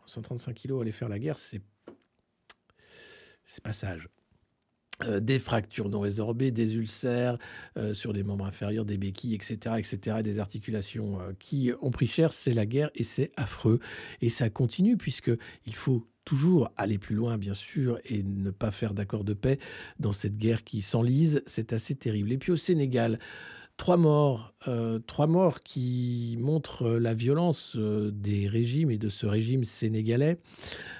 135 0.09 0.53
kilos 0.53 0.81
aller 0.81 0.91
faire 0.91 1.09
la 1.09 1.19
guerre, 1.19 1.37
c'est 1.37 1.61
c'est 3.45 3.63
pas 3.63 3.73
sage. 3.73 4.09
euh, 5.05 5.19
des 5.19 5.39
fractures 5.39 5.89
non 5.89 6.01
résorbées, 6.01 6.51
des 6.51 6.75
ulcères 6.75 7.37
euh, 7.77 7.93
sur 7.93 8.11
les 8.11 8.21
membres 8.23 8.45
inférieurs, 8.45 8.85
des 8.85 8.97
béquilles, 8.97 9.33
etc., 9.33 9.75
etc., 9.77 10.17
des 10.23 10.39
articulations 10.39 11.21
euh, 11.21 11.31
qui 11.39 11.71
ont 11.81 11.91
pris 11.91 12.07
cher. 12.07 12.33
C'est 12.33 12.53
la 12.53 12.65
guerre 12.65 12.91
et 12.95 13.03
c'est 13.03 13.31
affreux. 13.37 13.79
Et 14.21 14.29
ça 14.29 14.49
continue 14.49 14.97
puisque 14.97 15.31
il 15.65 15.75
faut 15.75 16.05
toujours 16.25 16.69
aller 16.75 16.97
plus 16.97 17.15
loin, 17.15 17.37
bien 17.37 17.53
sûr, 17.53 17.99
et 18.05 18.23
ne 18.23 18.51
pas 18.51 18.71
faire 18.71 18.93
d'accord 18.93 19.23
de 19.23 19.33
paix 19.33 19.57
dans 19.99 20.11
cette 20.11 20.37
guerre 20.37 20.63
qui 20.63 20.81
s'enlise. 20.81 21.41
C'est 21.45 21.73
assez 21.73 21.95
terrible. 21.95 22.31
Et 22.31 22.37
puis 22.37 22.51
au 22.51 22.57
Sénégal, 22.57 23.19
trois 23.79 23.97
morts, 23.97 24.53
trois 25.07 25.25
morts 25.25 25.61
qui 25.61 26.37
montrent 26.39 26.89
la 26.89 27.15
violence 27.15 27.75
des 27.77 28.47
régimes 28.47 28.91
et 28.91 28.99
de 28.99 29.09
ce 29.09 29.25
régime 29.25 29.63
sénégalais. 29.63 30.37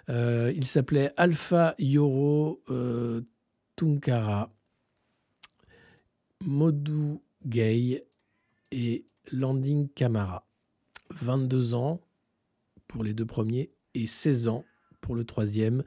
il 0.07 0.65
s'appelait 0.65 1.11
Alpha 1.18 1.76
Yoro 1.77 2.64
Tunkara, 3.76 4.49
Modou 6.41 7.22
Gay 7.45 8.06
et 8.72 9.06
Landing 9.31 9.89
Kamara. 9.89 10.47
22 11.11 11.73
ans 11.73 11.99
pour 12.88 13.03
les 13.03 13.14
deux 13.14 13.26
premiers 13.26 13.72
et 13.93 14.07
16 14.07 14.47
ans 14.47 14.64
pour 15.01 15.15
le 15.15 15.26
troisième. 15.26 15.84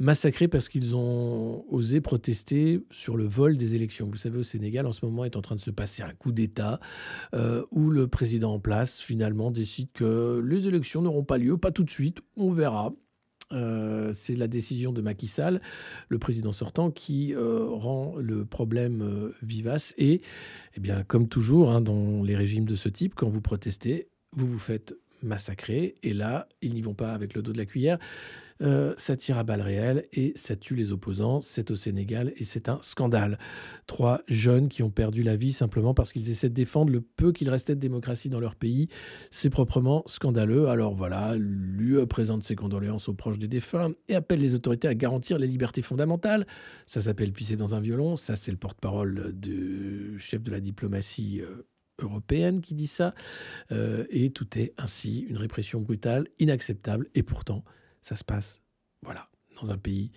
Massacrés 0.00 0.46
parce 0.46 0.68
qu'ils 0.68 0.94
ont 0.94 1.64
osé 1.68 2.00
protester 2.00 2.84
sur 2.92 3.16
le 3.16 3.24
vol 3.24 3.56
des 3.56 3.74
élections. 3.74 4.08
Vous 4.08 4.16
savez, 4.16 4.38
au 4.38 4.44
Sénégal, 4.44 4.86
en 4.86 4.92
ce 4.92 5.04
moment, 5.04 5.24
est 5.24 5.36
en 5.36 5.42
train 5.42 5.56
de 5.56 5.60
se 5.60 5.72
passer 5.72 6.04
un 6.04 6.12
coup 6.12 6.30
d'État 6.30 6.78
euh, 7.34 7.64
où 7.72 7.90
le 7.90 8.06
président 8.06 8.54
en 8.54 8.60
place, 8.60 9.00
finalement, 9.00 9.50
décide 9.50 9.90
que 9.92 10.40
les 10.46 10.68
élections 10.68 11.02
n'auront 11.02 11.24
pas 11.24 11.36
lieu, 11.36 11.56
pas 11.58 11.72
tout 11.72 11.82
de 11.82 11.90
suite, 11.90 12.18
on 12.36 12.52
verra. 12.52 12.92
Euh, 13.50 14.12
c'est 14.12 14.36
la 14.36 14.46
décision 14.46 14.92
de 14.92 15.00
Macky 15.00 15.26
Sall, 15.26 15.60
le 16.08 16.18
président 16.20 16.52
sortant, 16.52 16.92
qui 16.92 17.34
euh, 17.34 17.66
rend 17.68 18.14
le 18.18 18.44
problème 18.44 19.32
vivace. 19.42 19.94
Et, 19.98 20.20
eh 20.76 20.80
bien, 20.80 21.02
comme 21.02 21.28
toujours, 21.28 21.72
hein, 21.72 21.80
dans 21.80 22.22
les 22.22 22.36
régimes 22.36 22.66
de 22.66 22.76
ce 22.76 22.88
type, 22.88 23.16
quand 23.16 23.28
vous 23.28 23.40
protestez, 23.40 24.06
vous 24.30 24.46
vous 24.46 24.58
faites 24.60 24.94
massacrer. 25.24 25.96
Et 26.04 26.14
là, 26.14 26.48
ils 26.62 26.74
n'y 26.74 26.82
vont 26.82 26.94
pas 26.94 27.12
avec 27.12 27.34
le 27.34 27.42
dos 27.42 27.52
de 27.52 27.58
la 27.58 27.66
cuillère. 27.66 27.98
Euh, 28.60 28.94
ça 28.96 29.16
tire 29.16 29.38
à 29.38 29.44
balles 29.44 29.60
réelles 29.60 30.04
et 30.12 30.32
ça 30.36 30.56
tue 30.56 30.74
les 30.74 30.92
opposants. 30.92 31.40
C'est 31.40 31.70
au 31.70 31.76
Sénégal 31.76 32.32
et 32.36 32.44
c'est 32.44 32.68
un 32.68 32.78
scandale. 32.82 33.38
Trois 33.86 34.22
jeunes 34.28 34.68
qui 34.68 34.82
ont 34.82 34.90
perdu 34.90 35.22
la 35.22 35.36
vie 35.36 35.52
simplement 35.52 35.94
parce 35.94 36.12
qu'ils 36.12 36.30
essaient 36.30 36.48
de 36.48 36.54
défendre 36.54 36.92
le 36.92 37.00
peu 37.00 37.32
qu'il 37.32 37.50
restait 37.50 37.74
de 37.74 37.80
démocratie 37.80 38.28
dans 38.28 38.40
leur 38.40 38.56
pays. 38.56 38.88
C'est 39.30 39.50
proprement 39.50 40.02
scandaleux. 40.06 40.68
Alors 40.68 40.94
voilà, 40.94 41.36
l'UE 41.38 42.06
présente 42.06 42.42
ses 42.42 42.56
condoléances 42.56 43.08
aux 43.08 43.14
proches 43.14 43.38
des 43.38 43.48
défunts 43.48 43.92
et 44.08 44.14
appelle 44.14 44.40
les 44.40 44.54
autorités 44.54 44.88
à 44.88 44.94
garantir 44.94 45.38
les 45.38 45.46
libertés 45.46 45.82
fondamentales. 45.82 46.46
Ça 46.86 47.00
s'appelle 47.00 47.32
pisser 47.32 47.56
dans 47.56 47.74
un 47.74 47.80
violon. 47.80 48.16
Ça, 48.16 48.36
c'est 48.36 48.50
le 48.50 48.56
porte-parole 48.56 49.32
du 49.34 50.16
chef 50.18 50.42
de 50.42 50.50
la 50.50 50.60
diplomatie. 50.60 51.40
Euh, 51.42 51.66
européenne 52.00 52.60
qui 52.60 52.74
dit 52.74 52.86
ça, 52.86 53.14
euh, 53.72 54.04
et 54.10 54.30
tout 54.30 54.58
est 54.58 54.72
ainsi 54.78 55.26
une 55.28 55.36
répression 55.36 55.80
brutale, 55.80 56.28
inacceptable, 56.38 57.08
et 57.14 57.22
pourtant, 57.22 57.64
ça 58.02 58.16
se 58.16 58.24
passe, 58.24 58.62
voilà, 59.02 59.28
dans 59.60 59.70
un 59.70 59.78
pays 59.78 60.12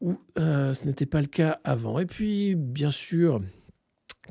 où 0.00 0.16
euh, 0.38 0.74
ce 0.74 0.84
n'était 0.84 1.06
pas 1.06 1.20
le 1.20 1.26
cas 1.26 1.60
avant. 1.64 1.98
Et 1.98 2.06
puis, 2.06 2.54
bien 2.54 2.90
sûr, 2.90 3.40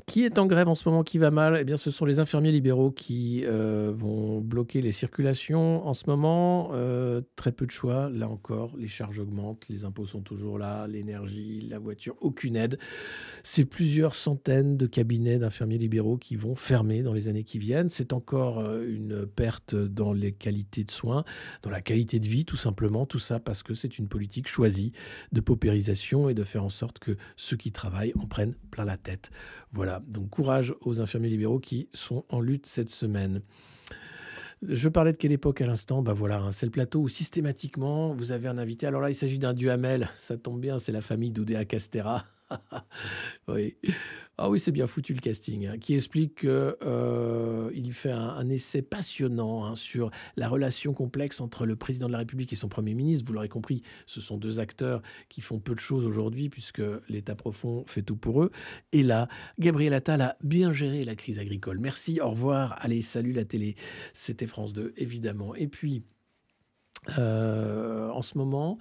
qui 0.06 0.24
est 0.24 0.38
en 0.38 0.46
grève 0.46 0.68
en 0.68 0.74
ce 0.74 0.88
moment, 0.88 1.02
qui 1.02 1.18
va 1.18 1.30
mal 1.30 1.58
Eh 1.60 1.64
bien, 1.64 1.76
ce 1.76 1.90
sont 1.90 2.04
les 2.04 2.20
infirmiers 2.20 2.52
libéraux 2.52 2.90
qui 2.90 3.44
euh, 3.44 3.92
vont 3.94 4.40
bloquer 4.40 4.80
les 4.82 4.92
circulations 4.92 5.86
en 5.86 5.94
ce 5.94 6.04
moment. 6.08 6.70
Euh, 6.72 7.20
très 7.36 7.52
peu 7.52 7.66
de 7.66 7.70
choix, 7.70 8.10
là 8.10 8.28
encore, 8.28 8.76
les 8.76 8.88
charges 8.88 9.18
augmentent, 9.18 9.68
les 9.68 9.84
impôts 9.84 10.06
sont 10.06 10.20
toujours 10.20 10.58
là, 10.58 10.86
l'énergie, 10.86 11.66
la 11.68 11.78
voiture, 11.78 12.16
aucune 12.20 12.56
aide. 12.56 12.78
C'est 13.42 13.64
plusieurs 13.64 14.14
centaines 14.14 14.76
de 14.76 14.86
cabinets 14.86 15.38
d'infirmiers 15.38 15.78
libéraux 15.78 16.16
qui 16.16 16.36
vont 16.36 16.56
fermer 16.56 17.02
dans 17.02 17.12
les 17.12 17.28
années 17.28 17.44
qui 17.44 17.58
viennent. 17.58 17.88
C'est 17.88 18.12
encore 18.12 18.60
euh, 18.60 18.86
une 18.88 19.26
perte 19.26 19.74
dans 19.74 20.12
les 20.12 20.32
qualités 20.32 20.84
de 20.84 20.90
soins, 20.90 21.24
dans 21.62 21.70
la 21.70 21.80
qualité 21.80 22.20
de 22.20 22.26
vie, 22.26 22.44
tout 22.44 22.56
simplement. 22.56 23.06
Tout 23.06 23.18
ça 23.18 23.40
parce 23.40 23.62
que 23.62 23.74
c'est 23.74 23.98
une 23.98 24.08
politique 24.08 24.48
choisie 24.48 24.92
de 25.32 25.40
paupérisation 25.40 26.28
et 26.28 26.34
de 26.34 26.44
faire 26.44 26.64
en 26.64 26.68
sorte 26.68 26.98
que 26.98 27.16
ceux 27.36 27.56
qui 27.56 27.72
travaillent 27.72 28.12
en 28.18 28.26
prennent 28.26 28.54
plein 28.70 28.84
la 28.84 28.96
tête. 28.96 29.30
Voilà, 29.72 29.87
donc 30.06 30.30
courage 30.30 30.74
aux 30.82 31.00
infirmiers 31.00 31.28
libéraux 31.28 31.58
qui 31.58 31.88
sont 31.92 32.24
en 32.28 32.40
lutte 32.40 32.66
cette 32.66 32.90
semaine. 32.90 33.42
Je 34.62 34.88
parlais 34.88 35.12
de 35.12 35.16
quelle 35.16 35.32
époque 35.32 35.60
à 35.60 35.66
l'instant? 35.66 36.02
Bah 36.02 36.12
voilà, 36.12 36.40
hein, 36.40 36.52
c'est 36.52 36.66
le 36.66 36.72
plateau 36.72 37.00
où 37.00 37.08
systématiquement 37.08 38.12
vous 38.12 38.32
avez 38.32 38.48
un 38.48 38.58
invité. 38.58 38.86
Alors 38.86 39.00
là, 39.00 39.10
il 39.10 39.14
s'agit 39.14 39.38
d'un 39.38 39.54
duhamel, 39.54 40.10
ça 40.18 40.36
tombe 40.36 40.60
bien, 40.60 40.78
c'est 40.78 40.92
la 40.92 41.00
famille 41.00 41.30
d'Oudéa 41.30 41.64
Castera. 41.64 42.24
oui. 43.48 43.76
Ah 44.36 44.48
oui, 44.48 44.60
c'est 44.60 44.70
bien 44.70 44.86
foutu 44.86 45.14
le 45.14 45.20
casting, 45.20 45.66
hein, 45.66 45.78
qui 45.78 45.94
explique 45.94 46.40
qu'il 46.40 46.48
euh, 46.48 47.90
fait 47.90 48.12
un, 48.12 48.48
essai 48.48 48.82
passionnant 48.82 49.64
hein, 49.64 49.74
sur 49.74 50.10
la 50.36 50.48
relation 50.48 50.94
complexe 50.94 51.40
entre 51.40 51.66
le 51.66 51.74
président 51.74 52.06
de 52.06 52.12
la 52.12 52.18
République 52.18 52.52
et 52.52 52.56
son 52.56 52.68
Premier 52.68 52.94
ministre. 52.94 53.24
Vous 53.26 53.32
l'aurez 53.32 53.48
compris, 53.48 53.82
ce 54.06 54.20
sont 54.20 54.36
deux 54.36 54.60
acteurs 54.60 55.02
qui 55.28 55.40
font 55.40 55.58
peu 55.58 55.74
de 55.74 55.80
choses 55.80 56.06
aujourd'hui 56.06 56.48
puisque 56.48 56.82
l'État 57.08 57.34
profond 57.34 57.84
fait 57.88 58.02
tout 58.02 58.16
pour 58.16 58.42
eux. 58.44 58.52
Et 58.92 59.02
là, 59.02 59.28
Gabriel 59.58 59.92
Attal 59.92 60.20
a 60.20 60.36
bien 60.42 60.72
géré 60.72 61.04
la 61.04 61.16
crise 61.16 61.40
agricole. 61.40 61.78
Merci, 61.78 62.20
au 62.20 62.30
revoir. 62.30 62.76
Allez, 62.78 63.02
salut 63.02 63.32
la 63.32 63.44
télé. 63.44 63.74
C'était 64.14 64.46
France 64.46 64.72
2, 64.72 64.94
évidemment. 64.96 65.54
Et 65.56 65.66
puis... 65.66 66.04
Euh, 67.18 68.10
en 68.10 68.22
ce 68.22 68.36
moment, 68.36 68.78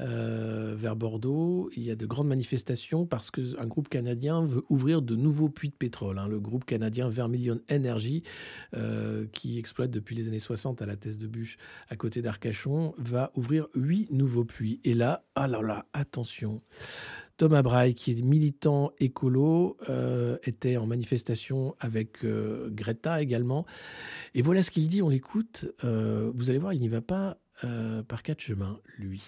euh, 0.00 0.74
vers 0.76 0.96
Bordeaux, 0.96 1.70
il 1.76 1.82
y 1.82 1.90
a 1.90 1.96
de 1.96 2.06
grandes 2.06 2.28
manifestations 2.28 3.06
parce 3.06 3.30
qu'un 3.30 3.66
groupe 3.66 3.88
canadien 3.88 4.44
veut 4.44 4.64
ouvrir 4.68 5.02
de 5.02 5.16
nouveaux 5.16 5.48
puits 5.48 5.70
de 5.70 5.74
pétrole. 5.74 6.18
Hein. 6.18 6.28
Le 6.28 6.40
groupe 6.40 6.64
canadien 6.64 7.08
Vermilion 7.08 7.60
Energy, 7.70 8.22
euh, 8.76 9.26
qui 9.32 9.58
exploite 9.58 9.90
depuis 9.90 10.14
les 10.14 10.28
années 10.28 10.38
60 10.38 10.82
à 10.82 10.86
la 10.86 10.96
Thèse 10.96 11.18
de 11.18 11.26
Bûche 11.26 11.56
à 11.88 11.96
côté 11.96 12.22
d'Arcachon, 12.22 12.94
va 12.98 13.32
ouvrir 13.34 13.66
huit 13.74 14.10
nouveaux 14.12 14.44
puits. 14.44 14.80
Et 14.84 14.94
là, 14.94 15.24
ah 15.34 15.48
là 15.48 15.62
là, 15.62 15.86
attention, 15.92 16.60
Thomas 17.36 17.62
Braille, 17.62 17.94
qui 17.94 18.12
est 18.12 18.22
militant 18.22 18.92
écolo, 19.00 19.76
était 20.44 20.76
en 20.76 20.86
manifestation 20.86 21.74
avec 21.80 22.24
Greta 22.24 23.20
également. 23.20 23.66
Et 24.34 24.42
voilà 24.42 24.62
ce 24.62 24.70
qu'il 24.70 24.88
dit, 24.88 25.02
on 25.02 25.08
l'écoute. 25.08 25.66
vous 25.82 26.50
allez 26.50 26.58
voir, 26.58 26.72
il 26.72 26.80
n'y 26.80 26.88
va 26.88 27.00
pas 27.00 27.38
euh, 27.64 28.02
par 28.02 28.22
quatre 28.22 28.40
chemins, 28.40 28.78
lui. 28.98 29.22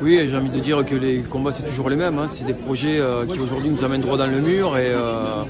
Oui, 0.00 0.20
j'ai 0.28 0.36
envie 0.36 0.50
de 0.50 0.58
dire 0.58 0.84
que 0.84 0.94
les 0.94 1.20
combats, 1.22 1.52
c'est 1.52 1.64
toujours 1.64 1.88
les 1.88 1.96
mêmes. 1.96 2.18
Hein. 2.18 2.28
C'est 2.28 2.44
des 2.44 2.54
projets 2.54 2.98
euh, 2.98 3.26
qui 3.26 3.38
aujourd'hui 3.38 3.70
nous 3.70 3.84
amènent 3.84 4.00
droit 4.00 4.16
dans 4.16 4.26
le 4.26 4.40
mur 4.40 4.76
et 4.76 4.88
euh, 4.88 5.44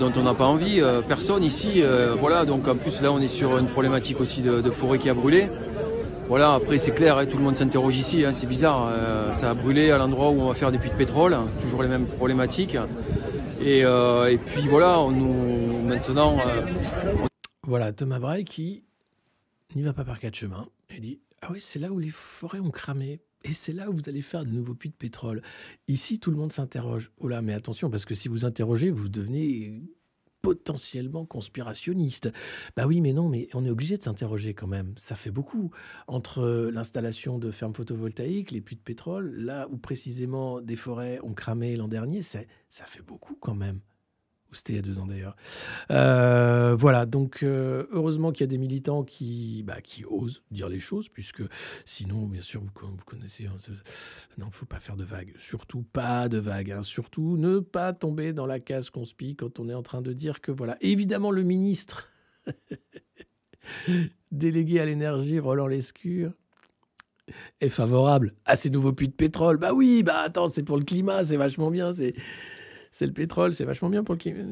dont 0.00 0.12
on 0.16 0.22
n'a 0.22 0.34
pas 0.34 0.46
envie. 0.46 0.82
personne 1.08 1.44
ici. 1.44 1.82
voilà, 2.18 2.44
donc 2.44 2.68
en 2.68 2.76
plus 2.76 3.00
là, 3.00 3.12
on 3.12 3.20
est 3.20 3.28
sur 3.28 3.58
une 3.58 3.68
problématique 3.68 4.20
aussi 4.20 4.42
de, 4.42 4.70
forêt 4.70 4.98
qui 4.98 5.10
a 5.10 5.14
brûlé. 5.14 5.48
Voilà, 6.28 6.54
après 6.54 6.78
c'est 6.78 6.92
clair, 6.92 7.18
hein, 7.18 7.26
tout 7.26 7.36
le 7.36 7.42
monde 7.42 7.56
s'interroge 7.56 7.96
ici, 7.96 8.24
hein, 8.24 8.32
c'est 8.32 8.46
bizarre. 8.46 8.90
ça 9.34 9.50
a 9.50 9.54
brûlé 9.54 9.90
à 9.90 9.98
l'endroit 9.98 10.30
où 10.30 10.40
on 10.40 10.48
va 10.48 10.54
faire 10.54 10.72
des 10.72 10.78
puits 10.78 10.90
de 10.90 10.94
pétrole, 10.94 11.36
toujours 11.60 11.82
les 11.82 11.88
mêmes 11.88 12.06
problématiques. 12.06 12.76
Et, 13.60 13.84
puis 14.46 14.68
voilà, 14.68 15.00
on 15.00 15.10
nous 15.10 15.82
maintenant. 15.82 16.36
Voilà, 17.64 17.92
Thomas 17.92 18.18
Braille 18.18 18.44
qui 18.44 18.82
n'y 19.76 19.82
va 19.82 19.92
pas 19.92 20.04
par 20.04 20.18
quatre 20.18 20.36
chemins 20.36 20.66
et 20.90 21.00
dit 21.00 21.20
ah 21.42 21.48
oui, 21.50 21.60
c'est 21.60 21.80
là 21.80 21.92
où 21.92 21.98
les 21.98 22.10
forêts 22.10 22.60
ont 22.60 22.70
cramé. 22.70 23.20
Et 23.44 23.52
c'est 23.52 23.72
là 23.72 23.90
où 23.90 23.94
vous 23.94 24.08
allez 24.08 24.22
faire 24.22 24.44
de 24.44 24.50
nouveaux 24.50 24.74
puits 24.74 24.90
de 24.90 24.94
pétrole. 24.94 25.42
Ici, 25.88 26.20
tout 26.20 26.30
le 26.30 26.36
monde 26.36 26.52
s'interroge. 26.52 27.10
Oh 27.18 27.26
là, 27.26 27.42
mais 27.42 27.52
attention, 27.52 27.90
parce 27.90 28.04
que 28.04 28.14
si 28.14 28.28
vous 28.28 28.44
interrogez, 28.44 28.90
vous 28.90 29.08
devenez 29.08 29.82
potentiellement 30.42 31.26
conspirationniste. 31.26 32.30
Bah 32.76 32.86
oui, 32.86 33.00
mais 33.00 33.12
non, 33.12 33.28
mais 33.28 33.48
on 33.54 33.64
est 33.64 33.70
obligé 33.70 33.96
de 33.96 34.02
s'interroger 34.02 34.54
quand 34.54 34.68
même. 34.68 34.94
Ça 34.96 35.16
fait 35.16 35.32
beaucoup. 35.32 35.72
Entre 36.06 36.70
l'installation 36.72 37.38
de 37.38 37.50
fermes 37.50 37.74
photovoltaïques, 37.74 38.52
les 38.52 38.60
puits 38.60 38.76
de 38.76 38.80
pétrole, 38.80 39.34
là 39.34 39.66
où 39.70 39.78
précisément 39.78 40.60
des 40.60 40.76
forêts 40.76 41.18
ont 41.24 41.34
cramé 41.34 41.76
l'an 41.76 41.88
dernier, 41.88 42.22
ça 42.22 42.44
fait 42.70 43.02
beaucoup 43.02 43.34
quand 43.34 43.54
même 43.54 43.80
c'était 44.52 44.74
il 44.74 44.76
y 44.76 44.78
a 44.78 44.82
deux 44.82 44.98
ans 44.98 45.06
d'ailleurs. 45.06 45.36
Euh, 45.90 46.74
voilà, 46.78 47.06
donc 47.06 47.42
euh, 47.42 47.86
heureusement 47.90 48.32
qu'il 48.32 48.42
y 48.42 48.44
a 48.44 48.48
des 48.48 48.58
militants 48.58 49.02
qui, 49.04 49.62
bah, 49.64 49.80
qui 49.80 50.04
osent 50.04 50.42
dire 50.50 50.68
les 50.68 50.80
choses, 50.80 51.08
puisque 51.08 51.42
sinon, 51.84 52.26
bien 52.26 52.42
sûr, 52.42 52.60
vous, 52.60 52.70
vous 52.80 53.04
connaissez, 53.04 53.46
hein, 53.46 53.56
non, 54.38 54.50
faut 54.50 54.66
pas 54.66 54.80
faire 54.80 54.96
de 54.96 55.04
vagues, 55.04 55.32
surtout 55.36 55.82
pas 55.82 56.28
de 56.28 56.38
vagues, 56.38 56.72
hein. 56.72 56.82
surtout 56.82 57.36
ne 57.36 57.58
pas 57.58 57.92
tomber 57.92 58.32
dans 58.32 58.46
la 58.46 58.60
case 58.60 58.90
conspi 58.90 59.36
quand 59.36 59.60
on 59.60 59.68
est 59.68 59.74
en 59.74 59.82
train 59.82 60.02
de 60.02 60.12
dire 60.12 60.40
que 60.40 60.52
voilà. 60.52 60.76
évidemment, 60.80 61.30
le 61.30 61.42
ministre 61.42 62.08
délégué 64.32 64.80
à 64.80 64.86
l'énergie, 64.86 65.38
Roland 65.38 65.66
Lescure, 65.66 66.32
est 67.60 67.68
favorable 67.68 68.34
à 68.44 68.56
ces 68.56 68.70
nouveaux 68.70 68.92
puits 68.92 69.08
de 69.08 69.14
pétrole. 69.14 69.56
Bah 69.56 69.72
oui, 69.72 70.02
bah 70.02 70.18
attends, 70.18 70.48
c'est 70.48 70.62
pour 70.62 70.76
le 70.76 70.84
climat, 70.84 71.24
c'est 71.24 71.36
vachement 71.36 71.70
bien, 71.70 71.92
c'est 71.92 72.14
c'est 72.92 73.06
le 73.06 73.12
pétrole, 73.12 73.54
c'est 73.54 73.64
vachement 73.64 73.88
bien 73.88 74.04
pour 74.04 74.14
le 74.14 74.18
climat. 74.18 74.42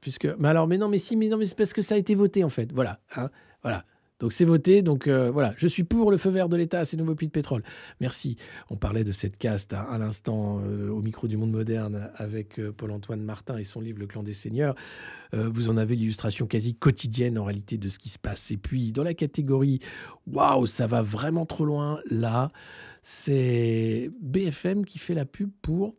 Puisque, 0.00 0.26
mais 0.38 0.48
alors, 0.48 0.66
mais 0.66 0.78
non, 0.78 0.88
mais 0.88 0.98
si, 0.98 1.16
mais 1.16 1.28
non, 1.28 1.38
mais 1.38 1.46
c'est 1.46 1.56
parce 1.56 1.72
que 1.72 1.82
ça 1.82 1.94
a 1.94 1.98
été 1.98 2.14
voté 2.14 2.44
en 2.44 2.48
fait. 2.48 2.72
Voilà, 2.72 3.00
hein, 3.16 3.30
voilà. 3.62 3.84
Donc 4.20 4.32
c'est 4.32 4.44
voté. 4.44 4.82
Donc 4.82 5.06
euh, 5.06 5.30
voilà, 5.30 5.54
je 5.56 5.66
suis 5.66 5.84
pour 5.84 6.10
le 6.10 6.16
feu 6.16 6.30
vert 6.30 6.48
de 6.48 6.56
l'État 6.56 6.80
à 6.80 6.84
ces 6.84 6.96
nouveaux 6.96 7.14
puits 7.14 7.26
de 7.26 7.32
pétrole. 7.32 7.62
Merci. 8.00 8.36
On 8.70 8.76
parlait 8.76 9.04
de 9.04 9.12
cette 9.12 9.36
caste 9.36 9.72
à, 9.72 9.82
à 9.82 9.98
l'instant 9.98 10.60
euh, 10.64 10.88
au 10.88 11.02
micro 11.02 11.28
du 11.28 11.36
Monde 11.36 11.52
Moderne 11.52 12.10
avec 12.16 12.58
euh, 12.58 12.72
Paul-Antoine 12.72 13.22
Martin 13.22 13.58
et 13.58 13.64
son 13.64 13.80
livre 13.80 13.98
Le 13.98 14.06
Clan 14.06 14.22
des 14.22 14.34
Seigneurs. 14.34 14.74
Vous 15.32 15.68
en 15.68 15.76
avez 15.76 15.96
l'illustration 15.96 16.46
quasi 16.46 16.76
quotidienne 16.76 17.38
en 17.38 17.44
réalité 17.44 17.76
de 17.76 17.88
ce 17.88 17.98
qui 17.98 18.08
se 18.08 18.20
passe. 18.20 18.52
Et 18.52 18.56
puis 18.56 18.92
dans 18.92 19.02
la 19.02 19.14
catégorie 19.14 19.80
waouh, 20.28 20.66
ça 20.66 20.86
va 20.86 21.02
vraiment 21.02 21.44
trop 21.44 21.64
loin 21.64 21.98
là, 22.08 22.52
c'est 23.02 24.10
BFM 24.22 24.84
qui 24.84 25.00
fait 25.00 25.14
la 25.14 25.24
pub 25.24 25.50
pour 25.60 25.96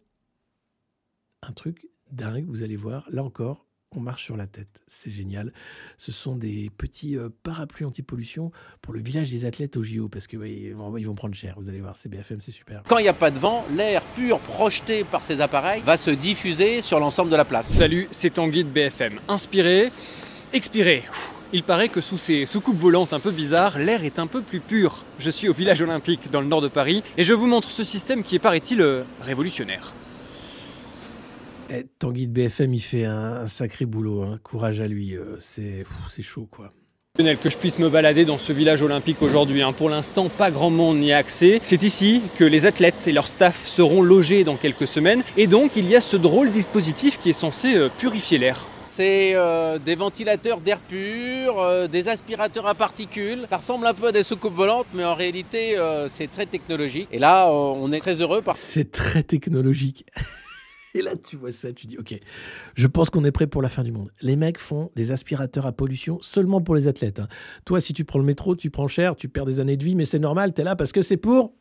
un 1.47 1.53
truc 1.53 1.88
dingue. 2.11 2.45
Vous 2.47 2.63
allez 2.63 2.76
voir, 2.76 3.05
là 3.11 3.23
encore, 3.23 3.65
on 3.91 3.99
marche 3.99 4.26
sur 4.26 4.35
la 4.35 4.47
tête. 4.47 4.81
C'est 4.88 5.11
génial. 5.11 5.53
Ce 5.97 6.11
sont 6.11 6.35
des 6.35 6.69
petits 6.77 7.17
euh, 7.17 7.30
parapluies 7.43 7.85
anti-pollution 7.85 8.51
pour 8.81 8.93
le 8.93 8.99
village 8.99 9.31
des 9.31 9.45
athlètes 9.45 9.77
au 9.77 9.84
JO 9.84 10.09
parce 10.09 10.27
que 10.27 10.38
oui, 10.38 10.63
ils, 10.65 10.76
vont, 10.76 10.97
ils 10.97 11.07
vont 11.07 11.15
prendre 11.15 11.35
cher. 11.35 11.55
Vous 11.57 11.69
allez 11.69 11.80
voir, 11.80 11.95
c'est 11.95 12.09
BFM, 12.09 12.41
c'est 12.41 12.51
super. 12.51 12.84
Quand 12.88 12.97
il 12.97 13.03
n'y 13.03 13.09
a 13.09 13.13
pas 13.13 13.31
de 13.31 13.39
vent, 13.39 13.65
l'air 13.76 14.01
pur 14.15 14.39
projeté 14.39 15.03
par 15.03 15.23
ces 15.23 15.41
appareils 15.41 15.81
va 15.84 15.97
se 15.97 16.11
diffuser 16.11 16.81
sur 16.81 16.99
l'ensemble 16.99 17.31
de 17.31 17.35
la 17.35 17.45
place. 17.45 17.69
Salut, 17.69 18.07
c'est 18.11 18.34
Tanguy 18.34 18.63
de 18.63 18.69
BFM. 18.69 19.19
Inspiré, 19.27 19.91
expiré. 20.51 21.03
Il 21.53 21.63
paraît 21.63 21.89
que 21.89 22.01
sous 22.01 22.17
ces 22.17 22.45
soucoupes 22.45 22.76
volantes 22.76 23.13
un 23.13 23.19
peu 23.19 23.31
bizarres, 23.31 23.80
l'air 23.80 24.03
est 24.03 24.19
un 24.19 24.27
peu 24.27 24.41
plus 24.41 24.59
pur. 24.59 25.05
Je 25.19 25.30
suis 25.30 25.47
au 25.47 25.53
village 25.53 25.81
olympique 25.81 26.30
dans 26.30 26.41
le 26.41 26.47
nord 26.47 26.61
de 26.61 26.67
Paris 26.67 27.03
et 27.17 27.23
je 27.23 27.34
vous 27.34 27.47
montre 27.47 27.72
ce 27.72 27.84
système 27.84 28.23
qui 28.23 28.35
est, 28.35 28.39
paraît-il, 28.39 28.81
euh, 28.81 29.03
révolutionnaire. 29.22 29.93
Eh, 31.70 31.86
Tanguy 32.00 32.28
de 32.28 32.32
BFM, 32.34 32.74
il 32.74 32.80
fait 32.80 33.06
un, 33.06 33.34
un 33.42 33.48
sacré 33.48 33.86
boulot. 33.86 34.22
hein. 34.24 34.40
Courage 34.44 34.82
à 34.82 34.88
lui. 34.88 35.16
euh, 35.16 35.38
c'est 35.40 35.84
chaud, 36.24 36.48
quoi. 36.50 36.72
Que 37.18 37.50
je 37.50 37.58
puisse 37.58 37.80
me 37.80 37.90
balader 37.90 38.26
dans 38.26 38.38
ce 38.38 38.52
village 38.52 38.84
olympique 38.84 39.22
aujourd'hui. 39.22 39.62
hein. 39.62 39.72
Pour 39.72 39.90
l'instant, 39.90 40.28
pas 40.30 40.52
grand 40.52 40.70
monde 40.70 40.98
n'y 41.00 41.14
a 41.14 41.18
accès. 41.18 41.60
C'est 41.64 41.82
ici 41.82 42.22
que 42.38 42.44
les 42.44 42.66
athlètes 42.66 43.08
et 43.08 43.14
leur 43.14 43.26
staff 43.28 43.66
seront 43.66 44.02
logés 44.02 44.44
dans 44.44 44.58
quelques 44.58 44.86
semaines. 44.88 45.24
Et 45.38 45.48
donc, 45.48 45.78
il 45.78 45.88
y 45.90 45.96
a 45.96 46.02
ce 46.02 46.18
drôle 46.18 46.52
dispositif 46.52 47.18
qui 47.18 47.30
est 47.30 47.34
censé 47.34 47.78
euh, 47.78 47.90
purifier 47.98 48.38
l'air. 48.38 48.68
C'est 48.86 49.32
euh, 49.34 49.80
des 49.80 49.96
ventilateurs 49.96 50.60
d'air 50.60 50.80
pur, 50.80 51.58
euh, 51.60 51.88
des 51.88 52.10
aspirateurs 52.10 52.68
à 52.68 52.76
particules. 52.76 53.46
Ça 53.50 53.58
ressemble 53.58 53.88
un 53.88 53.94
peu 53.94 54.08
à 54.08 54.12
des 54.12 54.24
soucoupes 54.24 54.54
volantes, 54.54 54.86
mais 54.94 55.06
en 55.06 55.16
réalité, 55.16 55.78
euh, 55.78 56.08
c'est 56.10 56.28
très 56.30 56.46
technologique. 56.46 57.08
Et 57.14 57.18
là, 57.18 57.48
euh, 57.48 57.52
on 57.54 57.92
est 57.94 58.00
très 58.00 58.22
heureux 58.22 58.42
parce 58.44 58.60
C'est 58.60 58.92
très 58.92 59.24
technologique. 59.24 60.06
Et 60.95 61.01
là, 61.01 61.17
tu 61.17 61.35
vois 61.35 61.51
ça, 61.51 61.73
tu 61.73 61.88
dis, 61.88 61.97
OK, 61.97 62.17
je 62.73 62.88
pense 62.88 63.09
qu'on 63.09 63.26
est 63.26 63.31
prêt 63.31 63.47
pour 63.47 63.61
la 63.61 63.67
fin 63.67 63.84
du 63.84 63.91
monde. 63.91 64.11
Les 64.22 64.38
mecs 64.38 64.59
font 64.59 64.91
des 64.95 65.11
aspirateurs 65.11 65.65
à 65.65 65.73
pollution 65.73 66.19
seulement 66.22 66.61
pour 66.61 66.73
les 66.73 66.88
athlètes. 66.88 67.19
hein. 67.19 67.27
Toi, 67.65 67.81
si 67.81 67.93
tu 67.93 68.05
prends 68.05 68.17
le 68.17 68.23
métro, 68.23 68.55
tu 68.55 68.69
prends 68.69 68.88
cher, 68.88 69.17
tu 69.17 69.27
perds 69.27 69.45
des 69.45 69.59
années 69.59 69.76
de 69.76 69.84
vie, 69.84 69.95
mais 69.95 70.05
c'est 70.05 70.19
normal, 70.19 70.53
tu 70.53 70.61
es 70.61 70.63
là 70.63 70.77
parce 70.77 70.93
que 70.93 71.01
c'est 71.01 71.17
pour 71.17 71.53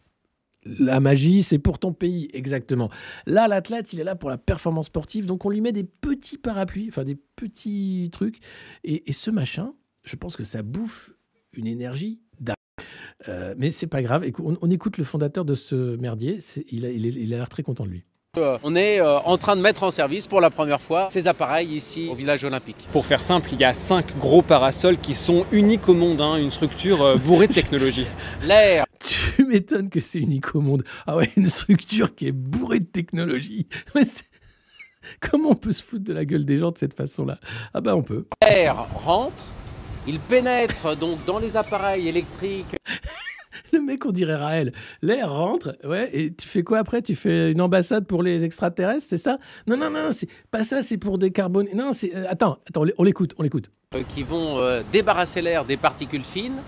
la 0.64 1.00
magie, 1.00 1.42
c'est 1.42 1.58
pour 1.58 1.80
ton 1.80 1.92
pays, 1.92 2.30
exactement. 2.32 2.90
Là, 3.26 3.48
l'athlète, 3.48 3.92
il 3.92 3.98
est 3.98 4.04
là 4.04 4.14
pour 4.14 4.30
la 4.30 4.38
performance 4.38 4.86
sportive, 4.86 5.26
donc 5.26 5.44
on 5.44 5.50
lui 5.50 5.60
met 5.60 5.72
des 5.72 5.84
petits 5.84 6.38
parapluies, 6.38 6.86
enfin 6.88 7.02
des 7.02 7.16
petits 7.16 8.10
trucs. 8.12 8.38
Et, 8.84 9.12
ce 9.12 9.32
machin, 9.32 9.74
je 10.04 10.14
pense 10.14 10.36
que 10.36 10.44
ça 10.44 10.62
bouffe 10.62 11.12
une 11.54 11.66
énergie 11.66 12.20
dingue. 12.40 12.54
Euh, 13.28 13.54
mais 13.58 13.72
c'est 13.72 13.88
pas 13.88 14.02
grave. 14.02 14.24
On, 14.38 14.56
on 14.62 14.70
écoute 14.70 14.96
le 14.96 15.04
fondateur 15.04 15.44
de 15.44 15.54
ce 15.54 15.96
merdier. 15.96 16.38
Il 16.70 16.84
a 16.86 17.36
l'air 17.36 17.48
très 17.48 17.64
content 17.64 17.84
de 17.84 17.90
lui. 17.90 18.04
Euh, 18.38 18.58
on 18.62 18.74
est 18.74 19.00
euh, 19.00 19.18
en 19.20 19.38
train 19.38 19.56
de 19.56 19.60
mettre 19.60 19.82
en 19.82 19.90
service 19.90 20.26
pour 20.26 20.40
la 20.40 20.50
première 20.50 20.80
fois 20.80 21.08
ces 21.10 21.28
appareils 21.28 21.68
ici 21.68 22.08
au 22.10 22.14
village 22.14 22.44
olympique. 22.44 22.88
Pour 22.92 23.06
faire 23.06 23.20
simple, 23.20 23.50
il 23.52 23.60
y 23.60 23.64
a 23.64 23.72
cinq 23.72 24.16
gros 24.18 24.42
parasols 24.42 24.98
qui 24.98 25.14
sont 25.14 25.44
uniques 25.52 25.88
au 25.88 25.94
monde, 25.94 26.20
hein, 26.20 26.36
une 26.36 26.50
structure 26.50 27.02
euh, 27.02 27.16
bourrée 27.16 27.48
de 27.48 27.54
technologie. 27.54 28.06
L'air 28.42 28.84
Tu 29.00 29.44
m'étonnes 29.44 29.90
que 29.90 30.00
c'est 30.00 30.18
unique 30.18 30.54
au 30.54 30.60
monde. 30.60 30.84
Ah 31.06 31.16
ouais, 31.16 31.30
une 31.36 31.48
structure 31.48 32.14
qui 32.14 32.26
est 32.26 32.32
bourrée 32.32 32.80
de 32.80 32.86
technologie. 32.86 33.66
Comment 35.20 35.50
on 35.50 35.54
peut 35.54 35.72
se 35.72 35.82
foutre 35.82 36.04
de 36.04 36.12
la 36.12 36.24
gueule 36.24 36.44
des 36.44 36.58
gens 36.58 36.70
de 36.70 36.78
cette 36.78 36.94
façon-là? 36.94 37.38
Ah 37.74 37.80
bah 37.80 37.94
on 37.94 38.02
peut. 38.02 38.26
l'air 38.42 38.86
rentre, 38.94 39.44
il 40.06 40.18
pénètre 40.18 40.96
donc 40.96 41.24
dans 41.26 41.38
les 41.38 41.56
appareils 41.56 42.08
électriques 42.08 42.74
Le 43.74 43.80
mec, 43.80 44.06
on 44.06 44.12
dirait 44.12 44.36
Raël. 44.36 44.72
L'air 45.02 45.32
rentre, 45.32 45.76
ouais, 45.84 46.08
et 46.12 46.32
tu 46.32 46.46
fais 46.46 46.62
quoi 46.62 46.78
après? 46.78 47.02
Tu 47.02 47.16
fais 47.16 47.50
une 47.50 47.60
ambassade 47.60 48.06
pour 48.06 48.22
les 48.22 48.44
extraterrestres, 48.44 49.04
c'est 49.08 49.18
ça? 49.18 49.38
Non, 49.66 49.76
non, 49.76 49.90
non, 49.90 50.10
c'est 50.12 50.28
pas 50.52 50.62
ça, 50.62 50.80
c'est 50.82 50.96
pour 50.96 51.18
décarboner. 51.18 51.74
Non, 51.74 51.92
c'est. 51.92 52.14
euh, 52.14 52.26
attends, 52.28 52.58
attends, 52.68 52.82
on 52.82 52.84
l'é- 52.84 52.94
on 52.98 53.02
l'écoute, 53.02 53.34
on 53.36 53.42
l'écoute. 53.42 53.70
euh, 53.96 54.02
qui 54.14 54.22
vont 54.22 54.58
euh, 54.60 54.82
débarrasser 54.92 55.42
l'air 55.42 55.64
des 55.64 55.76
particules 55.76 56.22
fines 56.22 56.62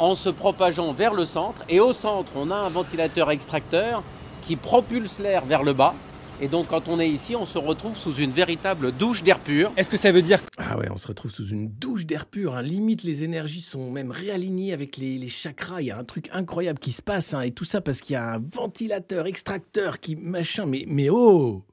en 0.00 0.16
se 0.16 0.30
propageant 0.30 0.92
vers 0.92 1.14
le 1.14 1.24
centre. 1.24 1.62
Et 1.68 1.78
au 1.78 1.92
centre, 1.92 2.32
on 2.34 2.50
a 2.50 2.56
un 2.56 2.68
ventilateur 2.68 3.30
extracteur 3.30 4.02
qui 4.42 4.56
propulse 4.56 5.20
l'air 5.20 5.44
vers 5.44 5.62
le 5.62 5.74
bas. 5.74 5.94
Et 6.40 6.46
donc 6.48 6.68
quand 6.68 6.86
on 6.88 7.00
est 7.00 7.08
ici, 7.08 7.34
on 7.34 7.46
se 7.46 7.58
retrouve 7.58 7.96
sous 7.98 8.14
une 8.14 8.30
véritable 8.30 8.92
douche 8.92 9.24
d'air 9.24 9.40
pur. 9.40 9.72
Est-ce 9.76 9.90
que 9.90 9.96
ça 9.96 10.12
veut 10.12 10.22
dire 10.22 10.38
Ah 10.56 10.78
ouais, 10.78 10.88
on 10.90 10.96
se 10.96 11.08
retrouve 11.08 11.30
sous 11.32 11.48
une 11.48 11.68
douche 11.68 12.06
d'air 12.06 12.26
pur. 12.26 12.54
hein. 12.56 12.62
Limite, 12.62 13.02
les 13.02 13.24
énergies 13.24 13.60
sont 13.60 13.90
même 13.90 14.10
réalignées 14.12 14.72
avec 14.72 14.96
les, 14.98 15.18
les 15.18 15.26
chakras. 15.28 15.80
Il 15.82 15.86
y 15.86 15.90
a 15.90 15.98
un 15.98 16.04
truc 16.04 16.28
incroyable 16.32 16.78
qui 16.78 16.92
se 16.92 17.02
passe. 17.02 17.34
hein. 17.34 17.40
Et 17.40 17.50
tout 17.50 17.64
ça 17.64 17.80
parce 17.80 18.00
qu'il 18.00 18.14
y 18.14 18.16
a 18.16 18.34
un 18.34 18.38
ventilateur, 18.38 19.26
extracteur 19.26 19.98
qui 20.00 20.14
machin. 20.16 20.64
Mais, 20.66 20.84
mais 20.86 21.08
oh 21.10 21.64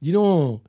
Dis 0.00 0.12
donc 0.12 0.62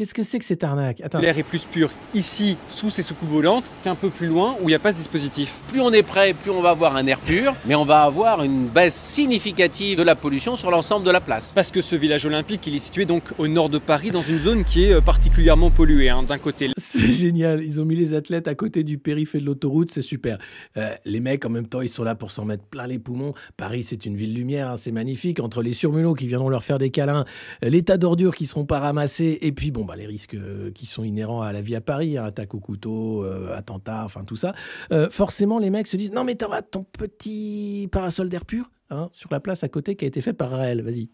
Qu'est-ce 0.00 0.14
que 0.14 0.22
c'est 0.22 0.38
que 0.38 0.46
cette 0.46 0.64
arnaque? 0.64 1.02
L'air 1.20 1.36
est 1.36 1.42
plus 1.42 1.66
pur 1.66 1.90
ici, 2.14 2.56
sous 2.70 2.88
ces 2.88 3.02
soucoupes 3.02 3.28
volantes, 3.28 3.70
qu'un 3.84 3.94
peu 3.94 4.08
plus 4.08 4.28
loin 4.28 4.56
où 4.62 4.62
il 4.62 4.68
n'y 4.68 4.74
a 4.74 4.78
pas 4.78 4.92
ce 4.92 4.96
dispositif 4.96 5.60
Plus 5.68 5.82
on 5.82 5.92
est 5.92 6.02
prêt, 6.02 6.32
plus 6.32 6.50
on 6.50 6.62
va 6.62 6.70
avoir 6.70 6.96
un 6.96 7.06
air 7.06 7.18
pur, 7.18 7.54
mais 7.66 7.74
on 7.74 7.84
va 7.84 8.04
avoir 8.04 8.42
une 8.42 8.66
baisse 8.68 8.94
significative 8.94 9.98
de 9.98 10.02
la 10.02 10.16
pollution 10.16 10.56
sur 10.56 10.70
l'ensemble 10.70 11.04
de 11.04 11.10
la 11.10 11.20
place. 11.20 11.52
Parce 11.54 11.70
que 11.70 11.82
ce 11.82 11.96
village 11.96 12.24
olympique, 12.24 12.66
il 12.66 12.74
est 12.74 12.78
situé 12.78 13.04
donc 13.04 13.24
au 13.36 13.46
nord 13.46 13.68
de 13.68 13.76
Paris, 13.76 14.10
dans 14.10 14.22
une 14.22 14.40
zone 14.40 14.64
qui 14.64 14.84
est 14.84 14.94
euh, 14.94 15.02
particulièrement 15.02 15.70
polluée. 15.70 16.08
hein. 16.08 16.22
D'un 16.22 16.38
côté, 16.38 16.70
C'est 16.78 17.12
génial. 17.12 17.62
Ils 17.62 17.78
ont 17.78 17.84
mis 17.84 17.94
les 17.94 18.14
athlètes 18.14 18.48
à 18.48 18.54
côté 18.54 18.84
du 18.84 18.96
périph' 18.96 19.34
et 19.34 19.40
de 19.40 19.44
l'autoroute. 19.44 19.90
C'est 19.92 20.00
super. 20.00 20.38
Euh, 20.78 20.94
les 21.04 21.20
mecs, 21.20 21.44
en 21.44 21.50
même 21.50 21.66
temps, 21.66 21.82
ils 21.82 21.90
sont 21.90 22.04
là 22.04 22.14
pour 22.14 22.30
s'en 22.30 22.46
mettre 22.46 22.64
plein 22.64 22.86
les 22.86 22.98
poumons. 22.98 23.34
Paris, 23.58 23.82
c'est 23.82 24.06
une 24.06 24.16
ville 24.16 24.32
lumière. 24.32 24.70
hein, 24.70 24.76
c'est 24.78 24.92
magnifique. 24.92 25.40
Entre 25.40 25.60
les 25.60 25.74
surmulots 25.74 26.14
qui 26.14 26.26
viendront 26.26 26.48
leur 26.48 26.64
faire 26.64 26.78
des 26.78 26.88
câlins, 26.88 27.26
euh, 27.62 27.68
les 27.68 27.82
tas 27.82 27.98
d'ordures 27.98 28.34
qui 28.34 28.46
seront 28.46 28.64
pas 28.64 28.80
ramassés, 28.80 29.38
et 29.42 29.52
puis, 29.52 29.70
bon, 29.70 29.89
bah, 29.90 29.96
les 29.96 30.06
risques 30.06 30.34
euh, 30.34 30.70
qui 30.70 30.86
sont 30.86 31.02
inhérents 31.02 31.42
à 31.42 31.52
la 31.52 31.60
vie 31.60 31.74
à 31.74 31.80
Paris, 31.80 32.16
hein, 32.16 32.22
attaque 32.22 32.54
au 32.54 32.60
couteau, 32.60 33.24
euh, 33.24 33.52
attentat, 33.56 34.04
enfin, 34.04 34.22
tout 34.22 34.36
ça. 34.36 34.54
Euh, 34.92 35.10
forcément, 35.10 35.58
les 35.58 35.68
mecs 35.68 35.88
se 35.88 35.96
disent 35.96 36.12
Non, 36.12 36.22
mais 36.22 36.36
t'auras 36.36 36.62
ton 36.62 36.84
petit 36.84 37.88
parasol 37.90 38.28
d'air 38.28 38.44
pur 38.44 38.70
hein, 38.90 39.08
sur 39.12 39.32
la 39.32 39.40
place 39.40 39.64
à 39.64 39.68
côté 39.68 39.96
qui 39.96 40.04
a 40.04 40.08
été 40.08 40.20
fait 40.20 40.32
par 40.32 40.50
Raël. 40.50 40.80
Vas-y. 40.82 41.08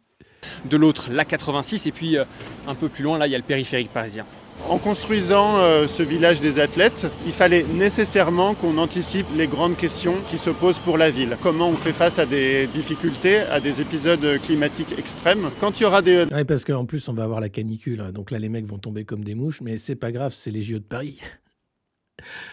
de 0.68 0.76
l'autre, 0.76 1.10
la 1.10 1.24
86, 1.24 1.86
et 1.86 1.92
puis 1.92 2.18
un 2.18 2.74
peu 2.74 2.90
plus 2.90 3.02
loin, 3.02 3.16
là, 3.16 3.26
il 3.26 3.30
y 3.30 3.34
a 3.34 3.38
le 3.38 3.44
périphérique 3.44 3.90
parisien. 3.90 4.26
En 4.68 4.78
construisant 4.78 5.58
euh, 5.58 5.86
ce 5.86 6.02
village 6.02 6.40
des 6.40 6.58
athlètes, 6.58 7.06
il 7.24 7.32
fallait 7.32 7.64
nécessairement 7.74 8.54
qu'on 8.54 8.78
anticipe 8.78 9.26
les 9.36 9.46
grandes 9.46 9.76
questions 9.76 10.14
qui 10.28 10.38
se 10.38 10.50
posent 10.50 10.80
pour 10.80 10.98
la 10.98 11.08
ville. 11.10 11.36
Comment 11.40 11.68
on 11.68 11.76
fait 11.76 11.92
face 11.92 12.18
à 12.18 12.26
des 12.26 12.66
difficultés, 12.66 13.38
à 13.40 13.60
des 13.60 13.80
épisodes 13.80 14.26
climatiques 14.42 14.94
extrêmes. 14.98 15.50
Quand 15.60 15.78
il 15.78 15.84
y 15.84 15.86
aura 15.86 16.02
des, 16.02 16.24
Ouais, 16.32 16.44
parce 16.44 16.64
qu'en 16.64 16.84
plus, 16.84 17.08
on 17.08 17.12
va 17.12 17.22
avoir 17.22 17.40
la 17.40 17.48
canicule. 17.48 18.00
hein. 18.00 18.10
Donc 18.12 18.32
là, 18.32 18.40
les 18.40 18.48
mecs 18.48 18.66
vont 18.66 18.78
tomber 18.78 19.04
comme 19.04 19.22
des 19.22 19.36
mouches, 19.36 19.60
mais 19.60 19.78
c'est 19.78 19.94
pas 19.94 20.10
grave, 20.10 20.34
c'est 20.36 20.50
les 20.50 20.62
JO 20.62 20.78
de 20.78 20.84
Paris. 20.84 21.20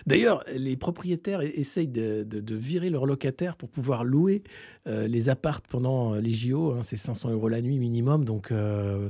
D'ailleurs, 0.06 0.44
les 0.54 0.76
propriétaires 0.76 1.42
e- 1.42 1.52
essayent 1.56 1.88
de, 1.88 2.24
de- 2.24 2.40
de 2.42 2.56
virer 2.56 2.90
leurs 2.90 3.06
locataires 3.06 3.56
pour 3.56 3.70
pouvoir 3.70 4.04
louer 4.04 4.44
euh, 4.88 5.08
les 5.08 5.30
appartes 5.30 5.66
pendant 5.70 6.14
euh, 6.16 6.20
les 6.22 6.32
JO. 6.32 6.74
hein. 6.74 6.80
c'est 6.84 6.98
500 6.98 7.32
euros 7.32 7.50
la 7.50 7.62
nuit 7.62 7.78
minimum. 7.78 8.26
Donc, 8.26 8.52
euh, 8.52 9.10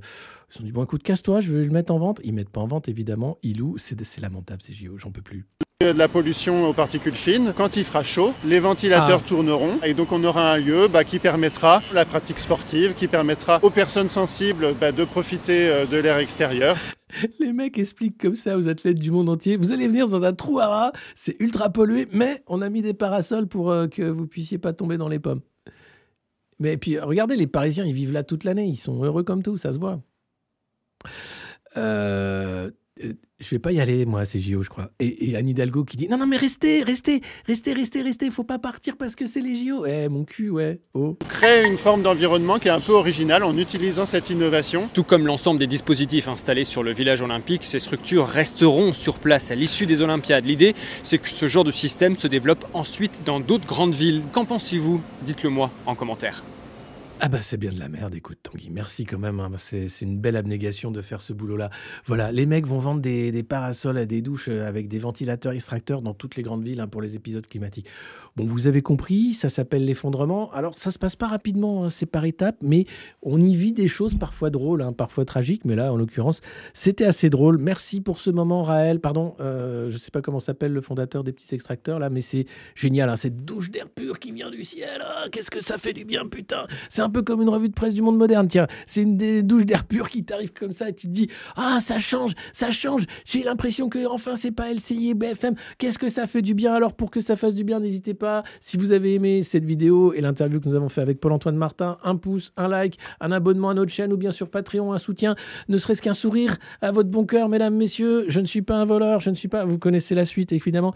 ils 0.49 0.53
se 0.53 0.57
sont 0.59 0.63
dit, 0.63 0.71
bon, 0.71 0.83
écoute, 0.83 1.03
casse-toi, 1.03 1.41
je 1.41 1.51
vais 1.53 1.63
le 1.65 1.71
mettre 1.71 1.91
en 1.93 1.99
vente. 1.99 2.19
Ils 2.23 2.33
mettent 2.33 2.49
pas 2.51 2.61
en 2.61 2.67
vente, 2.67 2.87
évidemment. 2.87 3.37
Ils 3.43 3.57
louent. 3.57 3.77
C'est 3.77 4.01
c'est 4.05 4.21
lamentable, 4.21 4.61
ces 4.61 4.73
JO, 4.73 4.97
j'en 4.97 5.11
peux 5.11 5.21
plus. 5.21 5.45
de 5.81 5.87
la 5.87 6.07
pollution 6.07 6.69
aux 6.69 6.73
particules 6.73 7.15
fines, 7.15 7.51
quand 7.55 7.75
il 7.75 7.83
fera 7.83 8.03
chaud, 8.03 8.33
les 8.45 8.59
ventilateurs 8.59 9.21
Ah. 9.25 9.27
tourneront 9.27 9.79
et 9.83 9.93
donc 9.93 10.11
on 10.13 10.23
aura 10.23 10.53
un 10.53 10.57
lieu 10.57 10.87
bah, 10.87 11.03
qui 11.03 11.19
permettra 11.19 11.81
la 11.93 12.05
pratique 12.05 12.39
sportive, 12.39 12.93
qui 12.93 13.07
permettra 13.09 13.59
aux 13.63 13.69
personnes 13.69 14.07
sensibles 14.09 14.73
bah, 14.79 14.91
de 14.93 15.03
profiter 15.03 15.67
euh, 15.67 15.85
de 15.85 15.97
l'air 15.97 16.19
extérieur. 16.19 16.77
Les 17.39 17.53
mecs 17.53 17.77
expliquent 17.77 18.17
comme 18.17 18.35
ça 18.35 18.57
aux 18.57 18.67
athlètes 18.67 18.99
du 18.99 19.11
monde 19.11 19.29
entier. 19.29 19.57
Vous 19.57 19.71
allez 19.71 19.87
venir 19.87 20.07
dans 20.07 20.23
un 20.23 20.33
trou 20.33 20.59
à 20.59 20.67
rats, 20.67 20.93
c'est 21.15 21.39
ultra 21.39 21.69
pollué, 21.69 22.07
mais 22.11 22.43
on 22.47 22.61
a 22.61 22.69
mis 22.69 22.81
des 22.81 22.93
parasols 22.93 23.47
pour 23.47 23.71
euh, 23.71 23.87
que 23.87 24.03
vous 24.03 24.27
puissiez 24.27 24.57
pas 24.57 24.73
tomber 24.73 24.97
dans 24.97 25.09
les 25.09 25.19
pommes. 25.19 25.41
Mais 26.59 26.77
puis 26.77 26.99
regardez, 26.99 27.35
les 27.35 27.47
Parisiens, 27.47 27.85
ils 27.85 27.93
vivent 27.93 28.13
là 28.13 28.23
toute 28.23 28.43
l'année, 28.43 28.65
ils 28.65 28.77
sont 28.77 29.03
heureux 29.03 29.23
comme 29.23 29.43
tout, 29.43 29.57
ça 29.57 29.73
se 29.73 29.79
voit. 29.79 30.01
Euh, 31.77 32.69
euh, 33.03 33.13
je 33.43 33.49
vais 33.49 33.59
pas 33.59 33.71
y 33.71 33.79
aller, 33.79 34.05
moi, 34.05 34.21
à 34.21 34.25
ces 34.25 34.39
JO, 34.39 34.63
je 34.63 34.69
crois. 34.69 34.89
Et, 34.99 35.29
et 35.29 35.35
Anne 35.35 35.49
Hidalgo 35.49 35.83
qui 35.83 35.97
dit 35.97 36.07
Non, 36.07 36.17
non, 36.17 36.25
mais 36.25 36.37
restez, 36.37 36.83
restez, 36.83 37.21
restez, 37.45 37.73
restez, 37.73 38.01
restez, 38.01 38.29
faut 38.29 38.43
pas 38.43 38.59
partir 38.59 38.97
parce 38.97 39.15
que 39.15 39.27
c'est 39.27 39.41
les 39.41 39.55
JO. 39.55 39.85
Eh, 39.85 40.07
mon 40.09 40.23
cul, 40.23 40.49
ouais. 40.49 40.79
Oh. 40.93 41.17
Créer 41.27 41.65
une 41.65 41.77
forme 41.77 42.01
d'environnement 42.01 42.59
qui 42.59 42.69
est 42.69 42.71
un 42.71 42.79
peu 42.79 42.93
originale 42.93 43.43
en 43.43 43.57
utilisant 43.57 44.05
cette 44.05 44.29
innovation. 44.29 44.89
Tout 44.93 45.03
comme 45.03 45.27
l'ensemble 45.27 45.59
des 45.59 45.67
dispositifs 45.67 46.27
installés 46.27 46.65
sur 46.65 46.83
le 46.83 46.93
village 46.93 47.21
olympique, 47.21 47.63
ces 47.63 47.79
structures 47.79 48.27
resteront 48.27 48.93
sur 48.93 49.19
place 49.19 49.51
à 49.51 49.55
l'issue 49.55 49.85
des 49.85 50.01
Olympiades. 50.01 50.45
L'idée, 50.45 50.73
c'est 51.03 51.17
que 51.17 51.29
ce 51.29 51.47
genre 51.47 51.63
de 51.63 51.71
système 51.71 52.17
se 52.17 52.27
développe 52.27 52.65
ensuite 52.73 53.21
dans 53.25 53.39
d'autres 53.39 53.67
grandes 53.67 53.95
villes. 53.95 54.23
Qu'en 54.31 54.45
pensez-vous? 54.45 55.01
Dites-le 55.21 55.49
moi 55.49 55.71
en 55.85 55.95
commentaire. 55.95 56.43
Ah 57.25 57.29
bah 57.29 57.41
c'est 57.41 57.55
bien 57.55 57.71
de 57.71 57.79
la 57.79 57.87
merde, 57.87 58.13
écoute 58.15 58.39
Tanguy, 58.43 58.69
merci 58.69 59.05
quand 59.05 59.17
même, 59.17 59.39
hein. 59.39 59.49
c'est 59.57 59.87
une 60.01 60.19
belle 60.19 60.35
abnégation 60.35 60.91
de 60.91 61.01
faire 61.01 61.21
ce 61.21 61.31
boulot-là. 61.31 61.69
Voilà, 62.05 62.33
les 62.33 62.45
mecs 62.45 62.67
vont 62.67 62.79
vendre 62.79 62.99
des, 62.99 63.31
des 63.31 63.43
parasols 63.43 63.97
à 63.97 64.05
des 64.05 64.21
douches 64.21 64.49
euh, 64.49 64.67
avec 64.67 64.89
des 64.89 64.99
ventilateurs 64.99 65.53
extracteurs 65.53 66.01
dans 66.01 66.13
toutes 66.13 66.35
les 66.35 66.43
grandes 66.43 66.65
villes 66.65 66.81
hein, 66.81 66.87
pour 66.87 67.01
les 67.01 67.15
épisodes 67.15 67.47
climatiques. 67.47 67.87
Bon, 68.35 68.45
vous 68.45 68.65
avez 68.65 68.81
compris, 68.81 69.33
ça 69.33 69.47
s'appelle 69.47 69.85
l'effondrement. 69.85 70.49
Alors 70.53 70.75
ça 70.75 70.89
se 70.89 70.97
passe 70.97 71.15
pas 71.15 71.27
rapidement, 71.27 71.83
hein, 71.83 71.89
c'est 71.89 72.07
par 72.07 72.25
étapes, 72.25 72.57
mais 72.63 72.85
on 73.21 73.39
y 73.39 73.55
vit 73.55 73.73
des 73.73 73.87
choses 73.87 74.15
parfois 74.15 74.49
drôles, 74.49 74.81
hein, 74.81 74.91
parfois 74.91 75.23
tragiques, 75.23 75.65
mais 75.65 75.75
là 75.75 75.93
en 75.93 75.97
l'occurrence 75.97 76.41
c'était 76.73 77.05
assez 77.05 77.29
drôle. 77.29 77.59
Merci 77.59 78.01
pour 78.01 78.19
ce 78.19 78.31
moment 78.31 78.63
Raël, 78.63 78.99
pardon, 78.99 79.35
euh, 79.39 79.91
je 79.91 79.99
sais 79.99 80.09
pas 80.09 80.23
comment 80.23 80.39
s'appelle 80.39 80.73
le 80.73 80.81
fondateur 80.81 81.23
des 81.23 81.31
petits 81.31 81.53
extracteurs 81.53 81.99
là, 81.99 82.09
mais 82.09 82.21
c'est 82.21 82.47
génial, 82.73 83.07
hein, 83.09 83.17
cette 83.17 83.45
douche 83.45 83.69
d'air 83.69 83.87
pur 83.87 84.17
qui 84.17 84.31
vient 84.31 84.49
du 84.49 84.63
ciel, 84.63 85.03
ah, 85.05 85.25
qu'est-ce 85.31 85.51
que 85.51 85.61
ça 85.61 85.77
fait 85.77 85.93
du 85.93 86.03
bien 86.03 86.25
putain 86.25 86.65
C'est 86.89 87.03
un 87.03 87.11
peu 87.11 87.21
comme 87.21 87.43
une 87.43 87.49
revue 87.49 87.69
de 87.69 87.75
presse 87.75 87.93
du 87.93 88.01
monde 88.01 88.17
moderne, 88.17 88.47
tiens. 88.47 88.65
C'est 88.87 89.03
une 89.03 89.15
des 89.15 89.43
douches 89.43 89.67
d'air 89.67 89.85
pur 89.85 90.09
qui 90.09 90.25
t'arrive 90.25 90.53
comme 90.53 90.73
ça 90.73 90.89
et 90.89 90.95
tu 90.95 91.05
te 91.05 91.11
dis 91.11 91.29
Ah, 91.55 91.77
ça 91.79 91.99
change, 91.99 92.31
ça 92.51 92.71
change. 92.71 93.03
J'ai 93.25 93.43
l'impression 93.43 93.89
que 93.89 94.07
enfin 94.07 94.33
c'est 94.33 94.51
pas 94.51 94.73
LCI 94.73 95.09
et 95.09 95.13
BFM. 95.13 95.53
Qu'est-ce 95.77 95.99
que 95.99 96.09
ça 96.09 96.25
fait 96.25 96.41
du 96.41 96.55
bien 96.55 96.73
Alors 96.73 96.95
pour 96.95 97.11
que 97.11 97.21
ça 97.21 97.35
fasse 97.35 97.53
du 97.53 97.63
bien, 97.63 97.79
n'hésitez 97.79 98.15
pas. 98.15 98.22
Si 98.59 98.77
vous 98.77 98.91
avez 98.91 99.15
aimé 99.15 99.43
cette 99.43 99.65
vidéo 99.65 100.13
et 100.13 100.21
l'interview 100.21 100.59
que 100.59 100.69
nous 100.69 100.75
avons 100.75 100.89
fait 100.89 101.01
avec 101.01 101.19
Paul-Antoine 101.19 101.55
Martin, 101.55 101.97
un 102.03 102.15
pouce, 102.15 102.53
un 102.57 102.67
like, 102.67 102.97
un 103.19 103.31
abonnement 103.31 103.69
à 103.69 103.73
notre 103.73 103.91
chaîne 103.91 104.13
ou 104.13 104.17
bien 104.17 104.31
sur 104.31 104.49
Patreon, 104.49 104.93
un 104.93 104.97
soutien, 104.97 105.35
ne 105.69 105.77
serait-ce 105.77 106.01
qu'un 106.01 106.13
sourire 106.13 106.57
à 106.81 106.91
votre 106.91 107.09
bon 107.09 107.25
cœur, 107.25 107.49
mesdames, 107.49 107.75
messieurs. 107.75 108.25
Je 108.27 108.39
ne 108.39 108.45
suis 108.45 108.61
pas 108.61 108.75
un 108.75 108.85
voleur, 108.85 109.19
je 109.19 109.29
ne 109.29 109.35
suis 109.35 109.47
pas. 109.47 109.65
Vous 109.65 109.77
connaissez 109.77 110.15
la 110.15 110.25
suite 110.25 110.51
évidemment. 110.51 110.93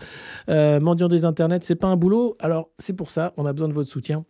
Euh, 0.49 0.79
mendiant 0.79 1.07
des 1.07 1.25
internets, 1.25 1.59
c'est 1.61 1.75
pas 1.75 1.87
un 1.87 1.97
boulot. 1.97 2.35
Alors 2.39 2.69
c'est 2.79 2.93
pour 2.93 3.11
ça, 3.11 3.33
on 3.37 3.45
a 3.45 3.53
besoin 3.53 3.67
de 3.67 3.73
votre 3.73 3.89
soutien 3.89 4.25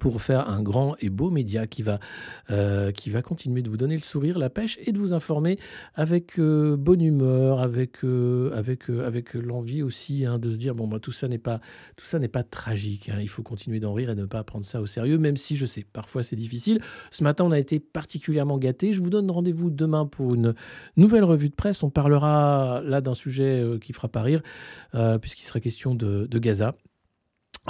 pour 0.00 0.22
faire 0.22 0.48
un 0.48 0.62
grand 0.62 0.96
et 1.00 1.10
beau 1.10 1.30
média 1.30 1.66
qui 1.66 1.82
va, 1.82 2.00
euh, 2.50 2.90
qui 2.92 3.10
va 3.10 3.22
continuer 3.22 3.62
de 3.62 3.70
vous 3.70 3.76
donner 3.76 3.94
le 3.94 4.02
sourire, 4.02 4.38
la 4.38 4.50
pêche 4.50 4.78
et 4.84 4.92
de 4.92 4.98
vous 4.98 5.12
informer 5.12 5.58
avec 5.94 6.38
euh, 6.38 6.76
bonne 6.76 7.02
humeur, 7.02 7.60
avec, 7.60 8.04
euh, 8.04 8.50
l'envie 9.34 9.82
aussi 9.82 10.24
hein, 10.24 10.38
de 10.38 10.50
se 10.50 10.56
dire 10.56 10.74
bon 10.74 10.88
bah, 10.88 10.98
tout 10.98 11.12
ça 11.12 11.28
n'est 11.28 11.38
pas 11.38 11.60
tragique. 12.50 13.08
hein. 13.08 13.18
Il 13.20 13.28
faut 13.28 13.42
continuer 13.42 13.80
d'en 13.80 13.92
rire 13.92 14.10
et 14.10 14.14
ne 14.14 14.24
pas 14.24 14.42
prendre 14.44 14.64
ça 14.64 14.80
au 14.80 14.86
sérieux, 14.86 15.18
même 15.18 15.36
si 15.36 15.56
je 15.56 15.66
sais 15.66 15.84
parfois 15.92 16.22
c'est 16.22 16.36
difficile. 16.36 16.80
Ce 17.10 17.22
matin 17.22 17.44
on 17.44 17.52
a 17.52 17.58
été 17.58 17.80
particulièrement 17.80 18.58
gâtés. 18.58 18.92
Je 18.92 19.00
vous 19.00 19.10
donne 19.10 19.30
rendez-vous 19.30 19.70
demain 19.70 20.06
pour 20.06 20.34
une 20.34 20.54
nouvelle 20.96 21.24
revue 21.24 21.48
de 21.48 21.54
presse. 21.54 21.82
On 21.82 21.90
parlera 21.90 22.82
là 22.84 23.00
d'un 23.00 23.14
sujet 23.14 23.64
qui 23.80 23.92
fera 23.92 24.08
pas 24.08 24.22
rire 24.22 24.42
puisqu'il 25.20 25.44
sera 25.44 25.60
question 25.60 25.94
de 25.94 26.38
Gaza 26.38 26.74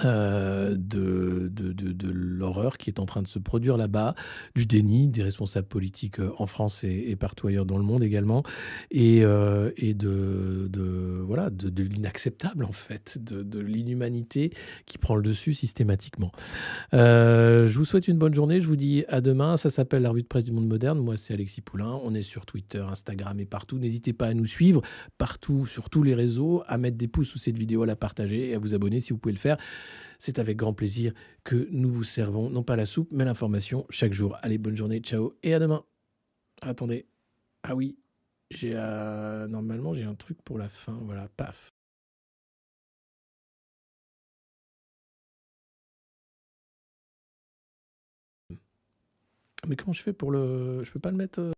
euh, 0.06 0.74
de, 0.74 1.50
de, 1.52 1.72
de, 1.72 2.10
l'horreur 2.10 2.78
qui 2.78 2.88
est 2.88 2.98
en 2.98 3.04
train 3.04 3.20
de 3.20 3.28
se 3.28 3.38
produire 3.38 3.76
là-bas, 3.76 4.14
du 4.54 4.64
déni 4.64 5.08
des 5.08 5.22
responsables 5.22 5.68
politiques 5.68 6.18
euh, 6.18 6.32
en 6.38 6.46
France 6.46 6.82
et, 6.82 7.14
partout 7.14 7.48
ailleurs 7.48 7.66
dans 7.66 7.76
le 7.76 7.84
monde 7.84 8.02
également, 8.02 8.42
et, 8.90 9.22
euh, 9.22 9.70
et 9.76 9.92
de, 9.92 10.70
voilà, 11.26 11.50
de, 11.50 11.82
l'inacceptable 11.82 12.64
en 12.64 12.72
fait, 12.72 13.18
de, 13.20 13.60
l'inhumanité 13.60 14.54
qui 14.86 14.96
prend 14.96 15.14
le 15.14 15.22
dessus 15.22 15.52
systématiquement. 15.52 16.32
Je 16.92 17.76
vous 17.76 17.84
souhaite 17.84 18.08
une 18.08 18.16
bonne 18.16 18.34
journée, 18.34 18.60
je 18.60 18.68
vous 18.68 18.76
dis 18.76 19.04
à 19.08 19.20
demain, 19.20 19.58
ça 19.58 19.68
s'appelle 19.68 20.02
la 20.02 20.08
revue 20.08 20.22
de 20.22 20.26
presse 20.26 20.44
du 20.44 20.52
monde 20.52 20.68
moderne, 20.68 21.00
moi 21.00 21.18
c'est 21.18 21.34
Alexis 21.34 21.60
Poulain, 21.60 22.00
on 22.02 22.14
est 22.14 22.22
sur 22.22 22.46
Twitter, 22.46 22.82
Instagram 22.90 23.38
et 23.40 23.46
partout, 23.46 23.78
n'hésitez 23.78 24.14
pas 24.14 24.28
à 24.28 24.34
nous 24.34 24.46
suivre 24.46 24.80
partout, 25.18 25.66
sur 25.66 25.90
tous 25.90 26.02
les 26.02 26.14
réseaux, 26.14 26.62
à 26.66 26.78
mettre 26.78 26.96
des 26.96 27.08
pouces 27.08 27.28
sous 27.28 27.38
cette 27.38 27.58
vidéo, 27.58 27.82
à 27.82 27.86
la 27.86 27.96
partager 27.96 28.48
et 28.48 28.54
à 28.54 28.58
vous 28.58 28.72
abonner 28.72 29.00
si 29.00 29.12
vous 29.12 29.18
pouvez 29.18 29.34
le 29.34 29.38
faire. 29.38 29.58
C'est 30.24 30.38
avec 30.38 30.56
grand 30.56 30.72
plaisir 30.72 31.12
que 31.42 31.66
nous 31.72 31.90
vous 31.90 32.04
servons, 32.04 32.48
non 32.48 32.62
pas 32.62 32.76
la 32.76 32.86
soupe, 32.86 33.08
mais 33.10 33.24
l'information 33.24 33.86
chaque 33.90 34.12
jour. 34.12 34.38
Allez, 34.42 34.56
bonne 34.56 34.76
journée, 34.76 35.00
ciao 35.00 35.34
et 35.42 35.52
à 35.52 35.58
demain. 35.58 35.84
Attendez. 36.62 37.06
Ah 37.64 37.74
oui, 37.74 37.98
j'ai 38.50 38.72
euh, 38.76 39.48
normalement 39.48 39.94
j'ai 39.94 40.04
un 40.04 40.14
truc 40.14 40.40
pour 40.42 40.58
la 40.58 40.68
fin. 40.68 40.96
Voilà, 41.02 41.28
paf. 41.36 41.72
Mais 49.66 49.74
comment 49.76 49.92
je 49.92 50.02
fais 50.02 50.12
pour 50.12 50.30
le. 50.30 50.84
Je 50.84 50.92
peux 50.92 51.00
pas 51.00 51.10
le 51.10 51.16
mettre. 51.16 51.52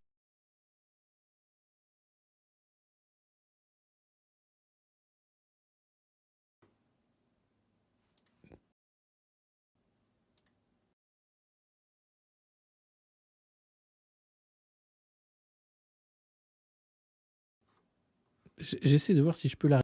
J'essaie 18.59 19.15
de 19.15 19.23
voir 19.23 19.37
si 19.37 19.49
je 19.49 19.57
peux 19.57 19.69
la. 19.69 19.81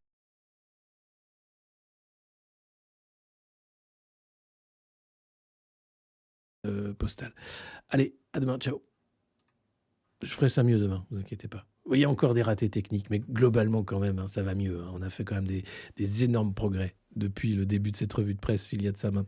euh, 6.67 6.95
postale. 6.95 7.35
Allez, 7.91 8.17
à 8.33 8.41
demain, 8.41 8.59
ciao. 8.59 8.83
Je 10.23 10.29
ferai 10.29 10.49
ça 10.51 10.63
mieux 10.63 10.79
demain, 10.79 11.07
vous 11.11 11.19
inquiétez 11.19 11.49
pas. 11.49 11.67
Il 11.93 11.99
y 11.99 12.05
a 12.05 12.11
encore 12.11 12.35
des 12.35 12.43
ratés 12.43 12.69
techniques, 12.69 13.09
mais 13.11 13.21
globalement 13.21 13.83
quand 13.83 13.99
même, 14.01 14.19
hein, 14.19 14.29
ça 14.29 14.43
va 14.43 14.55
mieux. 14.55 14.83
hein. 14.83 14.91
On 14.95 15.01
a 15.03 15.11
fait 15.11 15.25
quand 15.25 15.37
même 15.37 15.47
des 15.97 16.25
énormes 16.25 16.55
progrès 16.55 16.95
depuis 17.17 17.55
le 17.55 17.67
début 17.67 17.91
de 17.91 17.97
cette 17.97 18.13
revue 18.13 18.35
de 18.35 18.39
presse, 18.41 18.73
il 18.73 18.83
y 18.83 18.89
a 18.89 18.93
de 18.93 18.97
ça 18.97 19.11
maintenant. 19.11 19.19